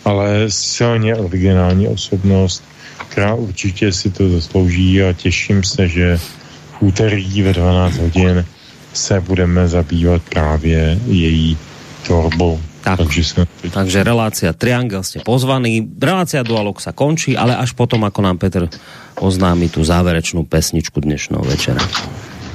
ale 0.05 0.45
silně 0.49 1.15
originální 1.15 1.87
osobnost 1.87 2.63
která 3.09 3.33
určitě 3.33 3.91
si 3.91 4.09
to 4.09 4.29
zaslouží 4.29 5.03
a 5.03 5.13
těším 5.13 5.63
se, 5.63 5.87
že 5.87 6.17
v 6.17 6.81
úterý 6.81 7.41
ve 7.41 7.53
12 7.53 7.97
hodin 7.97 8.45
se 8.93 9.21
budeme 9.21 9.67
zabývat 9.67 10.21
právě 10.29 10.99
její 11.05 11.57
tvorbou. 12.05 12.61
Tak. 12.83 12.97
Takže, 12.97 13.23
se... 13.23 13.47
Takže 13.71 14.03
relácia 14.03 14.51
Triangel 14.51 15.07
ste 15.07 15.23
pozvaní. 15.23 15.87
Relácia 15.95 16.43
Dualog 16.43 16.83
sa 16.83 16.91
končí, 16.91 17.31
ale 17.31 17.55
až 17.55 17.71
potom, 17.71 18.03
ako 18.03 18.19
nám 18.19 18.37
Petr 18.43 18.67
oznámi 19.23 19.71
tú 19.71 19.87
záverečnú 19.87 20.43
pesničku 20.43 20.99
dnešného 20.99 21.47
večera. 21.47 21.79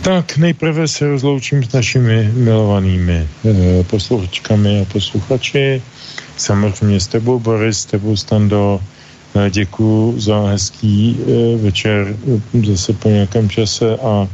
Tak 0.04 0.36
nejprve 0.36 0.88
se 0.88 1.08
rozloučím 1.08 1.64
s 1.64 1.72
našimi 1.72 2.30
milovanými 2.36 3.18
e, 3.18 3.28
posluchačkami 3.88 4.80
a 4.80 4.84
posluchači. 4.84 5.82
Samozřejmě 6.36 7.00
s 7.00 7.06
tebou, 7.06 7.38
Boris, 7.38 7.78
s 7.78 7.84
tebou, 7.84 8.16
Stando. 8.16 8.80
Děkuji 9.51 10.20
za 10.20 10.40
hezký 10.48 11.16
e, 11.16 11.56
večer 11.56 12.16
zase 12.66 12.93
po 12.93 13.09
nějakém 13.09 13.51
čase 13.51 13.97
a 13.97 14.28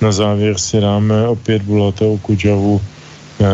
na 0.00 0.12
závěr 0.12 0.58
si 0.58 0.80
dáme 0.80 1.28
opět 1.28 1.62
Bulatou 1.62 2.18
Kudžavu 2.18 2.80
e, 2.80 3.44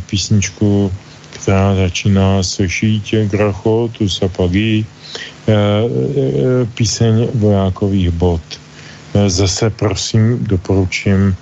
písničku, 0.00 0.92
která 1.30 1.74
začíná 1.74 2.42
se 2.42 2.68
šítě 2.68 3.26
gracho, 3.26 3.90
tu 3.98 4.08
sapagí, 4.08 4.86
píseň 6.74 7.28
vojákových 7.34 8.10
bod. 8.10 8.40
Zase 9.26 9.70
prosím, 9.70 10.38
doporučím 10.46 11.36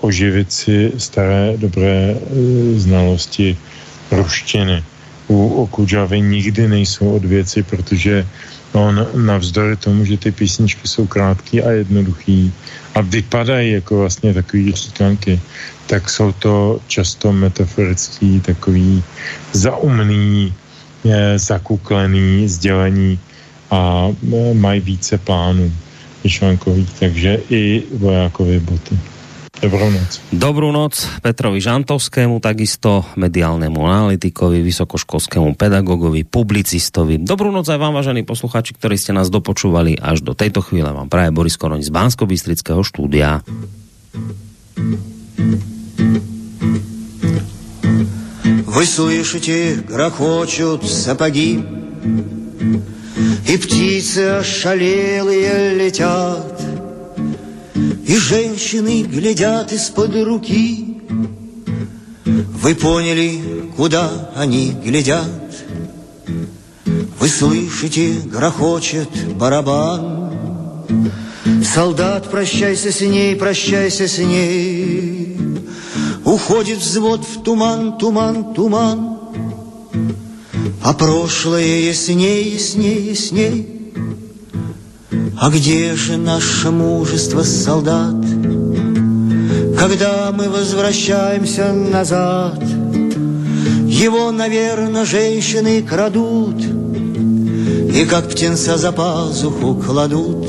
oživit 0.00 0.52
si 0.52 0.92
staré 0.98 1.54
dobré 1.56 2.16
znalosti 2.76 3.56
ruštiny. 4.10 4.84
U 5.28 5.48
Okudžavy 5.66 6.20
nikdy 6.20 6.68
nejsou 6.68 7.16
od 7.16 7.24
věci, 7.24 7.62
protože 7.62 8.26
on 8.72 9.06
navzdory 9.14 9.76
tomu, 9.76 10.04
že 10.04 10.16
ty 10.16 10.32
písničky 10.32 10.88
jsou 10.88 11.06
krátké 11.06 11.62
a 11.62 11.70
jednoduchý 11.70 12.52
a 12.94 13.00
vypadají 13.00 13.72
jako 13.72 13.98
vlastně 13.98 14.34
takový 14.34 14.72
říkanky, 14.72 15.40
tak 15.86 16.10
jsou 16.10 16.32
to 16.32 16.80
často 16.86 17.32
metaforický, 17.32 18.40
takový 18.40 19.02
zaumný, 19.52 20.54
zakuklený 21.36 22.48
sdělení 22.48 23.18
a 23.70 24.08
e, 24.10 24.54
mají 24.54 24.80
více 24.80 25.18
plánů 25.18 25.72
myšlenkových, 26.24 26.90
takže 27.00 27.38
i 27.50 27.82
vojákové 27.98 28.60
boty. 28.60 28.98
Dobrou 29.61 29.93
noc. 29.93 30.17
Dobrú 30.33 30.73
noc 30.73 31.05
Petrovi 31.21 31.61
Žantovskému, 31.61 32.41
takisto 32.41 33.05
mediálnemu 33.13 33.77
analytikovi, 33.85 34.65
vysokoškolskému 34.65 35.53
pedagogovi, 35.53 36.25
publicistovi. 36.25 37.21
Dobrú 37.21 37.53
noc 37.53 37.69
aj 37.69 37.77
vám, 37.77 37.93
vážení 37.93 38.25
posluchači, 38.25 38.73
ktorí 38.73 38.97
ste 38.97 39.13
nás 39.13 39.29
dopočúvali 39.29 40.01
až 40.01 40.25
do 40.25 40.33
tejto 40.33 40.65
chvíle. 40.65 40.89
Vám 40.89 41.13
praje 41.13 41.29
Boris 41.29 41.61
Koroň 41.61 41.85
z 41.85 41.93
bansko 41.93 42.25
štúdia. 42.81 43.45
Вы 48.71 48.83
слышите, 48.87 49.83
грохочут 49.85 50.89
сапоги, 50.89 51.61
И 53.47 53.57
птицы 53.57 54.39
ошалелые 54.39 55.75
летят, 55.75 56.84
И 58.06 58.16
женщины 58.16 59.02
глядят 59.02 59.72
из-под 59.72 60.14
руки. 60.22 61.02
Вы 62.24 62.74
поняли, 62.76 63.40
куда 63.76 64.30
они 64.36 64.76
глядят? 64.84 65.26
Вы 67.18 67.28
слышите, 67.28 68.14
грохочет 68.26 69.08
барабан. 69.34 70.30
Солдат, 71.64 72.30
прощайся 72.30 72.92
с 72.92 73.00
ней, 73.00 73.34
прощайся 73.34 74.06
с 74.06 74.18
ней. 74.18 75.36
Уходит 76.24 76.78
взвод 76.78 77.24
в 77.24 77.42
туман, 77.42 77.98
туман, 77.98 78.54
туман. 78.54 79.18
А 80.80 80.92
прошлое 80.92 81.80
ясней, 81.80 82.50
ясней, 82.52 83.10
ясней. 83.10 83.76
А 85.38 85.50
где 85.50 85.94
же 85.94 86.16
наше 86.16 86.70
мужество, 86.70 87.42
солдат? 87.42 88.14
Когда 89.78 90.32
мы 90.32 90.48
возвращаемся 90.48 91.74
назад, 91.74 92.62
Его, 93.86 94.32
наверное, 94.32 95.04
женщины 95.04 95.82
крадут 95.82 96.64
И 97.94 98.06
как 98.06 98.30
птенца 98.30 98.78
за 98.78 98.92
пазуху 98.92 99.74
кладут. 99.74 100.48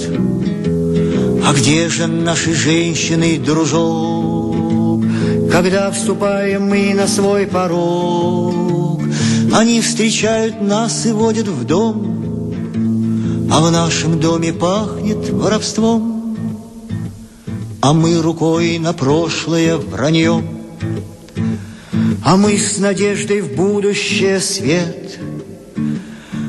А 1.46 1.54
где 1.54 1.90
же 1.90 2.08
наши 2.08 2.54
женщины, 2.54 3.38
дружок? 3.38 5.04
Когда 5.52 5.92
вступаем 5.92 6.70
мы 6.70 6.94
на 6.94 7.08
свой 7.08 7.46
порог, 7.46 9.02
Они 9.54 9.82
встречают 9.82 10.62
нас 10.62 11.06
и 11.06 11.12
водят 11.12 11.50
в 11.50 11.66
дом, 11.66 12.17
а 13.50 13.62
в 13.62 13.72
нашем 13.72 14.20
доме 14.20 14.54
пахнет 14.54 15.30
воровством, 15.30 16.38
А 17.82 17.94
мы 17.94 18.22
рукой 18.22 18.78
на 18.80 18.94
прошлое 18.94 19.78
вранье, 19.78 20.44
А 22.26 22.36
мы 22.36 22.58
с 22.58 22.78
надеждой 22.78 23.42
в 23.42 23.56
будущее 23.56 24.40
свет, 24.42 25.20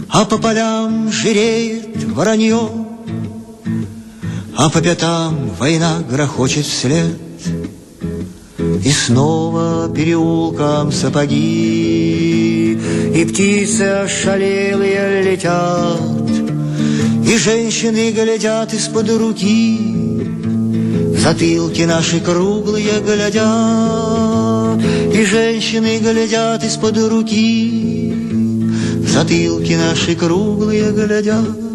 А 0.08 0.24
по 0.24 0.38
полям 0.38 1.12
жиреет 1.12 2.04
воронье, 2.04 2.68
А 4.56 4.68
по 4.70 4.80
пятам 4.80 5.50
война 5.58 6.02
грохочет 6.10 6.66
вслед, 6.66 7.16
И 8.58 8.90
снова 8.90 9.88
переулкам 9.94 10.90
сапоги, 10.90 12.72
И 13.14 13.24
птицы 13.24 13.82
ошалелые 13.82 15.22
летят, 15.22 16.27
и 17.28 17.36
женщины 17.36 18.10
глядят 18.10 18.72
из-под 18.72 19.10
руки, 19.10 19.78
Затылки 21.18 21.82
наши 21.82 22.20
круглые 22.20 23.00
глядят, 23.04 24.80
И 25.14 25.24
женщины 25.24 25.98
глядят 25.98 26.64
из-под 26.64 26.96
руки, 26.96 28.14
Затылки 29.06 29.74
наши 29.74 30.16
круглые 30.16 30.90
глядят. 30.90 31.67